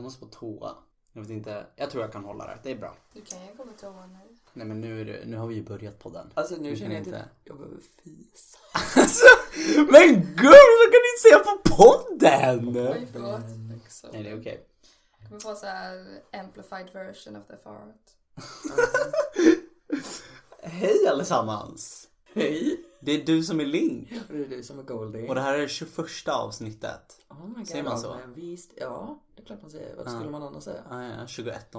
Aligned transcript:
Jag 0.00 0.04
måste 0.04 0.20
på 0.20 0.26
toa. 0.26 0.74
Jag 1.12 1.22
vet 1.22 1.30
inte. 1.30 1.66
Jag 1.76 1.90
tror 1.90 2.02
jag 2.02 2.12
kan 2.12 2.24
hålla 2.24 2.46
det. 2.46 2.58
Det 2.62 2.70
är 2.70 2.76
bra. 2.76 2.96
Du 3.12 3.20
kan 3.20 3.46
ju 3.46 3.54
gå 3.56 3.64
på 3.64 3.72
toa 3.80 4.06
nu. 4.06 4.36
Nej 4.52 4.66
men 4.66 4.80
nu, 4.80 5.00
är 5.00 5.04
det, 5.04 5.26
nu 5.26 5.36
har 5.36 5.46
vi 5.46 5.54
ju 5.54 5.62
börjat 5.62 5.98
på 5.98 6.10
den. 6.10 6.32
Alltså 6.34 6.56
nu 6.56 6.70
Du 6.70 6.76
känner 6.76 6.94
jag 6.94 7.04
kan 7.04 7.14
inte... 7.14 7.28
Jag 7.44 7.56
behöver 7.56 7.78
fisa. 8.02 8.58
Alltså, 9.00 9.26
men 9.76 10.14
gud, 10.36 10.68
vad 10.80 10.90
kan 10.92 11.00
ni 11.02 11.10
inte 11.12 11.22
säga 11.22 11.38
på 11.38 11.58
podden? 11.76 12.76
Oj, 12.76 13.08
förlåt. 13.12 13.40
Också. 13.84 14.08
Nej 14.12 14.22
det 14.22 14.30
är 14.30 14.40
okej. 14.40 14.66
Vi 15.30 15.40
får 15.40 15.54
så 15.54 15.66
här 15.66 16.20
amplified 16.32 16.90
version 16.92 17.36
of 17.36 17.46
the 17.46 17.56
fart. 17.56 18.06
Hej 20.62 21.06
allesammans! 21.08 22.08
Hej! 22.34 22.80
Det 23.00 23.12
är 23.12 23.24
du 23.26 23.42
som 23.42 23.60
är 23.60 23.64
Link. 23.64 24.08
Och 24.28 24.34
det 24.34 24.44
är 24.44 24.48
du 24.48 24.62
som 24.62 24.78
är 24.78 24.82
Goldie. 24.82 25.28
Och 25.28 25.34
det 25.34 25.40
här 25.40 25.54
är 25.54 25.58
det 25.62 25.68
21 25.68 26.28
avsnittet. 26.28 27.20
Oh 27.28 27.48
my 27.48 27.54
God, 27.54 27.68
Säger 27.68 27.84
man 27.84 27.98
så? 27.98 28.14
men 28.20 28.34
Visst, 28.34 28.72
ja, 28.76 29.22
det 29.36 29.42
är 29.42 29.46
klart 29.46 29.62
man 29.62 29.70
säger. 29.70 29.96
Vad 29.96 30.06
Ja. 30.06 30.10
skulle 30.10 30.30
man 30.30 30.42
annars 30.42 30.64
säga? 30.64 30.82
Ah, 30.90 31.02
ja, 31.02 31.26
21 31.26 31.74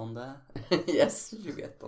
yes, 0.86 1.34
21 1.44 1.82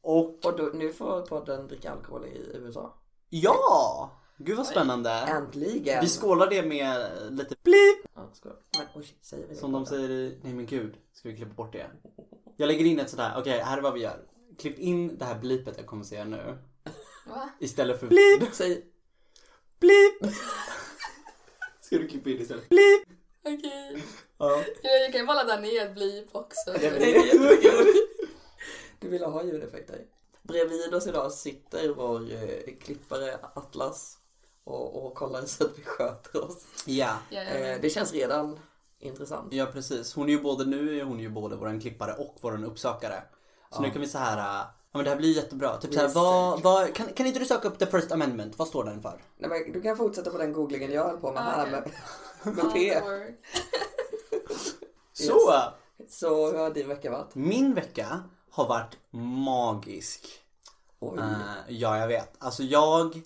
Och 0.00 0.44
Och 0.44 0.56
då, 0.56 0.70
nu 0.74 0.92
får 0.92 1.20
podden 1.22 1.68
dricka 1.68 1.90
alkohol 1.90 2.24
i 2.24 2.50
USA. 2.54 2.94
ja! 3.28 4.10
Gud 4.40 4.56
vad 4.56 4.66
spännande. 4.66 5.10
Äntligen! 5.10 6.00
Vi 6.00 6.08
skålar 6.08 6.50
det 6.50 6.62
med 6.62 7.10
lite 7.30 7.54
blip. 7.62 7.98
Ja, 8.14 8.30
skål. 8.32 8.52
Men 8.78 8.86
oj, 8.94 9.06
säger 9.22 9.46
vi 9.48 9.54
det? 9.54 9.60
Som 9.60 9.72
de 9.72 9.86
säger 9.86 10.10
i... 10.10 10.38
Nej 10.42 10.54
men 10.54 10.66
gud. 10.66 10.94
Ska 11.12 11.28
vi 11.28 11.36
klippa 11.36 11.54
bort 11.54 11.72
det? 11.72 11.86
Jag 12.56 12.66
lägger 12.66 12.84
in 12.84 12.98
ett 13.00 13.10
sådär. 13.10 13.34
Okej, 13.38 13.58
här 13.60 13.78
är 13.78 13.82
vad 13.82 13.94
vi 13.94 14.00
gör. 14.00 14.20
Klipp 14.58 14.78
in 14.78 15.18
det 15.18 15.24
här 15.24 15.38
blipet 15.38 15.74
jag 15.76 15.86
kommer 15.86 16.04
säga 16.04 16.24
nu. 16.24 16.58
Va? 17.28 17.48
Istället 17.58 18.00
för 18.00 18.06
blip, 18.06 18.54
Säg... 18.54 18.84
blip. 19.80 20.34
Ska 21.80 21.98
du 21.98 22.08
klippa 22.08 22.30
in 22.30 22.40
istället? 22.40 22.68
Blip. 22.68 23.08
Okej. 23.44 24.02
Ja. 24.38 24.64
Jag, 24.82 25.00
jag 25.02 25.12
kan 25.12 25.20
ju 25.20 25.26
bara 25.26 25.42
ladda 25.42 25.60
ner 25.60 25.94
blip 25.94 26.28
också. 26.32 26.72
Det 26.72 26.86
är. 26.86 28.08
Du 29.00 29.08
vill 29.08 29.24
ha 29.24 29.44
ljudeffekter. 29.44 30.04
Bredvid 30.42 30.94
oss 30.94 31.06
idag 31.06 31.32
sitter 31.32 31.88
vår 31.88 32.32
eh, 32.32 32.74
klippare 32.80 33.38
Atlas 33.54 34.18
och, 34.64 35.06
och 35.06 35.14
kollar 35.14 35.42
så 35.42 35.64
att 35.64 35.78
vi 35.78 35.82
sköter 35.82 36.44
oss. 36.44 36.66
Ja. 36.86 37.18
Ja, 37.30 37.42
ja, 37.42 37.50
Eh, 37.50 37.80
det 37.80 37.90
känns 37.90 38.12
redan 38.12 38.58
intressant. 38.98 39.52
Ja 39.52 39.66
precis. 39.66 40.14
Hon 40.14 40.28
är 40.28 40.32
ju 40.32 40.40
både 40.40 40.64
nu 40.64 40.98
är 40.98 41.04
hon 41.04 41.20
ju 41.20 41.28
både 41.28 41.56
våran 41.56 41.80
klippare 41.80 42.12
och 42.12 42.36
våran 42.40 42.64
uppsökare. 42.64 43.22
Så 43.70 43.82
nu 43.82 43.90
kan 43.90 44.00
vi 44.00 44.08
så 44.08 44.18
här. 44.18 44.64
Ja 44.92 44.98
men 44.98 45.04
det 45.04 45.10
här 45.10 45.16
blir 45.16 45.36
jättebra. 45.36 45.76
Typ 45.76 45.94
så 45.94 46.00
här, 46.00 46.08
vad, 46.08 46.62
vad, 46.62 46.94
kan, 46.94 47.06
kan 47.06 47.26
inte 47.26 47.38
du 47.38 47.44
söka 47.44 47.68
upp 47.68 47.78
the 47.78 47.86
first 47.86 48.12
amendment? 48.12 48.58
Vad 48.58 48.68
står 48.68 48.84
den 48.84 49.02
för? 49.02 49.22
Nej, 49.38 49.50
men 49.50 49.72
du 49.72 49.82
kan 49.82 49.96
fortsätta 49.96 50.30
på 50.30 50.38
den 50.38 50.52
googlingen 50.52 50.92
jag 50.92 51.04
höll 51.04 51.16
på 51.16 51.32
med 51.32 51.42
här 51.42 51.62
Okej. 51.62 51.92
med, 52.42 52.54
med 52.54 52.64
All 52.64 52.72
P. 52.72 53.00
Så! 55.26 55.62
Så 56.08 56.46
hur 56.46 56.58
har 56.58 56.70
din 56.70 56.88
vecka 56.88 57.10
varit? 57.10 57.34
Min 57.34 57.74
vecka 57.74 58.20
har 58.50 58.68
varit 58.68 58.96
magisk. 59.44 60.26
Oj. 61.00 61.18
Eh, 61.18 61.74
ja, 61.74 61.98
jag 61.98 62.08
vet. 62.08 62.34
Alltså 62.38 62.62
jag 62.62 63.22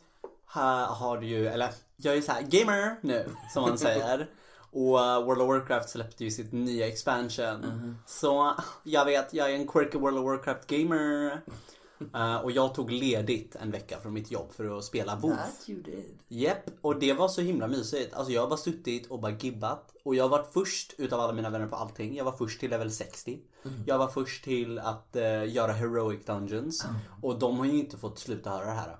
ha, 0.47 0.85
har 0.85 1.23
ju, 1.23 1.47
eller 1.47 1.69
jag 1.97 2.17
är 2.17 2.21
så 2.21 2.33
här 2.33 2.43
gamer 2.43 2.97
nu, 3.01 3.31
som 3.53 3.63
man 3.63 3.79
säger. 3.79 4.31
Och 4.73 5.01
eh, 5.01 5.25
World 5.25 5.43
of 5.43 5.49
Warcraft 5.49 5.89
släppte 5.89 6.25
ju 6.25 6.31
sitt 6.31 6.53
nya 6.53 6.89
expansion. 6.89 7.97
Så 8.07 8.55
jag 8.83 9.05
vet, 9.05 9.35
jag 9.35 9.51
är 9.51 9.55
en 9.55 9.69
quirky 9.69 9.99
World 9.99 10.19
of 10.19 10.25
Warcraft 10.25 10.67
gamer. 10.67 11.41
Eh, 12.15 12.37
och 12.37 12.51
jag 12.51 12.75
tog 12.75 12.91
ledigt 12.91 13.57
en 13.57 13.71
vecka 13.71 13.99
från 14.01 14.13
mitt 14.13 14.31
jobb 14.31 14.53
för 14.53 14.79
att 14.79 14.85
spela 14.85 15.17
WoW. 15.17 15.37
That 15.37 15.69
you 15.69 15.83
did. 15.83 16.19
Japp, 16.29 16.71
och 16.81 16.99
det 16.99 17.13
var 17.13 17.29
så 17.29 17.41
himla 17.41 17.67
mysigt. 17.67 18.15
Alltså 18.15 18.33
jag 18.33 18.43
har 18.43 18.49
bara 18.49 18.57
suttit 18.57 19.11
och 19.11 19.21
bara 19.21 19.33
gibbat. 19.33 19.95
Och 20.05 20.15
jag 20.15 20.25
har 20.25 20.29
varit 20.29 20.53
först 20.53 20.95
utav 20.99 21.21
alla 21.21 21.33
mina 21.33 21.51
vänner 21.51 21.67
på 21.67 21.77
allting. 21.77 22.17
Jag 22.17 22.25
var 22.25 22.33
först 22.33 22.61
till 22.61 22.71
level 22.71 22.91
60. 22.93 23.39
Jag 23.87 23.99
var 23.99 24.09
först 24.09 24.45
till 24.45 24.79
att 24.79 25.17
eh, 25.17 25.53
göra 25.55 25.73
heroic 25.73 26.25
dungeons. 26.25 26.85
Och 27.23 27.39
de 27.39 27.59
har 27.59 27.67
ju 27.67 27.79
inte 27.79 27.97
fått 27.97 28.19
sluta 28.19 28.51
höra 28.51 28.65
det 28.65 28.73
här. 28.73 28.97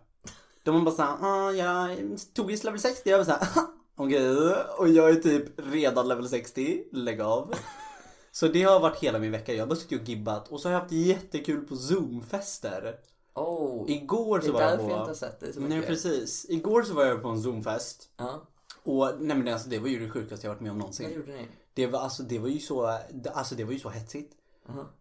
De 0.63 0.75
har 0.75 0.83
bara 0.83 0.95
såhär, 0.95 1.17
ah, 1.21 1.53
jag 1.53 1.99
tog 2.35 2.51
just 2.51 2.65
level 2.65 2.81
60. 2.81 3.11
Jag 3.11 3.19
var 3.19 3.25
såhär, 3.25 3.49
okej. 3.97 4.55
Och 4.79 4.89
jag 4.89 5.11
är 5.11 5.15
typ 5.15 5.45
redan 5.57 6.09
level 6.09 6.29
60. 6.29 6.85
Lägg 6.93 7.21
av. 7.21 7.55
Så 8.33 8.49
det 8.49 8.63
har 8.63 8.81
varit 8.81 8.99
hela 8.99 9.19
min 9.19 9.33
vecka. 9.33 9.53
Jag 9.53 9.63
har 9.63 9.67
bara 9.67 9.77
suttit 9.77 10.01
och 10.03 10.09
gibbat. 10.09 10.49
Och 10.49 10.61
så 10.61 10.69
har 10.69 10.73
jag 10.73 10.81
haft 10.81 10.93
jättekul 10.93 11.61
på 11.67 11.77
zoomfester. 11.77 12.97
Oh. 13.35 13.91
Igår 13.91 14.39
det 14.39 14.45
så 14.45 14.51
är 14.51 14.53
var 14.53 14.61
jag 14.61 14.71
därför 14.71 14.85
på... 14.85 14.91
jag 14.91 14.99
inte 15.01 15.11
har 15.11 15.15
sett 15.15 15.41
dig 15.41 15.53
så 15.53 15.61
mycket. 15.61 15.77
Nej 15.79 15.87
precis. 15.87 16.47
Igår 16.49 16.83
så 16.83 16.95
var 16.95 17.05
jag 17.05 17.23
på 17.23 17.29
en 17.29 17.43
zoomfest. 17.43 18.09
Ja. 18.17 18.43
Och 18.85 19.11
nej 19.21 19.37
men 19.37 19.53
alltså, 19.53 19.69
det 19.69 19.79
var 19.79 19.89
ju 19.89 19.99
det 20.07 20.11
sjukaste 20.11 20.47
jag 20.47 20.55
varit 20.55 20.61
med 20.61 20.71
om 20.71 20.77
Vad 20.77 20.81
någonsin. 20.81 21.13
gjorde 21.15 21.33
ni? 21.33 21.49
Det 21.75 21.87
var, 21.87 22.01
alltså, 22.01 22.23
det 22.23 22.39
var 22.39 22.49
ju 22.49 22.59
så, 22.59 22.99
alltså, 23.35 23.55
det 23.55 23.65
var 23.65 23.73
ju 23.73 23.79
så 23.79 23.89
hetsigt. 23.89 24.33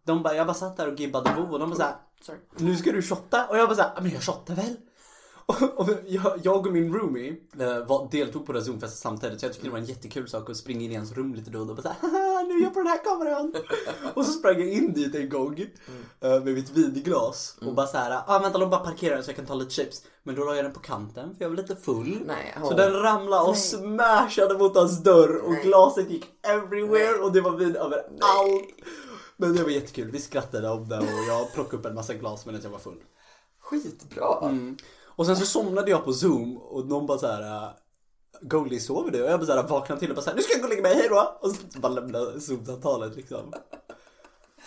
De 0.03 0.23
bara, 0.23 0.35
jag 0.35 0.47
bara 0.47 0.53
satt 0.53 0.77
där 0.77 0.91
och 0.91 0.99
gibbade 0.99 1.33
WoW 1.35 1.53
och 1.53 1.59
de 1.59 1.69
bara 1.69 1.95
såhär, 2.21 2.39
nu 2.57 2.75
ska 2.75 2.91
du 2.91 3.01
shotta? 3.01 3.47
Och 3.47 3.57
jag 3.57 3.67
bara 3.67 3.75
såhär, 3.75 4.01
men 4.01 4.11
jag 4.11 4.23
shottar 4.23 4.55
väl? 4.55 4.75
Och, 5.75 5.89
jag, 6.07 6.39
jag 6.43 6.67
och 6.67 6.73
min 6.73 6.93
roomie 6.93 7.35
eh, 7.59 7.85
var, 7.85 8.07
deltog 8.11 8.45
på 8.45 8.53
den 8.53 8.63
zoomfesten 8.63 8.97
samtidigt 8.97 9.39
så 9.39 9.45
jag 9.45 9.53
tyckte 9.53 9.67
det 9.67 9.71
var 9.71 9.79
en 9.79 9.85
jättekul 9.85 10.27
sak 10.27 10.49
att 10.49 10.57
springa 10.57 10.81
in 10.81 10.91
i 10.91 10.95
hans 10.95 11.11
rum 11.11 11.33
lite 11.33 11.51
då 11.51 11.59
och 11.59 11.65
då 11.65 11.73
och 11.73 11.83
bara 11.83 11.95
såhär, 11.95 12.47
nu 12.47 12.59
är 12.59 12.63
jag 12.63 12.73
på 12.73 12.79
den 12.79 12.87
här 12.87 13.03
kameran. 13.03 13.53
och 14.13 14.25
så 14.25 14.31
sprang 14.31 14.59
jag 14.59 14.69
in 14.69 14.93
dit 14.93 15.15
en 15.15 15.29
gång 15.29 15.59
eh, 15.59 16.43
med 16.43 16.53
mitt 16.53 16.69
vinglas 16.69 17.57
och 17.61 17.73
bara 17.73 17.87
såhär, 17.87 18.21
ah 18.27 18.39
vänta 18.39 18.57
de 18.57 18.69
bara 18.69 18.85
parkerar 18.85 19.15
den 19.15 19.23
så 19.23 19.29
jag 19.29 19.35
kan 19.35 19.45
ta 19.45 19.53
lite 19.53 19.71
chips. 19.71 20.03
Men 20.23 20.35
då 20.35 20.45
la 20.45 20.55
jag 20.55 20.65
den 20.65 20.73
på 20.73 20.79
kanten 20.79 21.35
för 21.35 21.43
jag 21.45 21.49
var 21.49 21.57
lite 21.57 21.75
full. 21.75 22.19
Nej, 22.25 22.55
Så 22.63 22.73
den 22.73 22.93
ramlade 22.93 23.41
och 23.41 23.47
Nej. 23.47 23.61
smashade 23.61 24.57
mot 24.57 24.75
hans 24.75 25.03
dörr 25.03 25.37
och 25.37 25.51
Nej. 25.51 25.63
glaset 25.63 26.09
gick 26.09 26.25
everywhere 26.47 27.23
och 27.23 27.31
det 27.31 27.41
var 27.41 27.51
vin 27.51 27.75
överallt. 27.75 28.13
Men 29.37 29.55
det 29.55 29.63
var 29.63 29.69
jättekul, 29.69 30.11
vi 30.11 30.19
skrattade 30.19 30.69
om 30.69 30.89
det 30.89 30.97
och 30.97 31.27
jag 31.27 31.53
plockade 31.53 31.77
upp 31.77 31.85
en 31.85 31.93
massa 31.93 32.13
glas 32.13 32.45
medan 32.45 32.61
jag 32.63 32.69
var 32.69 32.79
full. 32.79 33.03
Skitbra. 33.59 34.39
Mm. 34.41 34.77
Och 35.21 35.27
sen 35.27 35.35
så 35.35 35.45
somnade 35.45 35.91
jag 35.91 36.05
på 36.05 36.13
zoom 36.13 36.57
och 36.57 36.85
någon 36.87 37.05
bara 37.07 37.17
såhär 37.17 37.41
äh, 37.65 37.69
Goldie 38.41 38.79
sover 38.79 39.11
du? 39.11 39.23
Och 39.23 39.29
jag 39.31 39.39
bara 39.39 39.45
såhär 39.45 39.67
vaknade 39.67 39.99
till 39.99 40.09
och 40.09 40.15
bara 40.15 40.21
såhär 40.21 40.35
nu 40.37 40.41
ska 40.43 40.53
jag 40.53 40.61
gå 40.61 40.65
och 40.65 40.69
lägga 40.69 40.81
mig, 40.81 40.95
hejdå! 40.95 41.37
Och 41.41 41.51
så 41.51 41.79
bara 41.79 41.91
lämnade 41.93 42.41
zoom-samtalet 42.41 43.15
liksom. 43.15 43.53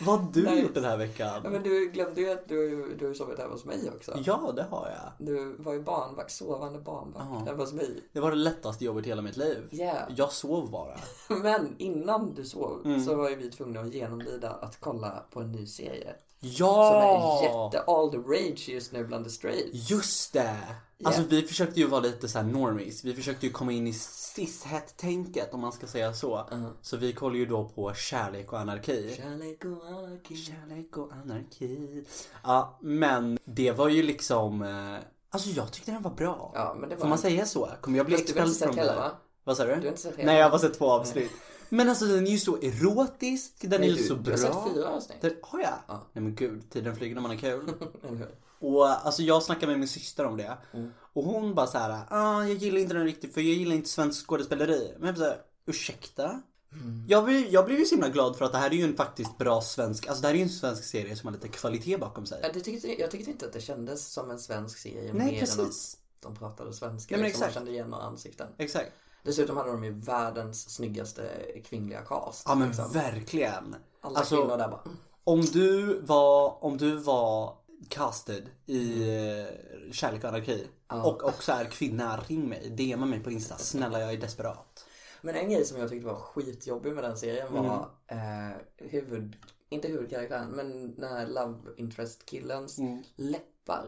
Vad 0.00 0.20
har 0.20 0.28
du 0.32 0.42
Nej. 0.42 0.62
gjort 0.62 0.74
den 0.74 0.84
här 0.84 0.90
Ja, 0.90 0.96
veckan? 0.96 1.42
men 1.42 1.62
du 1.62 1.86
glömde 1.90 2.20
ju 2.20 2.30
att 2.30 2.48
du, 2.48 2.94
du 2.98 3.06
har 3.06 3.14
sovit 3.14 3.38
hemma 3.38 3.52
hos 3.52 3.64
mig 3.64 3.90
också. 3.96 4.12
Ja, 4.24 4.52
det 4.56 4.62
har 4.70 4.88
jag. 4.90 5.26
Du 5.28 5.56
var 5.58 5.72
ju 5.72 5.82
barnvakt, 5.82 6.30
sovande 6.32 6.78
barnvakt 6.78 7.26
Ja. 7.30 7.38
hemma 7.46 7.62
hos 7.62 7.72
mig. 7.72 8.08
Det 8.12 8.20
var 8.20 8.30
det 8.30 8.36
lättaste 8.36 8.84
jobbet 8.84 9.06
i 9.06 9.08
hela 9.08 9.22
mitt 9.22 9.36
liv. 9.36 9.68
Ja. 9.70 9.94
Jag 10.16 10.32
sov 10.32 10.70
bara. 10.70 10.96
Men 11.42 11.74
innan 11.78 12.34
du 12.34 12.44
sov 12.44 12.80
Mm. 12.84 13.04
så 13.04 13.14
var 13.16 13.28
ju 13.30 13.36
vi 13.36 13.50
tvungna 13.50 13.80
att 13.80 13.94
genomlida 13.94 14.50
att 14.50 14.80
kolla 14.80 15.22
på 15.32 15.40
en 15.40 15.52
ny 15.52 15.66
serie. 15.66 16.14
Ja! 16.44 17.38
Som 17.38 17.48
är 17.48 17.64
jätte 17.64 17.80
all 17.86 18.10
the 18.10 18.16
rage 18.16 18.68
just 18.68 18.92
nu 18.92 19.04
bland 19.04 19.24
the 19.24 19.30
straights. 19.30 19.90
Just 19.90 20.32
det! 20.32 20.56
Alltså 21.04 21.22
vi 21.28 21.42
försökte 21.42 21.80
ju 21.80 21.86
vara 21.86 22.00
lite 22.00 22.28
så 22.28 22.38
här 22.38 22.46
normies. 22.46 23.04
Vi 23.04 23.14
försökte 23.14 23.46
ju 23.46 23.52
komma 23.52 23.72
in 23.72 23.86
i 23.86 23.92
cis-het-tänket 23.92 25.54
om 25.54 25.60
man 25.60 25.72
ska 25.72 25.86
säga 25.86 26.12
så. 26.12 26.48
Så 26.82 26.96
vi 26.96 27.12
kollar 27.12 27.36
ju 27.36 27.46
då 27.46 27.64
på 27.64 27.94
Kärlek 27.94 28.52
och 28.52 28.60
anarki. 28.60 29.14
Kärlek 29.16 29.64
och 29.64 29.86
anarki. 29.86 30.36
Kärlek 30.36 30.96
och 30.96 31.12
anarki. 31.12 32.04
Ja, 32.42 32.78
men 32.80 33.38
det 33.44 33.72
var 33.72 33.88
ju 33.88 34.02
liksom... 34.02 34.62
eh, 34.62 34.96
Alltså 35.30 35.48
jag 35.50 35.72
tyckte 35.72 35.90
den 35.92 36.02
var 36.02 36.10
bra. 36.10 36.52
Ja, 36.54 36.76
men 36.80 36.88
det 36.88 36.94
var... 36.96 37.00
Får 37.00 37.08
man 37.08 37.18
säga 37.18 37.46
så? 37.46 37.68
Kommer 37.80 37.96
jag 37.98 38.06
bli 38.06 38.14
expelled 38.14 38.56
från 38.56 38.76
det? 38.76 38.94
va? 38.96 39.10
Vad 39.44 39.56
sa 39.56 39.64
du? 39.64 39.74
Du 39.74 39.80
har 39.80 39.86
inte 39.86 40.00
sett 40.00 40.16
hela? 40.16 40.26
Nej, 40.26 40.36
jag 40.38 40.44
har 40.44 40.50
bara 40.50 40.58
sett 40.60 40.78
två 40.78 40.90
avsnitt. 40.90 41.30
Men 41.76 41.88
alltså 41.88 42.04
den 42.04 42.26
är 42.26 42.30
ju 42.30 42.38
så 42.38 42.56
erotisk, 42.56 43.52
den 43.60 43.80
Nej, 43.80 43.90
är 43.90 43.92
ju 43.92 43.98
du, 43.98 44.08
så 44.08 44.16
bra. 44.16 44.32
har 44.32 44.38
sett 44.38 44.74
fyra 44.74 44.88
avsnitt. 44.88 45.18
Den, 45.20 45.32
har 45.42 45.60
jag? 45.60 45.78
Ja. 45.88 46.06
Nej 46.12 46.24
men 46.24 46.34
gud, 46.34 46.70
tiden 46.70 46.96
flyger 46.96 47.14
när 47.14 47.22
man 47.22 47.30
har 47.30 47.38
kul. 47.38 47.72
Eller 48.02 48.16
hur? 48.16 48.34
Och 48.58 49.06
alltså 49.06 49.22
jag 49.22 49.42
snackade 49.42 49.66
med 49.66 49.78
min 49.78 49.88
syster 49.88 50.24
om 50.24 50.36
det. 50.36 50.58
Mm. 50.72 50.90
Och 51.12 51.24
hon 51.24 51.54
bara 51.54 51.66
så 51.66 51.78
här, 51.78 52.04
ah, 52.10 52.44
jag 52.44 52.54
gillar 52.54 52.78
inte 52.80 52.94
den 52.94 53.04
riktigt 53.04 53.34
för 53.34 53.40
jag 53.40 53.54
gillar 53.54 53.74
inte 53.74 53.88
svensk 53.88 54.26
skådespeleri. 54.26 54.94
Men 54.98 55.06
jag 55.06 55.14
bara 55.14 55.24
så 55.24 55.30
här, 55.30 55.40
ursäkta? 55.66 56.42
Mm. 56.72 57.04
Jag, 57.08 57.24
blev, 57.24 57.46
jag 57.48 57.66
blev 57.66 57.78
ju 57.78 57.84
så 57.84 57.94
himla 57.94 58.08
glad 58.08 58.36
för 58.36 58.44
att 58.44 58.52
det 58.52 58.58
här 58.58 58.70
är 58.70 58.74
ju 58.74 58.84
en 58.84 58.96
faktiskt 58.96 59.38
bra 59.38 59.60
svensk, 59.60 60.06
alltså 60.06 60.22
det 60.22 60.28
här 60.28 60.34
är 60.34 60.38
ju 60.38 60.42
en 60.42 60.50
svensk 60.50 60.84
serie 60.84 61.16
som 61.16 61.26
har 61.26 61.34
lite 61.34 61.48
kvalitet 61.48 61.96
bakom 61.96 62.26
sig. 62.26 62.40
Ja, 62.42 62.48
det 62.54 62.60
tyckte, 62.60 63.00
jag 63.00 63.10
tyckte 63.10 63.30
inte 63.30 63.46
att 63.46 63.52
det 63.52 63.60
kändes 63.60 64.12
som 64.12 64.30
en 64.30 64.38
svensk 64.38 64.78
serie 64.78 65.12
Nej, 65.12 65.32
mer 65.32 65.40
precis. 65.40 65.58
än 65.58 65.64
att 65.64 65.98
de 66.20 66.36
pratade 66.36 66.72
svenska. 66.72 67.14
Nej, 67.14 67.20
men 67.20 67.26
liksom, 67.26 67.40
man 67.40 67.48
exakt. 67.48 67.54
kände 67.54 67.70
igen 67.70 67.90
några 67.90 68.04
ansikten. 68.04 68.48
Exakt. 68.58 68.92
Dessutom 69.24 69.56
hade 69.56 69.70
de 69.70 69.84
ju 69.84 69.90
världens 69.90 70.70
snyggaste 70.74 71.30
kvinnliga 71.64 72.00
cast. 72.02 72.42
Ja 72.46 72.54
men 72.54 72.68
liksom. 72.68 72.92
verkligen. 72.92 73.76
Alla 74.00 74.18
Alltså, 74.18 74.36
kvinnor 74.36 74.56
där 74.56 74.68
bara... 74.68 74.80
mm. 74.84 74.96
om 75.24 75.40
du 75.40 76.00
var, 76.00 76.64
om 76.64 76.76
du 76.78 76.96
var 76.96 77.56
casted 77.88 78.50
i 78.66 79.02
eh, 79.08 79.92
Kärlek 79.92 80.24
och 80.24 80.28
anarki 80.30 80.66
och 80.88 81.24
också 81.24 81.52
är 81.52 81.64
kvinna, 81.64 82.16
ring 82.28 82.48
mig. 82.48 82.70
DMa 82.70 83.06
mig 83.06 83.20
på 83.20 83.30
Insta. 83.30 83.56
Snälla 83.58 84.00
jag 84.00 84.12
är 84.12 84.16
desperat. 84.18 84.84
Men 85.22 85.34
en 85.34 85.50
grej 85.50 85.64
som 85.64 85.80
jag 85.80 85.90
tyckte 85.90 86.06
var 86.06 86.14
skitjobbig 86.16 86.92
med 86.94 87.04
den 87.04 87.16
serien 87.16 87.52
var 87.52 87.88
Mm. 88.06 88.50
eh, 88.52 88.56
huvud... 88.76 89.36
Inte 89.68 89.88
huvudkaraktären, 89.88 90.48
men 90.50 90.94
den 91.00 91.12
här 91.12 91.26
love 91.26 91.58
interest 91.76 92.26
killens 92.26 92.78
Mm. 92.78 93.02
läppar. 93.16 93.86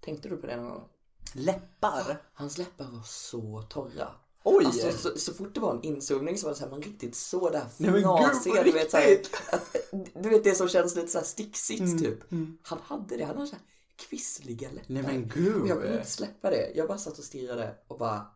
Tänkte 0.00 0.28
du 0.28 0.36
på 0.36 0.46
det 0.46 0.56
någon 0.56 0.70
gång? 0.70 0.88
Läppar. 1.34 2.22
Hans 2.34 2.58
läppar 2.58 2.84
var 2.84 3.02
så 3.04 3.62
torra. 3.68 4.08
Oj! 4.46 4.64
Alltså, 4.66 4.90
så, 4.98 5.18
så 5.18 5.34
fort 5.34 5.54
det 5.54 5.60
var 5.60 5.74
en 5.74 5.82
inzoomning 5.82 6.38
så 6.38 6.46
var 6.46 6.52
det 6.52 6.58
så 6.58 6.64
här, 6.64 6.70
man 6.70 6.82
riktigt 6.82 7.14
såg 7.16 7.52
det 7.52 7.58
här 7.58 7.66
gud, 7.78 8.02
fnasiga, 8.04 8.62
du 8.62 8.72
vet, 8.72 8.94
du 10.22 10.28
vet 10.28 10.44
det 10.44 10.54
som 10.54 10.68
känns 10.68 10.96
lite 10.96 11.08
så 11.08 11.18
här 11.18 11.24
sticksigt 11.24 11.80
Mm, 11.80 11.98
typ. 11.98 12.18
Han 12.62 12.78
hade 12.84 13.16
det, 13.16 13.24
han 13.24 13.36
hade 13.36 13.46
så 13.48 13.54
här 13.56 13.62
kvissliga 14.08 14.68
läppar. 14.70 14.84
Nej 14.86 15.02
men 15.02 15.16
Och 15.16 15.22
jag 15.22 15.32
kunde 15.32 15.86
gud. 15.86 15.94
inte 15.94 16.10
släppa 16.10 16.50
det. 16.50 16.72
Jag 16.74 16.88
bara 16.88 16.98
satt 16.98 17.18
och 17.18 17.24
stirrade 17.24 17.74
och 17.88 17.98
bara 17.98 18.26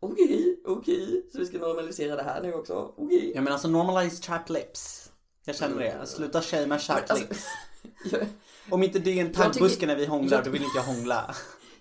okej, 0.00 0.60
okej, 0.66 1.26
så 1.32 1.38
vi 1.38 1.46
ska 1.46 1.58
normalisera 1.58 2.16
det 2.16 2.22
här 2.22 2.42
nu 2.42 2.52
också, 2.54 2.94
okej. 2.96 3.32
Ja 3.34 3.40
men 3.40 3.52
alltså 3.52 3.68
normalize 3.68 4.22
chat 4.22 4.50
lips. 4.50 5.10
Jag 5.44 5.56
känner 5.56 5.78
det. 5.78 6.06
Sluta 6.06 6.42
shamea 6.42 6.78
chat 6.78 7.10
Alltså, 7.10 7.26
lips. 7.28 7.44
jag, 8.12 8.26
Om 8.70 8.82
inte 8.82 8.98
det 8.98 9.10
är 9.20 9.24
en 9.26 9.32
taggbuske 9.32 9.86
när 9.86 9.96
vi 9.96 10.06
hånglar 10.06 10.36
jag- 10.36 10.44
då 10.44 10.50
vill 10.50 10.62
inte 10.62 10.76
jag 10.78 10.84
hångla. 10.84 11.34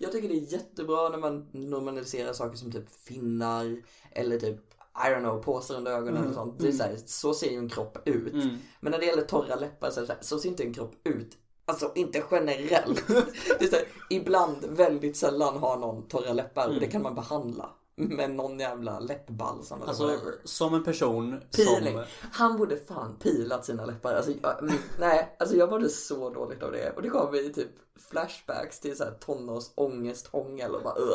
Jag 0.06 0.12
tycker 0.12 0.30
det 0.30 0.36
är 0.36 0.54
jättebra 0.54 1.10
när 1.10 1.18
man 1.18 1.48
normaliserar 1.52 2.34
saker 2.34 2.57
som 2.57 2.72
typ 2.72 2.90
finnar 2.90 3.81
eller 4.12 4.40
typ 4.40 4.60
I 5.06 5.10
don't 5.10 5.19
know, 5.19 5.44
påsar 5.44 5.75
under 5.75 5.92
ögonen 5.92 6.28
och 6.28 6.34
sånt. 6.34 6.60
Det 6.60 6.68
är 6.68 6.72
så, 6.72 6.84
här, 6.84 6.98
så 7.06 7.34
ser 7.34 7.52
ju 7.52 7.57
en 7.57 7.69
kropp 7.69 7.98
ut. 8.06 8.34
Mm. 8.34 8.57
Men 8.80 8.92
när 8.92 9.00
det 9.00 9.06
gäller 9.06 9.22
torra 9.22 9.56
läppar 9.56 9.90
så, 9.90 10.06
här, 10.06 10.18
så 10.22 10.40
ser 10.40 10.50
inte 10.50 10.63
en 10.63 10.74
kropp 10.74 10.96
ut. 11.04 11.38
Alltså 11.66 11.92
inte 11.96 12.24
generellt. 12.31 13.07
Det 13.60 13.66
är 13.66 13.69
så 13.69 13.75
här, 13.75 13.86
ibland, 14.10 14.66
väldigt 14.66 15.18
sällan 15.18 15.57
har 15.57 15.78
någon 15.78 16.07
torra 16.07 16.34
läppar 16.34 16.68
och 16.68 16.80
det 16.80 16.88
kan 16.88 17.02
man 17.02 17.16
behandla. 17.16 17.69
Med 17.97 18.31
någon 18.31 18.59
jävla 18.59 19.00
läppbalsam 19.00 19.77
eller 19.81 19.89
Alltså 19.89 20.07
whatever. 20.07 20.36
som 20.44 20.74
en 20.74 20.83
person 20.83 21.42
Peeling. 21.56 21.94
som... 21.94 22.03
Han 22.31 22.57
borde 22.57 22.77
fan 22.77 23.15
pilat 23.15 23.65
sina 23.65 23.86
läppar. 23.86 24.13
Alltså, 24.13 24.31
jag, 24.42 24.59
mm, 24.63 24.75
nej, 25.00 25.36
alltså 25.39 25.56
jag 25.56 25.69
mådde 25.69 25.89
så 25.89 26.30
dåligt 26.30 26.63
av 26.63 26.71
det. 26.71 26.95
Och 26.95 27.01
det 27.01 27.09
gav 27.09 27.31
mig 27.31 27.53
typ 27.53 27.69
flashbacks 28.09 28.80
till 28.80 28.97
så 28.97 29.03
här 29.03 29.12
tonårs 29.12 29.65
ångest, 29.75 30.27
hångel 30.27 30.75
och 30.75 30.83
bara 30.83 31.00
uh, 31.00 31.07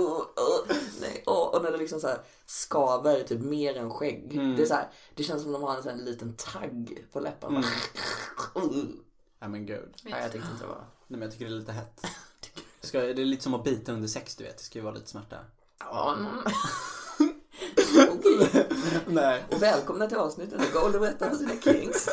uh, 0.00 0.76
nej. 1.00 1.22
Och, 1.26 1.54
och 1.54 1.62
när 1.62 1.70
det 1.70 1.78
liksom 1.78 2.00
så 2.00 2.08
här 2.08 2.18
skaver 2.46 3.22
typ 3.22 3.40
mer 3.40 3.76
än 3.76 3.90
skägg. 3.90 4.34
Mm. 4.34 4.56
Det 4.56 4.62
är 4.62 4.66
så 4.66 4.74
här, 4.74 4.90
det 5.14 5.22
känns 5.22 5.42
som 5.42 5.52
de 5.52 5.62
har 5.62 5.76
en 5.76 5.82
sån 5.82 5.98
liten 5.98 6.36
tagg 6.36 7.06
på 7.12 7.20
läpparna. 7.20 7.62
Mm. 8.54 8.98
Ja 9.42 9.48
men 9.48 9.66
gud. 9.66 9.96
Nej, 10.04 10.22
jag 10.22 10.32
tyckte 10.32 10.48
inte 10.52 10.64
det 10.64 10.68
var... 10.68 10.76
Nej 10.76 11.18
men 11.18 11.22
jag 11.22 11.32
tycker 11.32 11.44
det 11.44 11.50
är 11.50 11.58
lite 11.58 11.72
hett. 11.72 12.00
Ska, 12.80 13.00
det 13.00 13.22
är 13.22 13.24
lite 13.24 13.42
som 13.42 13.54
att 13.54 13.64
bita 13.64 13.92
under 13.92 14.08
sex 14.08 14.36
du 14.36 14.44
vet. 14.44 14.58
Det 14.58 14.64
ska 14.64 14.78
ju 14.78 14.84
vara 14.84 14.94
lite 14.94 15.08
smärta. 15.08 15.36
Okej. 18.10 18.66
Nej. 19.06 19.44
Och 19.50 19.62
välkomna 19.62 20.06
till 20.06 20.16
avsnittet 20.18 20.58
där 20.58 20.80
Golden 20.80 21.00
berättar 21.00 21.30
om 21.30 21.36
sina 21.36 21.60
kings. 21.60 22.08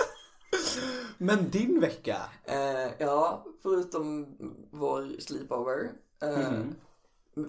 Men 1.18 1.50
din 1.50 1.80
vecka? 1.80 2.18
Eh, 2.44 2.92
ja, 2.98 3.45
förutom 3.63 4.36
vår 4.71 5.21
sleepover. 5.21 5.92
Eh, 6.21 6.30
Mhm. 6.51 6.75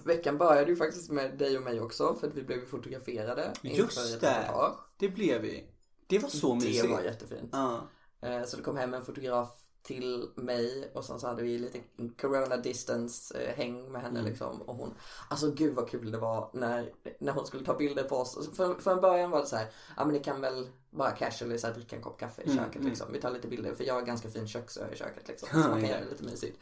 Veckan 0.05 0.37
började 0.37 0.69
ju 0.71 0.75
faktiskt 0.75 1.09
med 1.11 1.37
dig 1.37 1.57
och 1.57 1.63
mig 1.63 1.81
också 1.81 2.15
för 2.19 2.27
att 2.27 2.35
vi 2.35 2.43
blev 2.43 2.65
fotograferade 2.65 3.51
Just 3.61 4.21
det. 4.21 4.27
reportage. 4.27 4.77
Det 4.97 5.09
blev 5.09 5.41
vi. 5.41 5.65
Det 6.07 6.19
var 6.19 6.29
så 6.29 6.55
mysigt. 6.55 6.81
Det 6.81 6.87
var 6.87 7.01
jättefint. 7.01 7.49
Ja. 7.51 7.81
Eh, 8.21 8.43
så 8.45 8.57
det 8.57 8.63
kom 8.63 8.77
hem 8.77 8.93
en 8.93 9.05
fotograf 9.05 9.49
till 9.83 10.29
mig 10.35 10.91
och 10.93 11.05
sen 11.05 11.19
så 11.19 11.27
hade 11.27 11.43
vi 11.43 11.57
lite 11.57 11.79
corona 12.21 12.57
distance 12.57 13.39
eh, 13.41 13.55
häng 13.55 13.91
med 13.91 14.01
henne 14.01 14.19
Mm. 14.19 14.29
liksom. 14.31 14.61
Och 14.61 14.75
hon, 14.75 14.93
alltså 15.29 15.51
gud 15.51 15.73
vad 15.75 15.89
kul 15.89 16.11
det 16.11 16.17
var 16.17 16.49
när, 16.53 16.93
när 17.19 17.33
hon 17.33 17.45
skulle 17.45 17.65
ta 17.65 17.75
bilder 17.75 18.03
på 18.03 18.15
oss. 18.15 18.49
För, 18.55 18.73
för 18.73 18.91
en 18.91 19.01
början 19.01 19.31
var 19.31 19.39
det 19.39 19.45
så 19.47 19.55
här, 19.55 19.67
ja 19.97 20.05
men 20.05 20.13
ni 20.13 20.19
kan 20.19 20.41
väl 20.41 20.67
bara 20.89 21.11
casually 21.11 21.57
så 21.57 21.67
här, 21.67 21.73
dricka 21.73 21.95
en 21.95 22.01
kopp 22.01 22.19
kaffe 22.19 22.41
i 22.41 22.45
Mm, 22.45 22.57
köket 22.57 22.75
mm. 22.75 22.87
liksom. 22.89 23.07
Vi 23.11 23.21
tar 23.21 23.31
lite 23.31 23.47
bilder 23.47 23.73
för 23.73 23.83
jag 23.83 23.93
har 23.93 24.01
ganska 24.01 24.29
fin 24.29 24.47
köksö 24.47 24.91
i 24.93 24.95
köket 24.95 25.27
liksom. 25.27 25.49
Så 25.51 25.57
man 25.69 25.81
kan 25.81 25.89
göra 25.89 26.01
det 26.03 26.09
lite 26.11 26.23
mysigt. 26.23 26.59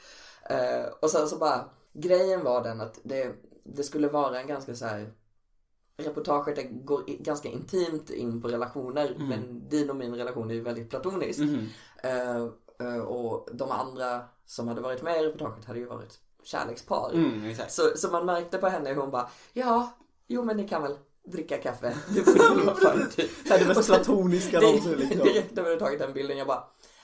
Eh, 0.50 0.86
och 1.02 1.10
sen 1.10 1.28
så 1.28 1.38
bara, 1.38 1.70
grejen 1.94 2.44
var 2.44 2.64
den 2.64 2.82
att 2.82 3.00
det, 3.04 3.36
det 3.64 3.84
skulle 3.84 4.08
vara 4.08 4.40
en 4.40 4.48
ganska 4.48 4.76
så 4.76 4.86
här 4.86 5.14
Reportaget 5.98 6.86
går 6.86 7.04
ganska 7.08 7.50
intimt 7.50 8.10
in 8.10 8.42
på 8.42 8.48
relationer 8.48 9.12
Mm. 9.16 9.28
men 9.28 9.70
din 9.70 9.90
och 9.90 9.96
min 9.96 10.16
relation 10.16 10.50
är 10.52 10.56
ju 10.56 10.62
väldigt 10.62 10.90
platonisk. 10.90 11.40
Eh, 12.04 12.36
eh, 12.36 12.50
och 13.08 13.50
de 13.52 13.72
andra 13.72 14.22
som 14.46 14.68
hade 14.68 14.82
varit 14.82 15.02
med 15.02 15.22
i 15.22 15.26
reportaget 15.26 15.66
hade 15.66 15.80
ju 15.80 15.86
varit 15.86 16.20
kärlekspar. 16.44 17.12
Mm. 17.14 17.56
Så, 17.68 17.92
så 17.96 18.10
man 18.10 18.26
märkte 18.26 18.58
på 18.58 18.68
henne 18.68 18.90
hur 18.90 18.96
hon 18.96 19.12
bara, 19.12 19.30
ja, 19.54 19.98
jo 20.28 20.44
men 20.44 20.58
ni 20.58 20.68
kan 20.68 20.82
väl 20.82 20.98
dricka 21.24 21.58
kaffe. 21.58 21.96
Det 22.10 23.16
typ. 23.16 23.32
Det 23.48 23.68
mest 23.68 23.86
platoniska 23.86 24.60
någonsin 24.60 24.92
liksom. 24.92 25.28
Direkt 25.28 25.56
när 25.56 25.64
vi 25.64 25.70
hade 25.70 25.80
tagit 25.80 26.00
den 26.00 26.14
bilden, 26.14 26.38
jag 26.38 26.48
bara, 26.48 26.64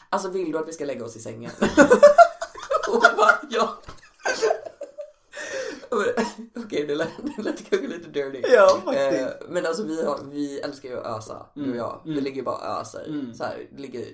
alltså 0.10 0.30
vill 0.30 0.52
du 0.52 0.58
att 0.58 0.68
vi 0.68 0.74
ska 0.74 0.86
lägga 0.86 1.06
oss 1.06 1.16
i 1.16 1.20
sängen? 1.20 1.52
och 2.88 2.94
hon 2.94 3.18
bara, 3.18 3.40
ja. 3.50 3.78
Okej, 6.66 6.86
det 6.88 6.96
lät, 6.96 7.10
det 7.38 7.44
lät 7.44 7.70
kanske 7.70 7.88
lite 7.88 8.10
dirty. 8.10 8.42
Ja, 8.54 8.82
faktiskt. 8.86 9.22
Eh, 9.22 9.28
men 9.50 9.66
alltså 9.66 9.84
vi, 9.84 10.06
har, 10.06 10.20
vi 10.32 10.60
älskar 10.60 10.90
ju 10.90 10.98
att 11.00 11.18
ösa, 11.18 11.46
du 11.56 11.72
och 11.72 11.78
jag. 11.78 12.02
Vi 12.06 12.12
mm. 12.12 12.24
ligger 12.24 12.44
bara 12.44 12.56
och 12.56 12.82
öser. 12.82 13.06
Mm. 13.08 13.34
Så 13.34 13.44
här, 13.44 13.70
ligger 13.78 14.06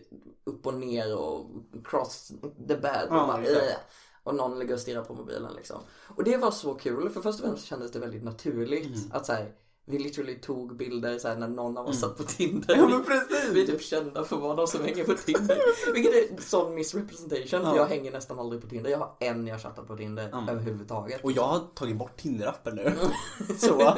upp 0.44 0.68
och 0.68 0.74
ner 0.74 1.18
och 1.18 1.46
cross 1.84 2.32
the 2.68 2.76
bed. 2.76 3.08
Ja, 3.10 3.22
och, 3.22 3.28
bara. 3.28 3.44
"Äh." 3.44 3.76
och 4.24 4.36
någon 4.36 4.60
ligger 4.60 4.74
och 4.74 4.80
stirrar 4.80 5.04
på 5.04 5.14
mobilen 5.14 5.54
liksom. 5.56 5.78
Och 6.16 6.24
det 6.24 6.38
var 6.38 6.52
så 6.52 6.74
kul, 6.74 7.10
för 7.10 7.22
först 7.22 7.40
och 7.40 7.46
främst 7.46 7.66
kändes 7.66 7.92
det 7.92 8.00
väldigt 8.00 8.24
naturligt 8.24 8.86
Mm. 8.86 9.12
att 9.12 9.26
så 9.26 9.34
här, 9.34 9.52
vi 9.92 10.00
literally 10.00 10.36
tog 10.40 10.76
bilder 10.76 11.20
så 11.20 11.36
när 11.36 11.48
någon 11.48 11.78
av 11.78 11.88
oss 11.88 12.00
satt 12.00 12.18
på 12.18 12.24
Tinder. 12.24 12.76
Ja, 12.78 12.88
men 12.88 13.04
precis. 13.04 13.50
Vi 13.52 13.62
är 13.64 13.68
typ 13.68 13.82
kända 13.82 14.24
för 14.24 14.36
att 14.36 14.42
vara 14.42 14.56
de 14.56 14.68
som 14.68 14.82
hänger 14.86 15.04
på 15.04 15.14
Tinder. 15.14 15.58
Vilket 15.94 16.14
är 16.14 16.42
sån 16.42 16.76
missrepresentation, 16.76 17.62
Ja. 17.64 17.72
för 17.72 17.78
jag 17.78 17.86
hänger 17.86 18.12
nästan 18.12 18.40
aldrig 18.40 18.62
på 18.62 18.68
Tinder. 18.68 18.92
Jag 18.92 18.98
har 18.98 19.16
en 19.20 19.48
jag 19.48 19.62
chattat 19.62 19.88
på 19.88 19.98
Tinder 19.98 20.28
Mm. 20.34 20.50
överhuvudtaget. 20.50 21.24
Och 21.24 21.32
jag 21.32 21.44
har 21.44 21.60
tagit 21.76 21.96
bort 21.98 22.22
Tinder-appen 22.22 22.76
nu. 22.76 22.94
Så. 23.58 23.98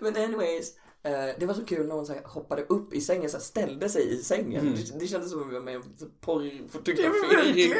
Men 0.00 0.16
anyways, 0.16 0.72
eh, 1.02 1.12
det 1.38 1.46
var 1.46 1.54
så 1.54 1.64
kul 1.64 1.86
när 1.86 1.94
hon 1.94 2.06
så 2.06 2.14
hoppade 2.24 2.62
upp 2.62 2.92
i 2.94 3.00
sängen, 3.00 3.30
så 3.30 3.40
ställde 3.40 3.88
sig 3.88 4.14
i 4.14 4.22
sängen. 4.22 4.60
Mm. 4.60 4.74
Det, 4.74 4.98
det 4.98 5.06
kändes 5.06 5.30
som 5.30 5.42
att 5.42 5.48
vi 5.48 5.54
var 5.54 5.60
med 5.60 5.72
i 5.74 5.76
en 5.76 5.82
porrfotografering. 6.20 7.74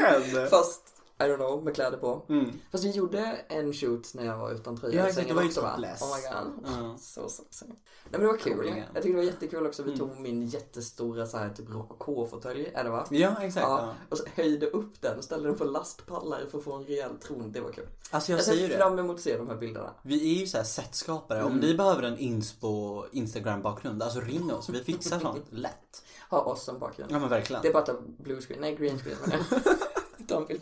Fast, 0.50 0.99
I 1.20 1.22
don't 1.22 1.36
know, 1.36 1.64
med 1.64 1.74
kläder 1.74 1.98
på. 1.98 2.22
Mm. 2.28 2.50
Fast 2.72 2.84
vi 2.84 2.90
gjorde 2.90 3.20
en 3.48 3.72
shoot 3.72 4.14
när 4.14 4.24
jag 4.26 4.38
var 4.38 4.50
utan 4.52 4.76
tröja 4.76 4.94
Ja, 5.00 5.08
exakt, 5.08 5.28
det 5.28 5.34
var 5.34 5.42
ju 5.42 5.48
topless. 5.48 6.02
Oh 6.02 6.16
my 6.16 6.22
god. 6.22 6.74
Ja. 6.82 6.96
Så, 7.00 7.28
så, 7.28 7.42
så. 7.50 7.64
Nej 7.66 7.76
men 8.10 8.20
det 8.20 8.26
var 8.26 8.36
kul. 8.36 8.52
Troligen. 8.54 8.78
Jag 8.78 9.02
tyckte 9.02 9.08
det 9.08 9.16
var 9.16 9.22
jättekul 9.22 9.66
också. 9.66 9.82
Vi 9.82 9.92
Mm. 9.92 9.98
tog 9.98 10.20
min 10.20 10.46
jättestora 10.46 11.26
så 11.26 11.36
här, 11.38 11.48
typ 11.50 11.68
rokoko-fåtölj, 11.70 12.70
är 12.74 12.84
det 12.84 12.90
va? 12.90 13.06
Ja, 13.10 13.34
exakt. 13.40 13.66
Ja, 13.68 13.78
Ja. 13.86 13.94
och 14.08 14.18
så 14.18 14.24
höjde 14.34 14.66
upp 14.70 15.00
den 15.00 15.18
och 15.18 15.24
ställde 15.24 15.48
den 15.48 15.58
på 15.58 15.64
lastpallar 15.64 16.40
för 16.50 16.58
att 16.58 16.64
få 16.64 16.72
en 16.72 16.84
rejäl 16.84 17.10
tron. 17.18 17.52
Det 17.52 17.60
var 17.60 17.72
kul. 17.72 17.86
Alltså 18.10 18.32
jag 18.32 18.38
Jag 18.38 18.44
säger 18.44 18.68
det. 18.68 18.76
fram 18.76 18.98
emot 18.98 19.16
att 19.16 19.22
se 19.22 19.36
de 19.36 19.48
här 19.48 19.56
bilderna. 19.56 19.90
Vi 20.02 20.34
är 20.36 20.40
ju 20.40 20.46
såhär 20.46 20.64
setskapare. 20.64 21.42
Om 21.44 21.52
Mm. 21.52 21.60
ni 21.66 21.74
behöver 21.74 22.02
en 22.02 22.18
inspo 22.18 23.04
Instagram 23.12 23.62
bakgrund, 23.62 24.02
alltså 24.02 24.20
ring 24.20 24.52
oss. 24.52 24.68
Vi 24.68 24.84
fixar 24.84 25.18
sånt 25.18 25.44
lätt. 25.50 26.02
Ha 26.30 26.40
oss 26.40 26.64
som 26.64 26.78
bakgrund. 26.78 27.12
Ja 27.12 27.18
men 27.18 27.28
verkligen. 27.28 27.62
Det 27.62 27.68
är 27.68 27.72
bara 27.72 27.78
att 27.82 27.86
ta 27.86 27.96
blue 28.18 28.40
screen, 28.40 28.60
nej 28.60 28.74
green 28.76 28.98
screen 28.98 29.16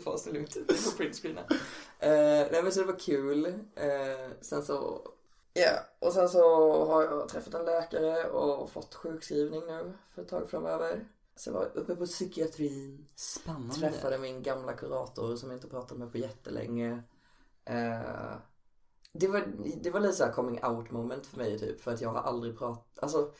på 0.03 0.11
oss, 0.11 0.23
det 0.23 0.29
är 0.29 0.33
lugnt. 0.33 0.67
På 0.67 0.97
print 0.97 1.15
screenen. 1.15 1.43
Uh, 2.03 2.51
nej 2.51 2.63
men 2.63 2.71
så 2.71 2.79
det 2.79 2.85
var 2.85 2.99
kul. 2.99 3.45
Eh, 3.75 4.31
sen 4.41 4.65
så, 4.65 5.01
ja, 5.53 5.71
och 5.99 6.13
sen 6.13 6.29
så 6.29 6.39
har 6.85 7.03
jag 7.03 7.29
träffat 7.29 7.53
en 7.53 7.65
läkare 7.65 8.29
och 8.29 8.69
fått 8.69 8.95
sjukskrivning 8.95 9.61
nu 9.67 9.93
för 10.15 10.21
ett 10.21 10.27
tag 10.27 10.49
framöver. 10.49 11.07
Så 11.35 11.49
jag 11.49 11.53
var 11.53 11.71
uppe 11.73 11.95
på 11.95 12.05
psykiatrin, 12.05 13.07
Spännande. 13.15 13.75
träffade 13.75 14.17
min 14.17 14.43
gamla 14.43 14.73
kurator 14.73 15.35
som 15.35 15.49
jag 15.49 15.57
inte 15.57 15.67
pratat 15.67 15.97
med 15.97 16.11
på 16.11 16.17
jättelänge. 16.17 17.03
Eh, 17.65 18.35
det, 19.13 19.27
var, 19.27 19.53
det 19.81 19.89
var 19.89 19.99
lite 19.99 20.13
så 20.13 20.25
här 20.25 20.31
coming 20.31 20.63
out 20.63 20.91
moment 20.91 21.25
för 21.25 21.37
mig 21.37 21.59
typ, 21.59 21.81
för 21.81 21.93
att 21.93 22.01
jag 22.01 22.09
har 22.09 22.21
aldrig 22.21 22.57
pratat, 22.57 22.99
alltså 22.99 23.31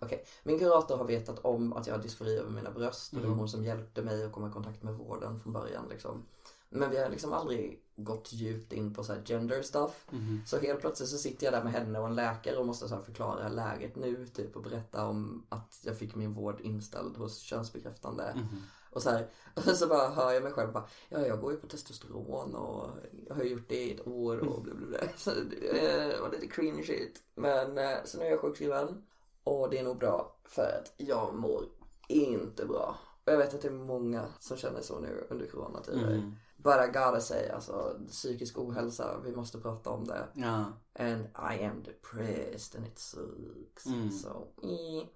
Okej, 0.00 0.24
min 0.42 0.58
kurator 0.58 0.96
har 0.96 1.04
vetat 1.04 1.38
om 1.38 1.72
att 1.72 1.86
jag 1.86 1.94
har 1.94 2.02
dysfori 2.02 2.36
över 2.36 2.50
mina 2.50 2.70
bröst 2.70 3.12
och 3.12 3.18
det 3.18 3.22
var 3.26 3.28
Mm. 3.28 3.38
hon 3.38 3.48
som 3.48 3.64
hjälpte 3.64 4.02
mig 4.02 4.24
att 4.24 4.32
komma 4.32 4.48
i 4.48 4.52
kontakt 4.52 4.82
med 4.82 4.94
vården 4.94 5.40
från 5.40 5.52
början 5.52 5.84
liksom. 5.90 6.26
Men 6.68 6.90
vi 6.90 6.96
har 7.02 7.08
liksom 7.10 7.32
aldrig 7.32 7.82
gått 7.96 8.32
djupt 8.32 8.72
in 8.72 8.94
på 8.94 9.04
så 9.04 9.12
här 9.12 9.22
gender 9.24 9.62
stuff. 9.62 10.06
Mhm. 10.10 10.42
Så 10.46 10.58
helt 10.58 10.80
plötsligt 10.80 11.08
så 11.08 11.18
sitter 11.18 11.46
jag 11.46 11.54
där 11.54 11.64
med 11.64 11.72
henne 11.72 11.98
och 11.98 12.06
en 12.06 12.14
läkare 12.14 12.56
och 12.56 12.66
måste 12.66 12.88
så 12.88 12.98
förklara 12.98 13.48
läget 13.48 13.96
nu 13.96 14.26
typ 14.26 14.56
och 14.56 14.62
berätta 14.62 15.06
om 15.06 15.46
att 15.48 15.80
jag 15.82 15.98
fick 15.98 16.14
min 16.14 16.32
vård 16.32 16.60
inställd 16.60 17.16
hos 17.16 17.38
könsbekräftande. 17.38 18.32
Mhm. 18.34 18.62
Och 18.90 19.02
så 19.02 19.10
här, 19.10 19.28
och 19.54 19.62
så 19.62 19.86
bara 19.86 20.08
hör 20.08 20.32
jag 20.32 20.42
mig 20.42 20.52
själv 20.52 20.72
bara, 20.72 20.86
ja 21.08 21.26
jag 21.26 21.40
går 21.40 21.52
ju 21.52 21.58
på 21.58 21.66
testosteron 21.66 22.54
och 22.54 22.90
jag 23.28 23.34
har 23.34 23.42
gjort 23.42 23.68
det 23.68 23.84
i 23.84 23.94
ett 23.94 24.06
år 24.06 24.38
och 24.38 24.62
bla 24.62 24.74
bla 24.74 24.86
bla. 24.86 24.98
Så 25.16 25.30
det 25.30 26.20
var 26.20 26.30
lite 26.30 26.46
cringe 26.46 27.08
Men 27.34 27.78
eh, 27.78 27.96
så 28.04 28.18
nu 28.18 28.24
är 28.24 28.30
jag 28.30 28.40
sjukskriven 28.40 29.02
och 29.46 29.70
det 29.70 29.78
är 29.78 29.84
nog 29.84 29.98
bra 29.98 30.36
för 30.44 30.62
att 30.62 30.92
jag 30.96 31.34
mår 31.34 31.64
inte 32.08 32.66
bra. 32.66 32.98
Och 33.24 33.32
jag 33.32 33.38
vet 33.38 33.54
att 33.54 33.62
det 33.62 33.68
är 33.68 33.72
många 33.72 34.24
som 34.38 34.56
känner 34.56 34.80
så 34.80 35.00
nu 35.00 35.26
under 35.30 35.46
coronatider. 35.46 36.12
Mm. 36.12 36.36
But 36.56 36.74
I 36.74 36.86
gotta 36.86 37.20
say, 37.20 37.48
alltså 37.48 38.00
psykisk 38.08 38.58
ohälsa, 38.58 39.20
vi 39.24 39.36
måste 39.36 39.58
prata 39.58 39.90
om 39.90 40.04
det. 40.04 40.28
Ja. 40.34 40.64
And 40.98 41.20
I 41.52 41.64
am 41.64 41.82
depressed 41.82 42.76
and 42.76 42.86
it 42.86 42.98
sucks. 42.98 43.86
Mm. 43.86 44.10
So, 44.10 44.28
eh. 44.62 45.08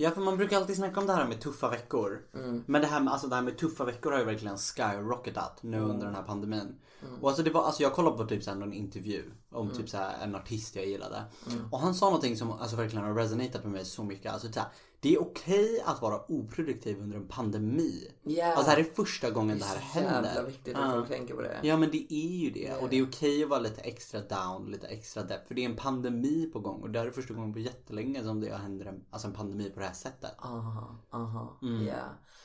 Ja 0.00 0.10
för 0.10 0.20
man 0.20 0.36
brukar 0.36 0.56
alltid 0.56 0.76
snacka 0.76 1.00
om 1.00 1.06
det 1.06 1.12
här 1.12 1.26
med 1.26 1.40
tuffa 1.40 1.68
veckor. 1.70 2.20
Mm. 2.34 2.64
Men 2.66 2.80
det 2.80 2.86
här, 2.86 3.00
med, 3.00 3.12
alltså, 3.12 3.26
det 3.28 3.34
här 3.34 3.42
med 3.42 3.58
tuffa 3.58 3.84
veckor 3.84 4.10
har 4.12 4.18
ju 4.18 4.24
verkligen 4.24 4.58
skyrocketat 4.58 5.62
nu 5.62 5.76
Mm. 5.76 5.90
under 5.90 6.06
den 6.06 6.14
här 6.14 6.22
pandemin. 6.22 6.76
Och 7.20 7.28
alltså, 7.28 7.42
det 7.42 7.50
var, 7.50 7.64
alltså 7.64 7.82
jag 7.82 7.92
kollade 7.94 8.16
på 8.16 8.24
typ 8.26 8.42
så 8.44 8.50
här, 8.50 8.58
någon 8.58 8.72
intervju 8.72 9.24
om 9.52 9.70
typ 9.70 9.88
så 9.88 9.96
här, 9.96 10.24
en 10.24 10.34
artist 10.34 10.76
jag 10.76 10.86
gillade. 10.86 11.24
Och 11.70 11.80
han 11.80 11.94
sa 11.94 12.06
någonting 12.06 12.36
som 12.36 12.52
alltså, 12.52 12.76
verkligen 12.76 13.04
har 13.04 13.14
resonerat 13.14 13.62
med 13.64 13.72
mig 13.72 13.84
så 13.84 14.04
mycket. 14.04 14.32
Alltså, 14.32 14.52
så 14.52 14.60
här, 14.60 14.68
det 15.00 15.14
är 15.14 15.20
okej 15.22 15.82
att 15.84 16.02
vara 16.02 16.20
oproduktiv 16.32 17.00
under 17.00 17.16
en 17.16 17.28
pandemi. 17.28 18.10
Ja. 18.22 18.46
Alltså 18.46 18.64
det 18.64 18.70
här 18.70 18.78
är 18.78 18.94
första 18.94 19.30
gången 19.30 19.58
det 19.58 19.64
här 19.64 19.74
Så 19.74 19.80
händer. 19.80 20.22
jävla 20.34 20.42
viktigt 20.42 20.76
att 20.76 20.82
Ja. 20.86 20.92
folk 20.92 21.08
tänker 21.08 21.34
på 21.34 21.40
det. 21.42 21.60
Ja 21.62 21.76
men 21.76 21.90
det 21.90 22.14
är 22.14 22.36
ju 22.38 22.50
det. 22.50 22.74
Och 22.82 22.88
det 22.88 22.98
är 22.98 23.06
okej 23.08 23.42
att 23.44 23.48
vara 23.50 23.60
lite 23.60 23.80
extra 23.80 24.20
down, 24.20 24.70
lite 24.70 24.86
extra 24.86 25.22
depp. 25.22 25.46
För 25.48 25.54
det 25.54 25.60
är 25.64 25.68
en 25.68 25.76
pandemi 25.76 26.50
på 26.52 26.60
gång. 26.60 26.82
Och 26.82 26.90
det 26.90 26.98
här 26.98 27.06
är 27.06 27.10
första 27.10 27.34
gången 27.34 27.52
på 27.52 27.58
jättelänge 27.58 28.22
som 28.24 28.40
det 28.40 28.54
händer 28.56 28.86
en, 28.86 29.04
alltså 29.10 29.28
en 29.28 29.34
pandemi 29.34 29.70
på 29.70 29.80
det 29.80 29.86
här 29.86 29.92
sättet. 29.94 30.32
Aha, 30.38 30.96
aha, 31.10 31.58
Mm. 31.62 31.86
ja. 31.86 31.94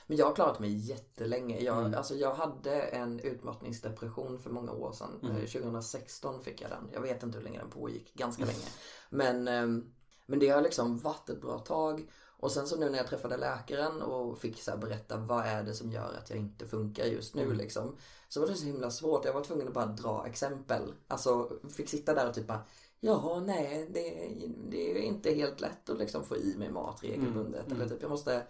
Men 0.07 0.17
jag 0.17 0.25
har 0.25 0.35
klarat 0.35 0.59
mig 0.59 0.75
jättelänge. 0.89 1.59
Jag, 1.59 1.95
alltså 1.95 2.15
jag 2.15 2.33
hade 2.33 2.81
en 2.81 3.19
utmattningsdepression 3.19 4.39
för 4.39 4.49
många 4.49 4.71
år 4.71 4.91
sedan. 4.91 5.19
Mm. 5.23 5.35
Eh, 5.35 5.41
2016 5.45 6.43
fick 6.43 6.61
jag 6.61 6.69
den. 6.71 6.89
Jag 6.93 7.01
vet 7.01 7.23
inte 7.23 7.37
hur 7.37 7.43
länge 7.45 7.59
den 7.59 7.69
pågick. 7.69 8.13
Ganska 8.13 8.45
länge. 8.45 8.65
Men, 9.09 9.47
ehm, 9.47 9.85
men 10.25 10.39
det 10.39 10.49
har 10.49 10.61
liksom 10.61 10.97
varit 10.99 11.29
ett 11.29 11.41
bra 11.41 11.59
tag. 11.59 12.07
Och 12.43 12.51
sen 12.51 12.67
så 12.67 12.75
nu 12.75 12.89
när 12.89 12.97
jag 12.97 13.07
träffade 13.07 13.37
läkaren 13.37 14.01
och 14.01 14.37
fick 14.37 14.61
så 14.61 14.77
berätta 14.77 15.17
vad 15.17 15.45
är 15.45 15.63
det 15.63 15.73
som 15.73 15.91
gör 15.91 16.13
att 16.13 16.29
jag 16.29 16.39
inte 16.39 16.67
funkar 16.67 17.05
just 17.05 17.35
Mm. 17.35 17.47
nu 17.47 17.53
liksom. 17.55 17.95
Så 18.29 18.39
var 18.39 18.47
det 18.47 18.55
så 18.55 18.65
himla 18.65 18.91
svårt. 18.91 19.25
Jag 19.25 19.33
var 19.33 19.43
tvungen 19.43 19.67
att 19.67 19.73
bara 19.73 19.85
dra 19.85 20.27
exempel. 20.27 20.93
Alltså 21.07 21.51
fick 21.69 21.89
sitta 21.89 22.13
där 22.13 22.27
och 22.29 22.33
typ 22.33 22.47
bara 22.47 22.61
Ja, 22.99 23.43
nej, 23.45 23.89
det, 23.93 24.31
det 24.69 24.91
är 24.91 25.01
inte 25.01 25.31
helt 25.33 25.61
lätt 25.61 25.89
att 25.89 25.97
liksom 25.97 26.23
få 26.23 26.37
i 26.37 26.55
mig 26.57 26.71
mat 26.71 27.03
regelbundet. 27.03 27.71
Eller 27.71 27.89
typ 27.89 28.01
jag 28.01 28.11
måste 28.11 28.43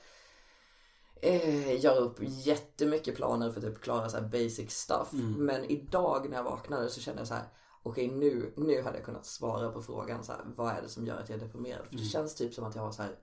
eh, 1.22 1.84
göra 1.84 2.00
upp 2.00 2.18
jättemycket 2.22 3.16
planer 3.16 3.52
för 3.52 3.60
att 3.60 3.66
typ 3.66 3.82
klara 3.82 4.10
så 4.10 4.18
här 4.18 4.28
basic 4.28 4.72
stuff. 4.72 5.10
Men 5.38 5.66
idag 5.66 6.30
när 6.30 6.38
jag 6.38 6.44
vaknade 6.44 6.90
så 6.90 7.02
kände 7.02 7.22
jag 7.22 7.28
så 7.28 7.34
här. 7.34 7.48
Okej 7.84 8.08
nu, 8.08 8.54
nu 8.58 8.82
hade 8.82 8.98
jag 8.98 9.06
kunnat 9.06 9.26
svara 9.26 9.72
på 9.72 9.82
frågan 9.82 10.24
så 10.24 10.32
här, 10.32 10.42
vad 10.56 10.72
är 10.72 10.82
det 10.82 10.90
som 10.90 11.06
gör 11.08 11.20
att 11.20 11.30
jag 11.30 11.40
är 11.40 11.46
deprimerad? 11.46 11.88
För 11.88 11.96
det 11.96 12.04
känns 12.04 12.36
typ 12.36 12.54
som 12.54 12.64
att 12.64 12.76
jag 12.76 12.82
har 12.84 12.92
så 12.92 13.02
här 13.02 13.16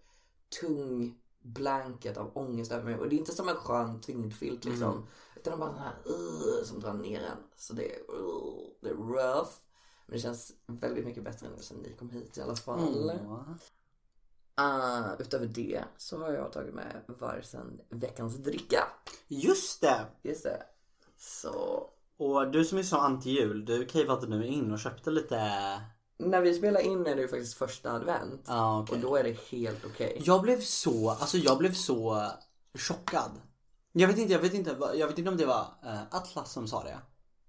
tung 0.60 1.18
blanket 1.42 2.16
av 2.16 2.30
ångest 2.34 2.72
över 2.72 2.84
mig. 2.84 2.98
Och 2.98 3.08
det 3.08 3.16
är 3.16 3.18
inte 3.18 3.32
som 3.32 3.48
en 3.48 3.56
skön 3.56 4.00
tyngdfilt 4.00 4.64
liksom. 4.64 5.06
Utan 5.36 5.58
det 5.58 5.64
är 5.64 5.68
bara 5.68 5.74
så 5.74 5.80
här 5.80 5.94
uh, 6.06 6.64
som 6.64 6.80
drar 6.80 6.94
ner 6.94 7.20
en. 7.20 7.38
Så 7.56 7.72
det 7.72 7.94
är, 7.94 7.98
uh, 7.98 8.62
det 8.80 8.88
är 8.88 8.94
rough. 8.94 9.50
Men 10.06 10.16
det 10.16 10.18
känns 10.18 10.52
väldigt 10.66 11.04
mycket 11.04 11.24
bättre 11.24 11.48
nu 11.56 11.62
sen 11.62 11.76
ni 11.76 11.96
kom 11.96 12.10
hit 12.10 12.38
i 12.38 12.40
alla 12.40 12.56
fall. 12.56 13.12
Åh. 13.26 13.42
Uh, 14.60 15.12
utöver 15.18 15.46
det 15.46 15.84
så 15.96 16.18
har 16.18 16.32
jag 16.32 16.52
tagit 16.52 16.74
med 16.74 17.02
varsin 17.06 17.80
veckans 17.88 18.36
dricka. 18.36 18.88
Just 19.28 19.80
det! 19.80 20.06
Just 20.22 20.42
det. 20.42 20.62
Så 21.16 21.86
Och 22.16 22.50
du 22.50 22.64
som 22.64 22.78
är 22.78 22.82
så 22.82 22.96
anti-jul, 22.96 23.64
du 23.64 23.86
cavade 23.86 24.26
nu 24.26 24.46
in 24.46 24.72
och 24.72 24.78
köpte 24.78 25.10
lite... 25.10 25.40
när 26.20 26.40
vi 26.40 26.54
spelar 26.54 26.80
in 26.80 27.06
är 27.06 27.16
det 27.16 27.22
ju 27.22 27.28
faktiskt 27.28 27.54
första 27.54 27.92
advent. 27.92 28.44
Ja 28.46 28.80
okej. 28.80 28.94
Och 28.94 29.00
då 29.00 29.16
är 29.16 29.24
det 29.24 29.38
helt 29.50 29.84
okej. 29.84 30.22
Jag 30.24 30.42
blev 30.42 30.60
så, 30.60 31.10
alltså 31.10 31.38
jag 31.38 31.58
blev 31.58 31.72
så 31.72 32.26
chockad. 32.78 33.30
Jag 33.92 34.08
vet 34.08 34.18
inte, 34.18 34.32
jag 34.32 34.40
vet 34.40 34.54
inte, 34.54 34.76
jag 34.94 35.06
vet 35.06 35.18
inte 35.18 35.30
om 35.30 35.36
det 35.36 35.46
var 35.46 35.66
eh, 35.84 36.02
Atlas 36.10 36.52
som 36.52 36.68
sa 36.68 36.84
det. 36.84 36.98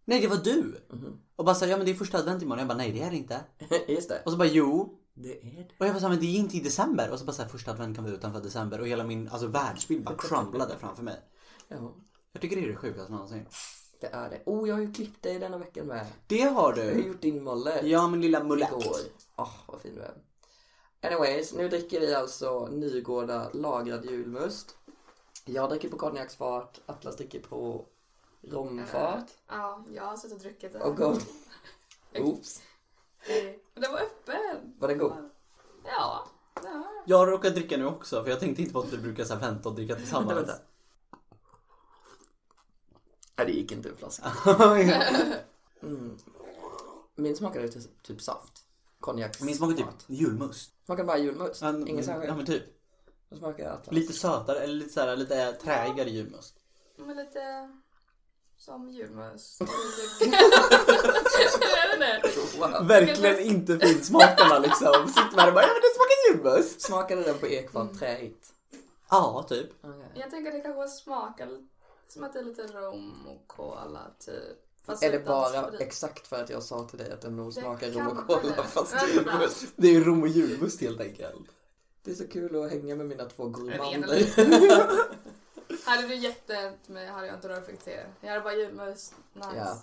Nej 0.05 0.21
det 0.21 0.27
var 0.27 0.37
du! 0.37 0.87
Och 1.35 1.45
bara 1.45 1.55
sa 1.55 1.65
ja 1.65 1.77
men 1.77 1.85
det 1.85 1.91
är 1.91 1.95
första 1.95 2.17
advent 2.17 2.43
imorgon. 2.43 2.59
Jag 2.59 2.67
bara 2.67 2.77
nej 2.77 2.91
det 2.91 3.01
är 3.01 3.09
det 3.09 3.17
inte. 3.17 3.41
Just 3.87 4.09
det. 4.09 4.21
Och 4.25 4.31
så 4.31 4.37
bara 4.37 4.47
jo. 4.47 4.97
Det 5.13 5.39
är 5.41 5.55
det. 5.55 5.75
Och 5.79 5.85
jag 5.85 5.95
bara 5.95 6.09
men 6.09 6.19
det 6.19 6.25
är 6.25 6.39
inte 6.39 6.57
i 6.57 6.59
december. 6.59 7.09
Och 7.09 7.19
så 7.19 7.25
bara 7.25 7.31
så 7.31 7.41
här, 7.41 7.49
första 7.49 7.71
advent 7.71 7.95
kan 7.95 8.03
vara 8.03 8.13
utanför 8.13 8.41
december. 8.41 8.81
Och 8.81 8.87
hela 8.87 9.03
min 9.03 9.29
alltså, 9.29 9.47
världsbild 9.47 10.03
bara 10.03 10.15
crumblade 10.15 10.77
framför 10.79 11.03
mig. 11.03 11.19
Ja, 11.67 11.95
Jag 12.31 12.41
tycker 12.41 12.55
det 12.55 12.63
är 12.63 12.69
det 12.69 12.75
sjukaste 12.75 13.11
någonsin. 13.11 13.45
Det 14.01 14.07
är 14.07 14.29
det. 14.29 14.41
Oh, 14.45 14.67
jag 14.69 14.75
har 14.75 14.81
ju 14.81 14.93
klippt 14.93 15.23
dig 15.23 15.39
denna 15.39 15.57
veckan 15.57 15.85
med. 15.85 16.05
Det 16.27 16.41
har 16.41 16.47
Jag 16.47 16.53
har 16.53 16.73
du! 16.73 17.07
gjort 17.07 17.21
din 17.21 17.43
mullet. 17.43 17.83
Ja 17.83 18.07
min 18.07 18.21
lilla 18.21 18.43
mulett. 18.43 18.69
Igår. 18.69 18.95
Åh, 19.35 19.53
vad 19.67 19.81
fin 19.81 19.95
du 19.95 20.01
är. 20.01 20.13
Anyways, 21.01 21.53
nu 21.53 21.69
dricker 21.69 21.99
vi 21.99 22.13
alltså 22.15 22.67
Nygårda 22.67 23.49
lagrad 23.53 24.05
julmust. 24.05 24.75
Jag 25.45 25.69
dricker 25.69 25.89
på 25.89 25.97
konjaksfat, 25.97 26.81
Atlas 26.85 27.15
dricker 27.17 27.39
på 27.39 27.85
romfat. 28.41 29.37
Ja, 29.47 29.85
jag 29.95 30.03
har 30.03 30.17
suttit 30.17 30.37
och 30.37 30.43
druckit 30.43 30.73
det. 30.73 30.79
Och 30.79 30.97
god. 30.97 31.21
Oops. 32.19 32.61
Det 33.73 33.87
var 33.91 33.99
öppen. 33.99 34.75
Var 34.79 34.87
den 34.87 34.97
god? 34.97 35.13
Ja, 35.85 36.27
jag. 36.63 36.83
Jag 37.05 37.31
råkar 37.31 37.49
dricka 37.49 37.77
nu 37.77 37.85
också 37.85 38.23
för 38.23 38.29
jag 38.29 38.39
tänkte 38.39 38.61
inte 38.61 38.73
på 38.73 38.79
att 38.79 38.93
vi 38.93 38.97
brukar 38.97 39.23
så 39.23 39.33
här, 39.33 39.41
vänta 39.41 39.69
och 39.69 39.75
dricka 39.75 39.95
tillsammans. 39.95 40.49
Nej, 43.43 43.53
det 43.53 43.59
gick 43.59 43.71
inte 43.71 43.89
en 43.89 43.97
flaska. 43.97 44.31
Mm. 45.83 46.17
Min 47.15 47.35
smakade 47.35 47.67
typ, 47.69 48.03
typ 48.03 48.21
saft. 48.21 48.51
Konjaks. 48.99 49.41
Min 49.41 49.55
smakar 49.55 49.75
typ 49.75 49.85
julmust. 50.07 50.71
Smakar 50.85 51.03
bara 51.03 51.17
julmust. 51.17 51.61
En- 51.61 51.87
Ingen 51.87 51.97
Ja 51.97 52.03
särskild. 52.13 52.37
men 52.37 52.45
typ. 52.45 52.63
Vad 53.29 53.39
smakar 53.39 53.69
Atlas? 53.71 53.95
Lite 53.95 54.13
sötare 54.13 54.59
eller 54.59 54.73
lite, 54.73 54.89
såhär, 54.93 55.15
lite 55.15 55.51
träigare 55.53 56.09
julmust. 56.09 56.55
Men 56.97 57.17
lite 57.17 57.69
som 58.57 58.89
julmust. 58.89 59.61
Wow. 62.59 62.87
Verkligen 62.87 63.39
inte 63.39 63.79
finsmakarna 63.79 64.59
liksom. 64.59 65.07
Sitter 65.07 65.35
man 65.35 65.47
och 65.47 65.53
bara 65.53 65.63
ja 65.63 65.67
men 65.73 65.81
det 65.81 65.93
smakar 65.95 66.17
julmust. 66.53 66.81
Smakade 66.81 67.23
den 67.23 67.37
på 67.39 67.47
ekfat 67.47 67.99
träigt? 67.99 68.53
Ja 69.09 69.45
typ. 69.49 69.85
Okay. 69.85 69.99
Jag 70.21 70.29
tänker 70.29 70.51
att 70.51 70.57
det 70.57 70.61
kanske 70.69 70.87
smakar 70.87 71.45
lite- 71.45 71.67
som 72.11 72.23
att 72.23 72.33
det 72.33 72.39
är 72.39 72.43
lite 72.43 72.67
rom 72.67 73.27
och 73.27 73.47
cola 73.47 74.11
typ. 74.19 74.67
Fast 74.85 75.03
Är 75.03 75.11
det 75.11 75.19
bara 75.19 75.67
sprit. 75.67 75.81
exakt 75.81 76.27
för 76.27 76.43
att 76.43 76.49
jag 76.49 76.63
sa 76.63 76.87
till 76.87 76.99
dig 76.99 77.11
att 77.11 77.21
den 77.21 77.35
nog 77.35 77.53
smakar 77.53 77.91
rom 77.91 78.07
och 78.07 78.27
cola 78.27 78.55
det. 78.55 78.63
fast? 78.63 78.95
Det 79.75 79.95
är 79.95 80.01
rom 80.01 80.21
och 80.21 80.27
julmust 80.27 80.81
helt 80.81 81.01
enkelt. 81.01 81.49
Det 82.03 82.11
är 82.11 82.15
så 82.15 82.27
kul 82.27 82.63
att 82.63 82.71
hänga 82.71 82.95
med 82.95 83.05
mina 83.05 83.25
två 83.25 83.47
gourmander. 83.47 84.25
Hade 85.85 86.07
du 86.07 86.15
gett 86.15 86.47
det 86.47 86.73
mig 86.87 87.07
hade 87.07 87.27
jag 87.27 87.35
inte 87.35 87.49
rört 87.49 87.83
till. 87.83 87.93
Jag 88.21 88.29
hade 88.29 88.41
bara 88.41 88.55
julmust. 88.55 89.13
Nice. 89.33 89.47
Ja. 89.55 89.77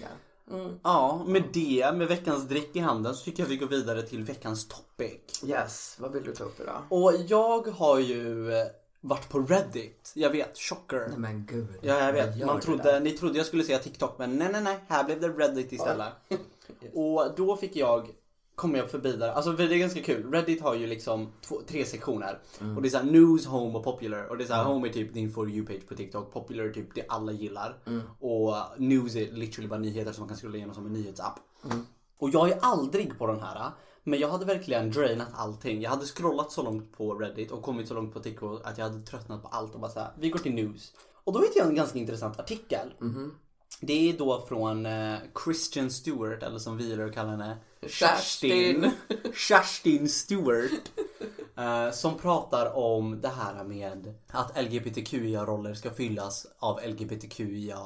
ja. 0.00 0.08
Mm. 0.50 0.80
Ja, 0.82 1.24
med 1.26 1.44
det, 1.52 1.92
med 1.94 2.08
veckans 2.08 2.44
drick 2.44 2.76
i 2.76 2.78
handen 2.78 3.14
så 3.14 3.24
tycker 3.24 3.42
jag 3.42 3.48
vi 3.48 3.56
går 3.56 3.66
vidare 3.66 4.02
till 4.02 4.24
veckans 4.24 4.68
topic. 4.68 5.44
Yes, 5.44 5.96
vad 5.98 6.12
vill 6.12 6.24
du 6.24 6.34
ta 6.34 6.44
upp 6.44 6.60
idag? 6.60 6.82
Och 6.88 7.12
jag 7.26 7.68
har 7.68 7.98
ju 7.98 8.52
eh, 8.52 8.66
varit 9.04 9.28
på 9.28 9.38
Reddit. 9.38 10.12
Jag 10.14 10.30
vet, 10.30 10.58
chocker. 10.58 11.06
Nej 11.08 11.18
men 11.18 11.46
gud. 11.46 11.68
Ja, 11.80 11.98
jag 11.98 12.12
vet. 12.12 12.46
Man 12.46 12.60
trodde, 12.60 13.00
ni 13.00 13.10
trodde 13.10 13.36
jag 13.36 13.46
skulle 13.46 13.64
säga 13.64 13.78
TikTok 13.78 14.18
men 14.18 14.38
nej, 14.38 14.48
nej, 14.52 14.62
nej. 14.62 14.78
Här 14.88 15.04
blev 15.04 15.20
det 15.20 15.28
Reddit 15.28 15.72
istället. 15.72 16.12
Och 16.94 17.34
då 17.36 17.56
fick 17.56 17.76
jag, 17.76 18.10
kom 18.54 18.74
jag 18.74 18.90
förbi 18.90 19.12
där. 19.12 19.28
Alltså 19.28 19.52
det 19.52 19.64
är 19.64 19.78
ganska 19.78 20.02
kul. 20.02 20.32
Reddit 20.32 20.62
har 20.62 20.74
ju 20.74 20.86
liksom 20.86 21.32
två, 21.40 21.60
tre 21.66 21.84
sektioner. 21.84 22.38
Mm. 22.60 22.76
Och 22.76 22.82
det 22.82 22.88
är 22.88 22.90
såhär 22.90 23.04
news, 23.04 23.46
home 23.46 23.78
och 23.78 23.84
popular. 23.84 24.24
Och 24.24 24.38
det 24.38 24.44
är 24.44 24.48
såhär 24.48 24.64
home 24.64 24.88
är 24.88 24.92
typ 24.92 25.14
din 25.14 25.32
for 25.32 25.50
you 25.50 25.66
page 25.66 25.88
på 25.88 25.94
TikTok. 25.94 26.32
Popular 26.32 26.64
är 26.64 26.72
typ 26.72 26.94
det 26.94 27.04
alla 27.08 27.32
gillar. 27.32 27.78
Mm. 27.86 28.02
Och 28.20 28.54
news 28.78 29.16
är 29.16 29.30
literally 29.30 29.68
bara 29.68 29.80
nyheter 29.80 30.12
som 30.12 30.22
man 30.22 30.28
kan 30.28 30.38
scrolla 30.38 30.56
igenom 30.56 30.74
som 30.74 30.86
en 30.86 30.92
nyhetsapp. 30.92 31.38
Mm. 31.64 31.86
Och 32.18 32.30
jag 32.30 32.50
är 32.50 32.58
aldrig 32.62 33.18
på 33.18 33.26
den 33.26 33.40
här. 33.40 33.70
Men 34.04 34.18
jag 34.18 34.28
hade 34.28 34.44
verkligen 34.44 34.90
drainat 34.90 35.28
allting. 35.34 35.82
Jag 35.82 35.90
hade 35.90 36.06
scrollat 36.06 36.52
så 36.52 36.62
långt 36.62 36.92
på 36.96 37.14
Reddit 37.14 37.50
och 37.50 37.62
kommit 37.62 37.88
så 37.88 37.94
långt 37.94 38.14
på 38.14 38.20
TikTok 38.20 38.60
att 38.64 38.78
jag 38.78 38.84
hade 38.84 39.02
tröttnat 39.02 39.42
på 39.42 39.48
allt 39.48 39.74
och 39.74 39.80
bara 39.80 39.90
såhär, 39.90 40.12
vi 40.18 40.30
går 40.30 40.38
till 40.38 40.54
news. 40.54 40.92
Och 41.24 41.32
då 41.32 41.40
hittade 41.40 41.58
jag 41.58 41.68
en 41.68 41.74
ganska 41.74 41.98
intressant 41.98 42.40
artikel. 42.40 42.94
Mhm. 43.00 43.34
Det 43.80 44.10
är 44.10 44.18
då 44.18 44.46
från 44.48 44.86
eh, 44.86 45.18
Christian 45.44 45.90
Stewart, 45.90 46.42
eller 46.42 46.58
som 46.58 46.76
vi 46.76 46.88
gillar 46.88 47.06
att 47.06 47.14
kalla 47.14 47.30
henne, 47.30 47.56
Kerstin. 47.88 48.90
Kerstin 49.34 50.08
Stewart. 50.08 50.70
eh, 51.56 51.90
som 51.90 52.18
pratar 52.18 52.76
om 52.76 53.20
det 53.20 53.28
här 53.28 53.64
med 53.64 54.14
att 54.28 54.64
LGBTQIA-roller 54.64 55.74
ska 55.74 55.90
fyllas 55.90 56.46
av 56.58 56.80
LGBTQIA 56.86 57.78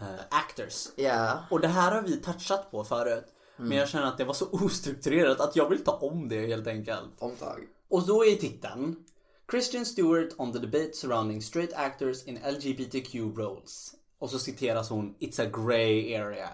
eh, 0.00 0.06
actors. 0.30 0.88
Ja. 0.96 1.38
Och 1.50 1.60
det 1.60 1.68
här 1.68 1.92
har 1.92 2.02
vi 2.02 2.16
touchat 2.16 2.70
på 2.70 2.84
förut. 2.84 3.24
Men 3.58 3.78
jag 3.78 3.88
känner 3.88 4.06
att 4.06 4.18
det 4.18 4.24
var 4.24 4.34
så 4.34 4.48
ostrukturerat 4.52 5.40
att 5.40 5.56
jag 5.56 5.68
vill 5.68 5.84
ta 5.84 5.92
om 5.92 6.28
det 6.28 6.46
helt 6.46 6.66
enkelt. 6.66 7.10
Omtag. 7.18 7.66
Och 7.88 8.06
då 8.06 8.24
är 8.24 8.36
titeln 8.36 8.96
Christian 9.50 9.86
Stewart 9.86 10.28
on 10.36 10.52
the 10.52 10.58
debate 10.58 10.92
surrounding 10.92 11.42
straight 11.42 11.72
actors 11.74 12.24
in 12.24 12.38
LGBTQ 12.44 13.14
roles. 13.14 13.94
Och 14.18 14.30
så 14.30 14.38
citeras 14.38 14.90
hon 14.90 15.14
It's 15.18 15.46
a 15.46 15.50
grey 15.66 16.14
area. 16.16 16.50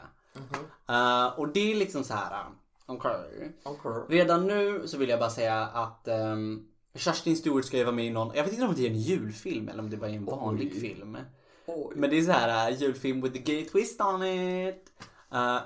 Eh, 0.88 1.38
och 1.38 1.48
det 1.48 1.72
är 1.72 1.74
liksom 1.74 2.04
så 2.04 2.14
här. 2.14 2.40
uh, 2.40 2.46
Okej. 2.86 3.52
Okej. 3.62 3.92
Redan 4.08 4.46
nu 4.46 4.82
så 4.86 4.98
vill 4.98 5.08
jag 5.08 5.18
bara 5.18 5.30
säga 5.30 5.62
att 5.62 6.08
um, 6.08 6.68
Kerstin 6.94 7.36
Stewart 7.36 7.64
ska 7.64 7.76
ju 7.76 7.84
vara 7.84 7.94
med 7.94 8.06
i 8.06 8.10
någon, 8.10 8.36
jag 8.36 8.44
vet 8.44 8.52
inte 8.52 8.66
om 8.66 8.74
det 8.74 8.86
är 8.86 8.90
en 8.90 8.98
julfilm 8.98 9.68
eller 9.68 9.82
om 9.82 9.90
det 9.90 9.96
bara 9.96 10.10
är 10.10 10.14
en 10.14 10.24
vanlig 10.24 10.70
Oj. 10.74 10.80
film. 10.80 11.18
Oj. 11.66 11.92
Men 11.96 12.10
det 12.10 12.18
är 12.18 12.22
så 12.22 12.32
här 12.32 12.72
uh, 12.72 12.82
julfilm 12.82 13.20
with 13.20 13.34
the 13.34 13.52
gay 13.52 13.64
twist 13.64 14.00
on 14.00 14.22
it. 14.22 14.92
Uh, 15.32 15.58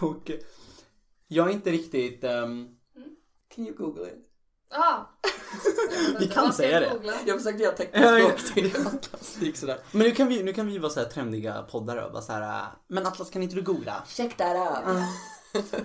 och 0.00 0.30
jag 1.32 1.48
är 1.48 1.52
inte 1.52 1.70
riktigt... 1.70 2.24
Um, 2.24 2.76
Can 3.54 3.66
you 3.66 3.76
google 3.76 4.06
it? 4.06 4.28
Ah. 4.70 5.00
Vi 6.18 6.28
kan 6.28 6.52
säga 6.52 6.80
det. 6.80 6.90
googla? 6.92 7.12
Jag 7.26 7.38
försökte 7.38 7.62
göra 7.62 7.76
teckenspråk 7.76 9.56
sådär. 9.56 9.78
Men 9.92 10.02
nu 10.02 10.10
kan 10.10 10.28
vi, 10.28 10.42
nu 10.42 10.52
kan 10.52 10.66
vi 10.66 10.78
vara 10.78 10.92
så 10.92 11.00
här 11.00 11.06
trendiga 11.06 11.62
poddare 11.62 12.04
och 12.04 12.12
bara 12.12 12.22
så 12.22 12.32
här. 12.32 12.62
äh, 12.62 12.66
Men 12.88 13.06
Atlas 13.06 13.30
kan 13.30 13.42
inte 13.42 13.54
du 13.54 13.62
googla? 13.62 14.02
Check 14.08 14.36
that 14.36 14.56
out. 14.56 14.96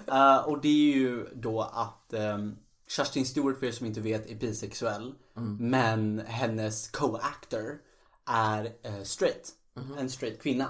Uh, 0.09 0.37
och 0.47 0.61
det 0.61 0.67
är 0.67 0.95
ju 0.95 1.27
då 1.33 1.61
att 1.61 2.13
um, 2.13 2.57
Kerstin 2.87 3.25
Stewart 3.25 3.59
för 3.59 3.65
er 3.65 3.71
som 3.71 3.85
inte 3.85 4.01
vet 4.01 4.29
är 4.29 4.35
bisexuell. 4.35 5.13
Men 5.59 6.19
hennes 6.27 6.87
co-actor 6.87 7.79
är 8.25 8.65
eh, 8.83 9.03
straight. 9.03 9.51
En 9.97 10.09
straight 10.09 10.41
kvinna. 10.41 10.65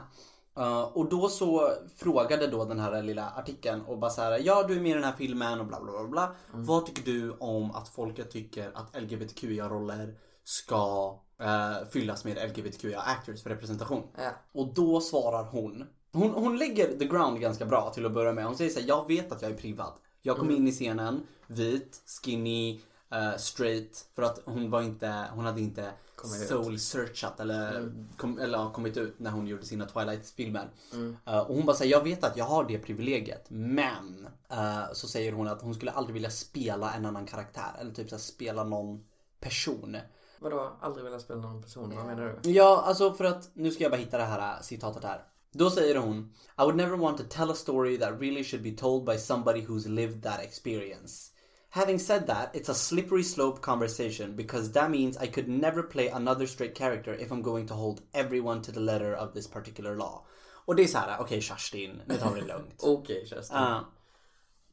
Uh, 0.58 0.82
och 0.82 1.10
då 1.10 1.30
så 1.30 1.72
frågade 1.96 2.48
då 2.48 2.66
den 2.66 2.80
här 2.80 3.04
lilla 3.04 3.30
artikeln 3.30 3.82
och 3.82 3.98
bara 3.98 4.12
så 4.12 4.22
här, 4.22 4.42
ja 4.46 4.66
du 4.68 4.76
är 4.76 4.82
med 4.82 4.92
i 4.92 4.94
den 4.94 5.04
här 5.04 5.14
filmen 5.18 5.60
och 5.60 5.66
bla 5.66 5.84
bla 5.84 5.92
bla 5.92 6.08
bla. 6.08 6.36
Vad 6.52 6.86
tycker 6.86 7.04
du 7.04 7.32
om 7.32 7.72
att 7.72 7.90
folket 7.90 8.32
tycker 8.32 8.72
att 8.74 9.02
LGBTQIA-roller 9.02 10.16
ska 10.44 11.16
eh, 11.42 11.88
fyllas 11.90 12.26
med 12.26 12.38
LGBTQIA-actors 12.38 13.44
för 13.44 13.50
representation? 13.50 14.04
Ja. 14.18 14.32
Och 14.52 14.74
då 14.74 15.02
svarar 15.02 15.44
hon, 15.44 15.88
hon, 16.14 16.32
hon 16.32 16.58
lägger 16.58 16.98
the 16.98 17.06
ground 17.06 17.40
ganska 17.40 17.66
bra 17.66 17.90
till 17.90 18.06
att 18.06 18.14
börja 18.14 18.34
med. 18.34 18.46
Hon 18.46 18.58
säger 18.58 18.72
så 18.72 18.80
här, 18.80 18.88
jag 18.88 19.08
vet 19.08 19.32
att 19.32 19.42
jag 19.42 19.52
är 19.52 19.56
privad. 19.56 19.94
Jag 20.22 20.38
kom 20.38 20.52
in 20.52 20.68
i 20.68 20.72
scenen, 20.72 21.28
vit, 21.48 22.02
skinny, 22.24 22.82
eh, 23.12 23.38
straight. 23.38 24.10
För 24.16 24.22
att 24.22 24.42
hon 24.46 24.70
var 24.70 24.82
inte, 24.82 25.26
hon 25.34 25.46
hade 25.46 25.62
inte 25.62 25.92
Kommit 26.18 26.42
ut. 26.42 26.48
soul 26.48 26.80
searchat 26.80 27.40
eller, 27.40 27.92
kom, 28.18 28.40
eller 28.40 28.58
ja, 28.58 28.72
kommit 28.72 28.98
ut 28.98 29.20
när 29.20 29.32
hon 29.32 29.48
gjorde 29.48 29.66
sina 29.66 29.86
Twilight-filmer. 29.86 30.70
Mm. 30.94 31.18
Eh, 31.26 31.40
och 31.40 31.56
hon 31.56 31.66
bara 31.66 31.76
säger 31.76 31.92
jag 31.92 32.04
vet 32.04 32.24
att 32.24 32.38
jag 32.38 32.46
har 32.46 32.64
det 32.64 32.78
privilegiet. 32.78 33.46
Men 33.50 34.28
eh, 34.50 34.94
så 34.94 35.08
säger 35.08 35.32
hon 35.32 35.48
att 35.48 35.62
hon 35.62 35.76
skulle 35.76 35.92
aldrig 35.92 36.14
vilja 36.14 36.30
spela 36.30 36.94
en 36.94 37.06
annan 37.06 37.26
karaktär. 37.26 37.78
Eller 37.80 37.92
typ 37.92 38.10
så 38.10 38.16
här, 38.16 38.22
spela 38.22 38.64
någon 38.64 39.06
person. 39.40 39.98
Vadå, 40.40 40.78
aldrig 40.82 41.04
vilja 41.04 41.20
spela 41.20 41.42
någon 41.42 41.64
person? 41.64 41.96
Vad 41.96 42.06
menar 42.06 42.40
du? 42.42 42.52
Ja, 42.52 42.84
alltså 42.86 43.14
för 43.14 43.26
att 43.26 43.50
nu 43.54 43.72
ska 43.72 43.84
jag 43.84 43.92
bara 43.92 44.02
hitta 44.02 44.18
det 44.18 44.24
här 44.24 44.56
äh, 44.56 44.62
citatet 44.62 45.04
här. 45.04 45.24
Då 45.52 45.70
säger 45.70 45.96
hon 45.96 46.34
I 46.58 46.62
would 46.62 46.76
never 46.76 46.98
want 46.98 47.18
to 47.18 47.24
tell 47.30 47.52
a 47.52 47.56
story 47.56 47.98
that 47.98 48.22
really 48.22 48.44
should 48.44 48.64
be 48.64 48.72
told 48.72 49.06
by 49.06 49.18
somebody 49.18 49.62
who's 49.62 49.88
lived 49.88 50.24
that 50.24 50.40
experience. 50.40 51.32
Having 51.70 52.00
said 52.00 52.28
that, 52.28 52.56
it's 52.56 52.70
a 52.70 52.74
slippery 52.74 53.24
slope 53.24 53.62
conversation 53.62 54.36
because 54.36 54.72
that 54.72 54.90
means 54.90 55.18
I 55.18 55.28
could 55.28 55.50
never 55.50 55.84
play 55.84 56.08
another 56.08 56.48
straight 56.48 56.76
character 56.76 57.14
if 57.14 57.32
I'm 57.32 57.42
going 57.42 57.68
to 57.68 57.74
hold 57.74 58.02
everyone 58.14 58.62
to 58.62 58.72
the 58.72 58.80
letter 58.80 59.14
of 59.14 59.34
this 59.34 59.48
particular 59.48 59.96
law. 59.96 60.26
Och 60.66 60.76
det 60.76 60.84
är 60.84 60.88
så 60.88 60.98
här, 60.98 61.18
okej 61.20 61.42
Kerstin, 61.42 62.02
nu 62.06 62.18
tar 62.18 62.34
vi 62.34 62.40
det 62.40 62.48
lugnt. 62.48 62.80
Okej 62.84 63.26
Kerstin. 63.28 63.58
Uh, 63.58 63.82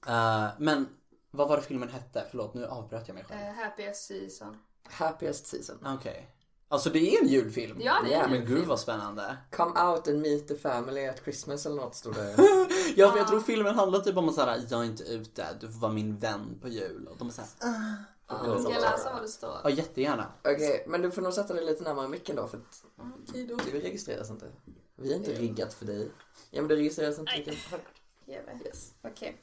uh, 0.08 0.48
men 0.58 0.88
vad 1.30 1.48
var 1.48 1.56
det 1.56 1.62
filmen 1.62 1.88
hette? 1.88 2.26
Förlåt, 2.30 2.54
nu 2.54 2.66
avbröt 2.66 3.08
jag 3.08 3.14
mig 3.14 3.24
själv. 3.24 3.40
Eh, 3.40 3.54
happiest 3.64 4.06
season. 4.06 4.56
Happiest 4.88 5.46
season. 5.46 5.78
Okej. 5.86 6.33
Alltså 6.74 6.90
det 6.90 6.98
är 7.14 7.22
en 7.22 7.28
julfilm? 7.28 7.76
Ja, 7.80 7.96
det 8.04 8.14
är 8.14 8.24
en 8.24 8.30
Men 8.30 8.38
julfilm. 8.40 8.58
gud 8.58 8.68
vad 8.68 8.80
spännande. 8.80 9.36
Come 9.50 9.80
out 9.90 10.08
and 10.08 10.20
meet 10.22 10.48
the 10.48 10.54
family 10.56 11.06
at 11.06 11.20
Christmas 11.24 11.66
eller 11.66 11.76
något 11.76 11.94
stod 11.94 12.14
det. 12.14 12.36
Ja, 12.96 13.10
för 13.10 13.18
jag 13.18 13.28
tror 13.28 13.40
filmen 13.40 13.74
handlar 13.74 14.00
typ 14.00 14.16
om 14.16 14.28
att 14.28 14.34
såhär, 14.34 14.62
jag 14.70 14.80
är 14.80 14.84
inte 14.84 15.02
ute, 15.02 15.46
du 15.60 15.68
får 15.72 15.80
vara 15.80 15.92
min 15.92 16.18
vän 16.18 16.58
på 16.62 16.68
jul. 16.68 17.08
Och 17.10 17.16
de 17.18 17.28
är 17.28 17.32
såhär, 17.32 17.50
ah. 18.28 18.58
Ska 18.58 18.70
jag 18.72 18.80
läsa 18.80 19.12
vad 19.12 19.22
det 19.22 19.28
står? 19.28 19.56
ja 19.64 19.70
jättegärna. 19.70 20.32
Okej, 20.44 20.84
men 20.88 21.02
du 21.02 21.10
får 21.10 21.22
nog 21.22 21.32
sätta 21.32 21.54
dig 21.54 21.64
lite 21.64 21.82
närmare 21.84 22.08
micken 22.08 22.36
då 22.36 22.46
för 22.46 22.58
att 22.58 22.84
Okej 23.28 23.46
då. 23.46 23.56
du 23.72 23.80
registreras 23.80 24.30
inte. 24.30 24.46
Vi 24.96 25.12
är 25.12 25.16
inte 25.16 25.32
riggat 25.32 25.74
för 25.74 25.86
dig. 25.86 26.10
Ja 26.50 26.62
men 26.62 26.68
det 26.68 26.76
registreras 26.76 27.18
inte. 27.18 27.32
Yes. 28.28 28.92
Okej. 29.04 29.36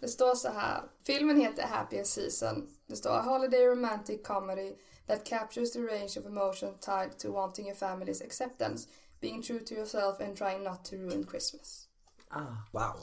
Det 0.00 0.08
står 0.08 0.34
så 0.34 0.48
här. 0.48 0.82
Filmen 1.06 1.36
heter 1.40 1.62
Happiest 1.62 2.12
Season. 2.12 2.68
Det 2.86 2.96
står 2.96 3.10
A 3.10 3.22
holiday 3.22 3.66
romantic 3.66 4.20
comedy 4.26 4.72
that 5.06 5.24
captures 5.24 5.70
the 5.72 5.80
range 5.80 6.16
of 6.16 6.26
emotion 6.26 6.74
tied 6.80 7.18
to 7.18 7.30
wanting 7.32 7.66
your 7.66 7.76
family's 7.76 8.20
acceptance, 8.22 8.86
being 9.20 9.42
true 9.42 9.60
to 9.60 9.74
yourself 9.74 10.20
and 10.20 10.36
trying 10.36 10.62
not 10.64 10.84
to 10.84 10.96
ruin 10.96 11.24
Christmas. 11.24 11.88
Ah, 12.30 12.64
Wow. 12.72 12.94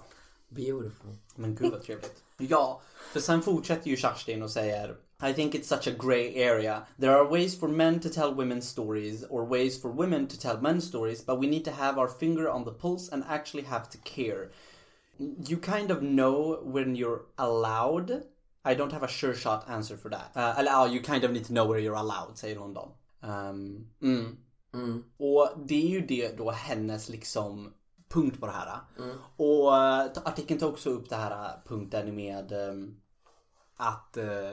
beautiful. 0.50 1.16
Men 1.36 1.56
gud 1.56 1.72
vad 1.72 1.84
trevligt. 1.84 2.24
Ja, 2.38 2.82
för 3.12 3.20
sen 3.20 3.42
fortsätter 3.42 3.90
ju 3.90 3.96
Kerstin 3.98 4.44
och 4.44 4.52
säger 4.52 4.96
I 5.30 5.34
think 5.34 5.54
it's 5.54 5.64
such 5.78 5.88
a 5.88 5.92
grey 6.00 6.44
area. 6.44 6.86
There 7.00 7.12
are 7.16 7.24
ways 7.30 7.60
for 7.60 7.68
men 7.70 8.00
to 8.00 8.10
tell 8.10 8.34
women's 8.34 8.62
stories 8.66 9.24
or 9.30 9.46
ways 9.46 9.82
for 9.82 9.92
women 9.92 10.28
to 10.28 10.38
tell 10.38 10.62
men's 10.62 10.88
stories, 10.88 11.26
but 11.26 11.40
we 11.40 11.48
need 11.48 11.66
to 11.66 11.72
have 11.72 12.00
our 12.02 12.08
finger 12.08 12.50
on 12.50 12.64
the 12.66 12.72
pulse 12.72 13.10
and 13.14 13.24
actually 13.30 13.64
have 13.64 13.90
to 13.90 13.98
care. 14.04 14.50
You 15.50 15.58
kind 15.58 15.92
of 15.92 16.02
know 16.02 16.60
when 16.64 16.96
you're 16.96 17.22
allowed. 17.38 18.24
I 18.64 18.76
don't 18.76 18.92
have 18.92 19.06
a 19.06 19.10
sure 19.10 19.34
shot 19.34 19.64
answer 19.68 19.98
for 19.98 20.10
that. 20.10 20.32
Uh, 20.36 20.60
eller 20.60 20.72
ja, 20.72 20.88
you 20.88 21.04
kind 21.04 21.26
of 21.26 21.32
need 21.32 21.46
to 21.48 21.54
know 21.54 21.68
where 21.74 21.82
you're 21.82 21.98
allowed, 21.98 22.38
säger 22.38 22.56
hon 22.58 22.74
då. 22.74 22.96
Um, 23.22 23.90
mm. 24.02 24.38
Mm. 24.74 25.04
Och 25.18 25.50
det 25.66 25.86
är 25.86 25.90
ju 25.90 26.02
det 26.02 26.38
då 26.38 26.52
hennes 26.52 27.10
liksom 27.10 27.74
punkt 28.10 28.40
på 28.40 28.46
det 28.46 28.52
här. 28.52 28.80
Mm. 29.00 29.18
Och 29.36 29.78
eh, 29.78 30.12
artikeln 30.26 30.60
tar 30.60 30.68
också 30.68 30.90
upp 30.90 31.10
det 31.10 31.16
här 31.16 31.46
eh, 31.46 31.52
punkten 31.66 32.16
med 32.16 32.52
ehm, 32.52 32.96
att 33.78 34.18
eh, 34.18 34.52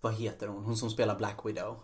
vad 0.00 0.14
heter 0.14 0.48
hon? 0.48 0.64
Hon 0.64 0.76
som 0.76 0.90
spelar 0.90 1.16
Black 1.16 1.38
Widow. 1.44 1.76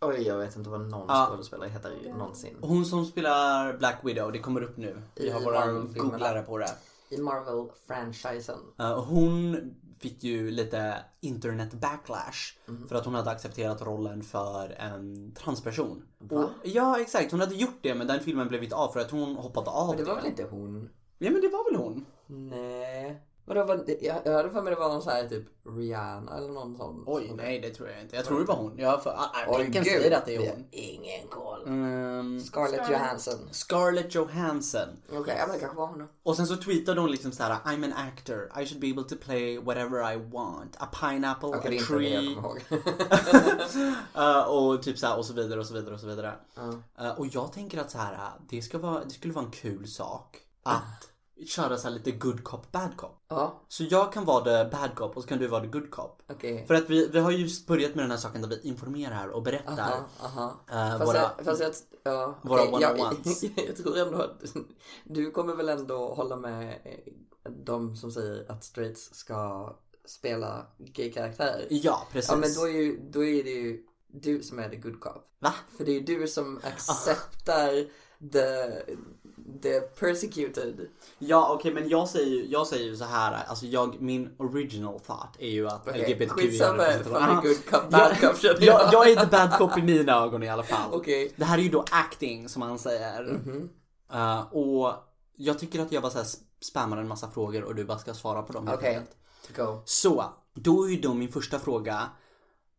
Oj, 0.00 0.22
jag 0.22 0.38
vet 0.38 0.56
inte 0.56 0.70
vad 0.70 0.80
någon 0.80 1.06
Ja. 1.08 1.26
skådespelare 1.30 1.68
heter 1.68 2.12
någonsin. 2.18 2.56
Hon 2.60 2.84
som 2.84 3.04
spelar 3.04 3.78
Black 3.78 3.98
Widow, 4.02 4.32
det 4.32 4.38
kommer 4.38 4.62
upp 4.62 4.76
nu. 4.76 5.02
Vi 5.16 5.30
har 5.30 5.40
våra 5.40 5.72
googlare 5.72 6.42
på 6.42 6.58
det. 6.58 6.70
I 7.10 7.18
Marvel-franchisen. 7.18 8.58
Och 8.76 9.04
hon 9.04 9.56
fick 10.00 10.22
ju 10.24 10.50
lite 10.50 10.96
internet 11.20 11.72
backlash 11.74 12.56
Mhm. 12.66 12.88
för 12.88 12.96
att 12.96 13.04
hon 13.04 13.14
hade 13.14 13.30
accepterat 13.30 13.82
rollen 13.82 14.22
för 14.22 14.70
en 14.78 15.32
transperson. 15.34 16.02
Va? 16.18 16.36
Och, 16.44 16.50
ja 16.64 17.00
exakt, 17.00 17.30
hon 17.30 17.40
hade 17.40 17.54
gjort 17.54 17.78
det 17.82 17.94
men 17.94 18.06
den 18.06 18.20
filmen 18.20 18.48
blev 18.48 18.62
inte 18.64 18.76
av 18.76 18.92
för 18.92 19.00
att 19.00 19.10
hon 19.10 19.36
hoppade 19.36 19.70
av 19.70 19.88
Men 19.88 19.96
det 19.96 20.04
var 20.04 20.16
väl 20.16 20.26
inte 20.26 20.44
hon? 20.50 20.88
Ja 21.18 21.30
men 21.30 21.40
det 21.40 21.48
var 21.48 21.70
väl 21.72 21.80
hon? 21.80 22.06
Nej. 22.26 23.22
Var, 23.54 23.76
det- 23.86 24.02
jag, 24.02 24.16
jag 24.24 24.32
hade 24.32 24.50
för 24.50 24.62
mig 24.62 24.74
det 24.74 24.80
var 24.80 24.88
någon 24.88 25.02
sån 25.02 25.12
här 25.12 25.28
typ 25.28 25.44
Rihanna 25.76 26.36
eller 26.36 26.48
någon 26.48 26.76
sån. 26.76 27.04
Oj, 27.06 27.32
nej 27.36 27.60
det 27.60 27.70
tror 27.70 27.88
jag 27.88 28.00
inte. 28.00 28.16
Jag 28.16 28.24
tror 28.24 28.40
det 28.40 28.44
var 28.44 28.56
hon. 28.56 28.78
Jag 28.78 29.02
för, 29.02 29.10
Oj, 29.48 29.54
artikeln 29.54 29.84
gud. 29.84 29.92
säger 29.92 30.16
att 30.16 30.26
det 30.26 30.34
är 30.34 30.38
har 30.40 30.46
hon. 30.46 30.64
Ingen 30.70 31.28
koll. 31.28 31.62
Mm, 31.66 32.40
Scarlett 32.40 32.74
Scarlett. 32.74 32.90
Johansson. 32.90 33.48
Scarlett 33.50 34.14
Johansson. 34.14 34.88
Okej, 35.12 35.36
ja 35.38 35.46
men 35.46 35.54
det 35.54 35.60
kanske 35.60 35.76
var 35.76 35.86
hon 35.86 35.98
då. 35.98 36.06
Och 36.22 36.36
sen 36.36 36.46
så 36.46 36.56
tweetade 36.56 37.00
hon 37.00 37.10
liksom 37.10 37.32
så 37.32 37.42
här: 37.42 37.56
I'm 37.64 37.84
an 37.84 37.92
actor. 37.92 38.50
I 38.62 38.66
should 38.66 38.80
be 38.80 38.90
able 38.90 39.04
to 39.04 39.16
play 39.24 39.58
whatever 39.58 40.12
I 40.12 40.16
want. 40.16 40.76
A 40.78 40.88
pineapple, 41.00 41.48
är 41.48 41.52
a 41.52 41.56
inte 41.56 41.68
det 41.68 41.74
jag 41.74 41.86
tree. 41.86 42.36
Uh, 44.16 44.38
och 44.48 44.82
typ 44.82 44.98
så 44.98 45.06
här, 45.06 45.18
och 45.18 45.24
så 45.26 45.32
vidare 45.32 45.60
och 45.60 45.66
så 45.66 45.74
vidare 45.74 45.94
och 45.94 46.00
så 46.00 46.06
vidare. 46.06 46.32
Ja. 46.54 46.62
Uh, 47.04 47.18
och 47.18 47.26
jag 47.26 47.52
tänker 47.52 47.78
att 47.80 47.90
så 47.90 47.98
här, 47.98 48.12
uh, 48.12 48.28
det, 48.48 48.62
ska 48.62 48.78
vara, 48.78 49.04
det 49.04 49.10
skulle 49.10 49.32
vara 49.32 49.44
en 49.44 49.50
kul 49.50 49.88
sak 49.88 50.38
att 50.62 51.09
köra 51.46 51.76
så 51.78 51.88
lite 51.90 52.10
good 52.10 52.44
cop, 52.44 52.72
bad 52.72 52.96
cop. 52.96 53.24
Ja, 53.28 53.60
Så 53.68 53.84
jag 53.84 54.12
kan 54.12 54.24
vara 54.24 54.44
the 54.44 54.70
bad 54.76 54.94
cop 54.94 55.16
och 55.16 55.22
så 55.22 55.28
kan 55.28 55.38
du 55.38 55.46
vara 55.46 55.60
the 55.60 55.66
good 55.66 55.90
cop. 55.90 56.22
okej. 56.28 56.66
För 56.66 56.74
att 56.74 56.90
vi, 56.90 57.08
vi 57.08 57.18
har 57.18 57.30
just 57.30 57.66
börjat 57.66 57.94
med 57.94 58.04
den 58.04 58.10
här 58.10 58.18
saken 58.18 58.42
där 58.42 58.48
vi 58.48 58.60
informerar 58.68 59.28
och 59.28 59.42
berättar. 59.42 59.72
Aha, 59.78 60.04
aha. 60.20 60.60
eh, 60.70 60.98
Fast, 60.98 61.08
våra, 61.10 61.18
jag, 61.18 61.44
fast 61.44 61.60
jag, 61.60 61.72
ja, 62.02 62.34
våra 62.42 62.62
okej, 62.62 62.78
jag, 62.80 62.98
one-on-ones. 63.00 63.44
jag 63.66 63.76
tror 63.76 63.98
ändå 63.98 64.22
att 64.22 64.42
du 65.04 65.30
kommer 65.30 65.54
väl 65.54 65.68
ändå 65.68 66.14
hålla 66.14 66.36
med 66.36 66.80
eh, 66.84 67.12
de 67.50 67.96
som 67.96 68.10
säger 68.10 68.50
att 68.50 68.64
straights 68.64 69.14
ska 69.14 69.70
spela 70.04 70.66
gay-karaktärer. 70.78 71.66
Ja, 71.70 72.06
precis. 72.12 72.30
Ja 72.30 72.36
men 72.36 72.54
då 72.54 72.68
är, 72.68 72.72
ju, 72.72 73.00
då 73.10 73.24
är 73.24 73.44
det 73.44 73.50
ju 73.50 73.86
du 74.12 74.42
som 74.42 74.58
är 74.58 74.68
the 74.68 74.76
good 74.76 75.00
cop. 75.00 75.26
Va? 75.38 75.54
För 75.76 75.84
det 75.84 75.90
är 75.90 75.94
ju 75.94 76.00
du 76.00 76.28
som 76.28 76.60
acceptar 76.64 77.70
the, 78.32 78.70
the 79.62 79.80
persecuted. 79.80 80.88
Ja 81.18 81.52
okej 81.54 81.74
men 81.74 81.88
jag 81.88 82.08
säger 82.08 82.26
ju 82.26 82.46
jag 82.46 82.66
säger 82.66 82.84
ju 82.84 82.96
så 82.96 83.04
här, 83.04 83.44
alltså 83.46 83.66
jag, 83.66 84.00
min 84.00 84.30
original 84.38 85.00
thought 85.00 85.36
är 85.38 85.48
ju 85.48 85.68
att 85.68 85.88
Okej, 85.88 86.02
LGBTQ 86.02 86.30
skitsamma 86.30 86.84
the 86.84 87.48
good 87.48 87.66
cop, 87.70 87.90
bad 87.90 88.20
cop 88.20 88.42
jag, 88.42 88.62
jag. 88.62 88.88
jag 88.92 89.10
är 89.10 89.16
the 89.16 89.26
bad 89.26 89.58
cop 89.58 89.78
i 89.78 89.82
mina 89.82 90.12
ögon 90.12 90.42
i 90.42 90.48
alla 90.48 90.62
fall. 90.62 90.90
Okej. 90.92 91.32
Det 91.36 91.44
här 91.44 91.58
är 91.58 91.62
ju 91.62 91.68
då 91.68 91.84
acting 91.90 92.48
som 92.48 92.60
man 92.60 92.78
säger. 92.78 93.22
Mhm. 93.22 93.68
Eh, 94.12 94.40
och 94.40 94.94
jag 95.36 95.58
tycker 95.58 95.80
att 95.80 95.92
jag 95.92 96.02
bara 96.02 96.12
så 96.12 96.18
här 96.18 96.26
spammar 96.60 96.96
en 96.96 97.08
massa 97.08 97.30
frågor 97.30 97.62
och 97.64 97.74
du 97.74 97.84
bara 97.84 97.98
ska 97.98 98.14
svara 98.14 98.42
på 98.42 98.52
dem. 98.52 98.68
Okej, 98.74 98.96
enkelt. 98.96 99.56
go. 99.56 99.82
Så, 99.84 100.24
då 100.54 100.84
är 100.84 100.90
ju 100.90 101.00
då 101.00 101.14
min 101.14 101.32
första 101.32 101.58
fråga. 101.58 102.08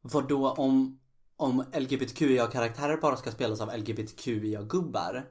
Vad 0.02 0.28
då 0.28 0.50
om, 0.50 1.00
om 1.38 1.64
LGBTQIA-karaktärer 1.74 2.98
bara 2.98 3.16
ska 3.18 3.32
spelas 3.32 3.62
av 3.62 3.70
LGBTQIA-gubbar? 3.78 5.24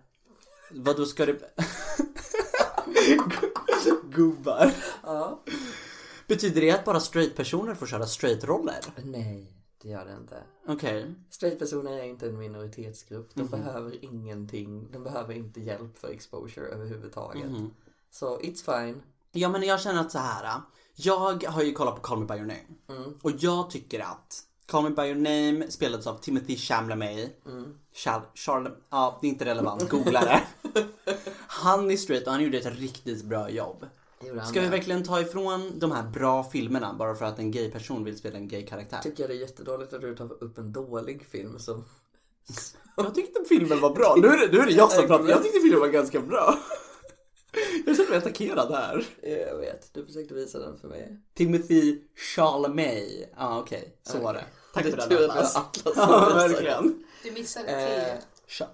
Vad 0.71 0.97
då 0.97 1.07
ska 1.07 1.27
det... 1.27 1.39
Gubbar? 4.11 4.73
Ja. 5.03 5.43
Betyder 6.27 6.61
det 6.61 6.71
att 6.71 6.85
bara 6.85 7.01
straight-personer 7.01 7.75
får 7.75 7.87
köra 7.87 8.07
straight-roller? 8.07 8.79
Nej, 9.05 9.53
det 9.83 9.89
gör 9.89 10.05
det 10.05 10.13
inte. 10.13 10.43
Okej. 10.67 11.15
Straight-personer 11.31 11.93
är 11.93 12.05
inte 12.05 12.27
en 12.27 12.39
minoritetsgrupp. 12.39 13.31
De 13.35 13.47
behöver 13.47 14.05
ingenting. 14.05 14.93
De 14.93 15.05
behöver 15.05 15.35
inte 15.35 15.61
hjälp 15.61 15.99
för 15.99 16.09
exposure 16.09 16.67
överhuvudtaget. 16.67 17.51
Mhm. 17.51 17.71
Så 18.11 18.39
it's 18.39 18.87
fine. 18.87 19.03
Ja 19.33 19.49
men 19.49 19.63
jag 19.63 19.81
känner 19.81 20.01
att 20.01 20.13
så 20.13 20.19
här. 20.19 20.61
Jag 20.95 21.45
har 21.45 21.63
ju 21.63 21.73
kollat 21.73 21.95
på 21.95 22.01
Call 22.01 22.19
Me 22.19 22.27
By 22.27 22.35
Your 22.35 22.47
Name. 22.47 23.01
Mm. 23.03 23.19
Och 23.23 23.31
jag 23.39 23.71
tycker 23.71 24.01
att 24.01 24.43
Call 24.67 24.85
Me 24.85 24.91
By 24.91 25.03
Your 25.03 25.15
Name 25.15 25.71
spelades 25.71 26.07
av 26.07 26.19
Timothy 26.19 26.57
Chalamet. 26.57 27.47
Mm. 27.47 27.75
Chal, 27.93 28.21
Charle, 28.35 28.71
ja, 28.91 29.19
det 29.21 29.27
är 29.27 29.29
inte 29.29 29.45
relevant. 29.45 29.89
Googla 29.91 30.21
det. 30.21 30.43
Han 31.37 31.91
är 31.91 31.97
straight 31.97 32.27
och 32.27 32.33
han 32.33 32.43
gjorde 32.43 32.59
ett 32.59 32.79
riktigt 32.79 33.25
bra 33.25 33.51
jobb. 33.51 33.87
Ska 34.45 34.61
vi 34.61 34.69
verkligen 34.69 35.05
ta 35.05 35.21
ifrån 35.21 35.79
de 35.79 35.93
här 35.93 36.03
bra 36.03 36.45
filmerna 36.45 36.95
bara 36.95 37.15
för 37.15 37.25
att 37.25 37.39
en 37.39 37.51
gay 37.51 37.71
person 37.71 38.05
vill 38.05 38.19
spela 38.19 38.37
en 38.37 38.49
gay 38.49 38.67
karaktär? 38.67 38.99
Tycker 39.03 39.23
jag 39.23 39.31
det 39.31 39.35
är 39.35 39.41
jättedåligt 39.41 39.93
att 39.93 40.01
du 40.01 40.17
tar 40.17 40.45
upp 40.45 40.59
en 40.59 40.73
dålig 40.73 41.27
film 41.27 41.59
som... 41.59 41.85
Jag 42.97 43.15
tyckte 43.15 43.45
filmen 43.49 43.81
var 43.81 43.95
bra. 43.95 44.15
Nu 44.17 44.29
är 44.29 44.39
det, 44.39 44.53
nu 44.53 44.59
är 44.59 44.67
det 44.67 44.73
jag 44.73 44.93
som 44.93 45.07
pratar. 45.07 45.29
Jag 45.29 45.43
tyckte 45.43 45.61
filmen 45.61 45.81
var 45.81 45.89
ganska 45.89 46.21
bra. 46.21 46.59
Jag 47.87 47.97
känner 47.97 48.11
mig 48.11 48.19
attackerad 48.19 48.75
här. 48.75 49.07
Jag 49.23 49.59
vet, 49.59 49.95
du 49.95 50.07
försökte 50.07 50.35
visa 50.35 50.59
den 50.59 50.79
för 50.79 50.89
mig. 50.89 51.21
Timothy 51.35 51.99
Chalamet. 52.17 53.05
Ja 53.21 53.27
ah, 53.37 53.61
okej, 53.61 53.97
så 54.03 54.19
var 54.19 54.35
det. 54.35 54.45
Tack 54.75 54.85
Det 54.85 54.91
för 54.91 54.99
är 54.99 55.21
den 55.21 55.31
Atlas. 55.31 55.57
Ja 55.97 56.33
verkligen. 56.35 57.05
Du 57.23 57.31
missade 57.31 57.67
T. 57.67 58.27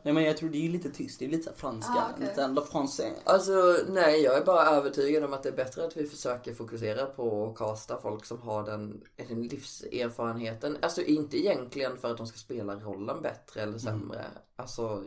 Nej 0.02 0.14
men 0.14 0.24
jag 0.24 0.36
tror 0.36 0.50
det 0.50 0.66
är 0.66 0.68
lite 0.68 0.90
tyst. 0.90 1.18
Det 1.18 1.24
är 1.24 1.28
lite 1.28 1.44
så 1.44 1.52
franska. 1.56 1.92
Ah, 1.92 2.10
okej. 2.14 2.28
Lite 2.28 2.48
le 2.48 2.60
français. 2.60 3.12
Alltså 3.24 3.76
nej, 3.88 4.22
jag 4.22 4.36
är 4.36 4.44
bara 4.44 4.66
övertygad 4.66 5.24
om 5.24 5.32
att 5.32 5.42
det 5.42 5.48
är 5.48 5.56
bättre 5.56 5.84
att 5.84 5.96
vi 5.96 6.06
försöker 6.06 6.54
fokusera 6.54 7.06
på 7.06 7.46
att 7.46 7.58
casta 7.58 7.98
folk 7.98 8.24
som 8.24 8.42
har 8.42 8.64
den, 8.64 9.04
den 9.28 9.42
livserfarenheten. 9.42 10.76
Alltså 10.82 11.02
inte 11.02 11.38
egentligen 11.38 11.96
för 11.96 12.10
att 12.10 12.16
de 12.16 12.26
ska 12.26 12.38
spela 12.38 12.74
rollen 12.74 13.22
bättre 13.22 13.60
eller 13.62 13.78
sämre. 13.78 14.24
Alltså 14.56 15.04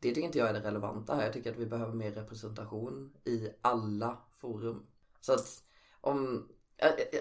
det 0.00 0.08
tycker 0.08 0.20
inte 0.20 0.38
jag 0.38 0.48
är 0.48 0.52
det 0.52 0.60
relevanta 0.60 1.14
här. 1.14 1.24
Jag 1.24 1.32
tycker 1.32 1.50
att 1.50 1.58
vi 1.58 1.66
behöver 1.66 1.92
mer 1.92 2.10
representation 2.10 3.12
i 3.24 3.48
alla 3.60 4.18
forum. 4.32 4.86
Så 5.20 5.32
att 5.32 5.62
om 6.00 6.48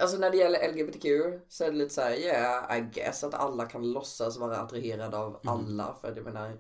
Alltså 0.01 0.17
när 0.17 0.31
det 0.31 0.37
gäller 0.37 0.71
LGBTQ 0.71 1.05
så 1.47 1.63
är 1.63 1.71
det 1.71 1.77
lite 1.77 1.93
såhär, 1.93 2.11
yeah 2.11 2.77
I 2.77 2.81
guess 2.81 3.23
att 3.23 3.33
alla 3.33 3.65
kan 3.65 3.91
låtsas 3.91 4.37
vara 4.37 4.57
attraherade 4.57 5.17
av 5.17 5.39
alla. 5.43 5.95
För 6.01 6.11
att 6.11 6.17
jag 6.17 6.25
menar, 6.25 6.57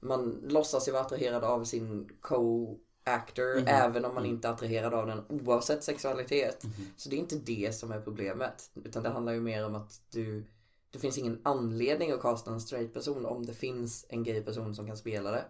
man 0.00 0.40
låtsas 0.48 0.88
ju 0.88 0.92
vara 0.92 1.02
attraherad 1.02 1.44
av 1.44 1.64
sin 1.64 2.08
co-actor 2.20 3.62
även 3.66 4.04
om 4.04 4.14
man 4.14 4.26
inte 4.26 4.48
är 4.48 4.52
attraherad 4.52 4.94
av 4.94 5.06
den 5.06 5.24
oavsett 5.28 5.84
sexualitet. 5.84 6.64
Så 6.96 7.08
det 7.08 7.16
är 7.16 7.18
inte 7.18 7.36
det 7.36 7.74
som 7.74 7.92
är 7.92 8.00
problemet. 8.00 8.70
Utan 8.84 9.02
det 9.02 9.08
handlar 9.08 9.32
ju 9.32 9.40
mer 9.40 9.66
om 9.66 9.74
att 9.74 10.00
du 10.10 10.44
det 10.90 10.98
finns 10.98 11.18
ingen 11.18 11.40
anledning 11.42 12.10
att 12.10 12.20
casta 12.20 12.50
en 12.50 12.60
straight 12.60 12.94
person 12.94 13.26
om 13.26 13.46
det 13.46 13.54
finns 13.54 14.06
en 14.08 14.24
gay 14.24 14.42
person 14.42 14.74
som 14.74 14.86
kan 14.86 14.96
spela 14.96 15.30
det. 15.30 15.44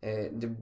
Eh, 0.00 0.32
det 0.32 0.56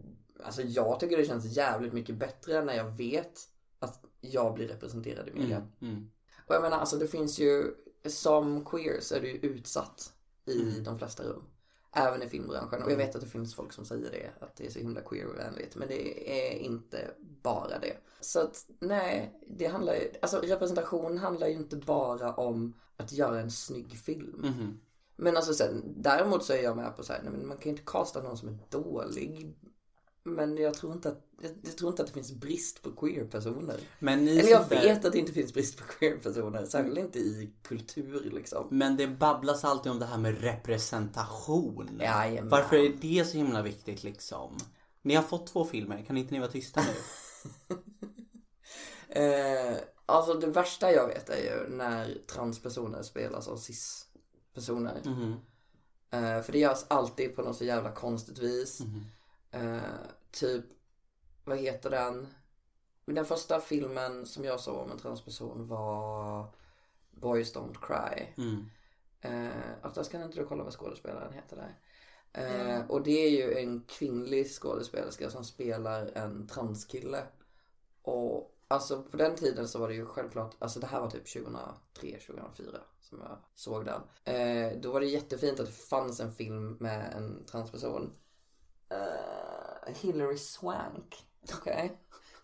alltså 0.45 0.63
jag 0.63 1.01
tycker 1.01 1.17
det 1.17 1.25
känns 1.25 1.57
jävligt 1.57 1.93
mycket 1.93 2.15
bättre 2.15 2.65
när 2.65 2.75
jag 2.75 2.91
vet 2.91 3.49
att 3.79 4.05
jag 4.21 4.55
blir 4.55 4.69
representerad 4.69 5.29
i 5.29 5.33
media. 5.33 5.67
Mm. 5.81 6.11
Och 6.47 6.55
jag 6.55 6.63
menar 6.63 6.79
alltså 6.79 6.97
det 6.97 7.07
finns 7.09 7.39
ju, 7.39 7.75
som 8.07 8.65
queer 8.65 9.01
så 9.01 9.15
är 9.15 9.21
du 9.21 9.29
ju 9.29 9.37
utsatt 9.39 10.13
i 10.47 10.63
Mm. 10.63 10.85
de 10.85 10.99
flesta 10.99 11.23
rum. 11.23 11.43
Även 11.93 12.23
i 12.23 12.29
filmbranschen. 12.29 12.83
Och 12.83 12.93
jag 12.93 12.97
vet 12.97 13.15
att 13.15 13.21
det 13.21 13.27
finns 13.27 13.55
folk 13.55 13.73
som 13.73 13.85
säger 13.85 14.11
det, 14.11 14.45
att 14.45 14.57
det 14.57 14.67
är 14.67 14.71
så 14.71 14.79
himla 14.79 15.01
queervänligt. 15.01 15.77
Men 15.77 15.89
det 15.89 16.31
är 16.51 16.59
inte 16.59 17.11
bara 17.43 17.79
det. 17.79 17.97
Så 18.21 18.41
att 18.41 18.67
nej, 18.81 19.41
det 19.47 19.67
handlar 19.67 19.95
ju, 19.95 20.13
alltså 20.23 20.39
representation 20.41 21.19
handlar 21.19 21.47
ju 21.47 21.55
inte 21.55 21.77
bara 21.77 22.35
om 22.35 22.75
att 22.97 23.13
göra 23.13 23.41
en 23.41 23.51
snygg 23.51 23.99
film. 23.99 24.41
Mhm. 24.43 24.81
Men 25.17 25.37
alltså 25.37 25.55
sen, 25.55 25.95
däremot 25.97 26.45
så 26.45 26.53
är 26.53 26.63
jag 26.63 26.77
med 26.77 26.97
på 26.97 27.03
så 27.03 27.13
här, 27.13 27.23
nej, 27.23 27.33
men 27.33 27.47
man 27.49 27.57
kan 27.57 27.65
ju 27.65 27.71
inte 27.71 27.91
kasta 27.93 28.23
någon 28.23 28.37
som 28.39 28.49
är 28.49 28.59
dålig. 28.71 29.57
Men 30.29 30.57
jag 30.57 30.75
tror 30.75 30.93
inte 30.93 31.09
att, 31.09 31.27
jag, 31.63 31.77
tror 31.77 31.91
inte 31.91 32.03
att 32.03 32.09
det 32.09 32.15
finns 32.15 32.33
brist 32.33 32.83
på 32.83 32.91
queer-personer. 32.91 33.81
Men 33.99 34.25
ni 34.25 34.39
Eller 34.39 34.51
jag 34.51 34.69
vet 34.69 35.05
att 35.05 35.13
det 35.13 35.19
inte 35.19 35.33
finns 35.33 35.55
brist 35.55 35.79
på 35.79 35.85
queer-personer, 35.85 36.65
särskilt 36.65 36.99
inte 36.99 37.19
i 37.19 37.53
kultur 37.63 38.31
liksom. 38.35 38.67
Men 38.71 38.97
det 38.97 39.07
babblas 39.07 39.65
alltid 39.65 39.93
om 39.93 39.99
det 39.99 40.07
här 40.07 40.19
med 40.19 40.41
representation. 40.41 42.01
Jajamän. 42.01 42.49
Varför 42.49 42.77
är 42.77 42.93
det 43.01 43.25
så 43.25 43.37
himla 43.37 43.63
viktigt 43.63 44.03
liksom? 44.03 44.57
Ni 45.03 45.15
har 45.15 45.23
fått 45.23 45.47
två 45.47 45.65
filmer, 45.65 46.05
kan 46.07 46.17
inte 46.17 46.35
ni 46.35 46.41
vara 46.41 46.51
tysta 46.51 46.81
nu? 46.81 47.77
Eh, 49.11 49.77
alltså 50.07 50.35
det 50.35 50.47
värsta 50.47 50.93
jag 50.93 51.07
vet 51.09 51.29
är 51.29 51.37
ju 51.37 51.69
när 51.69 52.19
transpersoner 52.27 53.03
spelas 53.03 53.49
av 53.49 53.57
cis-personer. 53.57 55.03
Mhm. 55.05 55.37
Eh, 56.11 56.43
för 56.43 56.53
det 56.53 56.59
görs 56.59 56.85
alltid 56.89 57.37
på 57.37 57.43
något 57.43 57.57
så 57.57 57.65
jävla 57.65 57.93
konstigt 57.93 58.39
vis. 58.39 58.81
Mhm. 58.81 59.05
Eh, 59.51 59.83
typ, 60.31 60.65
vad 61.45 61.59
heter 61.59 61.91
den? 61.91 62.27
Den 63.05 63.25
första 63.25 63.61
filmen 63.61 64.27
som 64.27 64.45
jag 64.45 64.61
såg 64.61 64.77
om 64.77 64.91
en 64.91 64.99
transperson 64.99 65.69
var 65.69 66.47
Boys 67.11 67.57
Don't 67.57 67.77
Cry. 67.81 68.27
Mm. 68.37 68.71
Eh, 69.21 70.05
kan 70.11 70.23
inte 70.23 70.39
du 70.39 70.47
kolla 70.47 70.65
vad 70.65 70.73
skådespelaren 70.73 71.33
heter 71.33 71.57
där? 71.57 71.79
Eh, 72.33 72.91
och 72.91 73.03
det 73.03 73.27
är 73.27 73.31
ju 73.31 73.59
en 73.59 73.81
kvinnlig 73.81 74.51
skådespelerska 74.51 75.31
som 75.31 75.45
spelar 75.45 76.11
en 76.15 76.47
transkille. 76.47 77.23
Och 78.03 78.59
alltså 78.69 79.03
på 79.03 79.17
den 79.17 79.37
tiden 79.37 79.69
så 79.69 79.79
var 79.79 79.89
det 79.89 79.95
ju 79.95 80.07
självklart, 80.07 80.57
alltså 80.59 80.81
det 80.81 80.87
här 80.87 81.01
var 81.01 81.11
typ 81.11 81.33
2003, 81.33 82.19
2004 82.27 82.81
som 83.01 83.21
jag 83.21 83.39
såg 83.55 83.85
den. 83.85 84.03
Eh, 84.25 84.79
då 84.81 84.93
var 84.93 85.01
det 85.01 85.07
jättefint 85.07 85.61
att 85.61 85.67
det 85.67 85.73
fanns 85.73 86.21
en 86.21 86.33
film 86.33 86.77
med 86.81 87.13
en 87.17 87.45
transperson. 87.45 88.13
Eh, 88.89 89.58
Hillary 89.95 90.39
Swank. 90.39 91.17
Okej. 91.59 91.99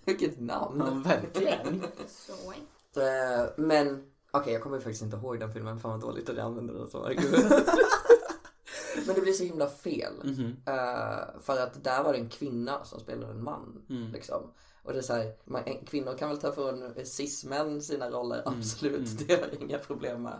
Vilket 0.05 0.41
namn. 0.41 0.83
Ja, 0.87 1.11
verkligen. 1.11 1.85
Eh, 2.97 3.47
men 3.57 4.05
okej, 4.31 4.53
jag 4.53 4.63
kommer 4.63 4.79
faktiskt 4.79 5.03
inte 5.03 5.17
ihåg 5.17 5.41
den 5.41 5.53
filmen. 5.53 5.81
Fan 5.81 5.91
vad 5.91 6.01
dåligt 6.01 6.29
att 6.29 6.37
jag 6.37 6.45
använder 6.47 6.75
den 6.75 6.89
som 6.91 7.03
argument. 7.05 7.51
men 9.07 9.15
det 9.15 9.21
blir 9.21 9.33
så 9.33 9.45
himla 9.45 9.69
fel. 9.69 10.13
Mhm. 10.25 10.57
Eh, 10.67 11.41
för 11.41 11.61
att 11.63 11.85
där 11.85 12.03
var 12.05 12.13
det 12.13 12.19
en 12.19 12.29
kvinna 12.29 12.85
som 12.85 13.01
spelade 13.01 13.33
en 13.33 13.45
man. 13.45 13.85
Mm. 13.91 14.13
Liksom. 14.13 14.53
Och 14.83 14.93
det 14.93 14.99
är 14.99 15.03
så 15.03 15.15
här, 15.15 15.33
man, 15.45 15.63
en- 15.67 15.85
kvinnor 15.85 16.17
kan 16.19 16.29
väl 16.29 16.39
ta 16.41 16.53
från 16.53 16.95
cis-män 17.05 17.83
sina 17.83 18.11
roller, 18.11 18.43
Mm. 18.47 18.59
absolut. 18.59 19.29
Det 19.29 19.35
har 19.35 19.49
jag 19.53 19.63
inga 19.63 19.79
problem 19.79 20.23
med. 20.23 20.39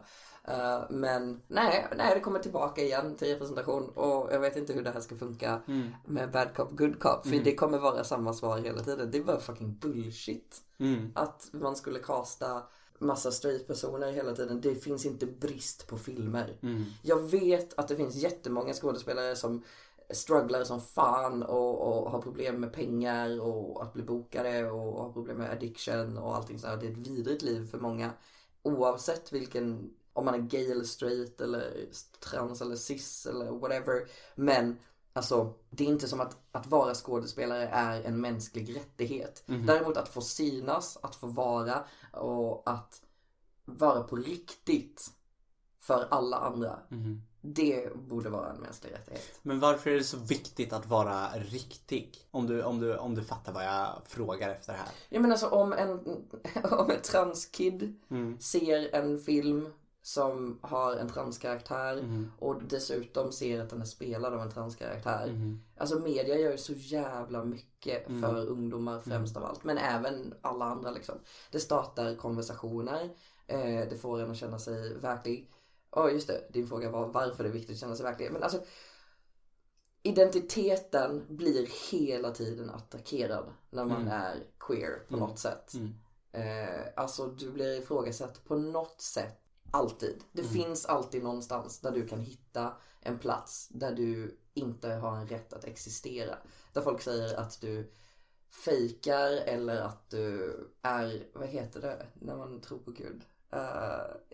Eh, 0.49 0.83
men 0.91 1.43
nej, 1.49 1.87
nej, 1.97 2.15
det 2.15 2.21
kommer 2.21 2.39
tillbaka 2.39 2.83
igen 2.83 3.17
till 3.17 3.29
representation 3.29 3.89
och 3.89 4.33
jag 4.33 4.41
vet 4.41 4.57
inte 4.57 4.73
hur 4.73 4.83
det 4.85 4.91
här 4.91 5.01
ska 5.01 5.17
funka 5.17 5.61
Mm. 5.69 5.91
med 6.07 6.31
bad 6.31 6.55
cop, 6.57 6.71
good 6.71 7.01
cop. 7.01 7.27
För 7.27 7.37
det 7.45 7.55
kommer 7.55 7.79
vara 7.79 8.05
samma 8.05 8.33
svar 8.33 8.59
hela 8.59 8.83
tiden. 8.83 9.11
Det 9.11 9.19
är 9.19 9.25
bara 9.25 9.41
fucking 9.41 9.79
bullshit. 9.79 10.63
Mm. 10.79 11.13
Att 11.15 11.49
man 11.53 11.77
skulle 11.77 11.99
kasta 11.99 12.63
massa 12.99 13.31
straight 13.31 13.67
personer 13.67 14.13
hela 14.13 14.33
tiden. 14.33 14.61
Det 14.61 14.75
finns 14.75 15.07
inte 15.07 15.27
brist 15.27 15.87
på 15.87 15.99
filmer. 15.99 16.59
Mm. 16.63 16.85
Jag 17.03 17.19
vet 17.31 17.79
att 17.79 17.89
det 17.89 17.97
finns 17.97 18.15
jättemånga 18.15 18.73
skådespelare 18.73 19.37
som 19.37 19.63
strugglar 20.11 20.65
som 20.65 20.81
fan 20.81 21.43
och, 21.43 21.81
och 21.81 22.11
har 22.11 22.23
problem 22.23 22.61
med 22.61 22.73
pengar 22.73 23.41
och 23.41 23.83
att 23.83 23.93
bli 23.93 24.03
bokade 24.03 24.71
och 24.71 25.03
har 25.05 25.13
problem 25.13 25.37
med 25.37 25.51
addiction 25.51 26.19
och 26.19 26.37
allting 26.37 26.59
sådär. 26.59 26.77
Det 26.77 26.87
är 26.87 26.91
ett 26.91 26.99
vidrigt 26.99 27.43
liv 27.43 27.71
för 27.71 27.79
många. 27.79 28.11
Oavsett 28.63 29.33
vilken, 29.33 29.91
om 30.15 30.25
man 30.25 30.35
är 30.35 30.39
gay 30.39 30.71
eller 30.71 30.85
straight 30.85 31.41
eller 31.41 31.87
trans 32.21 32.61
eller 32.61 32.77
cis 32.77 33.27
eller 33.27 33.51
whatever. 33.51 34.09
Men 34.35 34.77
Alltså, 35.17 35.55
det 35.71 35.85
är 35.85 35.89
inte 35.89 36.09
som 36.09 36.21
att, 36.21 36.37
att 36.53 36.67
vara 36.67 36.95
skådespelare 36.95 37.69
är 37.69 38.03
en 38.03 38.21
mänsklig 38.21 38.77
rättighet. 38.77 39.43
Däremot 39.47 39.97
att 39.97 40.09
få 40.09 40.21
synas, 40.21 40.99
att 41.03 41.17
få 41.17 41.27
vara 41.27 41.85
och 42.13 42.63
att 42.71 43.03
vara 43.65 44.03
på 44.03 44.17
riktigt 44.17 45.11
för 45.81 46.07
alla 46.11 46.37
andra. 46.37 46.79
Mhm. 46.89 47.23
Det 47.41 47.97
borde 47.97 48.31
vara 48.31 48.51
en 48.51 48.61
mänsklig 48.61 48.93
rättighet. 48.93 49.39
Men 49.43 49.61
varför 49.61 49.91
är 49.91 49.95
det 49.95 50.05
så 50.05 50.17
viktigt 50.17 50.73
att 50.73 50.87
vara 50.87 51.29
riktig? 51.29 52.29
Om 52.31 52.47
du, 52.47 52.63
om 52.63 52.81
du, 52.81 52.97
om 52.97 53.15
du 53.15 53.23
fattar 53.23 53.53
vad 53.53 53.65
jag 53.65 54.03
frågar 54.07 54.51
efter 54.51 54.73
här. 54.73 54.89
Jag 55.09 55.23
menar 55.23 55.33
alltså 55.33 55.49
om 55.49 55.73
en, 55.73 55.99
om 56.71 56.91
en 56.91 57.03
transkid 57.03 58.01
Mm. 58.11 58.39
ser 58.41 58.95
en 58.95 59.19
film 59.19 59.73
som 60.07 60.59
har 60.63 60.97
en 60.97 61.09
transkaraktär 61.09 62.03
Mhm. 62.03 62.33
och 62.39 62.63
dessutom 62.63 63.33
ser 63.33 63.61
att 63.61 63.71
den 63.71 63.81
är 63.81 63.85
spelad 63.85 64.35
av 64.35 64.41
en 64.41 64.51
transkaraktär. 64.51 65.27
Mhm. 65.27 65.61
Alltså 65.77 65.99
media 65.99 66.39
gör 66.39 66.51
ju 66.51 66.59
så 66.59 66.73
jävla 66.73 67.45
mycket 67.45 68.09
Mm. 68.09 68.23
för 68.23 68.47
ungdomar 68.47 69.01
främst 69.01 69.37
av 69.37 69.45
allt. 69.45 69.65
Men 69.65 69.79
även 69.79 70.35
alla 70.41 70.65
andra 70.65 70.91
liksom. 70.91 71.15
Det 71.51 71.61
startar 71.61 72.15
konversationer. 72.17 73.11
Eh, 73.47 73.89
det 73.91 73.99
får 74.01 74.21
en 74.21 74.31
att 74.31 74.37
känna 74.37 74.59
sig 74.59 74.95
verklig. 74.95 75.51
Ja 75.97 76.11
just 76.11 76.27
det, 76.29 76.41
din 76.51 76.67
fråga 76.67 76.91
var 76.91 77.07
varför 77.09 77.45
det 77.45 77.49
är 77.51 77.53
viktigt 77.53 77.75
att 77.75 77.81
känna 77.81 77.97
sig 77.97 78.05
verklig. 78.05 78.33
Men 78.33 78.43
alltså 78.43 78.61
Identiteten 80.07 81.25
blir 81.29 81.91
hela 81.93 82.31
tiden 82.31 82.71
attackerad 82.71 83.45
när 83.71 83.85
man 83.85 84.01
Mm. 84.03 84.13
är 84.13 84.37
queer 84.61 84.99
på 85.09 85.17
något 85.17 85.39
sätt. 85.39 85.73
Mm. 85.75 85.95
Eh, 86.33 86.81
alltså 86.97 87.27
du 87.27 87.51
blir 87.51 87.79
ifrågasatt 87.79 88.45
på 88.45 88.57
något 88.57 89.01
sätt. 89.01 89.41
Alltid. 89.75 90.25
Det 90.33 90.43
Mm. 90.43 90.53
finns 90.55 90.87
alltid 90.87 91.23
någonstans 91.23 91.81
där 91.81 91.91
du 91.91 92.07
kan 92.09 92.21
hitta 92.21 92.73
en 93.01 93.19
plats 93.19 93.69
där 93.69 93.93
du 93.95 94.39
inte 94.55 94.89
har 94.89 95.17
en 95.17 95.27
rätt 95.29 95.53
att 95.53 95.65
existera. 95.65 96.37
Där 96.73 96.81
folk 96.83 97.03
säger 97.03 97.35
att 97.37 97.61
du 97.61 97.93
fejkar 98.65 99.31
eller 99.33 99.81
att 99.81 100.11
du 100.11 100.55
är, 100.83 101.27
vad 101.35 101.49
heter 101.49 101.81
det, 101.81 102.07
när 102.15 102.37
man 102.37 102.61
tror 102.61 102.79
på 102.79 102.91
Gud? 102.91 103.23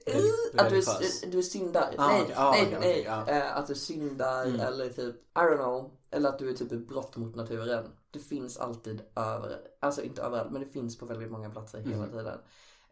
Reli- 0.07 0.59
att 0.59 0.71
du, 0.71 1.31
du 1.31 1.43
syndar. 1.43 1.95
Ah, 1.99 2.09
nej. 2.09 2.33
Ah, 2.37 2.51
nej, 2.51 2.63
okej, 2.67 2.71
nej. 2.71 2.79
okej, 2.79 3.03
ja. 3.07 3.29
eh, 3.29 3.57
att 3.57 3.67
du 3.67 3.75
syndar 3.75 4.47
eller 4.47 4.89
typ, 4.89 5.17
I 5.17 5.39
don't 5.39 5.57
know. 5.57 5.91
Eller 6.11 6.29
att 6.29 6.39
du 6.39 6.51
är 6.51 6.55
typ 6.55 6.73
ett 6.73 6.89
brott 6.89 7.17
mot 7.17 7.35
naturen. 7.35 7.85
Det 8.11 8.19
finns 8.19 8.57
alltid 8.57 9.03
över, 9.17 9.61
alltså 9.81 10.03
inte 10.03 10.23
överallt, 10.23 10.51
men 10.53 10.61
det 10.63 10.69
finns 10.69 10.99
på 10.99 11.07
väldigt 11.07 11.31
många 11.31 11.51
platser 11.51 11.79
hela 11.79 11.97
Mm. 12.05 12.11
tiden. 12.11 12.39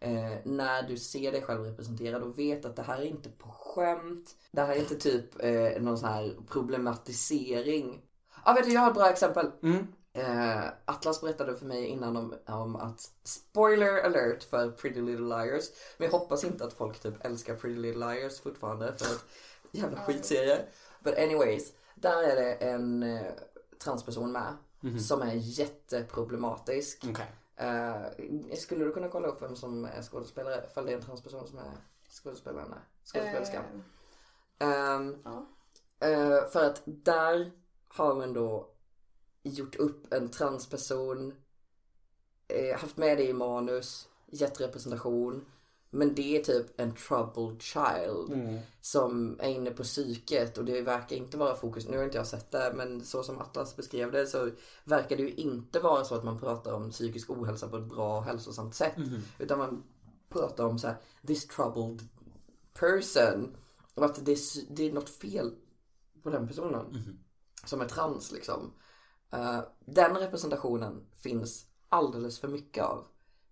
Eh, 0.00 0.38
när 0.44 0.82
du 0.82 0.96
ser 0.96 1.32
dig 1.32 1.42
själv 1.42 1.64
representerad 1.64 2.22
och 2.22 2.38
vet 2.38 2.64
att 2.64 2.76
det 2.76 2.82
här 2.82 2.98
är 2.98 3.04
inte 3.04 3.28
på 3.28 3.48
skämt. 3.48 4.36
Det 4.50 4.60
här 4.60 4.74
är 4.74 4.78
inte 4.78 4.96
typ 4.96 5.44
eh, 5.44 5.82
någon 5.82 5.98
sån 5.98 6.08
här 6.08 6.34
problematisering. 6.48 8.02
Ja, 8.44 8.52
vet 8.52 8.64
du, 8.64 8.72
jag 8.72 8.80
har 8.80 8.88
ett 8.88 8.94
bra 8.94 9.10
exempel. 9.10 9.50
Mm. 9.62 9.86
Eh, 10.12 10.64
Atlas 10.84 11.20
berättade 11.20 11.56
för 11.56 11.66
mig 11.66 11.84
innan 11.84 12.16
om, 12.16 12.34
om 12.46 12.76
att 12.76 13.10
spoiler 13.24 14.04
alert 14.04 14.42
för 14.42 14.70
Pretty 14.70 15.00
Little 15.00 15.26
Liars. 15.26 15.64
Men 15.98 16.10
jag 16.10 16.18
hoppas 16.18 16.44
inte 16.44 16.64
att 16.64 16.72
folk 16.72 17.00
typ 17.00 17.24
älskar 17.24 17.54
Pretty 17.54 17.80
Little 17.80 18.14
Liars 18.14 18.40
fortfarande 18.40 18.92
för 18.92 19.06
att 19.06 19.24
jävla 19.72 20.04
skitserie. 20.04 20.58
But 21.00 21.18
anyways, 21.18 21.72
där 21.94 22.22
är 22.22 22.36
det 22.36 22.52
en 22.54 23.02
eh, 23.02 23.26
transperson 23.84 24.32
med 24.32 24.56
som 25.00 25.22
är 25.22 25.34
jätteproblematisk. 25.34 27.04
Okej. 27.10 27.26
Eh, 27.58 28.02
skulle 28.56 28.84
du 28.84 28.92
kunna 28.92 29.08
kolla 29.08 29.28
upp 29.28 29.42
vem 29.42 29.56
som 29.56 29.84
är 29.84 30.02
skådespelare? 30.02 30.66
Ifall 30.70 30.86
det 30.86 30.92
är 30.92 30.96
en 30.96 31.02
transperson 31.02 31.48
som 31.48 31.58
är 31.58 31.72
skådespelaren? 32.10 32.74
Skådespelerskan. 33.04 33.64
Eh, 33.64 33.80
Ehm, 34.58 35.16
ja. 35.24 35.46
Eh, 36.00 36.48
för 36.48 36.64
att 36.64 36.82
där 36.86 37.52
har 37.88 38.14
man 38.14 38.32
då 38.32 38.70
gjort 39.42 39.76
upp 39.76 40.12
en 40.12 40.28
transperson, 40.28 41.34
eh, 42.48 42.78
haft 42.78 42.96
med 42.96 43.18
det 43.18 43.28
i 43.28 43.32
manus, 43.32 44.08
gett 44.26 44.60
representation. 44.60 45.46
Men 45.90 46.14
det 46.14 46.36
är 46.36 46.44
typ 46.44 46.80
en 46.80 46.94
troubled 46.94 47.62
child 47.62 48.32
Mm. 48.32 48.58
som 48.80 49.40
är 49.40 49.48
inne 49.48 49.70
på 49.70 49.82
psyket 49.82 50.58
och 50.58 50.64
det 50.64 50.80
verkar 50.82 51.16
inte 51.16 51.36
vara 51.36 51.54
fokus, 51.56 51.88
nu 51.88 51.96
har 51.96 52.04
inte 52.04 52.16
jag 52.18 52.26
sett 52.26 52.50
det 52.50 52.72
men 52.76 53.04
så 53.04 53.22
som 53.22 53.38
Atlas 53.38 53.76
beskrev 53.76 54.12
det 54.12 54.26
så 54.26 54.50
verkar 54.84 55.16
det 55.16 55.22
ju 55.22 55.32
inte 55.34 55.80
vara 55.80 56.04
så 56.04 56.14
att 56.14 56.24
man 56.24 56.38
pratar 56.38 56.72
om 56.72 56.90
psykisk 56.90 57.30
ohälsa 57.30 57.68
på 57.68 57.76
ett 57.76 57.88
bra 57.88 58.20
hälsosamt 58.20 58.74
sätt. 58.74 58.94
Utan 59.38 59.58
man 59.58 59.82
pratar 60.28 60.64
om 60.64 60.78
så 60.78 60.86
här, 60.86 60.96
this 61.26 61.46
troubled 61.46 62.08
person. 62.74 63.56
Och 63.94 64.04
att 64.04 64.24
det 64.24 64.32
är, 64.32 64.74
det 64.74 64.88
är 64.88 64.92
något 64.92 65.08
fel 65.10 65.54
på 66.22 66.30
den 66.30 66.48
personen. 66.48 66.86
Som 67.64 67.80
är 67.80 67.84
trans 67.88 68.32
liksom. 68.32 68.72
Eh, 69.32 69.60
den 69.86 70.16
representationen 70.16 71.06
finns 71.14 71.66
alldeles 71.88 72.38
för 72.38 72.48
mycket 72.48 72.84
av. 72.84 73.04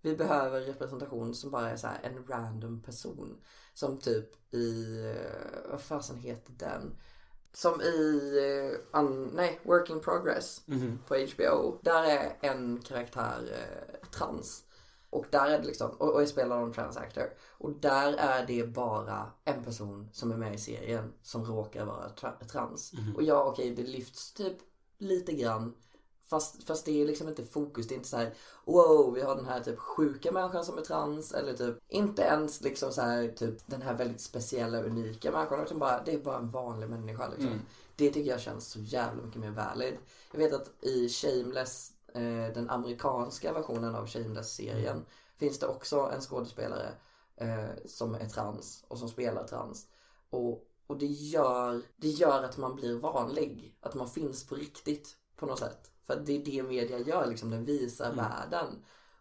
Vi 0.06 0.16
behöver 0.16 0.60
representation 0.60 1.34
som 1.34 1.50
bara 1.50 1.70
är 1.70 1.76
så 1.76 1.86
här 1.86 1.98
en 2.02 2.26
random 2.28 2.82
person. 2.82 3.36
Som 3.74 3.98
typ 3.98 4.54
i, 4.54 4.96
eh, 5.16 5.70
vad 5.70 5.80
fasen 5.80 6.16
heter 6.18 6.52
den? 6.58 6.96
Som 7.52 7.80
i, 7.80 8.32
eh, 8.92 9.00
un, 9.00 9.30
nej, 9.34 9.60
Work 9.62 9.90
in 9.90 10.00
Progress 10.00 10.62
på 11.08 11.14
HBO. 11.14 11.78
Där 11.82 12.04
är 12.04 12.36
en 12.40 12.80
karaktär 12.80 13.38
eh, 13.52 14.08
trans. 14.10 14.62
Och 15.10 15.26
där 15.30 15.46
är 15.50 15.58
det 15.58 15.66
liksom, 15.66 15.90
och, 15.90 16.14
och 16.14 16.20
jag 16.20 16.28
spelar 16.28 16.60
någon 16.60 16.72
trans 16.72 16.96
actor. 16.96 17.24
Och 17.58 17.72
där 17.72 18.12
är 18.12 18.46
det 18.46 18.66
bara 18.66 19.32
en 19.44 19.64
person 19.64 20.08
som 20.12 20.32
är 20.32 20.36
med 20.36 20.54
i 20.54 20.58
serien 20.58 21.12
som 21.22 21.44
råkar 21.44 21.84
vara 21.84 22.08
tra- 22.08 22.44
trans. 22.46 22.92
Och 23.16 23.22
ja, 23.22 23.44
okej, 23.44 23.74
det 23.74 23.82
lyfts 23.82 24.32
typ 24.32 24.56
lite 24.98 25.32
grann. 25.32 25.74
Fast, 26.28 26.64
fast 26.64 26.84
det 26.84 27.02
är 27.02 27.06
liksom 27.06 27.28
inte 27.28 27.44
fokus. 27.44 27.88
Det 27.88 27.94
är 27.94 27.96
inte 27.96 28.08
så 28.08 28.16
här, 28.16 28.34
wow, 28.64 29.14
vi 29.14 29.20
har 29.20 29.36
den 29.36 29.46
här 29.46 29.60
typ 29.60 29.78
sjuka 29.78 30.32
människan 30.32 30.64
som 30.64 30.78
är 30.78 30.82
trans. 30.82 31.32
Eller 31.32 31.54
typ, 31.54 31.78
inte 31.88 32.22
ens 32.22 32.60
liksom 32.60 32.92
så 32.92 33.02
här, 33.02 33.28
typ 33.28 33.66
den 33.66 33.82
här 33.82 33.94
väldigt 33.94 34.20
speciella, 34.20 34.82
unika 34.82 35.32
människan. 35.32 35.62
Utan 35.62 35.78
bara, 35.78 36.02
det 36.04 36.12
är 36.12 36.18
bara 36.18 36.38
en 36.38 36.50
vanlig 36.50 36.88
människa 36.88 37.28
liksom. 37.28 37.60
Det 37.96 38.10
tycker 38.10 38.30
jag 38.30 38.40
känns 38.40 38.66
så 38.66 38.78
jävla 38.78 39.22
mycket 39.22 39.40
mer 39.40 39.50
valid. 39.50 39.94
Jag 40.32 40.38
vet 40.38 40.52
att 40.52 40.84
i 40.84 41.08
Shameless, 41.08 41.92
eh, 42.14 42.54
den 42.54 42.70
amerikanska 42.70 43.52
versionen 43.52 43.94
av 43.94 44.06
Shameless-serien, 44.06 45.04
finns 45.36 45.58
det 45.58 45.66
också 45.66 46.10
en 46.14 46.20
skådespelare 46.20 46.88
eh, 47.36 47.70
som 47.86 48.14
är 48.14 48.26
trans 48.26 48.84
och 48.88 48.98
som 48.98 49.08
spelar 49.08 49.44
trans. 49.44 49.86
Och, 50.30 50.62
och 50.86 50.98
det, 50.98 51.06
gör, 51.06 51.82
det 51.96 52.08
gör 52.08 52.42
att 52.42 52.56
man 52.56 52.76
blir 52.76 52.94
vanlig. 52.94 53.76
Att 53.80 53.94
man 53.94 54.08
finns 54.08 54.46
på 54.46 54.54
riktigt 54.54 55.16
på 55.36 55.46
något 55.46 55.58
sätt. 55.58 55.90
För 56.06 56.14
att 56.14 56.26
det 56.26 56.36
är 56.36 56.44
det 56.44 56.62
media 56.62 56.98
gör, 56.98 57.26
liksom, 57.26 57.50
den 57.50 57.64
visar 57.64 58.12
världen. 58.14 58.66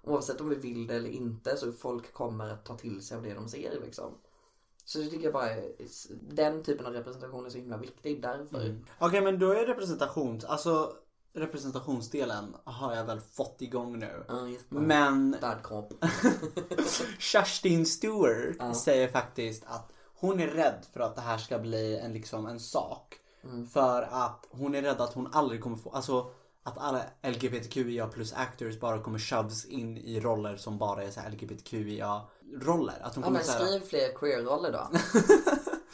Oavsett 0.03 0.41
om 0.41 0.49
vi 0.49 0.55
vill 0.55 0.87
det 0.87 0.95
eller 0.95 1.09
inte 1.09 1.57
så 1.57 1.71
folk 1.71 2.13
kommer 2.13 2.49
att 2.49 2.65
ta 2.65 2.77
till 2.77 3.01
sig 3.01 3.17
av 3.17 3.23
det 3.23 3.33
de 3.33 3.49
ser 3.49 3.81
liksom. 3.85 4.11
Så 4.85 4.99
det 4.99 5.05
tycker 5.05 5.23
jag 5.23 5.33
bara 5.33 5.49
är, 5.49 5.71
den 6.21 6.63
typen 6.63 6.85
av 6.85 6.93
representation 6.93 7.45
är 7.45 7.49
så 7.49 7.57
himla 7.57 7.77
viktig 7.77 8.21
därför. 8.21 8.81
Okej 8.99 9.21
men 9.21 9.39
då 9.39 9.51
är 9.51 9.65
representation, 9.65 10.41
alltså 10.47 10.93
representationsdelen 11.33 12.55
har 12.63 12.95
jag 12.95 13.05
väl 13.05 13.19
fått 13.19 13.61
igång 13.61 13.99
nu. 13.99 14.25
Ja, 14.27 14.47
just 14.47 14.69
det. 14.69 14.75
Men. 14.75 15.35
Kerstin 17.19 17.85
Stewart 17.85 18.75
säger 18.75 19.07
faktiskt 19.07 19.63
att 19.67 19.91
hon 20.15 20.39
är 20.39 20.47
rädd 20.47 20.85
för 20.93 20.99
att 20.99 21.15
det 21.15 21.21
här 21.21 21.37
ska 21.37 21.59
bli 21.59 21.97
en, 21.97 22.13
liksom, 22.13 22.45
en 22.45 22.59
sak. 22.59 23.19
För 23.73 24.01
att 24.01 24.47
hon 24.49 24.75
är 24.75 24.81
rädd 24.81 25.01
att 25.01 25.13
hon 25.13 25.27
aldrig 25.33 25.63
kommer 25.63 25.77
få, 25.77 25.89
alltså 25.89 26.31
att 26.65 26.78
alla 26.78 27.04
LGBTQIA 27.23 28.08
plus 28.08 28.34
actors 28.34 28.80
bara 28.80 28.99
kommer 28.99 29.19
shoves 29.19 29.65
in 29.65 29.97
i 29.97 30.19
roller 30.19 30.58
som 30.58 30.78
bara 30.78 31.04
är 31.04 31.12
så 31.12 31.19
LGBTQIA 31.30 32.21
roller. 32.62 32.93
Att 33.01 33.15
Ja 33.15 33.21
kommer 33.21 33.32
men 33.32 33.43
så 33.43 33.51
här, 33.51 33.65
skriv 33.65 33.80
fler 33.80 34.13
queer-roller 34.13 34.71
då. 34.71 34.89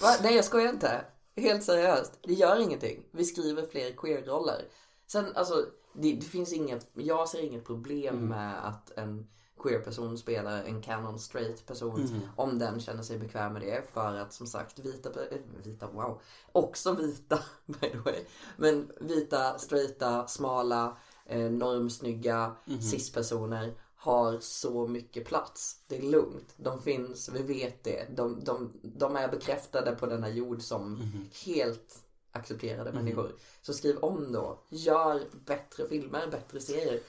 Nej 0.24 0.36
jag 0.36 0.46
skojar 0.46 0.70
inte. 0.70 1.06
Helt 1.36 1.64
seriöst. 1.64 2.20
Det 2.22 2.34
gör 2.34 2.60
ingenting. 2.60 3.04
Vi 3.12 3.26
skriver 3.26 3.66
fler 3.66 3.92
queer-roller. 3.92 4.62
Sen 5.08 5.26
alltså, 5.36 5.66
det, 5.94 6.14
det 6.14 6.26
finns 6.26 6.54
inget, 6.54 6.90
jag 6.94 7.30
ser 7.30 7.44
inget 7.44 7.66
problem 7.66 8.28
med 8.28 8.68
att 8.68 8.92
en 8.98 9.28
queer-person 9.64 10.18
spelar 10.18 10.64
en 10.64 10.82
canon 10.82 11.20
straight 11.20 11.66
person 11.66 12.22
om 12.36 12.60
den 12.60 12.80
känner 12.80 13.04
sig 13.04 13.20
bekväm 13.20 13.54
med 13.54 13.62
det 13.62 13.94
för 13.94 14.16
att 14.16 14.34
som 14.34 14.48
sagt 14.48 14.80
vita, 14.80 15.10
eh, 15.10 15.38
vita, 15.64 15.88
wow, 15.88 16.22
också 16.52 16.94
vita 16.94 17.40
by 17.66 17.90
the 17.90 17.98
way, 17.98 18.26
men 18.58 18.92
vita, 19.00 19.60
straighta, 19.60 20.28
smala, 20.28 20.98
eh, 21.26 21.52
normsnygga 21.52 22.56
cis-personer 22.82 23.74
har 23.96 24.40
så 24.40 24.88
mycket 24.88 25.26
plats. 25.26 25.80
Det 25.88 25.98
är 25.98 26.02
lugnt. 26.02 26.54
De 26.58 26.82
finns, 26.82 27.30
vi 27.30 27.44
vet 27.44 27.84
det. 27.84 28.06
De, 28.16 28.44
de, 28.44 28.72
de 28.82 29.16
är 29.16 29.28
bekräftade 29.28 29.92
på 29.92 30.06
denna 30.06 30.30
jord 30.30 30.62
som 30.62 31.02
helt 31.46 32.04
accepterade 32.32 32.92
människor. 32.92 33.32
Så 33.62 33.74
skriv 33.74 33.98
om 33.98 34.32
då. 34.32 34.60
Gör 34.70 35.22
bättre 35.46 35.88
filmer, 35.88 36.28
bättre 36.32 36.60
serier. 36.60 37.00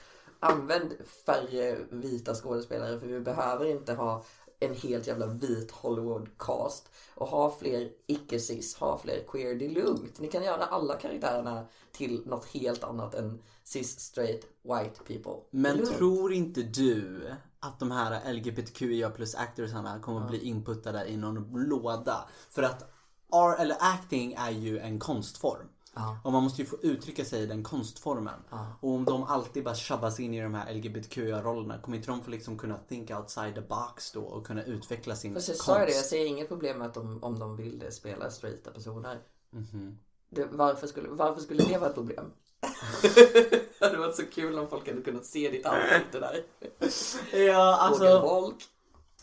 Använd 0.43 0.93
färre 1.25 1.77
vita 1.89 2.35
skådespelare 2.35 2.99
för 2.99 3.07
vi 3.07 3.19
behöver 3.19 3.65
inte 3.65 3.93
ha 3.93 4.23
en 4.59 4.75
helt 4.75 5.07
jävla 5.07 5.27
vit 5.27 5.71
Hollywood-cast. 5.71 6.83
Och 7.15 7.27
ha 7.27 7.55
fler 7.59 7.89
icke-cis, 8.07 8.75
ha 8.75 8.97
fler 8.97 9.23
queer. 9.27 9.55
Det 9.55 9.65
är 9.65 9.69
lugnt. 9.69 10.19
Ni 10.19 10.27
kan 10.27 10.43
göra 10.43 10.65
alla 10.65 10.95
karaktärerna 10.95 11.65
till 11.91 12.23
något 12.25 12.45
helt 12.45 12.83
annat 12.83 13.15
än 13.15 13.41
cis, 13.63 13.99
straight, 13.99 14.45
white 14.61 14.99
people. 15.07 15.33
Men 15.49 15.85
tror 15.85 16.33
inte 16.33 16.61
du 16.61 17.21
att 17.59 17.79
de 17.79 17.91
här 17.91 18.33
LGBTQIA 18.33 19.09
plus 19.09 19.35
actorsarna 19.35 19.99
kommer 19.99 20.27
bli 20.27 20.39
inputtade 20.39 21.05
i 21.05 21.17
någon 21.17 21.65
låda? 21.69 22.27
För 22.49 22.63
att 22.63 22.81
R, 23.33 23.55
eller 23.59 23.77
acting 23.79 24.33
är 24.37 24.51
ju 24.51 24.79
en 24.79 24.99
konstform. 24.99 25.67
Ja. 25.95 26.17
Och 26.23 26.31
man 26.31 26.43
måste 26.43 26.61
ju 26.61 26.67
få 26.67 26.77
uttrycka 26.81 27.25
sig 27.25 27.43
i 27.43 27.45
den 27.45 27.63
konstformen. 27.63 28.39
Och 28.79 28.89
om 28.89 29.05
de 29.05 29.23
alltid 29.23 29.63
bara 29.63 29.75
shabbas 29.75 30.19
in 30.19 30.33
i 30.33 30.41
de 30.41 30.53
här 30.53 30.73
LGBTQIA-rollerna, 30.73 31.81
kommer 31.81 31.97
inte 31.97 32.11
de 32.11 32.21
få 32.21 32.31
liksom 32.31 32.57
kunna 32.57 32.77
think 32.77 33.11
outside 33.11 33.55
the 33.55 33.61
box 33.61 34.11
då 34.11 34.21
och 34.21 34.47
kunna 34.47 34.63
utveckla 34.63 35.15
sin 35.15 35.33
jag 35.33 35.45
konst? 35.45 35.63
sa 35.63 35.79
ju 35.79 35.85
det, 35.85 35.91
jag 35.91 36.05
ser 36.05 36.25
inget 36.25 36.47
problem 36.47 36.77
med 36.77 36.87
att 36.87 36.93
de, 36.93 37.23
om 37.23 37.39
de 37.39 37.57
vill 37.57 37.79
det, 37.79 37.91
spela 37.91 38.31
straighta 38.31 38.71
personer. 38.71 39.19
Det, 40.29 40.47
varför, 40.51 40.87
skulle, 40.87 41.09
varför 41.09 41.41
skulle 41.41 41.63
det 41.63 41.77
vara 41.77 41.89
ett 41.89 41.95
problem? 41.95 42.31
det 43.79 43.85
hade 43.85 43.97
varit 43.97 44.15
så 44.15 44.25
kul 44.25 44.59
om 44.59 44.69
folk 44.69 44.87
hade 44.87 45.01
kunnat 45.01 45.25
se 45.25 45.49
ditt 45.49 45.65
ansikte 45.65 46.19
där. 46.19 46.43
Ja, 47.39 47.77
alltså. 47.79 48.21
folk. 48.21 48.55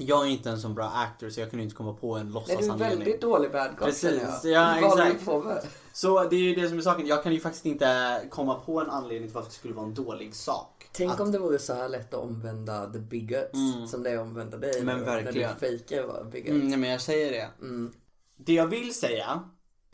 Jag 0.03 0.27
är 0.27 0.31
inte 0.31 0.51
en 0.51 0.61
sån 0.61 0.75
bra 0.75 0.85
actor 0.95 1.31
så 1.31 1.41
jag 1.41 1.51
kunde 1.51 1.63
inte 1.63 1.77
komma 1.77 1.93
på 1.95 2.15
en 2.17 2.27
Nej, 2.27 2.33
du 2.47 2.53
är 2.53 2.57
låtsasanledning. 2.57 2.99
väldigt 2.99 3.21
dålig 3.21 3.53
bad 3.53 3.71
cop 3.79 3.87
Precis, 3.89 4.21
jag. 4.45 4.53
ja, 4.53 4.79
exakt. 4.79 5.67
Så 5.93 6.25
det 6.29 6.37
är 6.37 6.41
ju 6.41 6.55
det 6.55 6.69
som 6.69 6.79
är 6.79 6.83
saken. 6.83 7.07
Jag 7.07 7.23
kan 7.23 7.33
ju 7.33 7.41
faktiskt 7.41 7.67
inte 7.67 8.21
komma 8.31 8.55
på 8.55 8.81
en 8.81 8.91
anledning 8.91 9.29
till 9.29 9.35
varför 9.35 9.49
det 9.51 9.55
skulle 9.55 9.75
vara 9.75 9.87
en 9.87 9.95
dålig 9.95 10.35
sak. 10.35 10.89
Tänk 10.93 11.13
Att- 11.13 11.21
om 11.21 11.33
det 11.33 11.39
vore 11.39 11.59
så 11.59 11.75
här 11.75 11.89
lätt 11.89 12.15
att 12.15 12.21
omvända 12.21 12.87
the 12.93 12.99
bigots 12.99 13.59
som 13.91 14.03
det 14.03 14.11
är 14.11 14.15
att 14.15 14.23
omvända 14.23 14.57
dig. 14.57 14.83
Men 14.83 14.99
nu, 14.99 15.05
verkligen. 15.05 15.49
När 15.49 15.55
du 15.55 15.61
fejkar 15.61 16.03
vara 16.07 16.25
bigot. 16.25 16.49
Mm, 16.49 16.69
nej, 16.69 16.79
men 16.79 16.91
jag 16.91 17.01
säger 17.01 17.31
det. 17.33 17.49
Mm. 17.61 17.93
Det 18.37 18.53
jag 18.53 18.67
vill 18.67 18.95
säga 18.95 19.41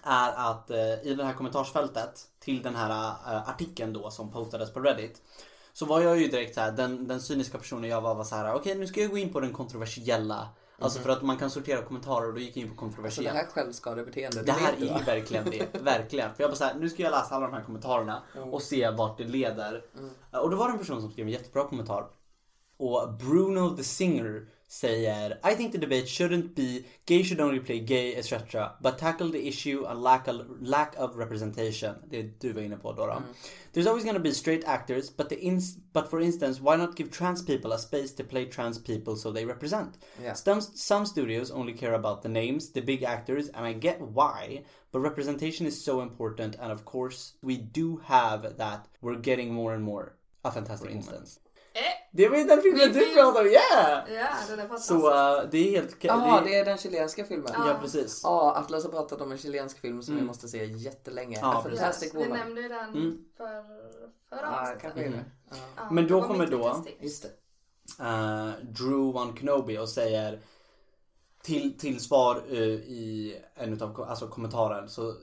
är 0.02 0.50
att 0.50 0.70
eh, 0.70 1.02
i 1.02 1.14
det 1.18 1.24
här 1.24 1.32
kommentarsfältet 1.34 2.20
till 2.40 2.62
den 2.62 2.74
här 2.74 2.90
eh, 2.90 3.48
artikeln 3.48 3.92
då 3.92 4.10
som 4.10 4.32
postades 4.32 4.72
på 4.72 4.80
Reddit. 4.80 5.22
Så 5.78 5.86
var 5.86 6.00
jag 6.00 6.20
ju 6.20 6.28
direkt 6.28 6.54
så 6.54 6.60
här, 6.60 6.72
den, 6.72 7.08
den 7.08 7.20
cyniska 7.20 7.58
personen 7.58 7.90
jag 7.90 8.00
var 8.00 8.14
var 8.14 8.24
så 8.24 8.36
här: 8.36 8.54
okej 8.54 8.74
nu 8.74 8.86
ska 8.86 9.00
jag 9.00 9.10
gå 9.10 9.18
in 9.18 9.32
på 9.32 9.40
den 9.40 9.52
kontroversiella 9.52 10.48
Alltså 10.78 11.00
för 11.00 11.10
att 11.10 11.22
man 11.22 11.36
kan 11.36 11.50
sortera 11.50 11.82
kommentarer 11.82 12.28
och 12.28 12.34
då 12.34 12.40
gick 12.40 12.56
jag 12.56 12.62
in 12.62 12.68
på 12.68 12.74
Så 12.74 12.80
kontroversiellt. 12.80 13.28
det 13.28 13.38
här 13.38 13.46
är 13.46 13.50
självskadebeteende. 13.50 14.42
Det 14.42 14.52
här 14.52 14.72
är 14.72 14.98
ju 14.98 15.04
verkligen 15.04 15.44
det. 15.44 15.80
Verkligen. 15.82 16.34
För 16.34 16.42
jag 16.42 16.50
bara 16.50 16.56
så 16.56 16.64
här, 16.64 16.74
nu 16.74 16.88
ska 16.88 17.02
jag 17.02 17.10
läsa 17.10 17.34
alla 17.34 17.46
de 17.46 17.54
här 17.54 17.62
kommentarerna 17.62 18.22
och 18.50 18.62
se 18.62 18.90
vart 18.90 19.18
det 19.18 19.24
leder. 19.24 19.84
Och 20.30 20.50
då 20.50 20.56
var 20.56 20.68
det 20.68 20.72
en 20.72 20.78
person 20.78 21.00
som 21.00 21.10
skrev 21.10 21.26
en 21.26 21.32
jättebra 21.32 21.68
kommentar. 21.68 22.06
Och 22.76 23.12
Bruno 23.12 23.76
the 23.76 23.84
Singer 23.84 24.48
säger 24.68 25.38
I 25.44 25.54
think 25.54 25.72
the 25.72 25.78
debate 25.78 26.08
shouldn't 26.08 26.54
be 26.54 26.84
gay 27.06 27.22
should 27.22 27.40
only 27.40 27.60
play 27.60 27.80
gay 27.80 28.16
etc. 28.16 28.72
But 28.80 28.98
tackle 28.98 29.30
the 29.30 29.48
issue 29.48 29.84
on 29.86 30.02
lack 30.02 30.28
of, 30.28 30.36
lack 30.60 30.94
of 30.98 31.16
representation. 31.16 31.94
Det 32.10 32.40
du 32.40 32.52
var 32.52 32.62
inne 32.62 32.76
på 32.76 32.92
då. 32.92 33.06
då. 33.06 33.12
Mm. 33.12 33.22
There's 33.72 33.86
always 33.86 34.04
gonna 34.04 34.18
be 34.18 34.32
straight 34.32 34.64
actors 34.64 35.16
but, 35.16 35.28
the 35.28 35.36
ins- 35.36 35.78
but 35.92 36.10
for 36.10 36.20
instance 36.20 36.60
why 36.60 36.76
not 36.76 36.96
give 36.96 37.10
trans 37.10 37.44
people 37.44 37.72
a 37.72 37.78
space 37.78 38.14
to 38.16 38.24
play 38.24 38.44
trans 38.46 38.78
people 38.78 39.16
so 39.16 39.32
they 39.32 39.44
represent? 39.44 39.98
Yeah. 40.22 40.34
Some, 40.34 40.60
some 40.60 41.06
studios 41.06 41.50
only 41.50 41.72
care 41.72 41.94
about 41.94 42.22
the 42.22 42.28
names, 42.28 42.70
the 42.70 42.80
big 42.80 43.02
actors, 43.02 43.48
and 43.48 43.66
I 43.66 43.72
get 43.72 44.00
why, 44.00 44.64
but 44.92 45.00
representation 45.00 45.66
is 45.66 45.84
so 45.84 46.00
important, 46.00 46.56
and 46.60 46.72
of 46.72 46.84
course, 46.84 47.34
we 47.42 47.56
do 47.56 47.98
have 48.04 48.56
that. 48.56 48.88
We're 49.02 49.16
getting 49.16 49.52
more 49.52 49.74
and 49.74 49.82
more. 49.82 50.16
A 50.44 50.50
fantastic 50.50 50.90
mm. 50.90 50.94
instance. 50.94 51.40
Eh, 51.76 51.82
Det 52.12 52.28
var 52.28 52.36
ju 52.38 52.44
den 52.44 52.62
filmen 52.62 52.92
du 52.92 53.14
pratade 53.14 53.40
om, 53.40 53.46
yeah! 53.46 54.12
ja, 54.14 54.28
den 54.48 54.58
är 54.58 54.68
fantastisk. 54.68 54.86
Så 55.00 55.10
uh, 55.42 55.48
det 55.50 55.58
är 55.58 55.70
helt... 55.70 56.04
Jaha, 56.04 56.40
det 56.44 56.54
är 56.54 56.64
den 56.64 56.78
chilenska 56.78 57.24
filmen. 57.24 57.48
Ja, 57.52 57.78
precis. 57.82 58.20
Ja, 58.24 58.56
Atlas 58.56 58.84
har 58.84 58.90
pratat 58.90 59.20
om 59.20 59.32
en 59.32 59.38
chilensk 59.38 59.78
film 59.80 60.02
som 60.02 60.14
vi 60.14 60.18
Mm. 60.20 60.26
måste 60.26 60.48
se 60.48 60.64
jättelänge. 60.64 61.38
Ja, 61.42 61.62
Fantastic 61.62 62.14
vi 62.14 62.18
Woman. 62.18 62.38
nämnde 62.38 62.60
ju 62.60 62.68
den 62.68 62.84
Mm. 62.88 63.24
för, 63.36 63.46
förra 64.28 64.40
Ja, 64.40 64.72
avsnittet. 64.72 65.14
Ja. 65.50 65.56
Ja, 65.76 65.90
Men 65.90 66.08
då 66.08 66.22
kommer 66.22 66.46
då- 66.46 66.82
uh, 68.00 68.50
Drew 68.62 69.16
One 69.16 69.32
Kenobi 69.38 69.78
och 69.78 69.88
säger 69.88 70.40
till, 71.42 71.78
till 71.78 72.00
svar 72.00 72.42
uh, 72.50 72.58
i 72.74 73.36
en 73.54 73.72
utav 73.72 74.02
alltså 74.02 74.28
kommentaren 74.28 74.88
så 74.88 75.14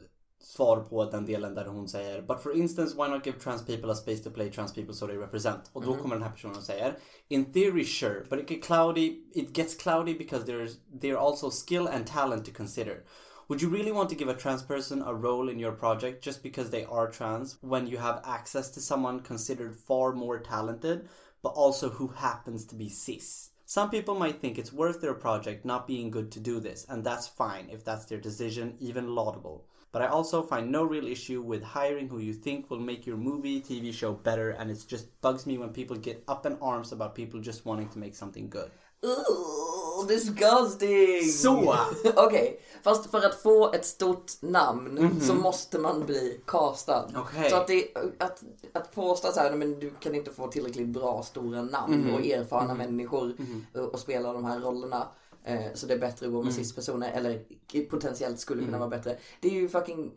svar 0.44 0.78
på 0.78 1.06
den 1.06 1.26
delen 1.26 1.56
där 1.56 1.66
hon 1.66 1.88
säger 1.88 2.22
But 2.22 2.44
for 2.44 2.56
instance 2.56 2.96
why 2.96 3.10
not 3.10 3.26
give 3.26 3.40
trans 3.40 3.66
people 3.66 3.92
a 3.92 3.96
space 3.96 4.24
to 4.24 4.30
play 4.30 4.52
trans 4.52 4.74
people 4.74 4.94
so 4.94 5.08
they 5.08 5.18
represent? 5.18 5.70
Och 5.74 5.82
då 5.82 5.92
mhm. 5.92 6.02
kommer 6.02 6.16
den 6.16 6.24
här 6.24 6.32
personen 6.32 6.56
och 6.56 6.64
säger 6.64 6.98
In 7.28 7.54
theory 7.54 7.86
sure 7.86 8.26
but 8.30 8.40
it, 8.40 8.50
get 8.50 8.64
cloudy, 8.64 9.22
it 9.34 9.56
gets 9.56 9.76
cloudy 9.76 10.18
because 10.18 10.46
there's 10.46 10.76
there 11.02 11.14
are 11.14 11.26
also 11.26 11.50
skill 11.50 11.88
and 11.88 12.08
talent 12.08 12.46
to 12.46 12.52
consider. 12.58 13.04
Would 13.48 13.62
you 13.62 13.70
really 13.70 13.92
want 13.92 14.10
to 14.10 14.16
give 14.16 14.32
a 14.32 14.36
trans 14.36 14.64
person 14.64 15.02
a 15.02 15.14
role 15.14 15.52
in 15.52 15.60
your 15.60 15.74
project 15.74 16.24
just 16.24 16.44
because 16.44 16.70
they 16.70 16.86
are 16.86 17.12
trans 17.12 17.58
when 17.62 17.88
you 17.88 17.98
have 17.98 18.22
access 18.26 18.72
to 18.72 18.80
someone 18.80 19.20
considered 19.20 19.76
far 19.76 20.14
more 20.14 20.40
talented 20.40 21.10
but 21.42 21.50
also 21.50 21.90
who 21.90 22.08
happens 22.08 22.66
to 22.66 22.76
be 22.76 22.90
cis? 22.90 23.50
Some 23.66 23.90
people 23.90 24.16
might 24.16 24.40
think 24.40 24.58
it's 24.58 24.74
worth 24.74 25.02
their 25.02 25.14
project 25.14 25.66
not 25.66 25.88
being 25.88 26.12
good 26.12 26.32
to 26.34 26.40
do 26.40 26.60
this, 26.60 26.86
and 26.90 27.04
that's 27.04 27.28
fine 27.28 27.70
if 27.70 27.84
that's 27.84 28.06
their 28.06 28.20
decision, 28.20 28.76
even 28.80 29.16
laudable. 29.16 29.66
But 29.94 30.02
I 30.02 30.08
also 30.08 30.42
find 30.42 30.72
no 30.72 30.84
real 30.84 31.08
issue 31.08 31.42
with 31.42 31.62
hiring 31.64 32.10
who 32.10 32.18
you 32.18 32.34
think 32.34 32.72
will 32.72 32.80
make 32.80 33.06
your 33.06 33.18
movie, 33.18 33.62
TV 33.62 33.94
show 33.94 34.14
better, 34.14 34.50
and 34.50 34.72
it 34.72 34.84
just 34.88 35.06
bugs 35.22 35.46
me 35.46 35.60
when 35.60 35.70
people 35.70 35.96
get 35.98 36.24
up 36.28 36.48
in 36.48 36.58
arms 36.62 36.92
about 36.92 37.14
people 37.14 37.40
just 37.40 37.64
wanting 37.64 37.90
to 37.90 38.00
make 38.00 38.16
something 38.16 38.50
good. 38.50 38.72
Ooh, 39.06 40.08
disgusting! 40.08 41.32
Så! 41.32 41.76
Okej, 42.16 42.60
fast 42.84 43.12
för 43.12 43.18
att 43.18 43.42
få 43.42 43.74
ett 43.74 43.86
stort 43.86 44.32
namn 44.42 45.22
så 45.22 45.34
måste 45.34 45.80
man 45.80 46.06
bli 46.06 46.42
castad. 46.48 47.10
Okej. 47.16 47.50
Så 47.50 47.56
att, 47.56 47.68
det, 47.68 47.88
att, 48.20 48.44
att 48.74 48.96
påstå 48.96 49.32
så 49.32 49.40
här, 49.40 49.56
men 49.56 49.80
du 49.80 49.90
kan 50.00 50.16
inte 50.16 50.32
få 50.32 50.48
tillräckligt 50.48 50.88
bra 50.88 51.24
stora 51.24 51.62
namn 51.62 52.14
och 52.14 52.26
erfarna 52.26 52.74
människor 52.74 53.36
och, 53.74 53.94
och 53.94 54.00
spela 54.00 54.34
de 54.34 54.46
här 54.46 54.60
rollerna. 54.60 55.08
Eh, 55.46 55.74
så 55.74 55.86
det 55.88 55.94
är 55.94 56.00
bättre 56.00 56.26
att 56.26 56.32
gå 56.32 56.44
med 56.44 56.54
cis-personer, 56.54 57.12
eller 57.12 57.44
potentiellt 57.90 58.40
skulle 58.40 58.66
kunna 58.66 58.78
vara 58.78 58.90
bättre. 58.90 59.18
Det 59.40 59.48
är 59.48 59.52
ju 59.54 59.70
fucking 59.70 60.12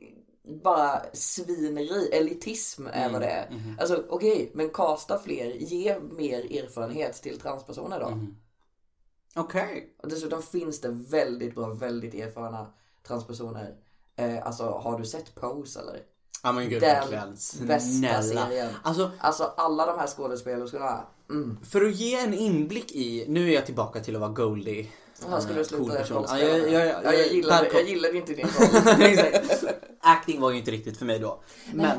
bara 0.63 1.03
svineri, 1.13 2.09
elitism 2.13 2.87
är 2.93 3.11
vad 3.11 3.21
det 3.21 3.27
är. 3.27 3.75
Alltså 3.81 4.05
okej, 4.09 4.51
men 4.55 4.71
casta 4.71 5.19
fler, 5.19 5.47
ge 5.47 5.99
mer 5.99 6.63
erfarenhet 6.65 7.23
till 7.23 7.41
transpersoner 7.41 8.01
då. 8.01 8.19
Okej. 9.35 9.95
Och 10.03 10.09
dessutom 10.09 10.43
finns 10.43 10.81
det 10.81 10.89
väldigt 10.89 11.55
bra, 11.55 11.69
väldigt 11.69 12.15
erfarna 12.15 12.73
transpersoner. 13.07 13.75
Eh, 14.17 14.47
alltså 14.47 14.65
har 14.65 14.99
du 14.99 15.05
sett 15.05 15.35
Pose 15.35 15.81
eller? 15.81 16.01
Ja 16.43 16.53
men 16.53 16.69
gud 16.69 16.81
Den 16.83 17.11
verkligen. 17.11 17.31
bästa 17.69 18.23
serien. 18.23 18.69
Alltså 18.83 19.11
Alltså 19.19 19.45
alla 19.57 19.87
de 19.87 19.99
här 19.99 20.07
skådespelerskorna. 20.07 21.07
Mm. 21.31 21.59
för 21.65 21.85
att 21.85 21.97
ge 21.97 22.15
en 22.17 22.35
inblick 22.35 22.93
i, 22.93 23.25
nu 23.29 23.51
är 23.51 23.55
jag 23.55 23.67
tillbaka 23.67 24.01
till 24.01 24.15
att 24.15 24.21
vara 24.21 24.33
Goldie. 24.33 24.89
Ska 25.19 25.53
du 25.53 25.61
Eh, 25.61 25.65
sluta 25.65 26.05
cool. 26.05 26.25
Ja, 26.29 26.39
jag, 26.39 26.59
jag, 26.59 26.71
jag, 26.73 27.05
ja, 27.05 27.13
jag, 27.13 27.33
gillade, 27.33 27.69
jag 27.73 27.89
gillade 27.89 28.17
inte 28.17 28.35
din 28.35 28.47
roll. 28.59 29.71
Acting 30.01 30.41
var 30.41 30.51
ju 30.51 30.59
inte 30.59 30.71
riktigt 30.71 30.97
för 30.97 31.07
mig 31.07 31.19
då. 31.19 31.43
Men 31.75 31.99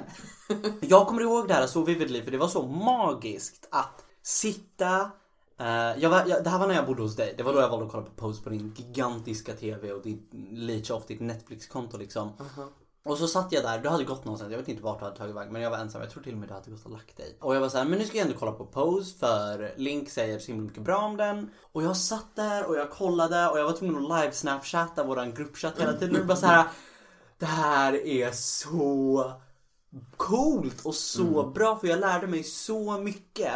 jag 0.82 1.08
kommer 1.08 1.22
ihåg 1.22 1.48
det 1.48 1.54
här 1.54 1.68
så 1.68 1.84
vividly 1.84 2.22
för 2.22 2.32
det 2.32 2.38
var 2.38 2.48
så 2.48 2.68
magiskt 2.68 3.68
att 3.72 4.04
sitta 4.24 5.12
eh, 5.60 5.68
jag 5.98 6.10
var, 6.10 6.24
jag, 6.28 6.44
det 6.44 6.50
här 6.50 6.60
var 6.60 6.68
när 6.68 6.76
jag 6.76 6.86
bodde 6.86 7.02
hos 7.02 7.16
dig. 7.16 7.34
Det 7.38 7.44
var 7.44 7.54
då 7.54 7.60
jag 7.60 7.70
valde 7.70 7.86
att 7.86 7.92
kolla 7.92 8.04
på 8.04 8.12
Pose 8.12 8.44
på 8.44 8.50
din 8.50 8.74
gigantiska 8.78 9.54
TV 9.54 9.92
och 9.92 10.02
ditt 10.02 10.30
Leech 10.52 10.92
Off, 10.92 11.06
ditt 11.08 11.20
Netflix-konto 11.20 11.98
liksom. 11.98 12.32
Och 13.08 13.18
så 13.18 13.28
satt 13.28 13.52
jag 13.52 13.64
där, 13.64 13.80
du 13.80 13.90
hade 13.90 14.04
gått 14.04 14.26
någonstans, 14.26 14.52
jag 14.52 14.60
vet 14.60 14.68
inte 14.68 14.84
vart 14.84 15.00
du 15.00 15.06
hade 15.06 15.18
tagit 15.18 15.36
vägen 15.36 15.54
men 15.54 15.62
jag 15.62 15.70
var 15.70 15.78
ensam, 15.78 16.02
jag 16.02 16.12
tror 16.12 16.24
till 16.24 16.34
och 16.34 16.40
med 16.40 16.50
du 16.50 16.54
hade 16.54 16.72
gått 16.72 16.86
och 16.86 16.92
lagt 16.92 17.18
dig. 17.18 17.38
Och 17.40 17.56
jag 17.56 17.62
var 17.62 17.70
så 17.70 17.78
här, 17.78 17.86
men 17.86 18.00
nu 18.00 18.06
ska 18.06 18.18
jag 18.18 18.28
ändå 18.28 18.40
kolla 18.40 18.52
på 18.52 18.66
Pose 18.66 19.18
för 19.18 19.74
Link 19.78 20.10
säger 20.10 20.40
så 20.40 20.48
himla 20.48 20.64
mycket 20.64 20.84
bra 20.84 20.98
om 20.98 21.18
den. 21.18 21.50
Och 21.72 21.84
jag 21.84 21.98
satt 21.98 22.36
där 22.36 22.66
och 22.66 22.76
jag 22.76 22.92
kollade 22.92 23.48
och 23.48 23.60
jag 23.60 23.66
var 23.66 23.74
tvungen 23.74 23.96
att 23.96 24.22
live 24.22 24.32
snapchatta 24.32 25.04
våran 25.04 25.34
gruppchatt 25.34 25.82
hela 25.82 25.94
tiden 25.94 26.22
och 26.22 26.28
bara 26.28 26.38
så 26.38 26.46
här. 26.46 26.68
Det 27.40 27.46
här 27.46 27.94
är 28.06 28.32
så 28.32 29.32
coolt 30.18 30.86
och 30.86 30.96
så 30.96 31.44
bra 31.44 31.76
för 31.76 31.88
jag 31.88 32.00
lärde 32.00 32.28
mig 32.28 32.44
så 32.44 32.98
mycket 32.98 33.54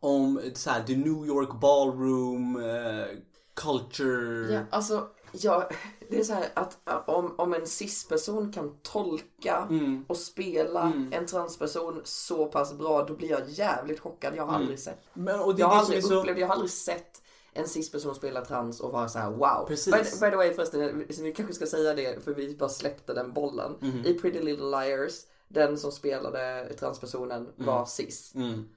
om 0.00 0.40
så 0.54 0.70
här, 0.70 0.82
the 0.82 0.96
New 0.96 1.26
York 1.26 1.60
ballroom 1.60 2.56
eh, 2.56 3.06
culture. 3.54 4.52
Ja, 4.52 4.60
alltså, 4.70 5.08
ja, 5.32 5.68
det 6.10 6.18
är 6.18 6.24
så 6.24 6.32
här 6.32 6.48
att 6.54 6.78
om, 7.06 7.34
om 7.38 7.54
en 7.54 7.66
cis-person 7.66 8.52
kan 8.52 8.76
tolka 8.82 9.66
Mm. 9.70 10.04
och 10.08 10.16
spela 10.16 10.92
en 11.12 11.26
transperson 11.26 12.00
så 12.04 12.46
pass 12.46 12.72
bra, 12.72 13.04
då 13.04 13.14
blir 13.14 13.30
jag 13.30 13.48
jävligt 13.48 14.00
chockad. 14.00 14.36
Jag 14.36 14.46
har 14.46 14.54
aldrig 14.54 14.78
sett. 14.78 14.98
Men, 15.14 15.40
och 15.40 15.54
det 15.54 15.60
Jag 15.60 15.66
har 15.66 15.76
aldrig 15.76 16.04
så... 16.04 16.14
upplevt, 16.14 16.38
jag 16.38 16.46
har 16.46 16.54
aldrig 16.54 16.70
sett 16.70 17.22
en 17.52 17.68
cis-person 17.68 18.14
spela 18.14 18.44
trans 18.44 18.80
och 18.80 18.92
vara 18.92 19.08
så 19.08 19.18
här: 19.18 19.30
wow. 19.30 19.64
Precis. 19.68 19.92
By, 20.20 20.26
by 20.26 20.30
the 20.30 20.36
way 20.36 20.54
förresten, 20.54 21.04
vi 21.08 21.32
kanske 21.32 21.54
ska 21.54 21.66
säga 21.66 21.94
det 21.94 22.24
för 22.24 22.34
vi 22.34 22.56
bara 22.56 22.68
släppte 22.68 23.14
den 23.14 23.32
bollen. 23.32 23.76
Mhm. 23.80 24.04
I 24.06 24.14
Pretty 24.14 24.42
Little 24.42 24.66
Liars, 24.66 25.12
den 25.48 25.78
som 25.78 25.92
spelade 25.92 26.72
transpersonen 26.78 27.48
var 27.56 27.86
cis. 27.86 28.34
Mm. 28.34 28.68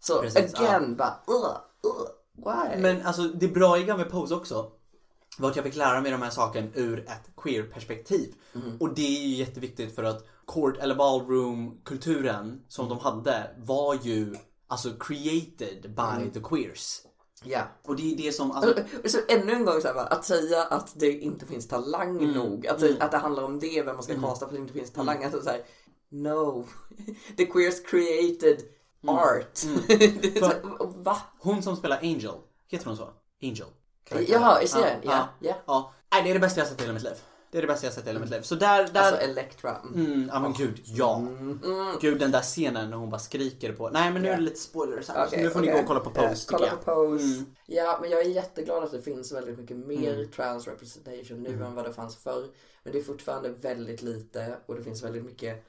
Så 0.00 0.20
Precis, 0.20 0.54
again, 0.54 0.96
bara 0.96 1.20
uh, 1.28 1.56
uh, 1.86 2.06
why? 2.34 2.82
Men 2.82 3.02
alltså 3.06 3.22
det 3.22 3.48
braiga 3.48 3.96
med 3.96 4.10
Pose 4.10 4.34
också 4.34 4.70
var 5.38 5.50
att 5.50 5.56
jag 5.56 5.64
fick 5.64 5.76
lära 5.76 6.00
mig 6.00 6.12
de 6.12 6.22
här 6.22 6.30
sakerna 6.30 6.68
ur 6.74 6.98
ett 6.98 7.30
queer-perspektiv. 7.36 8.34
Och 8.80 8.94
det 8.94 9.16
är 9.18 9.26
ju 9.28 9.34
jätteviktigt 9.34 9.94
för 9.94 10.04
att 10.04 10.26
court 10.46 10.76
eller 10.76 10.94
ballroom-kulturen 10.94 12.62
som 12.68 12.88
de 12.88 12.98
hade 12.98 13.50
var 13.58 13.94
ju 14.02 14.36
alltså 14.66 14.90
created 15.00 15.94
by 15.96 16.30
the 16.34 16.40
queers. 16.40 17.00
Ja. 17.44 17.62
Och 17.84 17.96
det 17.96 18.12
är 18.12 18.16
det 18.16 18.32
som, 18.32 18.50
alltså, 18.50 18.74
Så 19.08 19.18
ännu 19.28 19.52
en 19.52 19.64
gång 19.64 19.80
så 19.80 19.88
här, 19.88 20.12
att 20.12 20.24
säga 20.24 20.62
att 20.64 20.92
det 20.96 21.12
inte 21.12 21.46
finns 21.46 21.68
talang 21.68 22.16
Mm. 22.18 22.30
nog, 22.32 22.66
att, 22.66 22.80
det, 22.80 22.96
att 23.00 23.10
det 23.10 23.18
handlar 23.18 23.42
om 23.42 23.58
det, 23.58 23.82
vem 23.82 23.94
man 23.96 24.02
ska 24.02 24.20
kasta 24.20 24.38
för 24.38 24.44
att 24.46 24.52
det 24.52 24.58
inte 24.58 24.72
finns 24.72 24.92
talang. 24.92 25.24
Alltså 25.24 25.42
så 25.42 25.50
här, 25.50 25.62
no, 26.08 26.66
the 27.36 27.46
queers 27.46 27.80
created 27.82 28.62
Mm. 29.02 29.14
art. 29.14 29.58
här, 29.88 31.02
va? 31.02 31.16
hon 31.38 31.62
som 31.62 31.76
spelar 31.76 31.98
Angel, 31.98 32.34
heter 32.68 32.86
hon 32.86 32.96
så? 32.96 33.08
Angel? 33.42 33.66
Jaha, 34.28 34.62
i 34.62 34.68
serien? 34.68 35.00
Ja, 35.02 35.28
ja. 35.40 35.54
ja. 35.66 35.92
Nej, 36.12 36.22
det 36.22 36.30
är 36.30 36.34
det 36.34 36.40
bästa 36.40 36.60
jag 36.60 36.68
sett 36.68 36.78
i 36.80 36.82
hela 36.82 36.94
mitt 36.94 37.02
liv. 37.02 37.12
Det 37.50 37.58
är 37.58 37.62
det 37.62 37.68
bästa 37.68 37.86
jag 37.86 37.94
sett 37.94 38.04
i 38.04 38.06
hela 38.06 38.20
mitt 38.20 38.30
liv. 38.30 38.42
Så 38.42 38.54
där, 38.54 38.88
där... 38.92 39.00
Alltså 39.00 39.20
Elektra. 39.20 39.76
Mm. 39.76 40.06
Mm, 40.06 40.30
ja 40.32 40.40
men 40.40 40.52
gud, 40.52 40.80
ja. 40.84 41.22
Gud 42.00 42.18
den 42.18 42.30
där 42.30 42.42
scenen 42.42 42.90
när 42.90 42.96
hon 42.96 43.10
bara 43.10 43.18
skriker 43.18 43.72
på... 43.72 43.90
Nej 43.90 44.12
men 44.12 44.22
nu 44.22 44.28
är 44.28 44.36
det 44.36 44.42
lite 44.42 44.58
spoilers 44.58 45.08
här. 45.08 45.14
så 45.26 45.28
Okej, 45.28 45.42
nu 45.42 45.50
får 45.50 45.60
ni 45.60 45.66
okej. 45.66 45.74
gå 45.74 45.80
och 45.80 45.86
kolla 45.86 46.00
på 46.00 46.10
Pose 46.10 46.34
tycker 46.34 46.56
Kolla 46.56 46.66
jag. 46.66 46.84
på 46.84 46.94
Pose. 46.94 47.24
Mm. 47.24 47.46
Ja, 47.66 47.98
men 48.00 48.10
jag 48.10 48.20
är 48.20 48.24
jätteglad 48.30 48.84
att 48.84 48.90
det 48.92 49.02
finns 49.02 49.32
väldigt 49.32 49.58
mycket 49.58 49.76
mer 49.76 50.14
Mm. 50.14 50.30
trans 50.30 50.66
representation 50.68 51.42
nu 51.42 51.64
än 51.64 51.74
vad 51.74 51.84
det 51.84 51.92
fanns 51.92 52.16
förr. 52.16 52.46
Men 52.82 52.92
det 52.92 52.98
är 52.98 53.02
fortfarande 53.02 53.48
väldigt 53.48 54.02
lite 54.02 54.56
och 54.66 54.74
det 54.74 54.82
finns 54.82 55.02
väldigt 55.02 55.24
mycket 55.24 55.64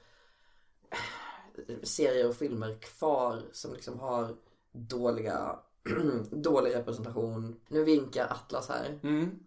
eh, 1.68 1.74
serier 1.82 2.28
och 2.28 2.36
filmer 2.36 2.78
kvar 2.80 3.42
som 3.52 3.72
liksom 3.72 4.00
har 4.00 4.34
dåliga 4.72 5.58
dålig 6.30 6.74
representation. 6.74 7.60
Nu 7.68 7.84
vinkar 7.84 8.26
Atlas 8.30 8.68
här. 8.68 9.00
Mm. 9.02 9.38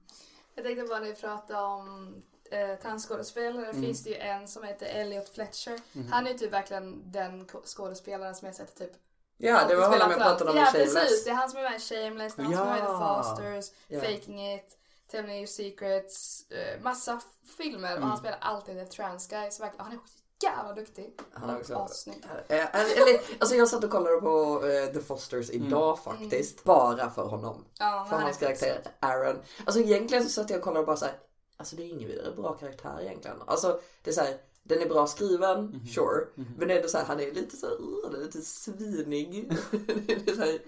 Jag 0.55 0.65
tänkte 0.65 0.83
bara 0.87 0.99
när 0.99 1.07
vi 1.07 1.15
pratade 1.15 1.59
om 1.59 2.15
eh, 2.51 2.75
transskådespelare 2.81 3.69
Mm. 3.69 3.81
finns 3.81 4.03
det 4.03 4.09
ju 4.09 4.15
en 4.15 4.47
som 4.47 4.63
heter 4.63 4.85
Elliot 4.85 5.29
Fletcher. 5.29 5.79
Han 6.11 6.27
är 6.27 6.31
ju 6.31 6.37
typ 6.37 6.53
verkligen 6.53 7.11
den 7.11 7.47
skådespelaren 7.65 8.35
som 8.35 8.45
jag 8.45 8.55
sett 8.55 8.75
typ 8.77 8.91
Ja, 9.37 9.67
det 9.67 9.75
var 9.75 9.89
honom 9.89 10.09
jag 10.11 10.19
pratade 10.19 10.51
om 10.51 10.57
i 10.57 10.59
Ja 10.59 10.65
Shameless. 10.65 10.93
precis, 10.93 11.23
det 11.23 11.29
är 11.29 11.35
han 11.35 11.49
som 11.49 11.59
är 11.59 11.63
med 11.63 11.75
i 11.75 11.79
Shameless, 11.79 12.35
det 12.35 12.41
är 12.41 12.45
han 12.45 12.53
som 12.53 12.61
är 12.67 12.71
med 12.71 12.77
i 12.77 12.81
The 12.81 12.87
Ja. 12.87 13.23
Fosters, 13.23 13.71
Ja. 13.87 14.01
Faking 14.01 14.53
It. 14.53 14.77
Telling 15.11 15.37
You 15.37 15.47
Secrets, 15.47 16.45
eh, 16.51 16.81
massa 16.83 17.21
filmer 17.57 17.91
Mm. 17.91 18.03
och 18.03 18.09
han 18.09 18.17
spelar 18.17 18.37
alltid 18.41 18.77
en 18.77 18.89
trans 18.89 19.27
guy. 19.27 19.51
Så 19.51 19.63
verkligen, 19.63 19.85
han 19.85 19.93
är 19.93 19.99
jävla 20.43 20.73
duktig. 20.73 21.19
Han 21.33 21.49
är 21.49 21.57
också... 21.59 21.75
Assnygg. 21.75 22.25
Eller, 22.47 23.39
alltså 23.39 23.55
jag 23.55 23.69
satt 23.69 23.83
och 23.83 23.89
kollade 23.89 24.21
på 24.21 24.65
eh, 24.67 24.93
The 24.93 24.99
Fosters 24.99 25.49
idag 25.49 25.99
faktiskt. 25.99 26.63
Bara 26.63 27.09
för 27.09 27.25
honom. 27.27 27.65
Ja, 27.79 28.07
För 28.09 28.17
hans 28.17 28.37
karaktär 28.37 28.81
Aaron. 28.99 29.39
Alltså 29.65 29.81
egentligen 29.81 30.23
så 30.23 30.29
satt 30.29 30.49
jag 30.49 30.57
och 30.57 30.63
kollade 30.63 30.79
och 30.79 30.85
bara 30.85 30.97
så 30.97 31.05
här. 31.05 31.15
Alltså 31.57 31.75
det 31.75 31.83
är 31.83 31.87
ingen 31.87 32.09
vidare 32.09 32.35
bra 32.35 32.53
karaktär 32.53 32.97
egentligen. 33.01 33.37
Alltså 33.45 33.79
det 34.03 34.09
är 34.09 34.13
så 34.13 34.21
här. 34.21 34.37
Den 34.65 34.81
är 34.81 34.89
bra 34.89 35.07
skriven, 35.07 35.87
sure. 35.95 36.25
Men 36.35 36.67
det 36.67 36.73
är 36.73 36.77
ändå 36.77 36.89
så 36.89 36.97
här, 36.97 37.05
han 37.05 37.19
är 37.19 37.31
lite 37.31 37.57
så 37.57 37.67
här, 37.67 37.73
uh, 37.73 38.05
han 38.05 38.15
är 38.15 38.19
lite 38.19 38.41
svinig. 38.41 39.49
det 40.07 40.31
är 40.31 40.35
så 40.35 40.41
här, 40.41 40.59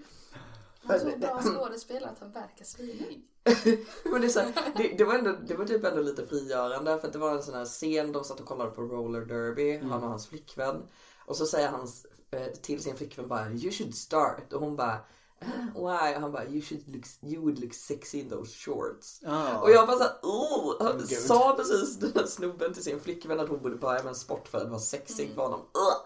Han 0.82 0.96
är 0.96 1.00
så 1.00 1.18
bra 1.18 1.42
skådespelare 1.42 2.10
att 2.10 2.18
han 2.18 2.32
verkar 2.32 2.64
svinig. 2.64 3.28
men 4.04 4.20
det, 4.20 4.26
är 4.26 4.28
så 4.28 4.40
här, 4.40 4.52
det, 4.76 4.94
det, 4.98 5.04
var 5.04 5.14
ändå, 5.14 5.32
det 5.46 5.54
var 5.54 5.64
typ 5.64 5.84
ändå 5.84 6.02
lite 6.02 6.26
frigörande 6.26 6.98
för 6.98 7.06
att 7.06 7.12
det 7.12 7.18
var 7.18 7.34
en 7.34 7.42
sån 7.42 7.54
här 7.54 7.64
scen, 7.64 8.12
de 8.12 8.24
satt 8.24 8.40
och 8.40 8.46
kollade 8.46 8.70
på 8.70 8.82
roller 8.82 9.20
derby, 9.20 9.78
han 9.78 10.02
och 10.02 10.08
hans 10.08 10.26
flickvän. 10.26 10.82
Och 11.26 11.36
så 11.36 11.46
säger 11.46 11.68
han 11.68 11.88
eh, 12.30 12.46
till 12.46 12.82
sin 12.82 12.96
flickvän 12.96 13.28
bara 13.28 13.50
you 13.50 13.72
should 13.72 13.94
start 13.94 14.52
och 14.52 14.60
hon 14.60 14.76
bara 14.76 14.98
"Ah, 15.40 15.44
why? 15.74 16.14
Och 16.14 16.20
han 16.20 16.32
bara 16.32 16.44
you 16.46 16.62
should 16.62 16.88
look, 16.88 17.04
you 17.22 17.42
would 17.42 17.58
look 17.58 17.74
sexy 17.74 18.18
in 18.20 18.30
those 18.30 18.52
shorts. 18.56 19.20
Ja. 19.22 19.60
Och 19.60 19.70
jag 19.70 19.86
bara 19.86 19.98
såhär, 19.98 20.12
oh! 20.22 20.76
Han 20.80 20.98
Gud. 20.98 21.08
sa 21.18 21.54
precis 21.56 21.96
den 21.98 22.12
här 22.14 22.26
snubben 22.26 22.74
till 22.74 22.82
sin 22.82 23.00
flickvän 23.00 23.40
att 23.40 23.48
hon 23.48 23.62
borde 23.62 23.76
börja 23.76 24.02
med 24.02 24.08
en 24.08 24.14
sport 24.14 24.48
för 24.48 24.58
att 24.58 24.68
vara 24.68 24.80
sexig 24.80 25.30
för 25.34 25.42
honom. 25.42 25.60
Uh. 25.60 26.05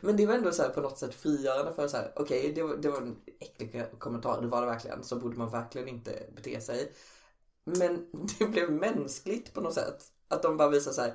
Men 0.00 0.16
det 0.16 0.26
var 0.26 0.34
ändå 0.34 0.52
så 0.52 0.62
här 0.62 0.70
på 0.70 0.80
något 0.80 0.98
sätt 0.98 1.14
frigörande 1.14 1.72
för 1.72 1.88
så 1.88 1.96
här, 1.96 2.12
okej 2.16 2.52
det, 2.54 2.62
var, 2.62 2.76
det 2.76 2.88
var 2.88 2.98
en 2.98 3.16
äcklig 3.40 3.84
kommentar, 3.98 4.40
det 4.40 4.48
var 4.48 4.60
det 4.60 4.66
verkligen. 4.66 5.04
Så 5.04 5.16
borde 5.16 5.36
man 5.36 5.50
verkligen 5.50 5.88
inte 5.88 6.22
bete 6.36 6.60
sig. 6.60 6.92
Men 7.64 8.06
det 8.38 8.46
blev 8.46 8.72
mänskligt 8.72 9.54
på 9.54 9.60
något 9.60 9.74
sätt. 9.74 10.04
Att 10.28 10.42
de 10.42 10.56
bara 10.56 10.68
visar 10.68 10.92
så 10.92 11.00
här. 11.00 11.14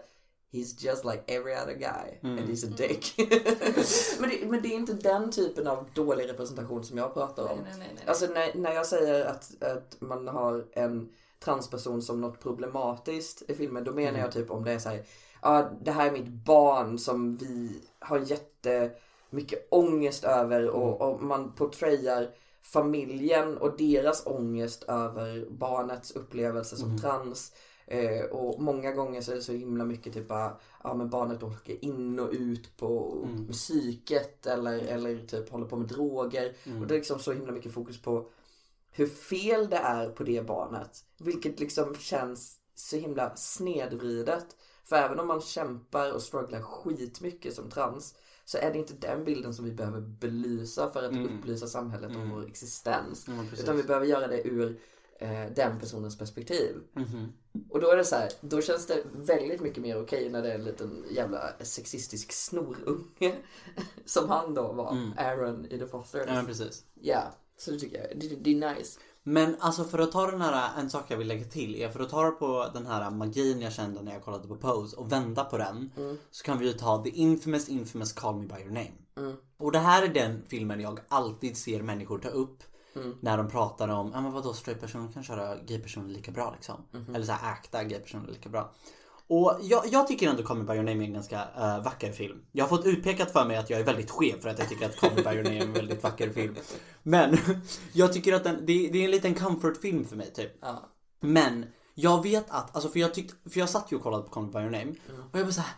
He's 0.51 0.85
just 0.85 1.05
like 1.05 1.23
every 1.27 1.53
other 1.53 1.73
guy 1.73 2.19
and 2.21 2.39
he's 2.39 2.67
a 2.67 2.73
dick. 2.77 3.13
men, 4.19 4.29
det, 4.29 4.47
men 4.49 4.61
det 4.61 4.67
är 4.67 4.75
inte 4.75 4.93
den 4.93 5.31
typen 5.31 5.67
av 5.67 5.89
dålig 5.93 6.29
representation 6.29 6.83
som 6.83 6.97
jag 6.97 7.13
pratar 7.13 7.43
om. 7.43 7.57
Nej, 7.57 7.65
nej, 7.69 7.77
nej, 7.79 7.91
nej. 7.95 8.03
Alltså 8.07 8.25
när, 8.25 8.53
när 8.55 8.73
jag 8.73 8.85
säger 8.85 9.25
att, 9.25 9.63
att 9.63 9.95
man 9.99 10.27
har 10.27 10.65
en 10.73 11.09
transperson 11.39 12.01
som 12.01 12.21
något 12.21 12.39
problematiskt 12.39 13.41
i 13.47 13.55
filmen, 13.55 13.83
då 13.83 13.93
menar 13.93 14.19
jag 14.19 14.31
typ 14.31 14.51
om 14.51 14.63
det 14.63 14.71
är 14.71 14.79
så 14.79 14.89
här, 14.89 15.05
ja 15.45 15.71
det 15.81 15.91
här 15.91 16.07
är 16.07 16.11
mitt 16.11 16.27
barn 16.27 16.99
som 16.99 17.35
vi 17.35 17.81
har 17.99 18.19
jättemycket 18.19 19.67
ångest 19.71 20.23
över 20.23 20.69
och, 20.69 21.01
och 21.01 21.23
man 21.23 21.51
portrayar 21.51 22.29
familjen 22.61 23.57
och 23.57 23.77
deras 23.77 24.25
ångest 24.25 24.83
över 24.83 25.49
barnets 25.49 26.11
upplevelse 26.11 26.75
som 26.75 26.97
trans. 26.97 27.53
Eh, 27.87 28.25
och 28.25 28.61
många 28.61 28.91
gånger 28.91 29.21
så 29.21 29.31
är 29.31 29.35
det 29.35 29.41
så 29.41 29.51
himla 29.51 29.85
mycket 29.85 30.13
typ 30.13 30.27
bara, 30.27 30.57
ja 30.83 30.93
men 30.93 31.09
barnet 31.09 31.43
åker 31.43 31.85
in 31.85 32.19
och 32.19 32.29
ut 32.31 32.77
på 32.77 33.17
psyket 33.51 34.45
eller, 34.45 34.79
eller 34.79 35.25
typ 35.25 35.49
håller 35.49 35.65
på 35.65 35.75
med 35.75 35.87
droger. 35.87 36.53
Och 36.81 36.87
det 36.87 36.93
är 36.93 36.97
liksom 36.97 37.19
så 37.19 37.31
himla 37.31 37.51
mycket 37.51 37.73
fokus 37.73 38.01
på 38.01 38.29
hur 38.91 39.07
fel 39.07 39.69
det 39.69 39.77
är 39.77 40.09
på 40.09 40.23
det 40.23 40.45
barnet. 40.47 41.05
Vilket 41.17 41.59
liksom 41.59 41.95
känns 41.95 42.57
så 42.75 42.97
himla 42.97 43.35
snedvridet. 43.35 44.45
För 44.85 44.95
även 44.95 45.19
om 45.19 45.27
man 45.27 45.41
kämpar 45.41 46.13
och 46.13 46.21
strugglar 46.21 46.61
skitmycket 46.61 47.53
som 47.53 47.69
trans 47.69 48.15
så 48.45 48.57
är 48.57 48.73
det 48.73 48.79
inte 48.79 48.93
den 48.93 49.23
bilden 49.23 49.53
som 49.53 49.65
vi 49.65 49.71
behöver 49.71 50.01
belysa 50.01 50.91
för 50.91 51.03
att 51.03 51.15
upplysa 51.17 51.67
samhället 51.67 52.15
om 52.15 52.29
vår 52.29 52.47
existens. 52.47 53.25
Precis. 53.25 53.59
Utan 53.59 53.77
vi 53.77 53.83
behöver 53.83 54.05
göra 54.05 54.27
det 54.27 54.47
ur 54.47 54.79
eh, 55.19 55.45
den 55.55 55.79
personens 55.79 56.17
perspektiv. 56.17 56.75
Mhm. 56.93 57.33
Och 57.69 57.81
då 57.81 57.91
är 57.91 57.97
det 57.97 58.05
så 58.05 58.15
här, 58.15 58.31
då 58.41 58.61
känns 58.61 58.87
det 58.87 59.03
väldigt 59.13 59.61
mycket 59.61 59.83
mer 59.83 60.01
okej 60.01 60.29
när 60.29 60.41
det 60.41 60.51
är 60.51 60.55
en 60.55 60.63
liten 60.63 61.05
jävla 61.11 61.53
sexistisk 61.59 62.31
snorunge. 62.31 63.35
Som 64.05 64.29
han 64.29 64.53
då 64.53 64.71
var, 64.71 64.97
Aaron 65.17 65.65
i 65.65 65.79
The 65.79 65.87
Fosters. 65.87 66.25
Ja, 66.27 66.43
precis. 66.47 66.83
Ja, 66.93 67.33
så 67.57 67.71
det 67.71 67.79
tycker 67.79 67.97
jag. 67.97 68.19
Det, 68.19 68.35
det 68.35 68.49
är 68.49 68.75
nice. 68.75 68.99
Men 69.27 69.55
alltså 69.59 69.83
för 69.83 69.99
att 69.99 70.11
ta 70.11 70.31
den 70.31 70.41
här, 70.41 70.79
en 70.79 70.89
sak 70.89 71.03
jag 71.07 71.17
vill 71.17 71.27
lägga 71.27 71.45
till 71.45 71.75
är 71.75 71.89
för 71.89 71.99
att 71.99 72.09
ta 72.09 72.31
på 72.31 72.69
den 72.73 72.85
här 72.85 73.11
magin 73.11 73.61
jag 73.61 73.73
kände 73.73 74.01
när 74.01 74.13
jag 74.13 74.23
kollade 74.23 74.47
på 74.47 74.55
Pose 74.55 74.97
och 74.97 75.11
vända 75.11 75.43
på 75.43 75.57
den. 75.57 75.91
Så 76.31 76.43
kan 76.43 76.59
vi 76.59 76.67
ju 76.67 76.73
ta 76.73 77.03
The 77.03 77.09
Infamous 77.09 77.69
Infamous 77.69 78.13
Call 78.13 78.35
Me 78.35 78.47
By 78.47 78.61
Your 78.61 78.71
Name. 78.71 78.91
Och 79.57 79.71
det 79.71 79.79
här 79.79 80.03
är 80.03 80.07
den 80.07 80.43
filmen 80.47 80.79
jag 80.81 80.99
alltid 81.07 81.57
ser 81.57 81.81
människor 81.81 82.19
ta 82.19 82.29
upp. 82.29 82.63
När 83.21 83.37
de 83.37 83.49
pratar 83.49 83.87
om, 83.87 84.11
ja 84.13 84.21
men 84.21 84.31
vadå 84.31 84.53
straight 84.53 84.81
personer 84.81 85.11
kan 85.11 85.23
köra 85.23 85.55
gay 85.55 85.79
personer 85.79 86.09
lika 86.09 86.31
bra 86.31 86.51
liksom. 86.55 86.75
Eller 87.15 87.25
så 87.25 87.31
här 87.31 87.51
acta 87.51 87.83
gay 87.83 87.99
personer 87.99 88.27
lika 88.27 88.49
bra. 88.49 88.71
Och 89.27 89.59
jag, 89.61 89.83
jag 89.91 90.07
tycker 90.07 90.29
ändå 90.29 90.43
Call 90.43 90.57
Me 90.57 90.63
By 90.63 90.73
Your 90.73 90.83
Name 90.83 91.03
är 91.03 91.07
en 91.07 91.13
ganska 91.13 91.41
eh, 91.57 91.83
vacker 91.83 92.11
film. 92.11 92.41
Jag 92.51 92.63
har 92.65 92.77
fått 92.77 92.85
utpekat 92.85 93.31
för 93.31 93.45
mig 93.45 93.57
att 93.57 93.69
jag 93.69 93.79
är 93.79 93.83
väldigt 93.83 94.11
skev 94.11 94.41
för 94.41 94.49
att 94.49 94.59
jag 94.59 94.69
tycker 94.69 94.85
att 94.85 94.95
Call 94.95 95.15
Me 95.15 95.21
By 95.21 95.29
Your 95.29 95.43
Name 95.43 95.57
är 95.57 95.61
en 95.61 95.73
väldigt 95.73 96.03
vacker 96.03 96.29
film. 96.29 96.55
Men 97.03 97.37
jag 97.93 98.13
tycker 98.13 98.33
att 98.33 98.43
den, 98.43 98.55
det, 98.55 98.89
det 98.89 98.99
är 98.99 99.05
en 99.05 99.11
liten 99.11 99.33
comfort-film 99.33 100.05
för 100.05 100.15
mig 100.15 100.33
typ. 100.33 100.51
Ja. 100.61 100.89
Men 101.19 101.65
jag 101.95 102.23
vet 102.23 102.45
att, 102.49 102.75
alltså 102.75 102.89
för 102.89 102.99
jag 102.99 103.13
tyckte, 103.13 103.49
för 103.49 103.59
jag 103.59 103.69
satt 103.69 103.91
ju 103.91 103.95
och 103.95 104.03
kollade 104.03 104.23
på 104.23 104.29
Call 104.29 104.45
Me 104.45 104.51
By 104.51 104.59
Your 104.59 104.71
Name 104.71 104.93
och 105.31 105.39
jag 105.39 105.45
var 105.45 105.51
så 105.51 105.61
här: 105.61 105.73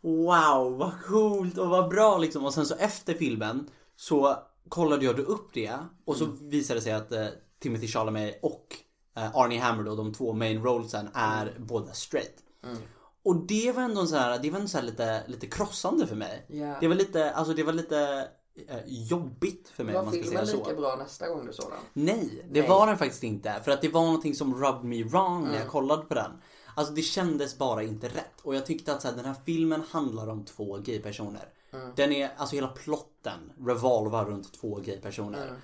Wow 0.00 0.78
vad 0.78 0.92
coolt 1.06 1.58
och 1.58 1.68
vad 1.68 1.88
bra 1.90 2.18
liksom. 2.18 2.44
Och 2.44 2.54
sen 2.54 2.66
så 2.66 2.74
efter 2.74 3.14
filmen 3.14 3.70
så 3.96 4.36
kollade 4.68 5.04
jag 5.04 5.18
upp 5.18 5.50
det 5.54 5.78
och 6.04 6.16
så 6.16 6.24
visade 6.40 6.80
det 6.80 6.84
sig 6.84 6.92
att 6.92 7.12
eh, 7.12 7.26
Timothy 7.60 7.86
Chalamet 7.86 8.38
och 8.42 8.66
eh, 9.16 9.36
Arnie 9.36 9.58
Hammer 9.58 9.84
då, 9.84 9.96
de 9.96 10.14
två 10.14 10.32
main 10.32 10.62
rollsen 10.62 11.08
är 11.14 11.56
båda 11.58 11.92
straight. 11.92 12.44
Och 13.22 13.36
det 13.36 13.72
var 13.72 13.82
ändå 13.82 14.06
så 14.06 14.16
här, 14.16 14.38
det 14.38 14.50
var 14.50 14.56
ändå 14.58 14.68
så 14.68 14.80
lite, 14.80 15.22
lite 15.26 15.46
krossande 15.46 16.06
för 16.06 16.16
mig. 16.16 16.46
Ja. 16.48 16.76
Det 16.80 16.88
var 16.88 16.94
lite, 16.94 17.30
alltså 17.30 17.54
det 17.54 17.62
var 17.62 17.72
lite 17.72 18.28
eh, 18.68 18.78
jobbigt 18.86 19.68
för 19.68 19.84
mig 19.84 19.94
om 19.96 20.04
Var 20.04 20.04
man 20.04 20.12
ska 20.14 20.22
filmen 20.22 20.46
säga 20.46 20.58
så. 20.58 20.64
lika 20.68 20.80
bra 20.80 20.96
nästa 20.96 21.28
gång 21.28 21.46
du 21.46 21.52
såg 21.52 21.70
den? 21.70 22.04
Nej, 22.04 22.46
det 22.50 22.60
Nej. 22.60 22.68
var 22.68 22.86
den 22.86 22.98
faktiskt 22.98 23.22
inte. 23.24 23.60
För 23.64 23.70
att 23.70 23.80
det 23.82 23.88
var 23.88 24.00
någonting 24.04 24.34
som 24.34 24.54
rubbed 24.64 24.84
me 24.84 25.02
wrong 25.04 25.40
när 25.42 25.48
Mm. 25.48 25.60
jag 25.60 25.68
kollade 25.70 26.02
på 26.02 26.14
den. 26.14 26.30
Alltså 26.74 26.92
det 26.92 27.02
kändes 27.02 27.58
bara 27.58 27.82
inte 27.82 28.06
rätt. 28.08 28.40
Och 28.42 28.54
jag 28.54 28.66
tyckte 28.66 28.92
att 28.94 29.02
så 29.02 29.08
här, 29.08 29.16
den 29.16 29.24
här 29.24 29.34
filmen 29.46 29.82
handlar 29.90 30.26
om 30.28 30.44
två 30.44 30.76
gay-personer. 30.78 31.48
Mm. 31.72 31.92
Den 31.96 32.12
är, 32.12 32.30
alltså 32.36 32.54
hela 32.56 32.68
plotten 32.68 33.52
revolvar 33.66 34.24
runt 34.24 34.52
två 34.60 34.74
gay-personer. 34.84 35.46
Mm. 35.46 35.60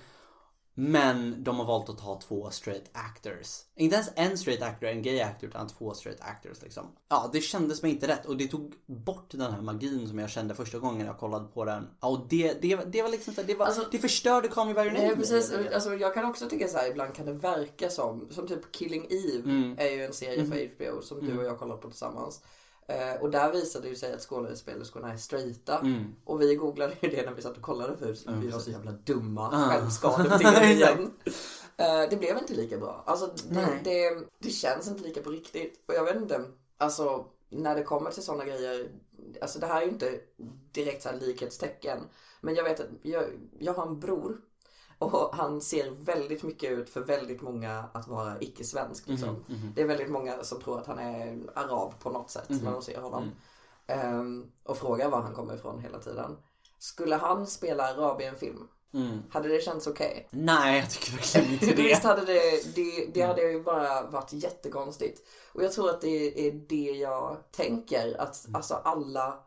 Men 0.77 1.43
de 1.43 1.57
har 1.59 1.65
valt 1.65 1.89
att 1.89 1.97
ta 1.97 2.19
två 2.21 2.49
straight 2.51 2.89
actors. 2.91 3.61
Inte 3.75 3.95
ens 3.95 4.09
en 4.15 4.37
straight 4.37 4.61
actor, 4.61 4.87
en 4.87 5.01
gay 5.01 5.19
actor, 5.21 5.49
utan 5.49 5.67
två 5.67 5.93
straight 5.93 6.21
actors 6.21 6.61
liksom. 6.61 6.87
Ja, 7.09 7.29
det 7.33 7.41
kändes 7.41 7.81
mig 7.81 7.91
inte 7.91 8.07
rätt 8.07 8.25
och 8.25 8.37
det 8.37 8.47
tog 8.47 8.73
bort 8.85 9.25
den 9.31 9.51
här 9.53 9.61
magin 9.61 10.07
som 10.07 10.19
jag 10.19 10.29
kände 10.29 10.55
första 10.55 10.79
gången 10.79 11.07
jag 11.07 11.17
kollade 11.19 11.47
på 11.47 11.65
den. 11.65 11.87
Ja, 12.01 12.07
och 12.07 12.27
det, 12.29 12.61
det, 12.61 12.75
det 12.75 13.01
var 13.01 13.09
liksom 13.09 13.33
så 13.33 13.41
det, 13.43 13.55
var, 13.55 13.65
Alltså- 13.65 13.87
det 13.91 13.97
förstörde 13.97 14.47
Call 14.47 14.67
Me 14.67 14.73
By 14.73 14.79
Your 14.81 14.91
Name. 14.91 15.05
Nej 15.07 15.15
precis, 15.15 15.53
alltså, 15.73 15.93
jag 15.93 16.13
kan 16.13 16.25
också 16.25 16.49
tycka 16.49 16.67
så 16.67 16.77
här, 16.77 16.91
ibland 16.91 17.13
kan 17.13 17.25
det 17.25 17.33
verka 17.33 17.89
som, 17.89 18.27
som 18.31 18.47
typ 18.47 18.71
Killing 18.71 19.07
Eve 19.09 19.75
är 19.77 19.91
ju 19.91 20.05
en 20.05 20.13
serie 20.13 20.45
för 20.45 20.75
HBO 20.75 21.01
som 21.01 21.25
du 21.25 21.37
och 21.37 21.45
jag 21.45 21.59
kollar 21.59 21.77
på 21.77 21.89
tillsammans. 21.89 22.41
Eh, 22.87 23.21
och 23.21 23.31
där 23.31 23.51
visade 23.51 23.85
det 23.85 23.89
ju 23.89 23.95
sig 23.95 24.13
att 24.13 24.21
skådespelerskorna 24.21 25.13
är 25.13 25.17
straighta. 25.17 25.85
Och 26.25 26.41
vi 26.41 26.55
googlade 26.55 26.93
ju 27.01 27.09
det 27.09 27.25
när 27.25 27.33
vi 27.33 27.41
satt 27.41 27.57
och 27.57 27.63
kollade 27.63 27.97
för 27.97 28.15
vi 28.41 28.47
var 28.47 28.59
så 28.59 28.71
jävla 28.71 28.91
dumma 28.91 29.69
självskadebeteenden. 29.69 31.01
uh, 31.79 32.09
det 32.09 32.19
blev 32.19 32.37
inte 32.37 32.53
lika 32.53 32.77
bra. 32.77 33.03
Alltså 33.05 33.33
det, 33.49 33.79
det, 33.83 34.27
det 34.39 34.49
känns 34.49 34.87
inte 34.87 35.03
lika 35.03 35.21
på 35.21 35.29
riktigt. 35.29 35.83
Och 35.87 35.93
jag 35.93 36.03
vet 36.03 36.15
inte, 36.15 36.45
alltså 36.77 37.25
när 37.49 37.75
det 37.75 37.83
kommer 37.83 38.11
till 38.11 38.23
sådana 38.23 38.45
grejer. 38.45 38.89
Alltså 39.41 39.59
det 39.59 39.67
här 39.67 39.81
är 39.81 39.85
ju 39.85 39.91
inte 39.91 40.19
direkt 40.71 41.03
så 41.03 41.09
likhetstecken. 41.11 41.99
Men 42.41 42.55
jag 42.55 42.63
vet 42.63 42.79
att 42.79 42.89
jag, 43.01 43.23
jag 43.59 43.73
har 43.73 43.87
en 43.87 43.99
bror. 43.99 44.41
Och 44.99 45.35
han 45.35 45.61
ser 45.61 45.89
väldigt 45.91 46.43
mycket 46.43 46.71
ut 46.71 46.89
för 46.89 47.01
väldigt 47.01 47.41
många 47.41 47.85
att 47.93 48.07
vara 48.07 48.39
icke-svensk. 48.39 49.07
Liksom. 49.07 49.45
Det 49.75 49.81
är 49.81 49.85
väldigt 49.85 50.09
många 50.11 50.43
som 50.43 50.61
tror 50.61 50.79
att 50.79 50.87
han 50.87 50.99
är 50.99 51.39
arab 51.55 51.99
på 51.99 52.09
något 52.09 52.29
sätt 52.29 52.49
när 52.49 52.71
de 52.71 52.81
ser 52.81 53.01
honom. 53.01 53.31
Ehm, 53.87 54.51
och 54.63 54.77
frågar 54.77 55.09
var 55.09 55.21
han 55.21 55.33
kommer 55.33 55.55
ifrån 55.55 55.79
hela 55.79 55.99
tiden. 55.99 56.37
Skulle 56.79 57.15
han 57.15 57.47
spela 57.47 57.83
arab 57.83 58.21
i 58.21 58.25
en 58.25 58.35
film? 58.35 58.67
Hade 59.29 59.49
det 59.49 59.61
känts 59.61 59.87
okej? 59.87 60.27
Nej, 60.31 60.79
jag 60.79 60.89
tycker 60.89 61.11
verkligen 61.11 61.53
inte 61.53 61.65
det. 61.75 61.81
Visst 61.81 62.03
hade 62.03 62.25
det, 62.25 62.75
det, 62.75 63.05
det 63.13 63.21
hade 63.21 63.41
ju 63.41 63.63
bara 63.63 64.01
varit 64.01 64.33
jättekonstigt. 64.33 65.21
Och 65.53 65.63
jag 65.63 65.71
tror 65.71 65.89
att 65.89 66.01
det 66.01 66.47
är 66.47 66.51
det 66.51 66.91
jag 66.99 67.37
tänker. 67.51 68.21
Att 68.21 68.45
alltså 68.53 68.73
alla, 68.73 69.39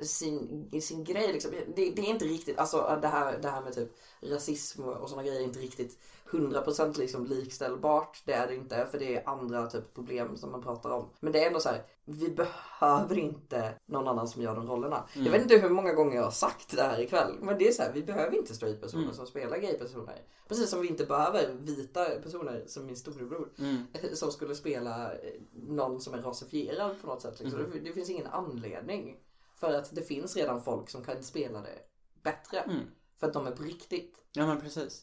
sin, 0.00 0.70
sin 0.82 1.04
grej 1.04 1.32
liksom. 1.32 1.50
Det, 1.50 1.90
det 1.90 2.02
är 2.02 2.10
inte 2.10 2.24
riktigt, 2.24 2.58
alltså 2.58 2.98
det 3.02 3.08
här, 3.08 3.38
det 3.38 3.48
här 3.48 3.62
med 3.62 3.74
typ 3.74 3.88
rasism 4.20 4.82
och 4.82 5.08
sådana 5.08 5.26
grejer 5.26 5.40
är 5.40 5.44
inte 5.44 5.58
riktigt 5.58 5.98
100% 6.30 6.98
liksom 6.98 7.26
likställbart. 7.26 8.22
Det 8.24 8.32
är 8.32 8.46
det 8.46 8.54
inte 8.54 8.86
för 8.90 8.98
det 8.98 9.16
är 9.16 9.28
andra 9.28 9.66
typ 9.66 9.94
problem 9.94 10.36
som 10.36 10.52
man 10.52 10.62
pratar 10.62 10.90
om. 10.90 11.08
Men 11.20 11.32
det 11.32 11.42
är 11.42 11.46
ändå 11.46 11.60
så 11.60 11.68
här, 11.68 11.82
vi 12.04 12.28
behöver 12.28 13.18
inte 13.18 13.74
någon 13.86 14.08
annan 14.08 14.28
som 14.28 14.42
gör 14.42 14.54
de 14.54 14.68
rollerna. 14.68 15.04
Jag 15.14 15.32
vet 15.32 15.42
inte 15.42 15.58
hur 15.58 15.70
många 15.70 15.92
gånger 15.92 16.16
jag 16.16 16.22
har 16.22 16.30
sagt 16.30 16.76
det 16.76 16.82
här 16.82 17.00
ikväll. 17.00 17.32
Men 17.40 17.58
det 17.58 17.68
är 17.68 17.72
så 17.72 17.82
här, 17.82 17.92
vi 17.92 18.02
behöver 18.02 18.36
inte 18.36 18.54
straight 18.54 18.80
personer 18.80 19.12
som 19.12 19.26
spelar 19.26 19.58
gay 19.58 19.78
personer. 19.78 20.22
Precis 20.48 20.70
som 20.70 20.80
vi 20.80 20.88
inte 20.88 21.06
behöver 21.06 21.52
vita 21.52 22.04
personer 22.04 22.64
som 22.66 22.86
min 22.86 22.96
storebror. 22.96 23.48
Som 24.14 24.32
skulle 24.32 24.54
spela 24.54 25.12
eh, 25.12 25.18
någon 25.52 26.00
som 26.00 26.14
är 26.14 26.22
rasifierad 26.22 27.00
på 27.00 27.06
något 27.06 27.22
sätt. 27.22 27.40
Liksom. 27.40 27.60
Det, 27.72 27.80
det 27.80 27.92
finns 27.92 28.10
ingen 28.10 28.26
anledning. 28.26 29.16
För 29.56 29.74
att 29.74 29.94
det 29.94 30.02
finns 30.02 30.36
redan 30.36 30.62
folk 30.62 30.90
som 30.90 31.04
kan 31.04 31.22
spela 31.22 31.60
det 31.60 31.78
bättre. 32.22 32.64
För 33.20 33.26
att 33.26 33.32
de 33.32 33.46
är 33.46 33.50
på 33.50 33.62
riktigt. 33.62 34.14
Ja 34.32 34.46
men 34.46 34.60
precis. 34.60 35.02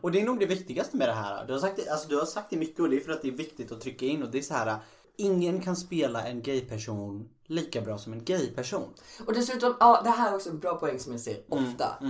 Och 0.00 0.12
det 0.12 0.20
är 0.20 0.24
nog 0.24 0.40
det 0.40 0.46
viktigaste 0.46 0.96
med 0.96 1.08
det 1.08 1.12
här. 1.12 1.46
Du 1.46 1.52
har 1.52 1.60
sagt 1.60 1.76
det, 1.76 1.88
alltså, 1.88 2.08
du 2.08 2.16
har 2.18 2.26
sagt 2.26 2.50
det 2.50 2.56
mycket 2.56 2.80
och 2.80 2.90
det 2.90 2.96
är 2.96 3.00
för 3.00 3.12
att 3.12 3.22
det 3.22 3.28
är 3.28 3.32
viktigt 3.32 3.72
att 3.72 3.80
trycka 3.80 4.06
in 4.06 4.22
och 4.22 4.30
det 4.30 4.38
är 4.38 4.42
så 4.42 4.54
här. 4.54 4.78
Ingen 5.16 5.60
kan 5.60 5.76
spela 5.76 6.22
en 6.26 6.42
gay-person 6.42 7.28
lika 7.44 7.80
bra 7.80 7.98
som 7.98 8.12
en 8.12 8.24
gay-person. 8.24 8.94
Och 9.26 9.34
dessutom, 9.34 9.76
ja 9.80 10.00
det 10.04 10.10
här 10.10 10.30
är 10.30 10.34
också 10.34 10.50
en 10.50 10.58
bra 10.58 10.78
poäng 10.78 10.98
som 10.98 11.12
jag 11.12 11.20
ser 11.20 11.44
ofta. 11.48 12.04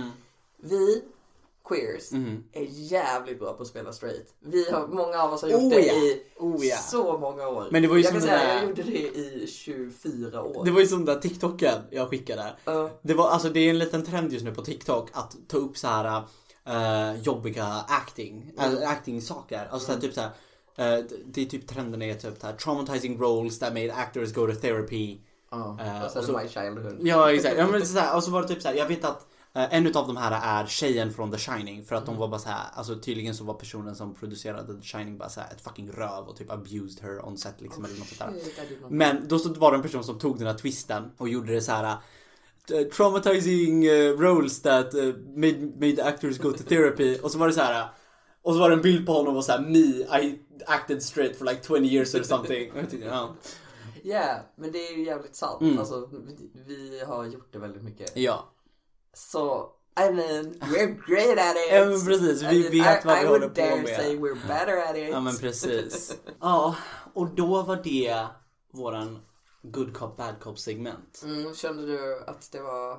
Vi 0.57 1.03
queers 1.65 2.11
är 2.51 2.67
jävligt 2.69 3.39
bra 3.39 3.53
på 3.53 3.61
att 3.61 3.67
spela 3.67 3.93
straight. 3.93 4.33
Vi 4.39 4.71
har, 4.71 4.87
många 4.87 5.17
av 5.23 5.33
oss 5.33 5.41
har 5.41 5.49
gjort 5.49 5.61
Oh 5.61 5.69
det 5.69 5.85
ja. 5.85 5.93
i 5.93 6.21
Oh 6.37 6.65
ja. 6.65 6.75
så 6.77 7.17
många 7.17 7.47
år. 7.47 7.67
Men 7.71 7.81
det 7.81 7.87
var 7.87 7.95
ju 7.95 8.01
jag 8.03 8.11
som 8.11 8.19
kan 8.19 8.27
den 8.29 8.37
säga, 8.37 8.49
där- 8.53 8.55
jag 8.59 8.69
gjorde 8.69 8.83
det 8.83 9.17
i 9.17 9.47
24 9.47 10.43
år. 10.43 10.65
Det 10.65 10.71
var 10.71 10.79
ju 10.79 10.87
som 10.87 11.05
den 11.05 11.15
där 11.15 11.21
TikToken 11.21 11.81
jag 11.91 12.09
skickade. 12.09 12.55
Ja. 12.65 12.89
Det, 13.01 13.13
var, 13.13 13.29
alltså, 13.29 13.49
det 13.49 13.59
är 13.59 13.69
en 13.69 13.77
liten 13.79 14.05
trend 14.05 14.33
just 14.33 14.45
nu 14.45 14.53
på 14.55 14.61
TikTok 14.61 15.09
att 15.13 15.35
ta 15.47 15.57
upp 15.57 15.77
så 15.77 15.87
här 15.87 16.23
eh, 16.65 17.21
jobbiga 17.21 17.65
acting, 17.87 18.51
äh, 18.59 18.89
acting-saker. 18.89 19.67
Alltså 19.71 19.85
så 19.87 19.93
här, 19.93 19.99
typ 19.99 20.13
så 20.13 20.21
här, 20.21 20.29
eh, 20.97 21.03
det 21.25 21.41
är 21.41 21.45
typ 21.45 21.67
trenden 21.67 22.01
är 22.01 22.13
typ 22.13 22.39
så 22.41 22.45
här, 22.47 22.53
traumatizing 22.53 23.19
roles 23.21 23.59
that 23.59 23.73
made 23.73 23.93
actors 23.93 24.33
go 24.33 24.47
to 24.47 24.53
therapy. 24.55 25.17
Ja, 25.51 25.77
Eh, 25.81 26.05
och 26.05 26.11
så 26.11 26.19
och 26.19 26.25
så- 26.25 26.37
My 26.37 26.47
Childhood. 26.47 26.97
Ja 27.01 27.33
exakt. 27.33 27.57
Ja, 27.57 27.67
men 27.67 27.85
så 27.87 27.99
här, 27.99 28.15
och 28.17 28.23
så 28.23 28.31
var 28.31 28.41
det 28.41 28.47
typ 28.47 28.61
så 28.61 28.67
här, 28.67 28.75
jag 28.75 28.85
vet 28.87 29.05
att 29.05 29.25
en 29.67 29.87
utav 29.87 30.07
de 30.07 30.17
här 30.17 30.61
är 30.63 30.67
tjejen 30.67 31.13
från 31.13 31.31
The 31.31 31.37
Shining 31.37 31.85
för 31.85 31.95
att 31.95 32.05
de 32.05 32.17
var 32.17 32.27
bara 32.27 32.39
så 32.39 32.49
här, 32.49 32.65
alltså 32.73 32.99
tydligen 32.99 33.35
så 33.35 33.43
var 33.43 33.53
personen 33.53 33.95
som 33.95 34.15
producerade 34.15 34.73
The 34.81 34.81
Shining 34.87 35.17
bara 35.17 35.29
så 35.29 35.39
här, 35.41 35.51
ett 35.51 35.61
fucking 35.61 35.91
röv 35.91 36.27
och 36.27 36.35
typ 36.37 36.51
abused 36.51 37.03
her 37.03 37.25
on 37.25 37.37
set 37.37 37.61
liksom 37.61 37.85
eller 37.85 37.95
något 37.99 38.07
sånt 38.07 38.19
där. 38.19 38.89
Men 38.89 39.27
då 39.27 39.39
så 39.39 39.53
var 39.53 39.71
det 39.71 39.77
en 39.77 39.81
person 39.83 40.03
som 40.03 40.19
tog 40.19 40.37
den 40.37 40.47
här 40.47 40.53
twisten 40.57 41.11
och 41.17 41.29
gjorde 41.29 41.53
det 41.53 41.61
så 41.61 41.71
här. 41.71 41.97
eh, 42.73 42.81
Traumatizing 42.87 43.85
eh, 43.85 44.11
roles 44.17 44.61
that 44.61 44.93
eh, 44.93 45.03
made, 45.35 45.71
made 45.79 46.03
actors 46.05 46.37
go 46.37 46.51
to 46.51 46.63
therapy. 46.63 47.19
Och 47.19 47.31
så 47.31 47.37
var 47.37 47.47
det 47.47 47.53
så 47.53 47.61
här. 47.61 47.89
Och 48.41 48.53
så 48.53 48.59
var 48.59 48.69
det 48.69 48.75
en 48.75 48.81
bild 48.81 49.05
på 49.05 49.13
honom 49.13 49.37
och 49.37 49.45
så 49.45 49.51
här, 49.51 49.59
me, 49.59 50.19
I 50.23 50.39
acted 50.65 51.03
straight 51.03 51.37
for 51.37 51.45
like 51.45 51.61
20 51.67 51.87
years 51.87 52.15
or 52.15 52.23
something. 52.23 52.71
Ja. 53.05 53.35
Ja, 54.03 54.39
men 54.55 54.71
det 54.71 54.87
är 54.87 54.97
ju 54.97 55.05
jävligt 55.05 55.35
sant. 55.35 55.61
Mm. 55.61 55.79
Alltså, 55.79 56.09
vi, 56.11 56.49
vi 56.67 57.03
har 57.07 57.25
gjort 57.25 57.53
det 57.53 57.59
väldigt 57.59 57.83
mycket. 57.83 58.17
ja. 58.17 58.49
Så, 59.19 59.69
I 59.99 60.11
mean, 60.11 60.53
we're 60.61 61.05
great 61.07 61.37
at 61.39 61.55
it! 61.55 61.71
Ja, 61.71 61.85
men 61.85 62.05
precis. 62.05 62.41
Vi 62.41 62.67
I 62.67 62.69
mean, 62.69 62.95
vet 62.95 63.05
vad 63.05 63.15
I, 63.17 63.19
vi 63.19 63.25
I 63.25 63.27
håller 63.27 63.39
would 63.39 63.55
på 63.55 63.61
dare 63.61 63.75
med. 63.81 63.95
say 63.95 64.17
we're 64.17 64.47
better 64.47 64.77
at 64.77 64.95
it. 64.97 65.09
Ja 65.09 65.19
men 65.19 65.37
precis. 65.37 66.15
Ja, 66.41 66.75
och 67.13 67.27
då 67.27 67.63
var 67.63 67.75
det 67.83 68.25
våran 68.71 69.19
good 69.61 69.93
cop 69.97 70.17
bad 70.17 70.35
cop 70.41 70.59
segment. 70.59 71.21
Mm, 71.23 71.55
kände 71.55 71.85
du 71.85 72.23
att 72.27 72.51
det 72.51 72.61
var, 72.61 72.97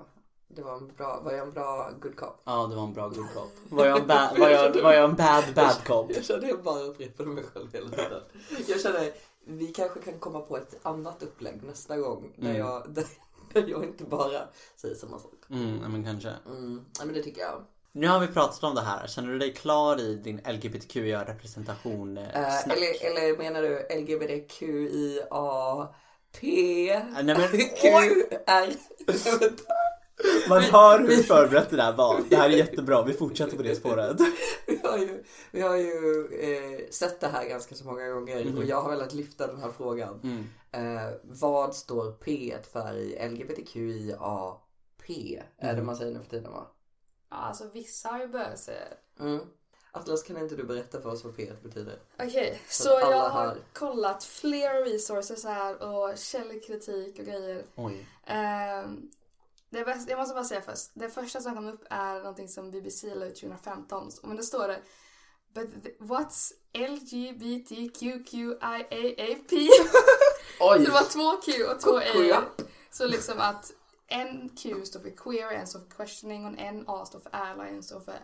det 0.49 0.63
var 0.63 0.77
en 0.77 0.93
bra, 0.97 1.21
var 1.25 1.33
jag 1.33 1.47
en 1.47 1.53
bra 1.53 1.91
good 2.01 2.17
cop? 2.17 2.41
Ja, 2.45 2.67
det 2.67 2.77
var 2.77 2.85
en 2.85 2.93
bra 2.93 3.09
good 3.09 3.35
cop. 3.35 3.53
Var 3.69 3.87
jag 3.87 3.99
en 4.01 4.07
bad, 4.07 4.31
var 4.39 4.49
jag, 4.49 4.83
var 4.83 4.93
jag 4.93 5.05
en 5.05 5.17
bad 5.17 5.45
bad 5.55 5.85
cop? 5.87 6.11
Jag 6.15 6.25
kände 6.25 6.49
jag 6.49 6.63
bara 6.63 6.81
upprepade 6.83 7.29
mig 7.29 7.45
själv 7.55 7.73
hela 7.73 7.89
tiden. 7.89 8.23
Jag 8.69 8.81
känner, 8.81 9.13
vi 9.45 9.67
kanske 9.67 10.01
kan 10.01 10.19
komma 10.19 10.41
på 10.41 10.57
ett 10.57 10.79
annat 10.83 11.23
upplägg 11.23 11.63
nästa 11.63 11.97
gång. 11.97 12.33
Där, 12.37 12.49
Mm. 12.49 12.61
jag, 12.61 12.91
där, 12.91 13.05
jag 13.69 13.85
inte 13.85 14.05
bara 14.05 14.41
säger 14.77 14.95
samma 14.95 15.19
sak. 15.19 15.35
Mm, 15.51 15.93
men 15.93 16.05
kanske. 16.05 16.33
Mm, 16.47 16.85
men 17.05 17.13
det 17.15 17.23
tycker 17.23 17.41
jag. 17.41 17.65
Nu 17.93 18.09
har 18.09 18.21
vi 18.21 18.27
pratat 18.27 18.63
om 18.65 18.75
det 18.75 18.81
här. 18.81 19.07
Känner 19.07 19.33
du 19.33 19.39
dig 19.39 19.55
klar 19.55 20.01
i 20.01 20.15
din 20.15 20.41
LGBTQIA-representation? 20.47 22.19
Eh, 22.19 22.25
Eh, 22.39 22.59
snack? 22.63 22.77
eller, 22.77 23.05
eller 23.21 23.39
menar 23.39 23.63
du 23.63 23.87
LGBTQIAP? 24.01 25.31
nej, 26.43 27.25
men- 27.25 27.37
QR? 27.81 28.73
Man 30.49 30.63
hör 30.63 30.99
hur 30.99 31.23
förberett 31.23 31.71
det 31.71 31.77
där 31.77 31.93
var. 31.93 32.21
Det 32.29 32.37
här 32.37 32.51
är 32.51 32.57
jättebra. 32.57 33.03
Vi 33.03 33.13
fortsätter 33.13 33.57
på 33.57 33.63
det 33.63 33.75
spåret. 33.77 34.17
Vi 34.67 34.81
har 34.85 34.99
ju, 34.99 35.25
vi 35.51 35.61
har 35.61 35.77
ju 35.77 36.27
eh, 36.41 36.91
sett 36.91 37.21
det 37.21 37.29
här 37.29 37.49
ganska 37.49 37.75
så 37.75 37.85
många 37.87 38.09
gånger 38.09 38.45
Mhm. 38.45 38.59
och 38.59 38.65
jag 38.65 38.81
har 38.83 38.91
velat 38.91 39.13
lyfta 39.15 39.47
den 39.47 39.61
här 39.61 39.71
frågan. 39.77 40.21
Mm. 40.23 40.45
Eh, 40.97 41.11
vad 41.23 41.75
står 41.75 42.13
P 42.13 42.55
för 42.73 42.95
i 42.97 43.29
LGBTQIAP? 43.29 44.61
Är 45.59 45.75
det 45.77 45.83
man 45.83 45.97
säger 45.97 46.13
nu 46.13 46.21
för 46.21 46.31
tiden 46.31 46.53
va? 46.53 46.67
Ja, 47.31 47.37
alltså 47.37 47.65
vissa 47.73 48.09
har 48.09 48.21
ju 48.21 48.29
börjat 48.29 48.59
säga 48.59 48.79
Mm. 49.21 49.41
Atlas 49.93 50.23
kan 50.23 50.37
inte 50.37 50.57
du 50.57 50.65
berätta 50.65 51.01
för 51.01 51.11
oss 51.11 51.25
vad 51.25 51.37
P 51.37 51.51
betyder? 51.63 51.99
Okej, 52.19 52.61
Så 52.69 52.83
så, 52.83 52.89
jag 52.91 53.29
har 53.29 53.47
hör. 53.47 53.57
kollat 53.73 54.25
flera 54.25 54.75
resources 54.85 55.45
här 55.45 55.83
och 55.83 56.19
källkritik 56.19 57.19
och 57.19 57.25
grejer. 57.25 57.65
Oj. 57.77 58.07
Ehm, 58.27 59.11
det 59.71 59.85
bästa, 59.85 60.11
jag 60.11 60.19
måste 60.19 60.35
bara 60.35 60.45
säga 60.45 60.61
först. 60.63 60.91
Det 60.95 61.11
första 61.11 61.41
som 61.41 61.55
kom 61.55 61.69
upp 61.69 61.85
är 61.91 62.15
någonting 62.19 62.49
som 62.49 62.71
BBC 62.71 63.15
la 63.15 63.27
ut 63.27 63.41
2015. 63.41 64.11
Men 64.23 64.37
då 64.37 64.43
står 64.43 64.69
det 64.69 64.81
But 65.55 65.67
th- 65.85 65.99
what's 65.99 66.53
LGBTQQIAAP? 66.73 69.53
Oj! 70.61 70.79
Så 70.79 70.79
det 70.79 70.91
var 70.91 71.11
två 71.13 71.37
Q 71.43 71.65
och 71.65 71.81
två 71.81 71.97
A. 71.99 72.03
Queer. 72.13 72.43
Så 72.91 73.07
liksom 73.07 73.41
att 73.41 73.73
en 74.07 74.49
Q 74.49 74.85
står 74.85 75.01
för 75.01 75.11
queer, 75.11 75.51
en 75.53 75.67
står 75.67 75.81
för 75.81 75.91
questioning 75.91 76.47
och 76.47 76.59
en 76.59 76.85
A 76.87 77.07
står 77.07 77.21
för 77.21 77.35
ally, 77.35 77.69
en 77.69 77.83
står 77.83 78.01
för 78.01 78.15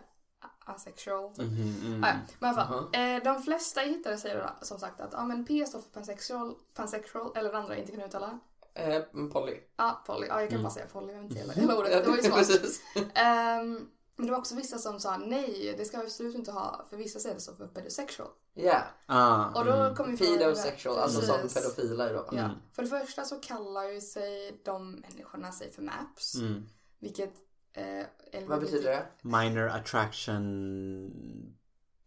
asexual. 0.65 1.35
typ. 1.35 1.45
Mhm, 1.45 1.75
mm. 1.85 2.03
Ja, 2.03 2.13
men 2.39 2.49
i 2.49 2.53
alla 2.53 2.67
fall. 2.67 2.89
Eh, 2.93 3.23
de 3.23 3.43
flesta 3.43 3.81
jag 3.81 3.87
hittade 3.89 4.17
säger 4.17 4.43
då, 4.43 4.65
som 4.65 4.79
sagt 4.79 5.01
att 5.01 5.13
ja, 5.13 5.25
men 5.25 5.45
P 5.45 5.65
står 5.67 5.81
för 5.81 5.89
pansexual, 5.89 6.55
pansexual 6.73 7.31
eller 7.35 7.53
andra 7.53 7.73
jag 7.73 7.79
inte 7.79 7.91
kan 7.91 8.01
uttala. 8.01 8.39
Eh, 8.77 9.01
Polly. 9.33 9.57
Ja, 9.77 10.03
poly. 10.05 10.27
Ja, 10.27 10.41
jag 10.41 10.49
kan 10.49 10.63
bara 10.63 10.71
säga 10.71 10.85
poly. 10.93 11.13
Jag 11.13 11.21
vet 11.21 11.31
inte 11.31 11.39
hela, 11.61 11.77
ordet. 11.77 12.03
Det 12.03 12.09
var 12.31 12.37
ju 12.37 12.43
svårt. 12.43 12.81
Ehm, 13.15 13.89
men 14.15 14.25
det 14.25 14.31
var 14.31 14.39
också 14.39 14.55
vissa 14.55 14.77
som 14.77 14.99
sa 14.99 15.17
nej, 15.17 15.75
det 15.77 15.85
ska 15.85 15.97
vi 15.97 16.03
absolut 16.03 16.35
inte 16.35 16.51
ha. 16.51 16.85
För 16.89 16.97
vissa 16.97 17.19
säger 17.19 17.35
det 17.35 17.41
står 17.41 17.53
för 17.55 17.67
pedosexual. 17.67 18.29
Ja, 18.53 18.81
Ah, 19.05 19.59
Och 19.59 19.65
då 19.65 19.71
mm. 19.73 19.95
kommer 19.95 20.11
vi 20.11 20.17
pedosexual, 20.17 20.97
alltså 20.97 21.21
som 21.21 21.37
pedofiler 21.53 22.13
då. 22.13 22.25
Ja. 22.31 22.37
Mm. 22.43 22.51
För 22.73 22.81
det 22.83 22.87
första 22.89 23.23
så 23.23 23.35
kallar 23.35 23.83
ju 23.83 24.01
sig 24.01 24.61
de 24.65 24.91
människorna 24.91 25.51
sig 25.51 25.71
för 25.71 25.81
maps. 25.81 26.35
Mm. 26.35 26.63
Vilket... 26.99 27.33
Eh, 27.73 28.43
Vad 28.47 28.59
betyder 28.59 28.89
det? 28.91 29.05
Minor 29.21 29.67
attraction... 29.67 31.56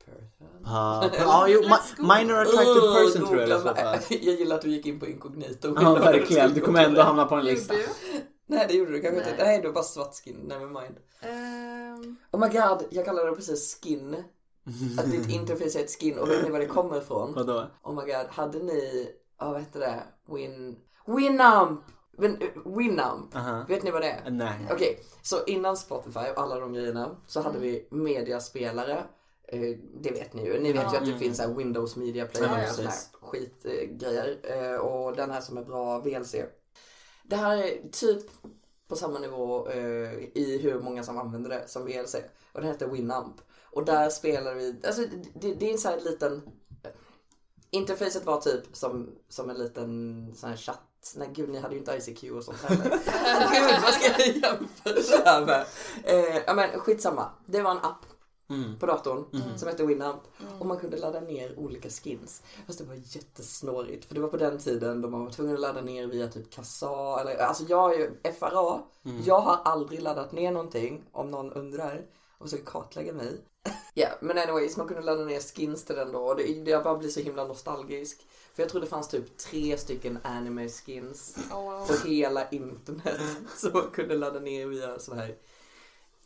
Person. 0.04 0.64
Pa, 0.64 1.10
ja, 1.18 1.48
jo, 1.48 1.68
ma, 1.68 1.78
minor 2.16 2.40
attracted 2.40 2.82
Oh, 2.82 2.94
person 2.94 3.26
tror 3.28 3.40
jag 3.40 3.48
det. 3.64 4.04
Jag 4.10 4.34
gillar 4.34 4.56
att 4.56 4.62
du 4.62 4.68
gick 4.68 4.86
in 4.86 5.00
på 5.00 5.06
inkognito. 5.06 5.74
Ja, 5.80 5.94
verkligen. 5.94 6.54
Du 6.54 6.60
kommer 6.60 6.84
ändå 6.84 7.02
hamna 7.02 7.24
på 7.24 7.34
en 7.34 7.44
lista. 7.44 7.74
Nej, 8.46 8.66
det 8.68 8.74
gjorde 8.74 8.92
du 8.92 9.00
kanske 9.00 9.20
Nej. 9.20 9.30
inte. 9.30 9.44
Nej, 9.44 9.60
du 9.60 9.68
var 9.68 9.74
bara 9.74 9.84
svart 9.84 10.14
skin. 10.14 10.36
Never 10.36 10.66
mind. 10.66 10.96
Ehm, 11.20 12.16
Oh 12.30 12.40
my 12.40 12.46
god, 12.48 12.86
jag 12.90 13.04
kallade 13.04 13.30
det 13.30 13.36
precis 13.36 13.80
skin. 13.82 14.24
Att 14.98 15.10
ditt 15.10 15.30
interface 15.38 15.78
är 15.78 15.84
ett 15.84 16.00
skin. 16.00 16.18
Och 16.18 16.30
vet 16.30 16.44
ni 16.44 16.50
var 16.50 16.58
det 16.58 16.66
kommer 16.66 16.98
ifrån? 16.98 17.34
Vadå? 17.34 17.66
Oh 17.82 17.94
my 17.94 18.12
god, 18.12 18.26
hade 18.30 18.58
ni, 18.58 19.10
ja 19.40 19.50
vad 19.50 19.60
heter 19.60 19.80
det? 19.80 20.02
Win... 20.34 20.76
Winamp! 21.06 21.80
Win, 22.18 22.42
uh, 22.42 22.76
Winamp! 22.76 23.36
Aha. 23.36 23.64
Vet 23.68 23.82
ni 23.82 23.90
vad 23.90 24.02
det 24.02 24.10
är? 24.10 24.30
Nej. 24.30 24.68
Okej, 24.72 25.00
så 25.22 25.44
innan 25.46 25.76
Spotify 25.76 26.20
och 26.36 26.42
alla 26.42 26.60
de 26.60 26.72
grejerna 26.72 27.16
så 27.26 27.40
hade 27.40 27.58
vi 27.58 27.88
mediaspelare. 27.90 29.04
Eh, 29.52 29.76
det 30.00 30.10
vet 30.10 30.34
ni 30.34 30.44
ju. 30.44 30.60
Ni 30.60 30.72
vet 30.72 30.92
ju 30.92 30.96
att 30.96 31.06
det 31.06 31.18
finns 31.18 31.36
så 31.36 31.42
här 31.42 31.54
Windows 31.54 31.96
Media 31.96 32.26
Player 32.26 32.58
Ja, 32.58 32.68
och 32.68 32.74
sådana 32.74 32.90
här 32.90 32.98
skitgrejer. 33.20 34.38
Eh, 34.42 34.76
och 34.76 35.16
den 35.16 35.30
här 35.30 35.40
som 35.40 35.58
är 35.58 35.64
bra 35.64 35.98
VLC. 35.98 36.34
Det 37.22 37.36
här 37.36 37.56
är 37.56 37.88
typ 37.92 38.26
på 38.88 38.96
samma 38.96 39.18
nivå 39.18 39.68
eh, 39.68 40.14
i 40.34 40.60
hur 40.62 40.80
många 40.80 41.02
som 41.02 41.18
använder 41.18 41.50
det 41.50 41.68
som 41.68 41.84
VLC. 41.84 42.14
Och 42.52 42.60
den 42.60 42.70
heter 42.70 42.86
Winamp. 42.86 43.36
Och 43.72 43.84
där 43.84 44.10
spelar 44.10 44.54
vi, 44.54 44.80
alltså 44.86 45.02
det, 45.34 45.54
det 45.54 45.68
är 45.68 45.72
en 45.72 45.78
sån 45.78 45.92
här 45.92 46.00
liten 46.00 46.42
Interfacet 47.72 48.24
var 48.24 48.40
typ 48.40 48.64
som, 48.72 49.08
som 49.28 49.50
en 49.50 49.56
liten 49.56 50.32
sån 50.36 50.50
här 50.50 50.56
chatt. 50.56 51.14
Nej 51.16 51.30
gud, 51.32 51.48
ni 51.48 51.58
hade 51.58 51.74
ju 51.74 51.80
inte 51.80 51.96
ICQ 51.96 52.32
och 52.32 52.44
sånt 52.44 52.62
heller. 52.62 52.84
gud, 53.52 53.82
vad 53.82 53.94
ska 53.94 54.22
jag 54.22 54.26
jämföra 54.26 55.22
det 55.24 55.30
här 55.30 55.46
med? 55.46 55.66
Eh, 56.04 56.42
ja 56.46 56.54
men 56.54 56.80
skitsamma. 56.80 57.30
Det 57.46 57.62
var 57.62 57.70
en 57.70 57.78
app 57.78 58.06
på 58.80 58.86
datorn 58.86 59.24
som 59.56 59.68
hette 59.68 59.86
Winamp. 59.86 60.22
Och 60.58 60.66
man 60.66 60.78
kunde 60.78 60.96
ladda 60.96 61.20
ner 61.20 61.58
olika 61.58 61.88
skins. 61.88 62.42
Fast 62.66 62.78
det 62.78 62.84
var 62.84 62.94
jättesnårigt. 62.94 64.04
För 64.04 64.14
det 64.14 64.20
var 64.20 64.28
på 64.28 64.36
den 64.36 64.58
tiden 64.58 65.00
då 65.00 65.08
man 65.08 65.24
var 65.24 65.30
tvungen 65.30 65.54
att 65.54 65.60
ladda 65.60 65.80
ner 65.80 66.06
via 66.06 66.28
typ 66.28 66.50
Kassa 66.50 67.20
eller 67.20 67.36
alltså 67.36 67.64
jag 67.68 67.94
är 67.94 67.98
ju 67.98 68.32
FRA. 68.32 68.80
Jag 69.24 69.40
har 69.40 69.56
aldrig 69.64 70.02
laddat 70.02 70.32
ner 70.32 70.52
någonting 70.52 71.04
om 71.12 71.30
någon 71.30 71.52
undrar 71.52 72.02
och 72.38 72.44
försöker 72.46 72.64
kartlägga 72.64 73.12
mig. 73.12 73.40
Ja, 73.94 74.08
men 74.20 74.38
anyways, 74.38 74.76
man 74.76 74.86
kunde 74.88 75.02
ladda 75.02 75.24
ner 75.24 75.40
skins 75.40 75.84
till 75.84 75.96
den 75.96 76.12
då 76.12 76.18
och 76.20 76.36
det, 76.36 76.70
jag 76.70 76.84
bara 76.84 76.96
blir 76.98 77.08
så 77.08 77.20
himla 77.20 77.44
nostalgisk. 77.44 78.26
För 78.54 78.62
jag 78.62 78.70
tror 78.70 78.80
det 78.80 78.86
fanns 78.86 79.08
typ 79.08 79.38
tre 79.38 79.76
stycken 79.78 80.18
anime 80.22 80.68
skins 80.68 81.36
Oh, 81.52 81.62
wow. 81.64 81.86
på 81.86 82.08
hela 82.08 82.48
internet 82.48 83.20
som 83.56 83.70
man 83.72 83.90
kunde 83.92 84.14
ladda 84.16 84.40
ner 84.40 84.66
via 84.66 84.98
sådana 84.98 85.22
här 85.22 85.34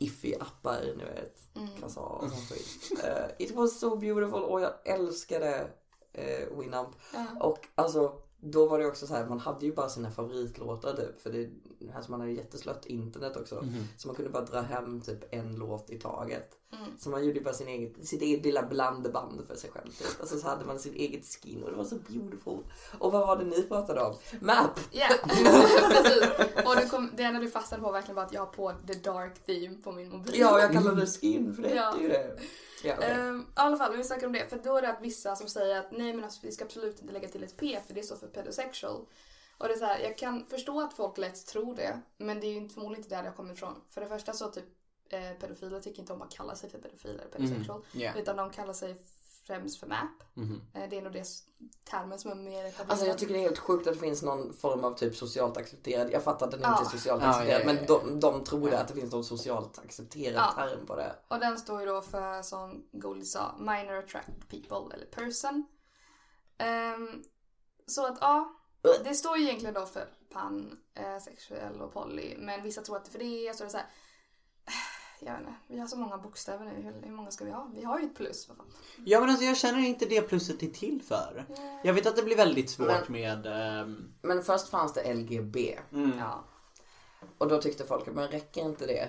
iffy-appar, 0.06 0.94
ni 0.96 1.04
vet. 1.04 1.56
Mm. 1.56 1.68
Kassa 1.80 2.00
och 2.00 2.30
sånt 2.30 2.50
skit. 2.50 3.04
Eh, 3.04 3.46
it 3.46 3.56
was 3.56 3.80
so 3.80 3.96
beautiful 3.96 4.42
och 4.42 4.60
jag 4.60 4.72
älskade 4.84 5.70
uh, 6.18 6.58
Winamp. 6.58 6.90
Ja. 7.12 7.26
Och 7.40 7.68
alltså, 7.74 8.20
då 8.40 8.66
var 8.66 8.78
det 8.78 8.86
också 8.86 9.06
så 9.06 9.14
här, 9.14 9.26
man 9.26 9.40
hade 9.40 9.66
ju 9.66 9.74
bara 9.74 9.88
sina 9.88 10.10
favoritlåtar 10.10 10.96
typ. 10.96 11.20
För 11.20 11.30
det, 11.30 11.50
alltså 11.94 12.10
man 12.10 12.20
hade 12.20 12.32
jätteslött 12.32 12.86
internet 12.86 13.36
också. 13.36 13.64
Så 13.96 14.08
man 14.08 14.16
kunde 14.16 14.30
bara 14.30 14.44
dra 14.44 14.60
hem 14.60 15.00
typ 15.00 15.34
en 15.34 15.56
låt 15.56 15.90
i 15.90 15.98
taget. 15.98 16.50
Mm. 16.80 16.98
Så 16.98 17.10
man 17.10 17.24
gjorde 17.24 17.40
bara 17.40 17.54
sin 17.54 17.68
egen, 17.68 18.04
sitt 18.06 18.22
eget 18.22 18.44
lilla 18.44 18.62
blandband 18.62 19.46
för 19.46 19.56
sig 19.56 19.70
själv. 19.70 19.90
Typ. 19.92 20.20
Alltså 20.20 20.38
så 20.38 20.48
hade 20.48 20.64
man 20.64 20.78
sitt 20.78 20.94
eget 20.94 21.24
skin 21.26 21.62
och 21.64 21.70
det 21.70 21.76
var 21.76 21.84
så 21.84 21.96
beautiful. 21.96 22.58
Och 22.98 23.12
vad 23.12 23.26
var 23.26 23.36
det 23.36 23.44
ni 23.44 23.62
pratade 23.62 24.00
om? 24.00 24.14
Map! 24.40 24.80
Ja, 24.90 25.06
precis. 25.22 26.22
Och 26.66 26.76
det, 26.76 26.88
kom, 26.90 27.10
det 27.16 27.22
enda 27.22 27.40
du 27.40 27.50
fastnade 27.50 27.82
på 27.82 27.92
verkligen 27.92 28.16
var 28.16 28.22
att 28.22 28.32
jag 28.32 28.40
har 28.40 28.46
på 28.52 28.72
the 28.86 28.94
dark 28.94 29.46
theme 29.46 29.74
på 29.84 29.92
min 29.92 30.08
mobil. 30.10 30.34
Ja, 30.40 30.60
jag 30.60 30.72
kallade 30.72 31.00
det 31.00 31.06
skin 31.06 31.54
för 31.54 31.62
det 31.62 31.74
Ja. 31.74 31.94
ju 32.00 32.08
det. 32.08 32.36
Ja, 32.84 32.94
okej. 32.98 33.10
Ehm, 33.10 33.40
I 33.40 33.44
alla 33.54 33.76
fall, 33.76 33.96
vi 33.96 34.04
snackar 34.04 34.26
om 34.26 34.32
det. 34.32 34.46
För 34.50 34.60
då 34.64 34.76
är 34.76 34.82
det 34.82 34.88
att 34.88 35.02
vissa 35.02 35.36
som 35.36 35.48
säger 35.48 35.78
att 35.80 35.92
nej 35.92 36.12
men 36.12 36.24
alltså, 36.24 36.40
vi 36.42 36.52
ska 36.52 36.64
absolut 36.64 37.00
inte 37.00 37.12
lägga 37.12 37.28
till 37.28 37.44
ett 37.44 37.56
P 37.56 37.78
för 37.86 37.94
det 37.94 38.02
står 38.02 38.16
för 38.16 38.26
pedosexual. 38.26 39.00
Och 39.58 39.68
det 39.68 39.74
är 39.74 39.78
så 39.78 39.84
här, 39.84 39.98
jag 40.00 40.18
kan 40.18 40.46
förstå 40.46 40.80
att 40.80 40.92
folk 40.94 41.18
lätt 41.18 41.46
tror 41.46 41.74
det, 41.76 42.00
men 42.18 42.40
det 42.40 42.46
är 42.46 42.50
ju 42.50 42.56
inte- 42.56 42.74
förmodligen 42.74 43.04
inte 43.04 43.16
där 43.16 43.22
det 43.22 43.28
har 43.28 43.36
kommit 43.36 43.56
ifrån. 43.56 43.74
För 43.90 44.00
det 44.00 44.06
första 44.08 44.32
så 44.32 44.48
typ 44.48 44.64
eh, 45.10 45.32
pedofiler 45.40 45.80
tycker 45.80 46.00
inte 46.00 46.12
om 46.12 46.22
att 46.22 46.32
kalla 46.34 46.56
sig 46.56 46.70
för 46.70 46.78
pedofiler, 46.78 47.24
pedosexual. 47.32 47.84
Ja. 47.92 48.14
Utan 48.16 48.36
de 48.36 48.50
kallar 48.50 48.72
sig 48.72 48.96
främst 49.46 49.80
för 49.80 49.86
MAP. 49.86 50.10
Mhm. 50.34 50.62
Eh, 50.74 50.88
det 50.90 50.98
är 50.98 51.02
nog 51.02 51.12
det 51.12 51.24
termen 51.90 52.18
som 52.18 52.30
är 52.30 52.34
mer 52.34 52.64
etablerad. 52.64 52.90
Alltså 52.90 53.06
jag 53.06 53.18
tycker 53.18 53.34
det 53.34 53.40
är 53.40 53.42
helt 53.42 53.58
sjukt 53.58 53.86
att 53.86 53.94
det 53.94 54.00
finns 54.00 54.22
någon 54.22 54.52
form 54.54 54.84
av 54.84 54.94
typ 54.94 55.16
socialt 55.16 55.56
accepterad. 55.56 56.10
Jag 56.10 56.22
fattar 56.24 56.46
att 56.46 56.52
den 56.52 56.60
Ja. 56.60 56.70
inte 56.78 56.88
är 56.88 56.98
socialt 56.98 57.22
Ja, 57.22 57.28
accepterad 57.28 57.60
ja, 57.62 57.66
ja, 57.66 57.72
men 57.74 57.86
de, 57.86 58.20
de 58.20 58.44
tror 58.44 58.70
det 58.70 58.80
att 58.80 58.88
det 58.88 58.94
finns 58.94 59.12
någon 59.12 59.24
socialt 59.24 59.78
accepterad 59.78 60.34
Ja. 60.56 60.62
term 60.68 60.86
på 60.86 60.96
det. 60.96 61.16
Och 61.28 61.38
den 61.40 61.58
står 61.58 61.80
ju 61.80 61.86
då 61.86 62.00
för, 62.02 62.42
som 62.42 62.88
Goldie 62.92 63.24
sa, 63.24 63.54
minor 63.58 63.92
attract 63.98 64.48
people 64.48 64.94
eller 64.96 65.06
person. 65.06 65.66
Ehm, 66.58 67.22
så 67.86 68.06
att 68.06 68.18
ja, 68.20 68.54
det 69.04 69.14
står 69.14 69.36
ju 69.36 69.44
egentligen 69.44 69.74
då 69.74 69.86
för 69.86 70.08
pan, 70.32 70.78
eh, 70.94 71.18
sexuell 71.18 71.80
och 71.80 71.92
poly. 71.92 72.36
Men 72.38 72.62
vissa 72.62 72.82
tror 72.82 72.96
att 72.96 73.04
det 73.04 73.08
är 73.08 73.12
för 73.12 73.18
det. 73.18 73.56
Så 73.56 73.62
det 73.64 73.68
är 73.68 73.70
så 73.70 73.76
här, 73.76 73.86
jag 75.24 75.32
vet 75.32 75.40
inte, 75.40 75.52
vi 75.68 75.78
har 75.80 75.86
så 75.86 75.96
många 75.96 76.18
bokstäver 76.18 76.64
nu. 76.64 76.70
Hur, 76.82 77.02
hur 77.02 77.12
många 77.16 77.30
ska 77.30 77.44
vi 77.44 77.50
ha? 77.50 77.70
Vi 77.74 77.84
har 77.84 77.98
ju 78.00 78.06
ett 78.06 78.14
plus. 78.16 78.48
Vad 78.48 78.56
fan. 78.56 78.66
Ja 79.04 79.20
men 79.20 79.28
alltså 79.30 79.44
jag 79.44 79.56
känner 79.56 79.78
inte 79.78 80.06
det 80.06 80.20
plusset 80.22 80.62
är 80.62 80.66
till 80.66 81.02
för. 81.02 81.46
Jag 81.84 81.94
vet 81.94 82.06
att 82.06 82.16
det 82.16 82.22
blir 82.22 82.36
väldigt 82.36 82.70
svårt 82.70 83.08
Men- 83.08 83.12
med... 83.12 83.46
ehm, 83.46 84.14
Men 84.22 84.42
först 84.42 84.68
fanns 84.68 84.92
det 84.92 85.14
LGB. 85.14 85.78
mm. 85.92 86.18
Ja, 86.18 86.44
Och 87.38 87.48
då 87.48 87.60
tyckte 87.62 87.84
folk, 87.86 88.06
men 88.06 88.28
räcker 88.28 88.60
inte 88.62 88.86
det? 88.86 89.08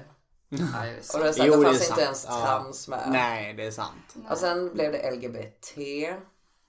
ja 0.50 0.88
just 0.88 1.14
Och 1.16 1.20
det. 1.20 1.32
det, 1.32 1.42
är 1.42 1.46
Jo, 1.48 1.52
det 1.54 1.60
det 1.60 1.66
fanns 1.66 1.76
inte 1.76 1.88
sant. 1.88 2.00
ens 2.02 2.26
Ja. 2.30 2.46
trans 2.46 2.88
med. 2.88 3.08
Nej, 3.12 3.54
det 3.54 3.64
är 3.66 3.72
sant. 3.72 4.16
Och 4.30 4.38
sen 4.38 4.74
blev 4.74 4.92
det 4.92 5.12
LGBT. 5.12 5.78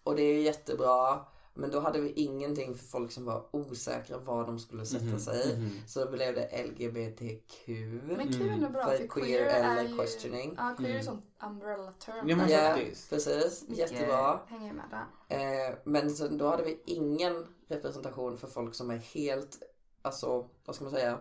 Och 0.03 0.16
det 0.16 0.22
är 0.22 0.34
ju 0.34 0.40
jättebra. 0.40 1.20
Men 1.57 1.70
då 1.70 1.80
hade 1.80 2.00
vi 2.00 2.12
ingenting 2.12 2.74
för 2.74 2.84
folk 2.84 3.12
som 3.12 3.24
var 3.24 3.46
osäkra 3.50 4.18
var 4.18 4.46
de 4.46 4.59
skulle 4.59 4.86
sätta 4.86 5.04
Mhm, 5.04 5.18
sig. 5.18 5.59
Så 5.86 6.04
då 6.04 6.11
blev 6.11 6.34
det 6.34 6.64
LGBTQ. 6.64 7.68
Men 8.02 8.32
Q 8.32 8.48
är 8.48 8.57
nog 8.57 8.72
bra 8.72 8.84
För 8.86 8.96
för 8.96 9.07
queer 9.07 9.26
queer 9.26 9.46
är 9.64 9.78
eller 9.78 9.88
ju... 9.90 9.96
questioning. 9.98 10.54
Ja, 10.59 10.74
queer 10.78 10.92
är 10.92 10.98
ju 10.98 11.02
sånt 11.04 11.24
umbrella 11.42 11.92
term. 11.92 12.28
Ja, 12.28 12.36
men 12.36 12.48
faktiskt. 12.48 13.11
precis. 13.11 13.62
Mycket 13.68 13.90
Jättebra. 13.92 14.40
Hänger 14.46 14.72
med 14.72 14.84
där. 15.28 15.68
Eh, 15.68 15.74
men 15.84 16.11
sen, 16.11 16.38
då 16.38 16.48
hade 16.48 16.62
vi 16.64 16.80
ingen 16.84 17.46
representation 17.68 18.38
för 18.38 18.46
folk 18.48 18.74
som 18.74 18.90
är 18.90 18.96
helt, 18.96 19.62
alltså 20.02 20.48
vad 20.64 20.76
ska 20.76 20.84
man 20.84 20.92
säga? 20.92 21.18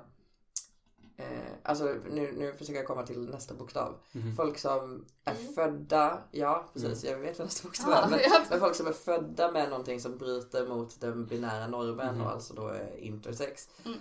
Eh, 1.18 1.26
alltså 1.64 1.84
nu, 2.10 2.34
nu 2.38 2.54
försöker 2.54 2.80
jag 2.80 2.88
komma 2.88 3.06
till 3.06 3.30
nästa 3.30 3.54
bokstav. 3.54 3.96
Folk 4.38 4.58
som 4.58 5.06
är 5.24 5.36
Mm. 5.36 5.54
födda, 5.54 6.22
ja 6.32 6.70
precis 6.74 7.04
jag 7.04 7.18
vet 7.18 7.40
vad 7.40 7.48
nästa 7.48 7.68
bokstav 7.68 7.92
är. 7.92 8.10
Men, 8.10 8.20
ja. 8.24 8.42
men 8.50 8.60
folk 8.60 8.76
som 8.76 8.88
är 8.88 8.92
födda 8.92 9.52
med 9.52 9.70
någonting 9.70 10.00
som 10.02 10.18
bryter 10.18 10.68
mot 10.68 11.02
den 11.02 11.26
binära 11.26 11.68
normen 11.68 12.22
och 12.22 12.32
alltså 12.32 12.54
då 12.54 12.68
är 12.68 12.98
intersex. 12.98 13.70
Mm. 13.86 13.98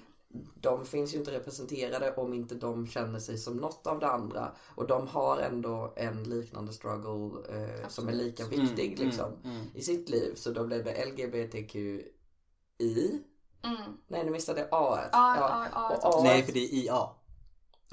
De 0.54 0.86
finns 0.86 1.14
ju 1.14 1.18
inte 1.18 1.30
representerade 1.32 2.14
om 2.14 2.34
inte 2.34 2.54
de 2.54 2.86
känner 2.86 3.18
sig 3.18 3.38
som 3.38 3.56
något 3.56 3.86
av 3.86 3.98
det 4.00 4.06
andra. 4.08 4.52
Och 4.74 4.86
de 4.86 5.08
har 5.08 5.38
ändå 5.38 5.92
en 5.96 6.24
liknande 6.24 6.72
struggle 6.72 7.42
eh, 7.48 7.88
som 7.88 8.08
är 8.08 8.12
lika 8.12 8.46
viktig 8.46 8.98
liksom 8.98 9.32
Mm, 9.44 9.56
mm. 9.56 9.66
i 9.74 9.82
sitt 9.82 10.08
liv. 10.08 10.34
Så 10.34 10.50
då 10.50 10.64
blev 10.64 10.84
det 10.84 11.06
LGBTQI. 11.06 13.22
Mm. 13.64 13.96
Nej, 14.08 14.24
nu 14.24 14.30
missade 14.30 14.60
jag 14.60 14.68
A. 14.72 14.98
Ja, 15.12 15.36
ja, 15.36 15.66
ja, 15.72 15.94
Och 15.94 16.00
tror 16.02 16.20
A. 16.20 16.22
Nej, 16.24 16.42
för 16.42 16.52
det 16.52 16.60
är 16.60 16.74
IA. 16.74 17.08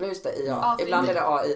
Just 0.07 0.23
det, 0.23 0.35
IA. 0.39 0.45
Ja, 0.45 0.75
för 0.79 0.85
Ibland 0.85 1.09
är 1.09 1.13
det 1.13 1.27
AI. 1.27 1.55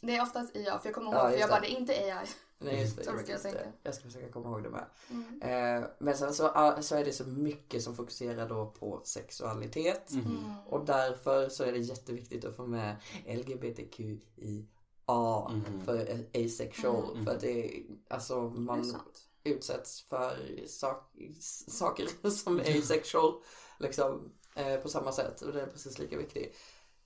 Det 0.00 0.16
är 0.16 0.22
oftast 0.22 0.56
IA, 0.56 0.78
för 0.78 0.88
jag 0.88 0.94
kommer 0.94 1.12
Ja, 1.12 1.18
ihåg, 1.18 1.24
för 1.26 1.30
just 1.30 1.40
jag 1.40 1.48
det. 1.48 1.52
bara, 1.52 1.60
det 1.60 1.72
är 1.72 1.76
inte 1.80 1.92
AI. 1.92 2.26
Nej, 2.58 2.80
just 2.80 2.96
det. 2.96 3.04
Just, 3.12 3.28
just 3.28 3.42
det. 3.42 3.72
Jag 3.82 3.94
ska 3.94 4.04
försöka 4.04 4.32
komma 4.32 4.48
ihåg 4.48 4.62
det 4.62 4.70
med. 4.70 4.84
Mm. 5.10 5.42
Eh, 5.82 5.88
men 5.98 6.16
sen 6.16 6.34
så, 6.34 6.74
så 6.80 6.94
är 6.96 7.04
det 7.04 7.12
så 7.12 7.24
mycket 7.24 7.82
som 7.82 7.96
fokuserar 7.96 8.48
då 8.48 8.66
på 8.66 9.00
sexualitet. 9.04 10.10
Mm. 10.10 10.44
Och 10.66 10.84
därför 10.84 11.48
så 11.48 11.64
är 11.64 11.72
det 11.72 11.78
jätteviktigt 11.78 12.44
att 12.44 12.56
få 12.56 12.66
med 12.66 12.96
LGBTQIA 13.26 14.62
Mhm. 15.50 15.84
för 15.84 16.24
asexual. 16.34 17.12
Mm. 17.12 17.24
För 17.24 17.32
att 17.34 17.40
det 17.40 17.64
är, 17.66 17.82
alltså 18.10 18.48
Det 18.50 18.56
är 18.56 18.60
man 18.60 18.84
sant. 18.84 19.20
Utsätts 19.44 20.02
för 20.02 20.36
sak, 20.66 21.12
saker 21.68 22.08
som 22.30 22.60
är 22.60 22.78
asexual. 22.78 23.34
Liksom 23.78 24.32
eh, 24.54 24.76
på 24.76 24.88
samma 24.88 25.12
sätt. 25.12 25.40
Och 25.40 25.52
det 25.52 25.62
är 25.62 25.66
precis 25.66 25.98
lika 25.98 26.16
viktigt. 26.18 26.56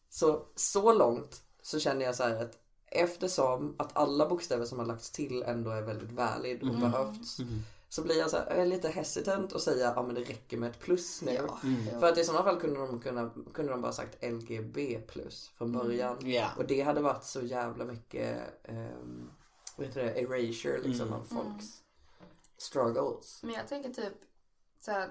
Så, 0.08 0.46
så 0.54 0.92
långt 0.92 1.42
så 1.62 1.78
känner 1.78 2.04
jag 2.04 2.14
så 2.14 2.22
här 2.22 2.42
att 2.42 2.58
eftersom 2.86 3.74
att 3.78 3.96
alla 3.96 4.28
bokstäver 4.28 4.64
som 4.64 4.78
har 4.78 4.86
lagts 4.86 5.10
till 5.10 5.42
ändå 5.42 5.70
är 5.70 5.82
väldigt 5.82 6.12
valid 6.12 6.62
och 6.62 6.74
behövts. 6.78 7.36
Så 7.88 8.02
blir 8.02 8.18
jag 8.18 8.30
så 8.30 8.36
här, 8.36 8.46
jag 8.50 8.58
är 8.58 8.66
lite 8.66 8.88
hesitant 8.88 9.52
att 9.52 9.62
säga 9.62 9.92
ja 9.96 10.02
men 10.02 10.14
det 10.14 10.20
räcker 10.20 10.56
med 10.56 10.70
ett 10.70 10.80
plus 10.80 11.22
nu. 11.22 11.32
Ja, 11.32 11.58
ja. 11.92 12.00
För 12.00 12.06
att 12.12 12.18
i 12.18 12.24
sådana 12.24 12.44
fall 12.44 12.60
kunde 12.60 12.80
de, 12.80 13.00
kunna, 13.00 13.30
kunde 13.54 13.72
de 13.72 13.82
bara 13.82 13.92
sagt 13.92 14.24
LGB 14.24 14.98
plus 15.08 15.48
från 15.48 15.72
början. 15.72 16.30
Ja. 16.30 16.48
Och 16.56 16.64
det 16.66 16.80
hade 16.80 17.00
varit 17.00 17.24
så 17.24 17.42
jävla 17.42 17.84
mycket 17.84 18.38
um, 18.68 19.30
vad 19.76 19.86
heter 19.86 20.04
det, 20.04 20.20
erasure 20.20 20.78
liksom 20.82 21.06
Mm. 21.08 21.20
av 21.20 21.24
folks 21.24 21.66
struggles. 22.56 23.42
Men 23.42 23.54
jag 23.54 23.68
tänker 23.68 23.90
typ 23.90 24.14
så 24.80 24.90
här, 24.90 25.10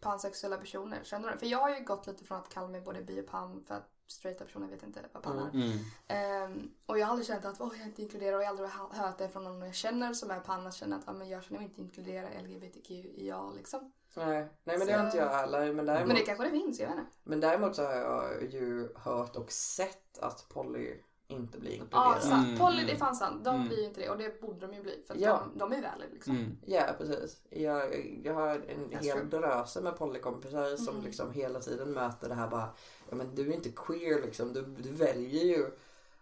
pansexuella 0.00 0.56
personer, 0.56 1.00
känner 1.04 1.32
du? 1.32 1.38
För 1.38 1.46
jag 1.46 1.58
har 1.58 1.70
ju 1.76 1.84
gått 1.84 2.06
lite 2.06 2.24
från 2.24 2.38
att 2.38 2.48
kalla 2.48 2.68
mig 2.68 2.80
både 2.80 3.02
bi 3.02 3.20
och 3.20 3.26
pan 3.26 3.64
för 3.68 3.74
att 3.74 3.88
straighta 4.06 4.44
personer 4.44 4.68
vet 4.68 4.82
inte 4.82 5.00
vad 5.12 5.22
pan 5.22 5.38
är. 5.38 5.50
Mm. 5.50 5.78
Ehm, 6.08 6.70
och 6.86 6.98
jag 6.98 7.06
har 7.06 7.10
aldrig 7.10 7.26
känt 7.26 7.44
att 7.44 7.60
åh, 7.60 7.68
jag 7.72 7.80
är 7.82 7.86
inte 7.86 8.02
inkluderad 8.02 8.34
och 8.34 8.42
jag 8.42 8.48
har 8.48 8.52
aldrig 8.52 8.70
hört 9.00 9.18
det 9.18 9.28
från 9.28 9.44
någon 9.44 9.62
jag 9.62 9.74
känner 9.74 10.14
som 10.14 10.30
är 10.30 10.40
pan 10.40 10.66
att 10.66 10.74
känna 10.74 10.96
att 10.96 11.08
ah, 11.08 11.12
men 11.12 11.28
jag 11.28 11.44
känner 11.44 11.58
mig 11.60 11.68
inte 11.68 11.80
inkluderad 11.80 12.30
LGBTQIA 12.44 13.50
liksom. 13.56 13.92
Nej, 14.14 14.48
nej 14.64 14.78
men 14.78 14.86
det 14.86 14.92
Så- 14.92 14.98
har 14.98 15.04
inte 15.06 15.18
jag 15.18 15.28
heller. 15.28 15.72
Men 15.72 15.86
däremot, 15.86 16.06
Men 16.08 16.16
det 16.16 16.22
kanske 16.22 16.44
det 16.44 16.50
finns, 16.50 16.80
jag 16.80 16.88
vet 16.88 16.98
inte. 16.98 17.10
men 17.24 17.40
däremot 17.40 17.76
så 17.76 17.82
har 17.84 17.92
jag 17.94 18.42
ju 18.52 18.88
hört 18.96 19.36
och 19.36 19.52
sett 19.52 20.18
att 20.18 20.46
poly 20.48 21.00
inte 21.30 21.58
blir 21.58 21.70
Ja, 21.70 21.76
inkluderad. 21.76 22.22
sant. 22.22 22.46
Mm, 22.46 22.58
Polly, 22.58 22.74
mm. 22.76 22.86
det 22.86 22.92
är 22.92 22.96
fan 22.96 23.16
sant. 23.16 23.44
De 23.44 23.54
Mm. 23.54 23.68
blir 23.68 23.78
ju 23.78 23.84
inte 23.84 24.00
det 24.00 24.10
och 24.10 24.18
det 24.18 24.40
borde 24.40 24.66
de 24.66 24.74
ju 24.74 24.82
bli 24.82 25.02
för 25.06 25.16
Ja. 25.18 25.42
de, 25.52 25.58
de 25.58 25.72
är 25.72 25.82
valid 25.82 26.08
liksom. 26.12 26.36
Mm. 26.36 26.58
Ja, 26.66 26.82
precis. 26.98 27.36
Jag, 27.50 28.06
jag 28.24 28.34
har 28.34 28.48
en 28.48 28.90
That's 28.90 29.02
hel 29.02 29.30
dröse 29.30 29.80
med 29.80 29.96
polykompisar 29.98 30.76
som 30.76 30.94
Mm. 30.94 31.04
liksom 31.04 31.32
hela 31.32 31.60
tiden 31.60 31.92
möter 31.92 32.28
det 32.28 32.34
här 32.34 32.48
bara, 32.48 32.68
ja 33.10 33.16
men 33.16 33.34
du 33.34 33.48
är 33.50 33.54
inte 33.54 33.70
queer 33.76 34.22
liksom, 34.22 34.52
du, 34.52 34.62
du 34.62 34.92
väljer 34.92 35.44
ju 35.44 35.70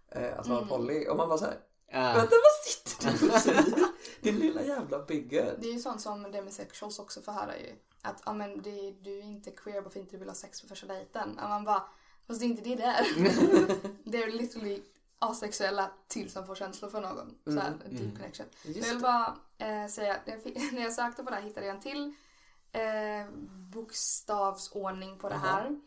eh, 0.09 0.39
att 0.39 0.47
vara 0.47 0.59
Mm. 0.59 0.69
poly. 0.69 1.07
Och 1.09 1.17
man 1.17 1.29
bara 1.29 1.39
såhär, 1.39 1.59
Äh, 1.89 2.03
vänta 2.17 2.31
vad 2.31 2.65
sitter 2.65 3.19
du 3.27 3.35
och 3.35 3.41
säger? 3.41 3.65
Din 4.21 4.37
lilla 4.39 4.63
jävla 4.63 4.99
bygge. 5.05 5.55
Det 5.61 5.69
är 5.69 5.73
ju 5.73 5.79
sånt 5.79 6.01
som 6.01 6.23
demisexuals 6.33 6.99
också 6.99 7.21
får 7.21 7.33
höra 7.33 7.59
ju. 7.59 7.73
Att 8.03 8.23
ja, 8.27 8.33
men 8.33 8.63
det, 8.63 8.91
du 9.03 9.19
är 9.19 9.23
inte 9.23 9.51
queer 9.51 9.81
bara 9.81 9.91
för 9.91 9.99
att 10.01 10.03
inte 10.03 10.13
du 10.15 10.19
vill 10.19 10.29
ha 10.29 10.35
sex 10.35 10.63
på 10.63 10.69
första 10.69 10.87
dejten. 10.87 11.39
Ja, 11.43 11.49
man 11.49 11.65
bara, 11.65 11.83
fast 12.27 12.41
det 12.41 12.47
är 12.47 12.49
inte 12.49 12.63
det 12.63 12.75
där. 12.77 13.07
det 14.05 14.23
är 14.23 14.31
literally 14.33 14.83
asexuella 15.19 15.91
tills 16.09 16.35
man 16.35 16.47
får 16.47 16.55
känslor 16.55 16.91
för 16.91 17.01
någon. 17.01 17.35
Så 17.45 17.51
här, 17.61 17.69
en 17.69 17.79
deep 17.79 18.01
Mm. 18.01 18.17
connection. 18.17 18.47
Just 18.62 18.87
Jag 18.87 18.95
vill 18.95 19.03
bara 19.03 19.37
eh, 19.59 19.87
säga, 19.89 20.17
när 20.27 20.35
jag, 20.35 20.43
fick, 20.43 20.73
när 20.73 20.83
jag 20.83 20.93
sökte 20.93 21.25
på 21.25 21.31
det 21.31 21.37
här 21.37 21.43
hittade 21.43 21.67
jag 21.67 21.77
en 21.77 21.83
till 21.83 22.14
eh, 22.73 23.27
bokstavsordning 23.73 25.19
på 25.19 25.29
det 25.29 25.35
här. 25.35 25.81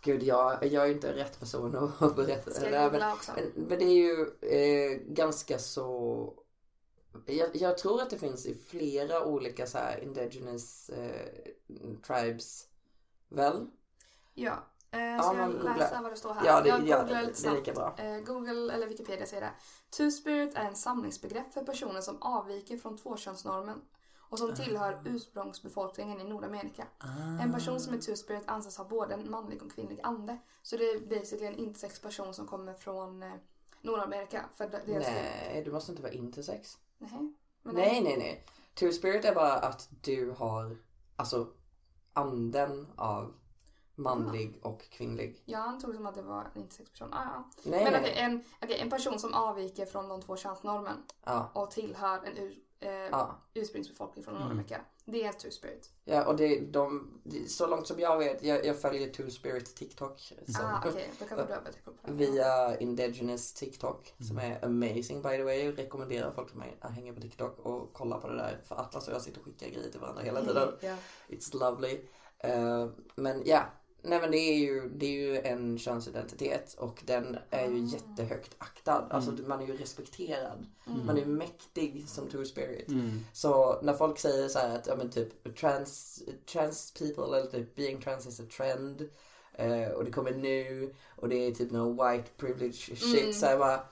Gud, 0.04 0.24
jag, 0.24 0.66
jag 0.66 0.86
är 0.88 0.92
inte 0.92 1.14
rätt 1.16 1.40
person 1.40 1.76
att- 2.00 2.16
berätta. 2.16 2.52
Ska 2.52 2.64
jag 2.64 2.72
men, 2.72 2.92
googla 2.92 3.14
också? 3.14 3.32
men, 3.56 3.80
det 3.80 3.86
är 3.86 3.94
ju 3.94 4.28
eh, 4.42 4.98
ganska 5.08 5.60
så... 5.60 6.34
Jag, 7.26 7.56
jag 7.56 7.78
tror 7.78 8.02
att 8.02 8.10
det 8.10 8.18
finns 8.18 8.46
i 8.46 8.56
flera 8.56 9.26
olika 9.26 9.68
så 9.68 9.78
här 9.78 10.04
indigenous 10.04 10.90
eh, 10.90 11.28
tribes. 12.08 12.68
Väl? 13.30 13.68
Ja. 14.34 14.52
Eh, 14.92 15.00
Ja, 15.02 15.22
ska 15.22 15.34
men 15.34 15.42
jag 15.42 15.52
googla. 15.52 15.76
läsa 15.78 16.02
vad 16.02 16.12
det 16.12 16.16
står 16.18 16.34
här? 16.34 16.46
Ja, 16.46 16.62
det, 16.62 16.70
jag 16.70 16.88
ja, 16.88 17.00
googlar 17.02 17.22
det, 17.22 17.28
lite 17.28 17.32
det 17.32 17.32
är 17.32 17.52
snabbt. 17.52 17.58
lika 17.68 17.74
bra. 17.74 17.96
Eh, 17.98 18.20
Google 18.20 18.74
eller 18.74 18.88
Wikipedia 18.88 19.26
säger 19.26 19.42
det. 19.42 19.52
Two-spirit 19.98 20.56
är 20.56 20.66
en 20.66 20.76
samlingsbegrepp 20.76 21.54
för 21.54 21.62
personer 21.62 22.02
som 22.02 22.22
avviker 22.22 22.78
från 22.78 22.98
tvåkönsnormen 22.98 23.82
och 24.32 24.40
som 24.40 24.56
tillhör 24.56 25.02
ursprungsbefolkningen 25.06 26.22
i 26.22 26.24
Nordamerika. 26.24 26.88
En 27.42 27.54
person 27.54 27.80
som 27.80 27.94
är 27.94 27.98
two-spirit 27.98 28.44
anses 28.46 28.78
ha 28.78 28.86
både 28.86 29.14
en 29.14 29.32
manlig 29.32 29.62
och 29.62 29.72
kvinnlig 29.72 30.00
ande. 30.04 30.38
Så 30.62 30.78
det 30.78 30.84
är 30.84 31.00
basically 31.00 31.46
en 31.46 31.56
intersex-person 31.56 32.34
som 32.34 32.48
kommer 32.48 32.74
från 32.74 33.24
eh, 33.24 33.34
Nordamerika. 33.82 34.46
För 34.56 34.68
deras 34.68 34.88
Nej, 34.88 35.62
du 35.66 35.72
måste 35.72 35.92
inte 35.92 36.04
vara 36.04 36.14
intersex. 36.14 36.78
Nej. 36.98 37.34
Men 37.64 37.76
Nej, 37.76 38.02
nej, 38.02 38.18
nej. 38.18 38.46
Two 38.74 38.92
spirit 38.92 39.26
är 39.26 39.36
bara 39.36 39.54
att 39.54 39.90
du 40.02 40.32
har 40.32 40.78
alltså 41.16 41.48
anden 42.14 42.88
av 42.96 43.34
manlig 43.96 44.60
och 44.64 44.82
kvinnlig. 44.82 45.42
Jag 45.46 45.62
antog 45.62 45.96
som 45.96 46.06
att 46.06 46.16
det 46.16 46.22
var 46.22 46.52
en 46.56 46.62
intersex-person. 46.62 47.14
Ah, 47.14 47.24
ja. 47.24 47.50
Nej, 47.64 47.84
Men 47.84 47.94
nej, 47.94 48.02
okej, 48.02 48.14
nej. 48.16 48.24
en, 48.24 48.44
okej, 48.62 48.80
en 48.80 48.90
person 48.90 49.20
som 49.20 49.34
avviker 49.34 49.86
från 49.86 50.10
de 50.10 50.22
två 50.22 50.38
könsnormen 50.38 51.04
Ja, 51.24 51.52
och 51.54 51.72
tillhör 51.72 52.24
en 52.26 52.38
ur, 52.38 52.58
eh, 52.82 52.92
ja. 52.92 53.42
ursprungsbefolkning 53.54 54.24
från 54.26 54.34
Nordamerika. 54.34 54.82
Det 55.06 55.24
är 55.24 55.32
two-spirit. 55.32 55.90
Ja, 56.06 56.26
och 56.26 56.36
det, 56.36 56.60
de, 56.60 57.12
det- 57.24 57.50
så 57.50 57.68
långt 57.68 57.88
som 57.88 58.00
jag 58.00 58.18
vet, 58.18 58.44
jag, 58.44 58.66
jag 58.66 58.82
följer 58.82 59.10
Two 59.10 59.30
Spirit 59.30 59.76
TikTok. 59.76 60.34
Som, 60.48 60.66
Ah, 60.66 60.84
okej. 60.88 61.12
Då 61.20 61.26
kan 61.26 61.38
på 61.38 61.92
det. 62.08 62.12
Via 62.14 62.78
Indigenous 62.80 63.54
TikTok 63.54 64.14
som 64.28 64.38
är 64.38 64.66
amazing 64.66 65.22
by 65.22 65.30
the 65.30 65.44
way. 65.44 65.64
Jag 65.66 65.80
rekommenderar 65.80 66.32
folk 66.32 66.50
som 66.50 66.62
hänga 66.90 67.14
på 67.14 67.22
TikTok 67.22 67.60
och 67.60 67.94
kolla 67.94 68.18
på 68.18 68.28
det 68.28 68.36
där. 68.36 68.62
För 68.64 68.76
Atlas 68.76 69.08
och 69.08 69.14
jag 69.14 69.22
sitter 69.22 69.40
och 69.40 69.46
skickar 69.46 69.68
grejer 69.68 69.92
till 69.92 70.00
varandra 70.00 70.22
hela 70.24 70.42
tiden. 70.42 70.70
Ja. 70.82 70.96
It's 71.28 71.56
lovely. 71.60 72.00
Eh, 72.38 72.88
men 73.16 73.42
ja, 73.46 73.64
nej 74.02 74.22
men 74.22 74.32
det 74.32 74.38
är, 74.38 74.58
ju, 74.58 74.90
det 74.90 75.06
är 75.06 75.12
ju 75.12 75.38
en 75.42 75.78
könsidentitet 75.78 76.74
och 76.80 77.04
den 77.06 77.38
är 77.50 77.68
ju 77.68 77.86
jättehögt 77.86 78.56
aktad. 78.58 79.08
Alltså 79.10 79.32
man 79.32 79.62
är 79.62 79.68
ju 79.68 79.78
respekterad. 79.78 80.66
Man 80.86 81.18
är 81.18 81.26
mäktig 81.26 82.06
som 82.10 82.28
two 82.30 82.44
spirit. 82.46 82.88
Mm. 82.88 83.20
Så 83.34 83.82
när 83.82 83.94
folk 83.94 84.20
säger 84.20 84.48
så 84.48 84.60
här 84.60 84.76
att 84.76 84.88
ja 84.88 84.96
men 84.96 85.10
typ 85.12 85.56
trans, 85.58 86.24
trans 86.52 86.94
people 86.94 87.24
eller 87.38 87.46
typ 87.52 87.76
being 87.76 88.02
trans 88.02 88.28
is 88.28 88.40
a 88.40 88.44
trend. 88.58 89.10
eh, 89.54 89.88
och 89.88 90.06
det 90.06 90.12
kommer 90.12 90.32
nu 90.32 90.94
och 91.16 91.30
det 91.30 91.36
är 91.36 91.52
typ 91.52 91.72
någon 91.72 92.12
white 92.12 92.30
privilege 92.38 92.96
shit. 92.98 93.22
Mm. 93.22 93.34
Så 93.34 93.46
jag 93.46 93.60
bara, 93.60 93.86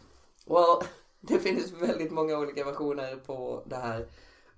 well, 0.46 0.88
det 1.22 1.40
finns 1.40 1.72
väldigt 1.72 2.12
många 2.12 2.38
olika 2.38 2.66
versioner 2.66 3.16
på 3.16 3.64
det 3.66 3.76
här. 3.76 4.08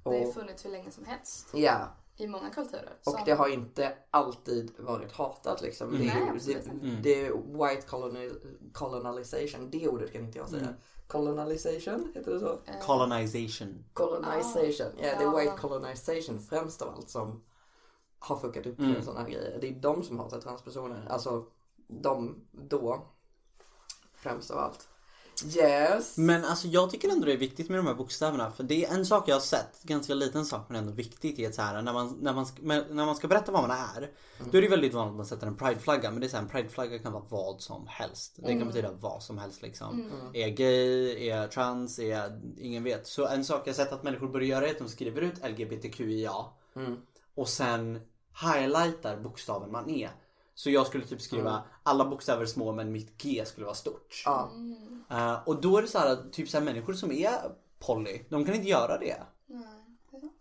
Det 0.03 0.09
har 0.09 0.19
ju 0.19 0.25
Och, 0.25 0.33
funnits 0.33 0.65
hur 0.65 0.69
länge 0.71 0.91
som 0.91 1.05
helst. 1.05 1.47
ja, 1.53 1.95
I 2.17 2.27
många 2.27 2.49
kulturer. 2.49 2.93
och 3.05 3.11
Som- 3.11 3.21
det 3.25 3.31
har 3.31 3.47
inte 3.47 3.93
alltid 4.11 4.71
varit 4.79 5.11
hatat 5.11 5.61
liksom. 5.61 5.91
Det 5.91 5.97
är, 5.97 5.99
Nej, 5.99 6.23
ju, 6.25 6.29
absolut 6.35 6.63
det, 6.65 6.71
inte. 6.71 6.85
Mm. 6.87 7.01
det 7.03 7.25
är 7.25 7.31
white 7.33 7.87
coloni, 7.87 8.31
colonization. 8.73 9.69
Det 9.71 9.87
ordet 9.87 10.11
kan 10.13 10.25
inte 10.25 10.37
jag 10.37 10.49
säga. 10.49 10.61
Mm. 10.61 10.73
Colonization, 11.07 12.11
heter 12.15 12.31
det 12.33 12.39
så? 12.39 12.59
eh, 12.65 12.85
Colonization. 12.85 13.85
Colonization. 13.93 14.91
Ja, 14.97 15.03
det 15.03 15.07
är 15.09 15.21
Ja. 15.23 15.37
white 15.39 15.57
colonization 15.57 16.39
främst 16.39 16.81
av 16.81 16.89
allt 16.95 17.09
som 17.09 17.43
har 18.19 18.37
fuckat 18.37 18.65
upp 18.65 18.79
Mm. 18.79 19.01
sådana 19.03 19.19
här 19.21 19.29
grejer. 19.29 19.57
Det 19.61 19.67
är 19.69 19.75
de 19.75 20.03
som 20.03 20.19
hatar 20.19 20.41
transpersoner. 20.41 21.07
Alltså 21.09 21.45
de 21.87 22.45
då. 22.51 23.05
Främst 24.15 24.51
av 24.51 24.57
allt. 24.57 24.87
Yes. 25.45 26.17
Men 26.17 26.45
alltså 26.45 26.67
jag 26.67 26.89
tycker 26.89 27.09
ändå 27.09 27.25
det 27.25 27.33
är 27.33 27.37
viktigt 27.37 27.69
med 27.69 27.79
de 27.79 27.87
här 27.87 27.93
bokstäverna. 27.93 28.51
För 28.51 28.63
det 28.63 28.85
är 28.85 28.93
en 28.93 29.05
sak 29.05 29.29
jag 29.29 29.35
har 29.35 29.41
sett, 29.41 29.83
ganska 29.83 30.13
liten 30.13 30.45
sak 30.45 30.65
men 30.67 30.77
ändå 30.77 30.93
viktigt 30.93 31.39
i 31.39 31.45
ett 31.45 31.55
så 31.55 31.61
här 31.61 31.81
när 31.81 31.93
man, 31.93 32.17
när 32.21 32.33
man, 32.33 32.45
när 32.61 33.05
man 33.05 33.15
ska 33.15 33.27
berätta 33.27 33.51
vad 33.51 33.61
man 33.61 33.71
är. 33.71 34.09
Då 34.51 34.57
är 34.57 34.61
det 34.61 34.67
väldigt 34.67 34.93
vanligt 34.93 35.11
att 35.11 35.17
man 35.17 35.25
sätter 35.25 35.47
en 35.47 35.55
prideflagga. 35.55 36.11
Men 36.11 36.19
det 36.19 36.27
är 36.27 36.29
så 36.29 36.35
här, 36.37 36.43
en 36.43 36.49
prideflagga 36.49 36.99
kan 36.99 37.13
vara 37.13 37.23
vad 37.29 37.61
som 37.61 37.87
helst. 37.87 38.33
Det 38.35 38.59
kan 38.59 38.67
betyda 38.67 38.91
vad 38.91 39.23
som 39.23 39.37
helst 39.37 39.61
liksom. 39.61 40.11
Är 40.33 40.41
jag 40.41 40.55
gay, 40.55 41.29
är 41.29 41.37
jag 41.37 41.51
trans, 41.51 41.99
är 41.99 42.41
ingen 42.57 42.83
vet. 42.83 43.07
Så 43.07 43.27
en 43.27 43.45
sak 43.45 43.67
jag 43.67 43.75
sett 43.75 43.91
att 43.91 44.03
människor 44.03 44.27
börjar 44.27 44.47
göra 44.47 44.67
är 44.67 44.71
att 44.71 44.79
de 44.79 44.89
skriver 44.89 45.21
ut 45.21 45.49
LGBTQIA. 45.49 46.45
Mm. 46.75 46.97
Och 47.35 47.49
sen 47.49 47.99
highlightar 48.41 49.17
bokstaven 49.17 49.71
man 49.71 49.89
är. 49.89 50.09
Så 50.61 50.69
jag 50.69 50.87
skulle 50.87 51.05
typ 51.05 51.21
skriva 51.21 51.63
alla 51.83 52.05
bokstäver 52.05 52.45
små 52.45 52.71
men 52.71 52.91
mitt 52.91 53.17
G 53.17 53.43
skulle 53.45 53.65
vara 53.65 53.75
stort. 53.75 54.23
Ja. 54.25 54.51
Eh, 55.09 55.39
och 55.45 55.61
då 55.61 55.77
är 55.77 55.81
det 55.81 55.87
så 55.87 55.99
här, 55.99 56.17
typ 56.31 56.49
så 56.49 56.57
här 56.57 56.65
människor 56.65 56.93
som 56.93 57.11
är 57.11 57.33
poly, 57.79 58.21
de 58.29 58.45
kan 58.45 58.55
inte 58.55 58.69
göra 58.69 58.97
det. 58.97 59.17
Nej, 59.45 59.63
det 60.11 60.17
är 60.17 60.21
sant. 60.21 60.33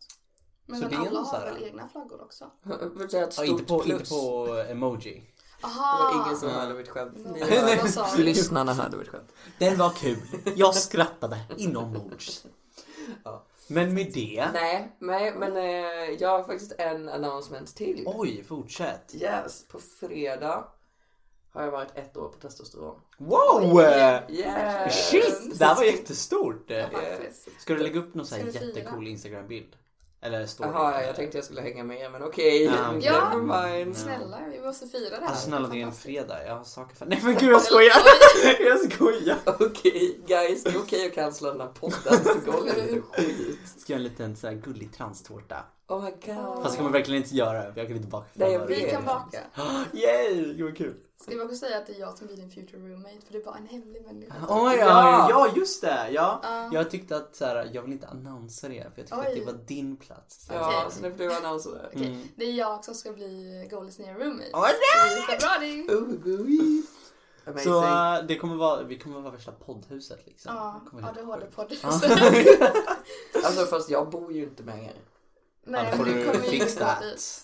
Men, 0.66 0.80
Så 0.80 0.88
men 0.88 0.90
det 1.02 1.08
alla 1.08 1.20
har 1.20 1.40
väl 1.40 1.62
egna 1.62 1.88
flaggor 1.88 2.22
också? 2.22 2.50
Jag 2.62 2.98
vill 2.98 3.10
säga 3.10 3.24
ett 3.26 3.34
Ja, 3.38 3.44
inte, 3.44 3.64
på, 3.64 3.78
plus. 3.78 4.00
inte 4.00 4.10
på 4.10 4.64
emoji. 4.70 5.22
Det 5.60 5.66
Aha! 5.66 6.14
var 6.14 6.26
ingen 6.26 6.40
som 6.40 6.48
hörde 6.50 6.74
mitt 6.74 6.88
skämt. 6.88 8.18
Lyssnarna 8.18 8.74
hörde 8.74 8.96
mitt 8.96 9.08
skämt. 9.08 9.32
Den 9.58 9.78
var 9.78 9.90
kul. 9.90 10.18
Jag 10.56 10.74
skrattade 10.74 11.38
inombords. 11.56 12.46
Ja. 13.24 13.42
Men 13.70 13.94
med 13.94 14.12
det. 14.12 14.48
Nej, 14.52 14.96
nej 14.98 15.34
men 15.36 15.56
eh, 15.56 16.10
jag 16.18 16.28
har 16.28 16.42
faktiskt 16.42 16.72
en 16.78 17.08
announcement 17.08 17.76
till. 17.76 18.02
Oj, 18.06 18.44
fortsätt. 18.44 19.14
Yes, 19.14 19.68
på 19.68 19.78
fredag 20.00 20.64
har 21.52 21.62
jag 21.62 21.70
varit 21.70 21.96
ett 21.96 22.16
år 22.16 22.28
på 22.28 22.38
testosteron. 22.38 23.00
Wow! 23.18 23.80
Yes! 24.28 25.10
Shit! 25.10 25.58
Det 25.58 25.64
här 25.64 25.74
var 25.76 25.84
jättestort. 25.84 26.70
Ska 27.58 27.74
du 27.74 27.82
lägga 27.82 28.00
upp 28.00 28.14
någon 28.14 28.26
sån 28.26 28.38
här 28.38 28.46
jättecool 28.46 29.08
Instagram-bild? 29.08 29.76
Eller 30.22 30.46
story? 30.46 30.70
Jaha, 30.72 31.02
jag 31.02 31.16
tänkte 31.16 31.38
jag 31.38 31.44
skulle 31.44 31.60
hänga 31.60 31.84
med 31.84 32.12
men 32.12 32.22
okej. 32.22 32.64
Ja, 32.64 32.72
okej. 32.96 33.04
Ja. 33.04 33.36
Mind. 33.36 33.96
Snälla, 33.96 34.38
vi 34.52 34.60
måste 34.60 34.86
fira 34.86 35.10
det 35.10 35.16
här. 35.16 35.26
Alltså 35.26 35.46
snälla 35.48 35.68
det 35.68 35.80
är 35.80 35.86
en 35.86 35.92
fredag, 35.92 36.46
jag 36.46 36.56
har 36.56 36.64
saker 36.64 36.96
för... 36.96 37.06
Nej 37.06 37.20
men 37.24 37.34
gud 37.34 37.52
jag 37.52 37.62
skojar! 37.62 37.96
jag 38.60 38.92
skojar! 38.92 39.38
Okej 39.46 40.20
guys, 40.26 40.64
det 40.64 40.70
är 40.70 40.78
okej 40.78 41.06
att 41.06 41.14
cancella 41.14 41.52
den 41.52 41.60
här 41.60 41.68
podden 41.68 42.24
det 42.74 43.00
skit. 43.00 43.58
Ska 43.78 43.92
göra 43.92 44.00
en 44.00 44.02
liten 44.02 44.36
sån 44.36 44.50
här 44.50 44.56
gullig 44.56 44.92
transtårta. 44.92 45.64
Oh 45.88 46.04
my 46.04 46.10
god. 46.10 46.62
Fast 46.62 46.70
det 46.70 46.76
kommer 46.76 46.90
verkligen 46.90 47.22
inte 47.22 47.36
göra 47.36 47.64
jag 47.64 47.86
kan 47.86 47.96
inte 47.96 48.08
baka 48.08 48.26
Nej, 48.32 48.52
jag. 48.52 48.66
Vi 48.66 48.80
kan 48.80 49.04
baka. 49.04 49.38
Yay! 49.92 50.54
Gud 50.54 50.66
vad 50.66 50.76
kul! 50.76 50.94
Ska 51.22 51.34
vi 51.36 51.40
också 51.42 51.56
säga 51.56 51.78
att 51.78 51.86
det 51.86 51.92
är 51.92 52.00
jag 52.00 52.18
som 52.18 52.26
blir 52.26 52.36
din 52.36 52.50
future 52.50 52.88
roommate? 52.88 53.20
För 53.26 53.32
det 53.32 53.38
är 53.38 53.44
bara 53.44 53.56
en 53.56 53.66
hemlig 53.66 54.02
människa. 54.06 54.34
Oh. 54.48 54.74
Ja. 54.74 55.26
Ja 55.30 55.52
just 55.56 55.80
det! 55.80 56.08
Ja. 56.10 56.40
Ja. 56.42 56.70
Jag 56.72 56.90
tyckte 56.90 57.16
att 57.16 57.36
så 57.36 57.44
här, 57.44 57.70
jag 57.72 57.82
vill 57.82 57.92
inte 57.92 58.06
annonsa 58.08 58.68
det 58.68 58.74
för 58.74 58.82
jag 58.82 58.94
tyckte 58.96 59.14
att 59.14 59.26
Oj. 59.28 59.34
det 59.40 59.44
var 59.52 59.58
din 59.66 59.96
plats. 59.96 60.46
Ja, 60.52 60.66
Okej. 60.66 60.96
så 60.96 61.02
nu 61.02 61.10
får 61.10 61.18
du 61.18 61.34
annonsera 61.36 61.88
Mm. 61.92 62.22
Det 62.36 62.44
är 62.44 62.52
jag 62.52 62.84
som 62.84 62.94
ska 62.94 63.12
bli 63.12 63.66
Goldis 63.70 63.98
nya 63.98 64.14
roommate. 64.14 64.50
Oh 64.52 64.68
I 64.68 65.20
februari. 65.30 65.86
Oh. 65.88 66.84
Amazing. 67.46 67.72
Så 67.72 67.84
äh, 67.84 68.26
det 68.28 68.38
kommer 68.38 68.56
vara, 68.56 68.82
vi 68.82 68.98
kommer 68.98 69.20
vara 69.20 69.32
värsta 69.32 69.52
poddhuset 69.52 70.26
liksom. 70.26 70.54
Ja, 70.56 70.80
Det 70.84 70.90
kommer 70.90 71.02
vara 71.02 71.12
helt 71.12 71.58
ADHD-podd. 71.58 71.68
sjukt. 72.34 72.62
Alltså 73.44 73.64
fast 73.66 73.90
jag 73.90 74.10
bor 74.10 74.32
ju 74.32 74.42
inte 74.42 74.62
med 74.62 74.84
er. 74.84 74.94
Nej, 75.64 75.96
får 75.96 76.04
men 76.04 76.14
du 76.14 76.24
kommer 76.24 76.44
ju 76.46 76.52
inte 76.58 77.00
dit. 77.00 77.40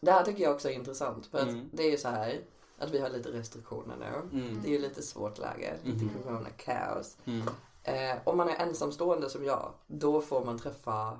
Det 0.00 0.12
här 0.12 0.24
tycker 0.24 0.42
jag 0.42 0.54
också 0.54 0.68
är 0.68 0.72
intressant. 0.72 1.26
För 1.26 1.38
att 1.38 1.48
Mm. 1.48 1.68
det 1.72 1.82
är 1.82 1.90
ju 1.90 1.98
så 1.98 2.08
här 2.08 2.40
att 2.78 2.90
vi 2.90 2.98
har 2.98 3.08
lite 3.10 3.32
restriktioner 3.32 3.96
nu. 3.96 4.38
Mm. 4.40 4.60
Det 4.62 4.68
är 4.68 4.72
ju 4.72 4.78
lite 4.78 5.02
svårt 5.02 5.38
läge. 5.38 5.76
Lite 5.84 6.04
Mhm. 6.04 6.10
corona-kaos. 6.22 7.16
Mm. 7.24 7.48
Eh, 7.82 8.16
om 8.24 8.36
man 8.36 8.48
är 8.48 8.56
ensamstående 8.56 9.30
som 9.30 9.44
jag, 9.44 9.72
då 9.86 10.20
får 10.20 10.44
man 10.44 10.58
träffa 10.58 11.18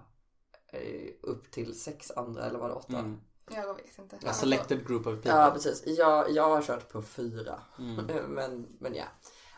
eh, 0.72 1.10
upp 1.22 1.50
till 1.50 1.80
sex 1.80 2.10
andra, 2.16 2.44
eller 2.44 2.58
var 2.58 2.68
det 2.68 2.74
åtta? 2.74 2.98
Mm. 2.98 3.20
Jag 3.50 3.74
vet 3.74 3.98
inte. 3.98 4.16
A 4.28 4.32
selected 4.32 4.86
group 4.86 5.06
of 5.06 5.14
people. 5.14 5.30
Ja, 5.30 5.50
precis. 5.54 5.82
Jag, 5.86 6.30
jag 6.30 6.48
har 6.48 6.62
kört 6.62 6.88
på 6.88 7.02
fyra. 7.02 7.60
Mm. 7.78 8.04
Men, 8.28 8.66
men 8.80 8.94
ja, 8.94 9.04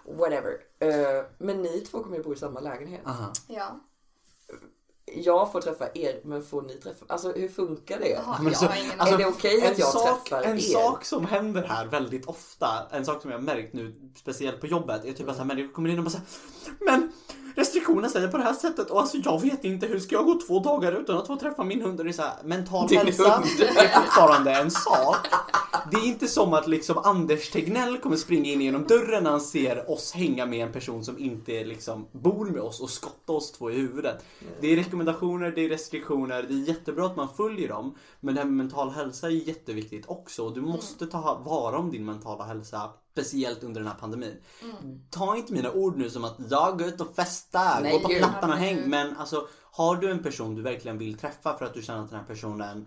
whatever. 0.05 0.53
Eh, 0.78 1.24
men 1.38 1.62
ni 1.62 1.80
två 1.80 2.03
kommer 2.03 2.16
ju 2.16 2.22
bo 2.22 2.32
i 2.32 2.36
samma 2.36 2.61
lägenhet. 2.61 3.07
Aha. 3.07 3.32
Ja. 3.48 3.80
Jag 5.14 5.52
får 5.52 5.61
träffa 5.61 5.84
er, 5.94 6.20
men 6.24 6.42
får 6.42 6.62
ni 6.62 6.74
träffa... 6.74 7.04
Alltså 7.08 7.32
hur 7.32 7.48
funkar 7.48 7.98
det? 7.98 8.08
Jaha, 8.08 8.36
Men 8.38 8.46
jag 8.52 8.56
så- 8.56 8.66
har 8.66 8.76
ingen 8.76 8.92
alltså, 9.00 9.14
är 9.14 9.18
det 9.18 9.26
okej 9.26 9.61
En, 9.64 9.72
att 9.72 9.78
jag 9.78 9.88
sak, 9.88 10.24
träffar 10.24 10.42
en 10.42 10.56
er? 10.56 10.61
sak 10.61 11.04
som 11.04 11.26
händer 11.26 11.62
här 11.62 11.86
väldigt 11.86 12.26
ofta, 12.26 12.68
en 12.90 13.04
sak 13.04 13.22
som 13.22 13.30
jag 13.30 13.38
har 13.38 13.42
märkt 13.42 13.72
nu 13.74 13.94
speciellt 14.16 14.61
på 14.61 14.66
jobbet, 14.66 15.04
är 15.04 15.12
typ 15.12 15.28
att 15.28 15.34
så 15.34 15.40
här 15.42 15.46
människor 15.48 15.72
kommer 15.72 15.88
in 15.90 15.98
och 15.98 16.04
bara 16.04 16.11
säger 16.11 16.24
Men 16.80 17.12
restriktionen 17.56 18.11
säger 18.11 18.28
på 18.28 18.36
det 18.36 18.42
här 18.44 18.52
sättet 18.54 18.90
och 18.90 19.00
alltså 19.00 19.16
jag 19.16 19.40
vet 19.40 19.64
inte 19.64 19.86
hur 19.86 19.98
ska 20.00 20.14
jag 20.14 20.24
gå 20.26 20.40
två 20.46 20.58
dagar 20.58 20.92
utan 20.92 21.16
att 21.18 21.26
få 21.26 21.36
träffa 21.36 21.64
min 21.64 21.82
hund? 21.82 21.98
Och 22.00 22.04
det 22.04 22.11
är 22.11 22.12
så 22.12 22.22
här, 22.22 22.32
mental 22.44 22.88
Din 22.88 22.98
hälsa 22.98 23.22
hund. 23.30 23.44
är 23.61 23.88
fortfarande 24.00 24.52
en 24.54 24.70
sak. 24.70 25.16
det 25.90 25.96
är 25.96 26.06
inte 26.06 26.28
som 26.28 26.54
att 26.54 26.68
liksom 26.68 26.98
Anders 26.98 27.50
Tegnell 27.50 27.98
kommer 27.98 28.16
springa 28.16 28.52
in 28.52 28.60
genom 28.60 28.84
dörren 28.84 29.24
när 29.24 29.30
han 29.30 29.40
ser 29.40 29.90
oss 29.90 30.12
hänga 30.12 30.46
med 30.46 30.66
en 30.66 30.72
person 30.72 31.04
som 31.04 31.18
inte 31.18 31.64
liksom 31.64 32.06
bor 32.12 32.46
med 32.46 32.62
oss 32.62 32.80
och 32.80 32.90
skotta 32.90 33.32
oss 33.32 33.52
två 33.52 33.70
i 33.70 33.74
huvudet. 33.74 34.24
Det 34.60 34.72
är 34.72 34.76
rekommendationer, 34.76 35.50
det 35.50 35.64
är 35.64 35.68
restriktioner, 35.68 36.42
det 36.42 36.54
är 36.54 36.68
jättebra 36.68 37.06
att 37.06 37.16
man 37.16 37.28
följer 37.36 37.68
dem. 37.68 37.94
Men 38.20 38.34
det 38.34 38.40
här 38.40 38.46
med 38.48 38.56
mental 38.56 38.90
hälsa 38.90 39.26
är 39.26 39.30
jätteviktigt 39.30 40.08
också. 40.08 40.44
Och 40.44 40.54
Du 40.54 40.60
måste 40.60 41.06
ta 41.06 41.42
vara 41.44 41.78
om 41.78 41.90
din 41.90 42.04
mentala 42.04 42.44
hälsa. 42.44 42.90
Speciellt 43.12 43.64
under 43.64 43.80
den 43.80 43.90
här 43.90 43.96
pandemin. 44.00 44.36
Ta 45.10 45.36
inte 45.36 45.52
mina 45.52 45.72
ord 45.72 45.98
nu 45.98 46.10
som 46.10 46.24
att 46.24 46.36
jag 46.50 46.78
går 46.78 46.88
ut 46.88 47.00
och 47.00 47.14
festar, 47.16 47.80
Nej, 47.82 47.92
gå 47.92 47.98
på. 47.98 48.08
Plattan 48.08 48.50
och 48.50 48.56
häng. 48.56 48.82
Men 48.86 49.16
alltså, 49.16 49.48
har 49.72 49.96
du 49.96 50.10
en 50.10 50.22
person 50.22 50.54
du 50.54 50.62
verkligen 50.62 50.98
vill 50.98 51.18
träffa 51.18 51.58
för 51.58 51.64
att 51.64 51.74
du 51.74 51.82
känner 51.82 52.00
att 52.02 52.10
den 52.10 52.18
här 52.18 52.26
personen 52.26 52.86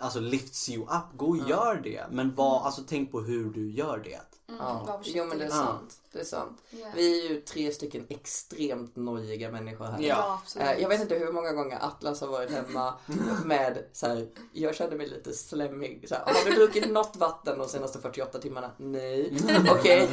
alltså 0.00 0.20
lifts 0.20 0.68
you 0.68 0.82
up, 0.82 1.16
gå 1.16 1.26
och 1.26 1.36
gör 1.48 1.80
det. 1.84 2.06
Men 2.10 2.34
var, 2.34 2.60
alltså, 2.64 2.82
tänk 2.88 3.12
på 3.12 3.20
hur 3.20 3.50
du 3.50 3.70
gör 3.70 3.98
det. 3.98 4.20
Mm, 4.48 4.60
Ja. 4.60 4.84
var 4.86 4.98
försiktig. 4.98 5.18
Jo 5.20 5.26
men 5.26 5.38
det 5.38 5.44
är 5.44 5.48
Ja. 5.48 5.54
sant. 5.54 6.00
Det 6.14 6.20
är 6.20 6.24
sant. 6.24 6.62
Ja. 6.70 6.86
Vi 6.94 7.20
är 7.26 7.28
ju 7.30 7.40
tre 7.40 7.72
stycken 7.72 8.06
extremt 8.08 8.96
nojiga 8.96 9.50
människor 9.50 9.84
här. 9.84 9.98
Ja. 10.00 10.06
Ja, 10.06 10.40
absolut. 10.42 10.68
Eh, 10.68 10.82
Jag 10.82 10.88
vet 10.88 11.00
inte 11.00 11.14
hur 11.14 11.32
många 11.32 11.52
gånger 11.52 11.78
Atlas 11.84 12.20
har 12.20 12.28
varit 12.28 12.50
hemma 12.50 12.94
med 13.44 13.84
så 13.92 14.06
här, 14.06 14.28
jag 14.52 14.74
kände 14.74 14.96
mig 14.96 15.06
lite 15.08 15.32
slemmig. 15.32 16.04
Så 16.08 16.14
här, 16.14 16.24
har 16.26 16.50
du 16.50 16.56
druckit 16.56 16.90
något 16.90 17.16
vatten 17.16 17.58
de 17.58 17.68
senaste 17.68 17.98
48 17.98 18.38
timmarna? 18.38 18.70
Nej. 18.76 19.38
Okej, 19.70 20.08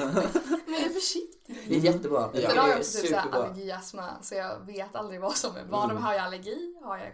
Men 0.65 0.73
jag 0.73 0.81
är 0.81 0.89
försiktig. 0.89 1.57
det 1.67 1.75
är 1.75 1.79
jättebra. 1.79 2.29
Jag 2.33 2.41
har 2.41 2.49
det 2.49 2.55
jag 2.55 2.69
är 2.69 2.77
också 2.79 3.01
typ 3.01 3.17
allergiastma 3.31 4.03
så 4.21 4.35
jag 4.35 4.65
vet 4.65 4.95
aldrig 4.95 5.21
vad 5.21 5.35
som 5.35 5.55
är 5.55 5.63
vad. 5.69 5.91
Mm. 5.91 6.03
Har 6.03 6.13
jag 6.13 6.23
allergi? 6.25 6.75
Har 6.83 6.97
jag? 6.97 7.07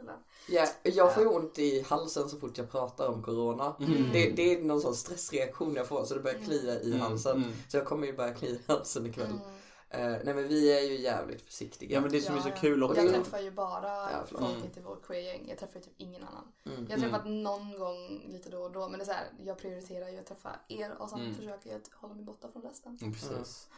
Eller? 0.00 0.14
Ja, 0.48 0.66
jag 0.82 1.14
får 1.14 1.22
ju 1.22 1.28
ont 1.28 1.58
i 1.58 1.84
halsen 1.88 2.28
så 2.28 2.36
fort 2.38 2.58
jag 2.58 2.70
pratar 2.70 3.08
om 3.08 3.22
corona. 3.22 3.74
Det, 4.12 4.30
det 4.30 4.54
är 4.54 4.62
någon 4.62 4.80
sån 4.80 4.94
stressreaktion 4.94 5.74
jag 5.74 5.86
får 5.86 6.04
så 6.04 6.14
det 6.14 6.20
börjar 6.20 6.38
klia 6.38 6.80
i 6.80 6.98
halsen. 6.98 7.36
mm. 7.36 7.52
Så 7.68 7.76
jag 7.76 7.84
kommer 7.86 8.09
ju 8.10 8.16
börja 8.16 8.34
klia 8.34 8.50
i 8.50 8.60
halsen 8.66 9.06
ikväll. 9.06 9.26
Mm. 9.30 9.40
Eh, 9.92 10.20
nej 10.24 10.34
men 10.34 10.48
vi 10.48 10.72
är 10.78 10.80
ju 10.80 11.00
jävligt 11.00 11.42
försiktiga. 11.42 11.90
Ja 11.94 12.00
men 12.00 12.12
det 12.12 12.20
som 12.20 12.34
är 12.36 12.40
så 12.40 12.48
Ja, 12.48 12.52
ja. 12.54 12.60
kul 12.60 12.82
också. 12.82 13.00
Jag 13.02 13.14
träffar 13.14 13.38
ju 13.38 13.50
bara 13.50 13.86
Ja, 13.88 14.24
förlåt. 14.26 14.42
folket 14.42 14.76
i 14.76 14.80
vårt 14.80 15.06
queer-gäng. 15.06 15.46
Jag 15.48 15.58
träffar 15.58 15.74
ju 15.74 15.80
typ 15.84 15.92
ingen 15.96 16.22
annan. 16.24 16.44
Mm. 16.66 16.86
Jag 16.90 16.96
har 16.98 17.02
träffat 17.02 17.26
någon 17.26 17.78
gång 17.78 18.22
lite 18.28 18.50
då 18.50 18.58
och 18.62 18.72
då 18.72 18.88
men 18.88 18.98
det 18.98 19.02
är 19.04 19.06
så 19.06 19.12
här, 19.12 19.24
jag 19.44 19.58
prioriterar 19.58 20.08
ju 20.08 20.18
att 20.18 20.26
träffa 20.26 20.50
er 20.68 20.94
och 20.98 21.08
sen 21.10 21.20
Mm. 21.20 21.34
försöker 21.34 21.70
jag 21.70 21.76
att 21.80 21.90
hålla 21.94 22.14
mig 22.14 22.24
borta 22.24 22.48
från 22.52 22.62
resten. 22.62 22.98
Mm, 23.00 23.12
precis. 23.14 23.68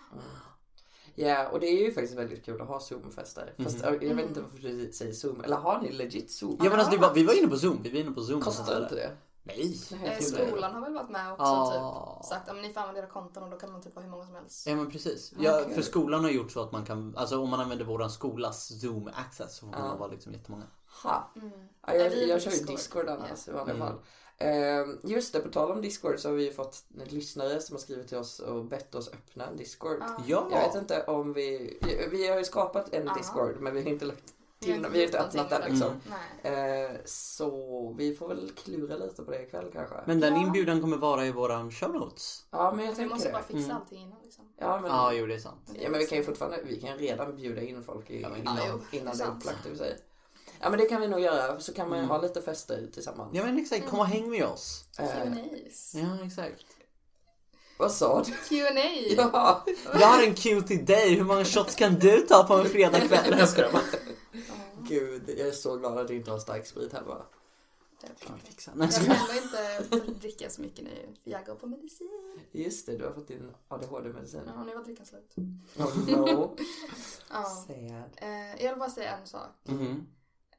Ja, 1.15 1.49
och 1.49 1.61
det 1.61 1.67
är 1.67 1.85
ju 1.85 1.93
faktiskt 1.93 2.19
väldigt 2.19 2.45
kul 2.45 2.61
att 2.61 2.69
ha 2.69 2.81
Zoom-fester. 2.81 3.55
Fast 3.59 3.83
eh, 3.85 3.91
jag 4.01 4.15
vet 4.15 4.29
inte 4.29 4.41
varför 4.41 4.59
du 4.59 4.93
säger 4.93 5.13
Zoom. 5.13 5.41
Eller 5.45 5.57
har 5.57 5.81
ni 5.83 5.93
legit 5.93 6.31
Zoom? 6.31 6.57
Ja 6.59 6.71
men 6.71 6.73
alltså 6.81 6.91
det 6.91 6.99
var, 6.99 7.15
vi 7.15 7.25
var 7.25 7.39
inne 7.39 7.49
på 7.49 7.57
zoom, 7.59 7.83
vi 7.83 7.91
var 7.91 7.99
inne 8.01 8.11
på 8.13 8.23
zoom. 8.23 8.41
Kostar 8.41 8.83
inte 8.83 8.95
det? 8.95 9.11
Nej. 9.45 9.81
Nej, 9.91 10.17
Eh, 10.19 10.19
skolan 10.25 10.75
har 10.75 10.81
väl 10.81 10.95
varit 10.95 11.11
med 11.11 11.33
också 11.33 11.45
Ah. 11.45 12.17
typ 12.21 12.29
sagt 12.29 12.49
att 12.49 12.57
ni 12.57 12.73
får 12.73 12.81
använda 12.81 13.01
era 13.01 13.07
konton 13.09 13.43
och 13.43 13.51
då 13.51 13.57
kan 13.59 13.73
man 13.73 13.83
typ 13.83 13.95
vara 13.97 14.05
hur 14.05 14.11
många 14.11 14.25
som 14.27 14.35
helst. 14.35 14.67
Ja 14.67 14.75
men 14.75 14.91
precis. 14.91 15.33
Ja, 15.39 15.61
Okej. 15.63 15.75
för 15.75 15.83
skolan 15.83 16.25
har 16.25 16.31
gjort 16.31 16.51
så 16.53 16.61
att 16.63 16.73
man 16.73 16.85
kan, 16.85 17.17
alltså 17.17 17.39
om 17.43 17.51
man 17.51 17.61
använder 17.61 17.85
våran 17.85 18.11
skolas 18.11 18.81
zoom 18.81 19.11
access 19.15 19.57
så 19.57 19.61
får 19.67 19.73
man 19.73 19.87
Ja. 19.91 19.97
vara 19.97 20.11
liksom 20.11 20.33
jättemånga. 20.33 20.65
Ha. 21.03 21.33
Mm. 21.37 21.51
Ja, 21.87 21.95
jag, 21.95 22.17
jag 22.29 22.43
kör 22.43 22.51
ju 22.51 22.65
Discord? 22.65 23.09
Annars 23.09 23.49
i 23.49 23.51
vanliga 23.51 23.77
Mm. 23.77 23.89
fall. 23.89 23.99
Eh, 24.39 25.11
just 25.11 25.33
det, 25.33 25.41
på 25.41 25.49
tal 25.49 25.71
om 25.73 25.83
Discord 25.83 26.19
så 26.19 26.29
har 26.29 26.35
vi 26.37 26.45
ju 26.45 26.53
fått 26.53 26.85
lyssnare 27.09 27.61
som 27.61 27.77
har 27.77 27.81
skrivit 27.81 28.09
till 28.09 28.19
oss 28.19 28.39
och 28.41 28.65
bett 28.65 28.95
oss 28.95 29.09
öppna 29.09 29.47
en 29.47 29.57
Discord. 29.57 29.97
Ja. 30.01 30.17
Ja! 30.27 30.49
Jag 30.51 30.59
vet 30.67 30.75
inte 30.75 31.03
om 31.05 31.33
vi... 31.33 31.79
Vi 32.11 32.29
har 32.29 32.39
ju 32.39 32.45
skapat 32.45 32.95
en 32.95 33.07
Ja. 33.07 33.15
Discord 33.15 33.57
men 33.61 33.75
vi 33.75 33.83
har 33.83 33.89
inte 33.91 34.05
lagt 34.05 34.33
till, 34.63 34.87
vi 34.93 34.99
har 34.99 35.05
inte 35.07 35.19
öppnat 35.19 35.51
den 35.51 35.61
med 35.61 35.71
liksom. 35.71 36.01
Nej. 36.43 36.85
Eh, 36.85 36.91
så 37.05 37.95
vi 37.99 38.15
får 38.15 38.29
väl 38.29 38.53
klura 38.65 38.97
lite 38.97 39.23
på 39.23 39.31
det 39.31 39.43
ikväll 39.43 39.71
kanske. 39.73 39.95
Men 40.07 40.21
den 40.21 40.35
Ja. 40.35 40.43
inbjudan 40.43 40.81
kommer 40.81 40.97
vara 40.97 41.27
i 41.27 41.31
våran 41.33 41.71
show 41.71 41.95
notes. 41.95 42.45
ja, 42.51 42.73
men 42.77 42.85
jag 42.85 42.93
Vi 42.93 42.97
tänker 42.97 43.15
måste 43.15 43.29
det. 43.29 43.33
bara 43.33 43.43
fixa 43.43 43.65
Mm. 43.65 43.77
allting 43.77 44.03
innan 44.03 44.19
liksom. 44.25 44.45
Ja, 44.59 44.81
men, 44.81 44.91
Ja, 44.91 45.13
jo 45.13 45.27
det 45.27 45.35
är 45.35 45.39
sant. 45.39 45.71
ja, 45.75 45.89
men 45.91 45.99
vi 45.99 46.07
kan 46.07 46.19
ju 46.19 46.25
fortfarande, 46.25 46.59
vi 46.65 46.81
kan 46.81 46.99
redan 46.99 47.37
bjuda 47.37 47.63
in 47.63 47.83
folk 47.85 48.11
i, 48.11 48.21
Ja, 48.21 48.29
men- 48.29 48.39
innan, 48.41 48.57
Ja, 48.57 48.63
jo, 48.69 48.99
innan 48.99 49.17
det 49.17 49.25
är 49.25 49.29
upplagt 49.29 49.67
i 49.67 49.77
sig. 49.77 49.99
Ja 50.61 50.71
men 50.71 50.79
det 50.79 50.87
kan 50.87 51.01
vi 51.01 51.09
nog 51.09 51.21
göra, 51.21 51.61
så 51.61 51.75
kan 51.75 51.89
man 51.89 51.99
ju 51.99 52.05
Mm. 52.05 52.11
ha 52.11 52.23
lite 52.23 52.43
fester 52.43 52.89
tillsammans. 52.95 53.31
Ja 53.35 53.45
men 53.45 53.59
exakt, 53.59 53.89
kom 53.89 53.99
och 53.99 54.07
häng 54.07 54.31
med 54.31 54.45
oss. 54.45 54.85
Eh, 54.99 55.07
Q&As. 55.07 55.95
Ja 55.95 56.27
exakt. 56.27 56.65
vad 57.79 57.93
sa 57.93 58.23
du? 58.27 58.33
Q&A. 58.49 59.15
Ja! 59.17 59.65
Jag 60.01 60.07
har 60.07 60.23
en 60.23 60.35
cue 60.35 60.63
till 60.63 60.85
dig, 60.85 61.15
hur 61.15 61.25
många 61.25 61.45
shots 61.45 61.75
kan 61.75 61.95
du 61.95 62.21
ta 62.21 62.43
på 62.45 62.55
en 62.55 62.65
fredagkväll? 62.69 63.35
Jag 63.39 63.49
skojar 63.49 63.73
bara. 63.73 63.83
Gud, 64.89 65.29
jag 65.29 65.49
är 65.49 65.53
så 65.53 65.77
glad 65.77 65.99
att 65.99 66.09
du 66.09 66.17
inte 66.17 66.31
har 66.31 66.39
stark 66.39 66.67
sprit 66.67 66.93
hemma. 66.93 67.23
Kan 68.19 68.37
vi 68.37 68.43
fixa? 68.51 68.71
Nej, 68.75 68.89
Jag 69.07 69.89
kan 69.91 69.99
inte 70.09 70.13
dricka 70.21 70.51
så 70.51 70.63
mycket 70.63 70.85
nu. 70.85 71.15
Jag 71.25 71.47
går 71.47 71.55
på 71.55 71.67
medicin. 71.67 72.39
Just 72.53 72.87
det, 72.87 72.97
du 72.97 73.05
har 73.05 73.13
fått 73.13 73.29
din 73.29 73.55
ADHD-medicin. 73.69 74.41
Ja, 74.47 74.65
nu 74.65 74.75
var 74.75 74.85
drickan 74.85 75.07
slut. 75.07 75.35
Oh 75.79 76.11
no. 76.11 76.57
Ja. 77.31 77.45
Sad. 77.45 78.11
Eh, 78.17 78.63
jag 78.65 78.71
vill 78.71 78.79
bara 78.79 78.91
säga 78.91 79.17
en 79.17 79.27
sak. 79.27 79.51
Mhm. 79.65 80.07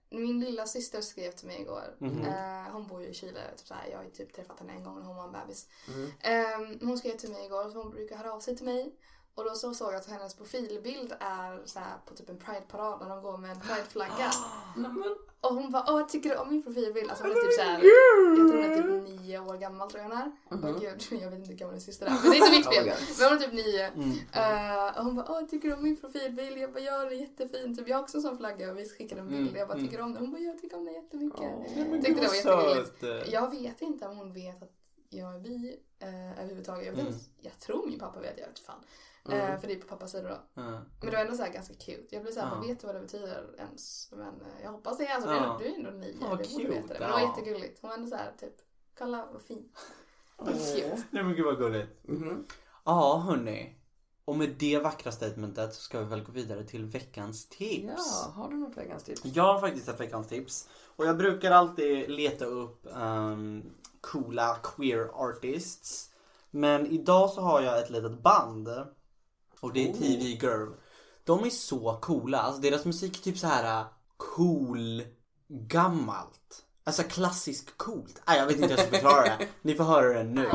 Min 0.09 0.39
lilla 0.39 0.65
syster 0.65 1.01
skrev 1.01 1.31
till 1.31 1.47
mig 1.47 1.61
igår. 1.61 1.95
Mhm. 1.99 2.21
Eh, 2.25 2.71
hon 2.71 2.87
bor 2.87 3.01
ju 3.01 3.07
i 3.07 3.13
Chile. 3.13 3.39
Typ 3.57 3.67
såhär. 3.67 3.87
Jag 3.91 3.97
har 3.97 4.03
ju 4.03 4.09
typ 4.11 4.33
träffat 4.33 4.59
henne 4.59 4.73
en 4.73 4.83
gång 4.83 4.99
när 4.99 5.05
hon 5.05 5.15
var 5.15 5.25
en 5.25 5.31
bebis. 5.31 5.67
Mm. 5.87 6.09
Eh, 6.19 6.87
hon 6.87 6.97
skrev 6.97 7.17
till 7.17 7.31
mig 7.31 7.45
igår, 7.45 7.69
så 7.71 7.81
hon 7.81 7.91
brukar 7.91 8.17
höra 8.17 8.33
av 8.33 8.39
sig 8.39 8.55
till 8.57 8.65
mig. 8.65 8.95
Och 9.35 9.43
då 9.43 9.49
så 9.55 9.73
såg 9.73 9.87
jag 9.93 9.95
att 9.99 10.09
hennes 10.09 10.35
profilbild 10.35 11.13
är 11.19 11.61
så 11.65 11.79
här 11.79 11.97
på 12.05 12.13
typ 12.15 12.29
en 12.29 12.37
prideparad 12.37 12.99
när 13.01 13.09
de 13.09 13.21
går 13.23 13.37
med 13.37 13.51
en 13.51 13.59
prideflagga. 13.59 14.31
Och 15.41 15.55
hon 15.55 15.71
bara, 15.71 15.85
åh 15.87 15.99
jag 15.99 16.09
tycker 16.09 16.29
du 16.29 16.35
om 16.35 16.49
min 16.49 16.63
profilbild? 16.63 17.09
Alltså 17.09 17.23
hon 17.23 17.31
är 17.31 17.41
typ 17.41 17.53
såhär, 17.53 17.71
jag 17.83 18.35
tror 18.35 18.53
hon 18.53 18.71
är 18.71 19.03
typ 19.05 19.19
nio 19.19 19.39
år 19.39 19.55
gammal 19.57 19.91
tror 19.91 20.03
jag 20.03 20.09
hon 20.09 20.17
är. 20.17 20.31
Åh 20.51 20.79
gud, 20.79 21.21
jag 21.21 21.29
vet 21.29 21.39
inte 21.39 21.49
hur 21.51 21.57
gammal 21.57 21.73
min 21.73 21.81
syster 21.81 22.05
är. 22.05 22.09
Men 22.11 22.31
det 22.31 22.37
är 22.37 22.45
inte 22.45 22.51
mitt 22.51 22.67
Oh 22.67 22.73
fel. 22.73 22.85
Men 23.19 23.27
hon 23.29 23.37
är 23.37 23.41
typ 23.41 23.53
nio. 23.53 23.85
Mm. 23.87 24.09
Eh, 24.33 24.97
och 24.97 25.03
hon 25.05 25.15
bara, 25.15 25.25
åh 25.29 25.47
tycker 25.47 25.67
du 25.67 25.73
om 25.73 25.83
min 25.83 25.97
profilbild? 25.97 26.57
Jag 26.57 26.73
bara, 26.73 26.79
ja 26.79 26.97
det 26.97 27.15
är 27.15 27.19
jättefint. 27.19 27.77
Typ, 27.77 27.87
jag 27.87 27.97
har 27.97 28.03
också 28.03 28.17
en 28.17 28.21
sån 28.23 28.37
flagga 28.37 28.71
och 28.71 28.77
vi 28.77 28.89
skickade 28.89 29.21
en 29.21 29.27
bild. 29.29 29.41
Mm, 29.47 29.55
Jag 29.55 29.67
bara, 29.67 29.73
mm. 29.73 29.85
tycker 29.85 29.97
du 29.97 30.03
om 30.03 30.13
den? 30.13 30.21
Hon 30.21 30.31
bara, 30.31 30.41
jag 30.41 30.61
tycker 30.61 30.77
om 30.77 30.85
den 30.85 30.93
jättemycket. 30.93 31.39
Åh. 31.41 31.63
Tyckte 32.03 32.21
det 32.21 32.27
var 32.27 32.35
jättegulligt. 32.35 33.31
Jag 33.33 33.51
vet 33.51 33.81
inte 33.81 34.07
om 34.07 34.17
hon 34.17 34.33
vet 34.33 34.63
att 34.63 34.71
jag 35.09 35.35
är 35.35 35.39
bi 35.39 35.79
eh, 35.99 36.31
överhuvudtaget. 36.39 36.85
Jag, 36.85 36.93
vet, 36.93 37.01
Mm. 37.07 37.19
jag 37.41 37.59
tror 37.59 37.87
min 37.87 37.99
pappa 37.99 38.19
vet, 38.19 38.33
jag 38.39 38.47
vet 38.47 38.59
fan. 38.59 38.79
Mm. 39.29 39.39
Eh, 39.39 39.59
för 39.59 39.67
det 39.67 39.73
är 39.73 39.79
på 39.79 39.87
pappas 39.87 40.11
sida 40.11 40.29
då. 40.29 40.61
Ja. 40.61 40.61
Men 40.71 40.85
det 40.99 41.11
var 41.11 41.17
ändå 41.23 41.35
så 41.35 41.43
här 41.43 41.53
ganska 41.53 41.73
cute. 41.73 42.15
Jag 42.15 42.23
blir 42.23 42.31
såhär, 42.33 42.49
vad 42.55 42.67
vet 42.67 42.79
du 42.79 42.87
vad 42.87 42.95
det 42.95 43.01
betyder 43.01 43.55
ens? 43.57 44.09
Men 44.11 44.27
eh, 44.41 44.63
jag 44.63 44.71
hoppas 44.71 44.97
det. 44.97 45.07
Alltså, 45.07 45.29
Ja. 45.29 45.57
Du 45.59 45.65
är 45.65 45.75
ändå 45.75 45.89
nio, 45.91 46.15
vad 46.29 46.37
du 46.43 46.49
borde 46.53 46.67
veta 46.67 46.93
det. 46.93 46.99
Men 46.99 47.07
det 47.07 47.13
var 47.13 47.19
jättegulligt. 47.19 47.79
Hon 47.81 47.89
var 47.89 47.97
ändå 47.97 48.09
såhär 48.09 48.31
typ, 48.39 48.55
kolla 48.97 49.27
vad 49.33 49.41
fint. 49.41 49.77
Cute. 50.45 51.03
Nej 51.11 51.23
men 51.23 51.35
gud 51.35 51.45
vad 51.45 51.57
gulligt. 51.57 52.03
Mhm. 52.03 52.45
Ja 52.83 53.17
hörni. 53.17 53.75
Och 54.25 54.35
med 54.35 54.55
det 54.59 54.79
vackra 54.79 55.11
statementet 55.11 55.73
så 55.73 55.81
ska 55.81 55.99
vi 55.99 56.05
väl 56.05 56.23
gå 56.23 56.31
vidare 56.31 56.63
till 56.63 56.85
veckans 56.85 57.49
tips. 57.49 57.93
Ja, 58.25 58.31
har 58.35 58.49
du 58.49 58.55
något 58.55 58.77
veckans 58.77 59.03
tips? 59.03 59.21
Jag 59.25 59.43
har 59.53 59.59
faktiskt 59.59 59.89
ett 59.89 59.99
veckans 59.99 60.27
tips. 60.27 60.69
Och 60.95 61.05
jag 61.05 61.17
brukar 61.17 61.51
alltid 61.51 62.09
leta 62.09 62.45
upp 62.45 62.87
ehm, 62.95 63.63
coola 64.01 64.57
queer 64.63 65.09
artists. 65.13 66.09
Men 66.51 66.85
idag 66.85 67.29
så 67.29 67.41
har 67.41 67.61
jag 67.61 67.79
ett 67.83 67.89
litet 67.89 68.19
band. 68.23 68.69
Och 69.63 69.73
det 69.73 69.89
är 69.89 69.89
Oh. 69.89 69.97
TV 69.97 70.23
Girl. 70.23 70.69
De 71.23 71.43
är 71.43 71.49
så 71.49 71.97
coola. 72.01 72.39
Alltså 72.39 72.61
deras 72.61 72.85
musik 72.85 73.17
är 73.19 73.21
typ 73.23 73.37
så 73.37 73.47
här 73.47 73.79
äh, 73.81 73.85
cool 74.17 75.03
gammalt. 75.47 76.65
Alltså 76.83 77.03
klassiskt 77.03 77.77
coolt. 77.77 78.21
Nej, 78.27 78.39
jag 78.39 78.47
vet 78.47 78.55
inte 78.55 78.67
hur 78.67 78.77
jag 78.77 78.87
ska 78.87 78.97
förklara 78.97 79.23
det. 79.23 79.47
Ni 79.61 79.75
får 79.75 79.83
höra 79.83 80.13
det 80.13 80.23
nu. 80.23 80.49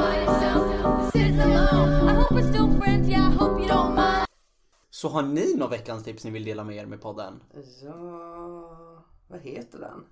Så 4.90 5.08
har 5.08 5.22
ni 5.22 5.54
några 5.54 5.70
veckans 5.70 6.04
tips 6.04 6.24
ni 6.24 6.30
vill 6.30 6.44
dela 6.44 6.64
med 6.64 6.76
er 6.76 6.86
med 6.86 7.00
podden? 7.00 7.42
Ja, 7.82 9.04
vad 9.28 9.40
heter 9.40 9.78
den? 9.78 10.04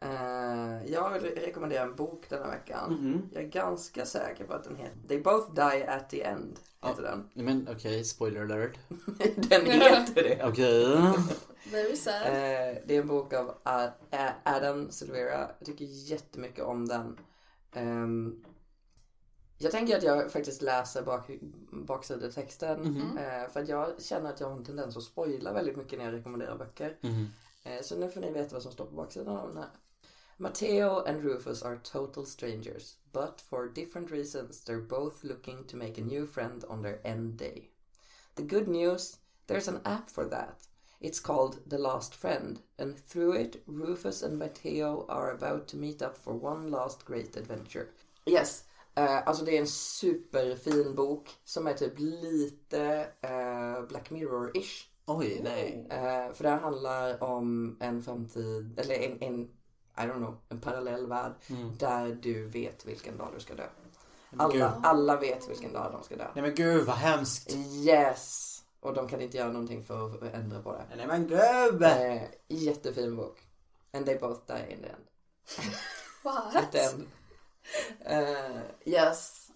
Eh, 0.00 0.92
jag 0.92 1.10
vill 1.10 1.22
rekommendera 1.22 1.82
en 1.82 1.94
bok 1.96 2.26
denna 2.28 2.50
veckan. 2.50 2.92
Mhm. 2.92 3.28
Jag 3.32 3.42
är 3.42 3.48
ganska 3.48 4.06
säker 4.06 4.44
på 4.44 4.52
att 4.52 4.64
den 4.64 4.76
heter 4.76 5.08
They 5.08 5.20
both 5.20 5.54
die 5.54 5.86
at 5.88 6.10
the 6.10 6.22
end. 6.22 6.58
Heter 6.82 7.02
den. 7.02 7.28
Nej, 7.34 7.44
Men 7.44 7.68
okej, 7.70 8.04
spoiler 8.04 8.40
alert. 8.42 8.78
den 9.36 9.66
heter 9.66 10.22
det. 10.22 10.44
Okej. 10.44 10.86
Very 11.72 11.96
sad. 11.96 12.22
Eh, 12.22 12.76
det 12.86 12.96
är 12.96 13.00
en 13.00 13.06
bok 13.06 13.32
av 13.32 13.54
Adam 14.44 14.90
Silvera. 14.90 15.50
Jag 15.58 15.66
tycker 15.66 15.84
jättemycket 15.84 16.64
om 16.64 16.88
den. 16.88 17.18
Ehm, 17.72 18.44
jag 19.58 19.72
tänker 19.72 19.96
att 19.96 20.02
jag 20.02 20.32
faktiskt 20.32 20.62
läser 20.62 21.02
bak, 21.02 21.30
baksidetexten. 21.72 22.80
Mhm. 22.80 23.18
eh, 23.18 23.48
för 23.52 23.60
att 23.60 23.68
jag 23.68 24.02
känner 24.02 24.30
att 24.30 24.40
jag 24.40 24.48
har 24.48 24.56
en 24.56 24.64
tendens 24.64 24.96
att 24.96 25.02
spoila 25.02 25.52
väldigt 25.52 25.76
mycket 25.76 25.98
när 25.98 26.04
jag 26.06 26.14
rekommenderar 26.14 26.58
böcker. 26.58 26.96
Mhm. 27.00 27.26
Eh, 27.64 27.82
så 27.82 27.96
nu 27.98 28.10
får 28.10 28.20
ni 28.20 28.32
veta 28.32 28.54
vad 28.54 28.62
som 28.62 28.72
står 28.72 28.86
på 28.86 28.94
baksidan 28.94 29.36
av 29.36 29.48
den 29.48 29.56
här. 29.56 29.68
Matteo 30.40 31.02
and 31.04 31.24
Rufus 31.24 31.62
are 31.62 31.80
total 31.82 32.24
strangers, 32.24 32.96
but 33.12 33.40
for 33.40 33.68
different 33.68 34.12
reasons 34.12 34.60
they're 34.60 34.78
both 34.78 35.24
looking 35.24 35.64
to 35.64 35.76
make 35.76 35.98
a 35.98 36.02
new 36.02 36.26
friend 36.26 36.64
on 36.68 36.82
their 36.82 37.00
end 37.04 37.36
day. 37.36 37.70
The 38.36 38.42
good 38.42 38.68
news, 38.68 39.18
there's 39.48 39.66
an 39.66 39.80
app 39.84 40.08
for 40.08 40.26
that. 40.26 40.60
It's 41.00 41.18
called 41.18 41.58
The 41.66 41.78
Last 41.78 42.14
Friend, 42.14 42.60
and 42.78 42.96
through 42.96 43.32
it, 43.32 43.62
Rufus 43.66 44.22
and 44.22 44.38
Matteo 44.38 45.06
are 45.08 45.32
about 45.32 45.66
to 45.68 45.76
meet 45.76 46.02
up 46.02 46.16
for 46.16 46.34
one 46.34 46.70
last 46.70 47.04
great 47.04 47.36
adventure. 47.36 47.88
Yes. 48.24 48.64
Eh, 48.94 49.28
alltså 49.28 49.44
det 49.44 49.56
är 49.56 49.60
en 49.60 49.66
superfin 49.66 50.94
bok 50.94 51.30
som 51.44 51.66
är 51.66 51.74
typ 51.74 51.98
lite 51.98 53.08
eh, 53.20 53.86
Black 53.88 54.10
Mirror-ish. 54.10 54.86
Oj, 55.06 55.40
nej. 55.44 55.86
Eh, 55.90 56.32
för 56.32 56.42
det 56.42 56.50
här 56.50 56.60
handlar 56.60 57.22
om 57.22 57.76
en 57.80 58.02
framtid, 58.02 58.78
eller 58.78 58.94
en, 58.94 59.22
en 59.22 59.48
I 59.98 60.06
don't 60.06 60.16
know, 60.16 60.36
en 60.48 60.60
parallell 60.60 61.06
värld 61.06 61.32
där 61.78 62.18
du 62.22 62.46
vet 62.46 62.86
vilken 62.86 63.16
dag 63.16 63.28
du 63.34 63.40
ska 63.40 63.54
dö. 63.54 63.66
Alla, 64.36 64.52
gud. 64.54 64.62
alla 64.82 65.16
vet 65.16 65.48
vilken 65.48 65.72
dag 65.72 65.92
de 65.92 66.02
ska 66.02 66.16
dö. 66.16 66.26
Nej 66.34 66.42
men 66.42 66.54
gud 66.54 66.86
vad 66.86 66.96
hemskt. 66.96 67.54
Yes! 67.84 68.54
Och 68.80 68.94
de 68.94 69.08
kan 69.08 69.20
inte 69.20 69.36
göra 69.36 69.52
någonting 69.52 69.84
för 69.84 70.26
att 70.26 70.34
ändra 70.34 70.62
på 70.62 70.72
det. 70.72 70.96
Nej 70.96 71.06
men 71.06 71.26
gud. 71.26 71.82
Eh, 71.82 72.22
jättefin 72.48 73.16
bok. 73.16 73.42
And 73.92 74.06
they 74.06 74.18
both 74.18 74.40
die 74.46 74.72
in 74.72 74.82
the 74.82 74.88
end. 74.88 75.04
What? 76.22 76.74
Eh, 78.00 78.60
yes. 78.84 79.50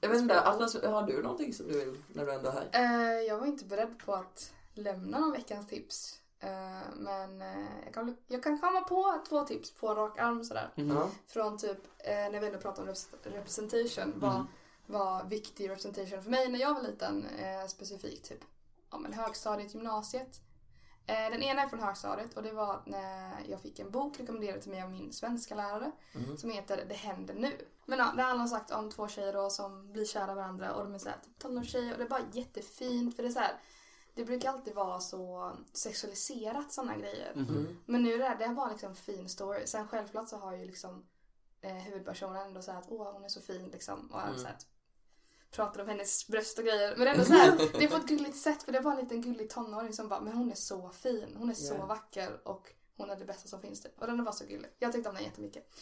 Jag 0.00 0.08
vet 0.08 0.18
inte, 0.18 0.40
annars, 0.40 0.74
har 0.74 1.02
du 1.02 1.22
någonting 1.22 1.54
som 1.54 1.68
du 1.68 1.78
vill 1.78 2.02
när 2.08 2.26
du 2.26 2.32
ändå 2.32 2.48
är 2.48 2.52
här? 2.52 2.68
Eh, 2.72 3.26
jag 3.26 3.38
var 3.38 3.46
inte 3.46 3.64
beredd 3.64 3.98
på 3.98 4.14
att 4.14 4.52
lämna 4.74 5.18
någon 5.18 5.32
veckans 5.32 5.66
tips. 5.66 6.18
Eh, 6.40 6.94
men 6.96 7.42
eh, 7.42 7.66
jag, 7.84 7.94
kan, 7.94 8.16
jag 8.26 8.42
kan 8.42 8.58
komma 8.58 8.80
på 8.80 9.24
två 9.28 9.44
tips 9.44 9.74
på 9.74 9.94
rak 9.94 10.18
arm 10.18 10.44
sådär. 10.44 10.70
Ja. 10.74 11.10
Från 11.26 11.58
typ, 11.58 11.78
eh, 11.98 12.14
när 12.14 12.40
vi 12.40 12.46
ändå 12.46 12.58
pratar 12.58 12.82
om 12.82 12.88
repres- 12.88 13.16
representation. 13.22 14.12
Vad 14.16 14.46
var 14.86 15.24
viktig 15.24 15.70
representation 15.70 16.22
för 16.22 16.30
mig 16.30 16.48
när 16.48 16.58
jag 16.58 16.74
var 16.74 16.82
liten? 16.82 17.26
Specifikt 17.68 18.28
typ 18.28 18.40
ja, 18.90 18.98
men 18.98 19.12
högstadiet, 19.12 19.74
gymnasiet. 19.74 20.40
Den 21.06 21.42
ena 21.42 21.62
är 21.62 21.68
från 21.68 21.80
högstadiet 21.80 22.36
och 22.36 22.42
det 22.42 22.52
var 22.52 22.82
när 22.86 23.44
jag 23.48 23.60
fick 23.60 23.78
en 23.78 23.90
bok 23.90 24.20
rekommenderad 24.20 24.62
till 24.62 24.70
mig 24.70 24.82
av 24.82 24.90
min 24.90 25.12
svenska 25.12 25.54
lärare 25.54 25.92
som 26.38 26.50
heter 26.50 26.84
Det 26.88 26.94
händer 26.94 27.34
nu. 27.34 27.52
Men 27.86 27.98
ja, 27.98 28.12
det 28.16 28.22
handlar 28.22 28.46
som 28.46 28.58
sagt 28.58 28.70
om 28.70 28.90
två 28.90 29.08
tjejer 29.08 29.32
då 29.32 29.50
som 29.50 29.92
blir 29.92 30.04
kära 30.04 30.34
varandra 30.34 30.74
och 30.74 30.84
de 30.84 30.94
är 30.94 30.98
såhär 30.98 31.16
typ 31.24 31.38
tonårstjejer 31.38 31.92
och 31.92 31.98
det 31.98 32.04
är 32.04 32.08
bara 32.08 32.22
jättefint 32.32 33.16
för 33.16 33.22
det 33.22 33.28
är 33.28 33.32
så 33.32 33.38
här. 33.38 33.52
Det 34.18 34.24
brukar 34.24 34.48
alltid 34.48 34.74
vara 34.74 35.00
så 35.00 35.52
sexualiserat 35.72 36.72
sådana 36.72 36.96
grejer. 36.96 37.32
Men 37.86 38.02
nu 38.02 38.14
är 38.14 38.18
det 38.38 38.44
här, 38.44 38.54
bara 38.54 38.70
liksom 38.70 38.94
fin 38.94 39.28
story. 39.28 39.66
Sen 39.66 39.88
självklart 39.88 40.28
så 40.28 40.36
har 40.36 40.56
ju 40.56 40.64
liksom 40.64 41.06
eh, 41.60 41.74
huvudpersonen 41.74 42.46
ändå 42.46 42.62
såhär 42.62 42.78
att 42.78 42.86
åh 42.88 43.12
hon 43.12 43.24
är 43.24 43.28
så 43.28 43.40
fin 43.40 43.68
liksom. 43.72 44.10
Och 44.12 44.22
mm. 44.22 44.38
så 44.38 44.46
här, 44.46 44.56
pratar 45.50 45.82
om 45.82 45.88
hennes 45.88 46.28
bröst 46.28 46.58
och 46.58 46.64
grejer. 46.64 46.96
Men 46.96 47.08
ändå 47.08 47.24
så 47.24 47.32
här, 47.32 47.56
det 47.78 47.84
är 47.84 47.88
på 47.88 47.96
ett 47.96 48.06
gulligt 48.06 48.36
sätt 48.36 48.62
för 48.62 48.72
det 48.72 48.78
är 48.78 48.82
bara 48.82 48.94
en 48.94 49.00
liten 49.00 49.22
gullig 49.22 49.50
tonåring 49.50 49.92
som 49.92 50.08
bara 50.08 50.20
men 50.20 50.32
hon 50.32 50.50
är 50.50 50.56
så 50.56 50.90
fin. 50.90 51.36
Hon 51.36 51.50
är 51.50 51.54
så 51.54 51.74
Yeah. 51.74 51.88
vacker 51.88 52.48
och 52.48 52.72
hon 52.96 53.10
är 53.10 53.16
det 53.16 53.24
bästa 53.24 53.48
som 53.48 53.60
finns 53.60 53.82
typ. 53.82 54.00
Och 54.00 54.06
den 54.06 54.20
är 54.20 54.24
bara 54.24 54.32
så 54.32 54.44
gullig. 54.44 54.70
Jag 54.78 54.92
tyckte 54.92 55.08
om 55.08 55.14
den 55.14 55.24
jättemycket. 55.24 55.74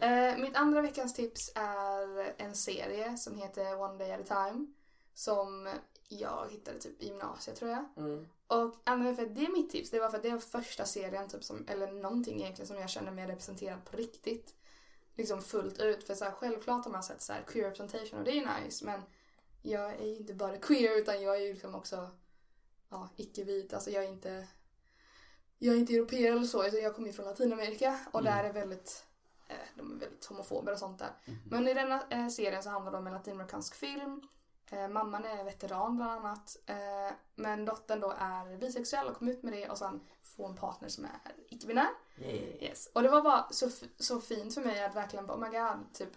Eh, 0.00 0.36
mitt 0.38 0.56
andra 0.56 0.80
veckans 0.80 1.14
tips 1.14 1.52
är 1.54 2.34
en 2.38 2.54
serie 2.54 3.16
som 3.16 3.36
heter 3.36 3.80
One 3.80 3.98
Day 3.98 4.12
at 4.12 4.30
a 4.30 4.50
Time. 4.50 4.66
Som 5.14 5.68
jag 6.08 6.50
hittade 6.50 6.78
typ 6.78 7.02
i 7.02 7.06
gymnasiet 7.06 7.56
tror 7.56 7.70
jag. 7.70 7.84
Mm. 7.96 8.26
Och 8.46 8.74
anledningen 8.84 9.16
för 9.16 9.34
det 9.34 9.46
är 9.46 9.52
mitt 9.52 9.70
tips, 9.70 9.90
det 9.90 10.00
var 10.00 10.10
för 10.10 10.16
att 10.16 10.22
det 10.22 10.28
är 10.28 10.38
första 10.38 10.84
serien 10.84 11.28
typ 11.28 11.44
som, 11.44 11.64
eller 11.68 11.92
någonting 11.92 12.40
egentligen 12.40 12.66
som 12.66 12.76
jag 12.76 12.90
känner 12.90 13.12
mig 13.12 13.26
representerad 13.26 13.84
på 13.84 13.96
riktigt. 13.96 14.54
Liksom 15.16 15.42
fullt 15.42 15.80
ut. 15.80 16.04
För 16.04 16.14
så 16.14 16.24
här, 16.24 16.32
självklart 16.32 16.84
har 16.84 16.92
man 16.92 17.02
sett 17.02 17.22
så 17.22 17.32
här 17.32 17.42
queer 17.42 17.64
representation 17.64 18.18
och 18.18 18.24
det 18.24 18.30
är 18.30 18.34
ju 18.34 18.46
nice 18.64 18.84
men 18.84 19.02
jag 19.62 19.92
är 19.92 20.04
ju 20.04 20.16
inte 20.16 20.34
bara 20.34 20.56
queer 20.56 20.98
utan 20.98 21.22
jag 21.22 21.36
är 21.36 21.40
ju 21.40 21.52
liksom 21.52 21.74
också 21.74 22.10
ja, 22.88 23.08
icke-vit. 23.16 23.74
Alltså 23.74 23.90
jag 23.90 24.04
är 24.04 24.08
inte 24.08 24.48
jag 25.58 25.74
är 25.74 25.78
inte 25.78 25.94
europeer 25.94 26.32
eller 26.32 26.44
så 26.44 26.66
utan 26.66 26.80
jag 26.80 26.94
kommer 26.94 27.08
ju 27.08 27.14
från 27.14 27.26
Latinamerika 27.26 28.00
och 28.12 28.22
där 28.22 28.44
är 28.44 28.52
väldigt 28.52 29.04
eh, 29.48 29.56
de 29.76 29.92
är 29.92 30.00
väldigt 30.00 30.24
homofober 30.24 30.72
och 30.72 30.78
sånt 30.78 30.98
där. 30.98 31.12
Men 31.50 31.68
i 31.68 31.74
denna 31.74 32.08
eh, 32.10 32.28
serien 32.28 32.62
så 32.62 32.70
handlar 32.70 32.92
det 32.92 32.98
om 32.98 33.06
en 33.06 33.12
latinamerikansk 33.12 33.74
film. 33.74 34.28
Eh, 34.70 34.88
mamman 34.88 35.24
är 35.24 35.44
veteran 35.44 35.96
bland 35.96 36.12
annat. 36.12 36.56
Eh, 36.66 37.14
men 37.34 37.64
dottern 37.64 38.00
då 38.00 38.14
är 38.18 38.56
bisexuell 38.56 39.06
och 39.06 39.16
kom 39.16 39.28
ut 39.28 39.42
med 39.42 39.52
det 39.52 39.68
och 39.68 39.78
sen 39.78 40.00
får 40.22 40.48
en 40.48 40.56
partner 40.56 40.88
som 40.88 41.04
är 41.04 41.10
icke-binär. 41.48 41.88
Yeah. 42.18 42.62
Yes. 42.62 42.90
Och 42.94 43.02
det 43.02 43.08
var 43.08 43.22
bara 43.22 43.46
så, 43.50 43.70
så 43.98 44.20
fint 44.20 44.54
för 44.54 44.60
mig 44.60 44.84
att 44.84 44.96
verkligen 44.96 45.26
bara, 45.26 45.36
oh 45.36 45.40
my 45.40 45.58
god, 45.58 45.92
typ. 45.92 46.10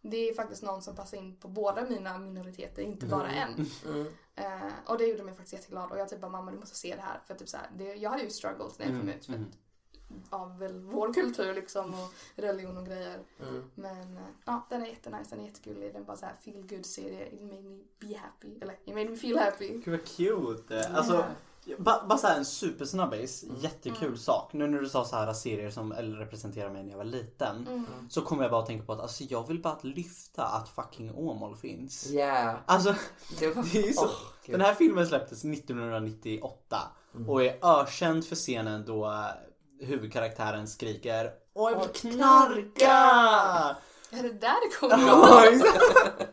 Det 0.00 0.16
är 0.16 0.34
faktiskt 0.34 0.62
någon 0.62 0.82
som 0.82 0.96
passar 0.96 1.18
in 1.18 1.36
på 1.36 1.48
båda 1.48 1.84
mina 1.84 2.18
minoriteter, 2.18 2.82
inte 2.82 3.06
bara 3.06 3.30
en. 3.30 3.66
Mm. 3.84 4.06
Eh, 4.34 4.72
och 4.86 4.98
det 4.98 5.06
gjorde 5.06 5.22
mig 5.22 5.34
faktiskt 5.34 5.52
jätteglad. 5.52 5.92
Och 5.92 5.98
jag 5.98 6.08
typ 6.08 6.20
bara, 6.20 6.30
mamma 6.30 6.50
du 6.50 6.58
måste 6.58 6.76
se 6.76 6.94
det 6.94 7.02
här. 7.02 7.20
För 7.26 7.34
typ 7.34 7.48
så 7.48 7.56
här, 7.56 7.70
det, 7.76 7.94
jag 7.94 8.10
hade 8.10 8.22
ju 8.22 8.30
struggles 8.30 8.78
när 8.78 8.86
jag 8.86 9.00
kom 9.00 9.08
ut. 9.08 9.26
För 9.26 9.32
att, 9.32 9.40
av 10.30 10.58
väl 10.58 10.80
vår 10.80 11.14
kultur 11.14 11.54
liksom 11.54 11.94
och 11.94 12.12
religion 12.36 12.76
och 12.76 12.86
grejer. 12.86 13.18
Mm. 13.40 13.64
Men 13.74 14.16
eh, 14.16 14.22
ja, 14.44 14.66
den 14.70 14.82
är 14.82 14.86
jättenice, 14.86 15.30
den 15.30 15.40
är 15.40 15.44
jättegullig. 15.44 15.92
Den 15.92 16.02
är 16.02 16.06
bara 16.06 16.16
så 16.16 16.26
här 16.26 16.34
feel 16.44 16.66
good 16.68 16.86
serie. 16.86 17.26
It 17.26 17.42
made 17.42 17.62
me 17.62 17.78
be 18.00 18.18
happy. 18.18 18.58
Eller 18.60 18.74
it 18.84 18.94
made 18.94 19.08
me 19.10 19.16
feel 19.16 19.38
happy. 19.38 19.68
Gud 19.68 19.88
vad 19.88 20.06
cute. 20.06 20.88
Alltså, 20.88 21.24
bara, 21.78 22.06
bara 22.06 22.18
såhär 22.18 22.36
en 22.36 22.44
supersnabbis, 22.44 23.44
jättekul 23.60 24.18
sak. 24.18 24.52
Nu 24.52 24.66
när 24.66 24.80
du 24.80 24.88
sa 24.88 25.04
så 25.04 25.16
här 25.16 25.32
serier 25.32 25.70
som 25.70 25.92
eller 25.92 26.16
representerar 26.16 26.70
mig 26.70 26.82
när 26.82 26.90
jag 26.90 26.98
var 26.98 27.04
liten. 27.04 27.66
Mm. 27.66 27.86
Så 28.10 28.22
kommer 28.22 28.42
jag 28.42 28.50
bara 28.50 28.60
att 28.60 28.66
tänka 28.66 28.86
på 28.86 28.92
att 28.92 29.00
alltså, 29.00 29.24
jag 29.24 29.48
vill 29.48 29.62
bara 29.62 29.72
att 29.72 29.84
lyfta 29.84 30.44
att 30.44 30.68
fucking 30.68 31.14
Åmål 31.14 31.56
finns. 31.56 32.10
Yeah. 32.10 32.56
Alltså, 32.66 32.94
Det 33.38 33.56
var... 33.56 33.66
det 33.72 33.88
är 33.88 33.92
så. 33.92 34.10
Gud. 34.46 34.54
den 34.54 34.60
här 34.60 34.74
filmen 34.74 35.06
släpptes 35.06 35.44
1998 35.44 36.78
och 37.28 37.44
är 37.44 37.58
ökänd 37.62 38.26
för 38.26 38.36
scenen 38.36 38.84
då 38.84 39.06
eh, 39.06 39.26
huvudkaraktären 39.80 40.68
skriker 40.68 41.30
Åh 41.54 41.70
jag 41.72 41.78
vill 41.80 41.88
knarka! 41.88 43.76
Är 44.10 44.22
det 44.22 44.32
där 44.32 44.68
det 44.70 44.76
kommer 44.76 45.06
Ja, 45.06 45.44
ifrån? 45.46 45.60
exakt. 45.60 46.28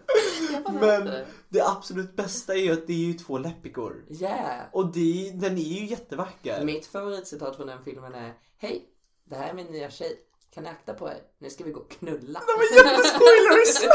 Jag 0.53 0.63
bara 0.63 0.73
Men 0.99 1.25
det 1.49 1.61
absolut 1.61 2.15
bästa 2.15 2.53
är 2.53 2.57
ju 2.59 2.73
att 2.73 2.87
det 2.87 2.93
är 2.93 2.97
ju 3.07 3.13
två 3.13 3.37
läppikor. 3.37 4.05
Yeah. 4.09 4.59
Och 4.71 4.91
det, 4.93 5.31
den 5.35 5.57
är 5.57 5.61
ju 5.61 5.85
jättevacker. 5.85 6.63
Mitt 6.65 6.85
favoritcitat 6.85 7.55
från 7.55 7.67
den 7.67 7.83
filmen 7.83 8.13
är 8.15 8.33
Hej, 8.57 8.85
det 9.29 9.35
här 9.35 9.49
är 9.49 9.53
min 9.53 9.65
nya 9.67 9.89
tjej. 9.89 10.17
Kan 10.53 10.63
ni 10.63 10.69
akta 10.69 10.93
på 10.93 11.07
er? 11.09 11.17
Nu 11.39 11.49
ska 11.49 11.63
vi 11.63 11.71
gå 11.71 11.79
och 11.79 11.91
knulla. 11.91 12.41
Jättespoilers! 12.75 13.91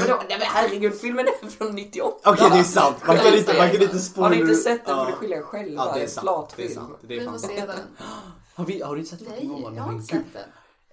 Vadå? 0.00 0.22
Nej 0.28 0.38
men 0.38 0.46
herregud, 0.48 0.94
filmen 1.00 1.26
är 1.28 1.48
från 1.48 1.74
98. 1.74 2.30
Okej 2.30 2.48
det 2.52 2.58
är 2.58 2.62
sant, 2.62 2.96
man 3.06 3.16
kan 3.18 3.34
inte, 3.34 3.58
man 3.58 3.70
kan 3.70 3.82
inte 3.82 3.94
Har 3.94 4.00
spoila. 4.00 4.28
ni 4.30 4.36
inte 4.40 4.54
sett 4.54 4.86
den 4.86 4.96
Ja. 4.98 5.04
får 5.04 5.10
ni 5.10 5.16
skylla 5.16 5.36
er 5.36 5.42
själva. 5.42 5.84
Ja 5.86 5.92
det 5.94 6.00
är 6.00 6.04
en 6.04 6.10
sant. 6.10 6.54
Det 6.56 6.64
är 6.64 6.68
sant. 6.68 6.98
Det 7.02 7.14
är 7.16 7.20
Vi 7.20 7.26
får 7.26 7.38
se 7.38 7.66
den. 7.66 7.78
Har, 8.54 8.64
vi, 8.64 8.80
har 8.82 8.94
du 8.94 9.00
inte 9.00 9.10
sett 9.16 9.20
Nej, 9.28 9.30
fucking 9.34 9.50
Åmål? 9.50 9.76
jag 9.76 9.82
har 9.82 9.92
inte 9.92 10.04
sett 10.06 10.32
den. 10.32 10.42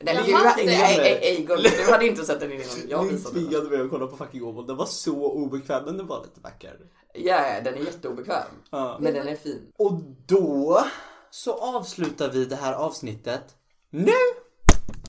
Nej 0.04 0.16
men 0.16 0.30
Jag 0.30 0.58
du, 0.58 0.66
nej, 0.66 0.98
nej, 0.98 1.46
nej, 1.48 1.92
hade 1.92 2.08
inte 2.08 2.26
sett 2.26 2.40
den 2.40 2.52
innan 2.52 2.66
jag 2.90 3.06
Ni 3.06 3.12
visade 3.12 3.36
den. 3.40 3.48
tvingade 3.50 3.70
mig 3.70 3.82
att 3.82 3.90
kolla 3.90 4.08
på 4.08 4.18
fucking 4.18 4.44
Åmål. 4.44 4.68
Den 4.68 4.78
var 4.78 4.86
så 4.86 5.32
obekväm 5.32 5.86
men 5.86 5.98
den 5.98 6.08
var 6.08 6.22
lite 6.24 6.40
vacker. 6.42 6.80
Ja, 7.14 7.62
den 7.64 7.74
är 7.74 7.80
jätteobekväm. 7.80 8.46
Ja. 8.70 8.98
Men 9.00 9.14
den 9.14 9.28
är 9.28 9.36
fin. 9.36 9.72
Och 9.78 9.94
då 10.28 10.86
så 11.32 11.54
avslutar 11.54 12.30
vi 12.30 12.46
det 12.46 12.56
här 12.56 12.74
avsnittet 12.74 13.44
nu! 13.90 14.12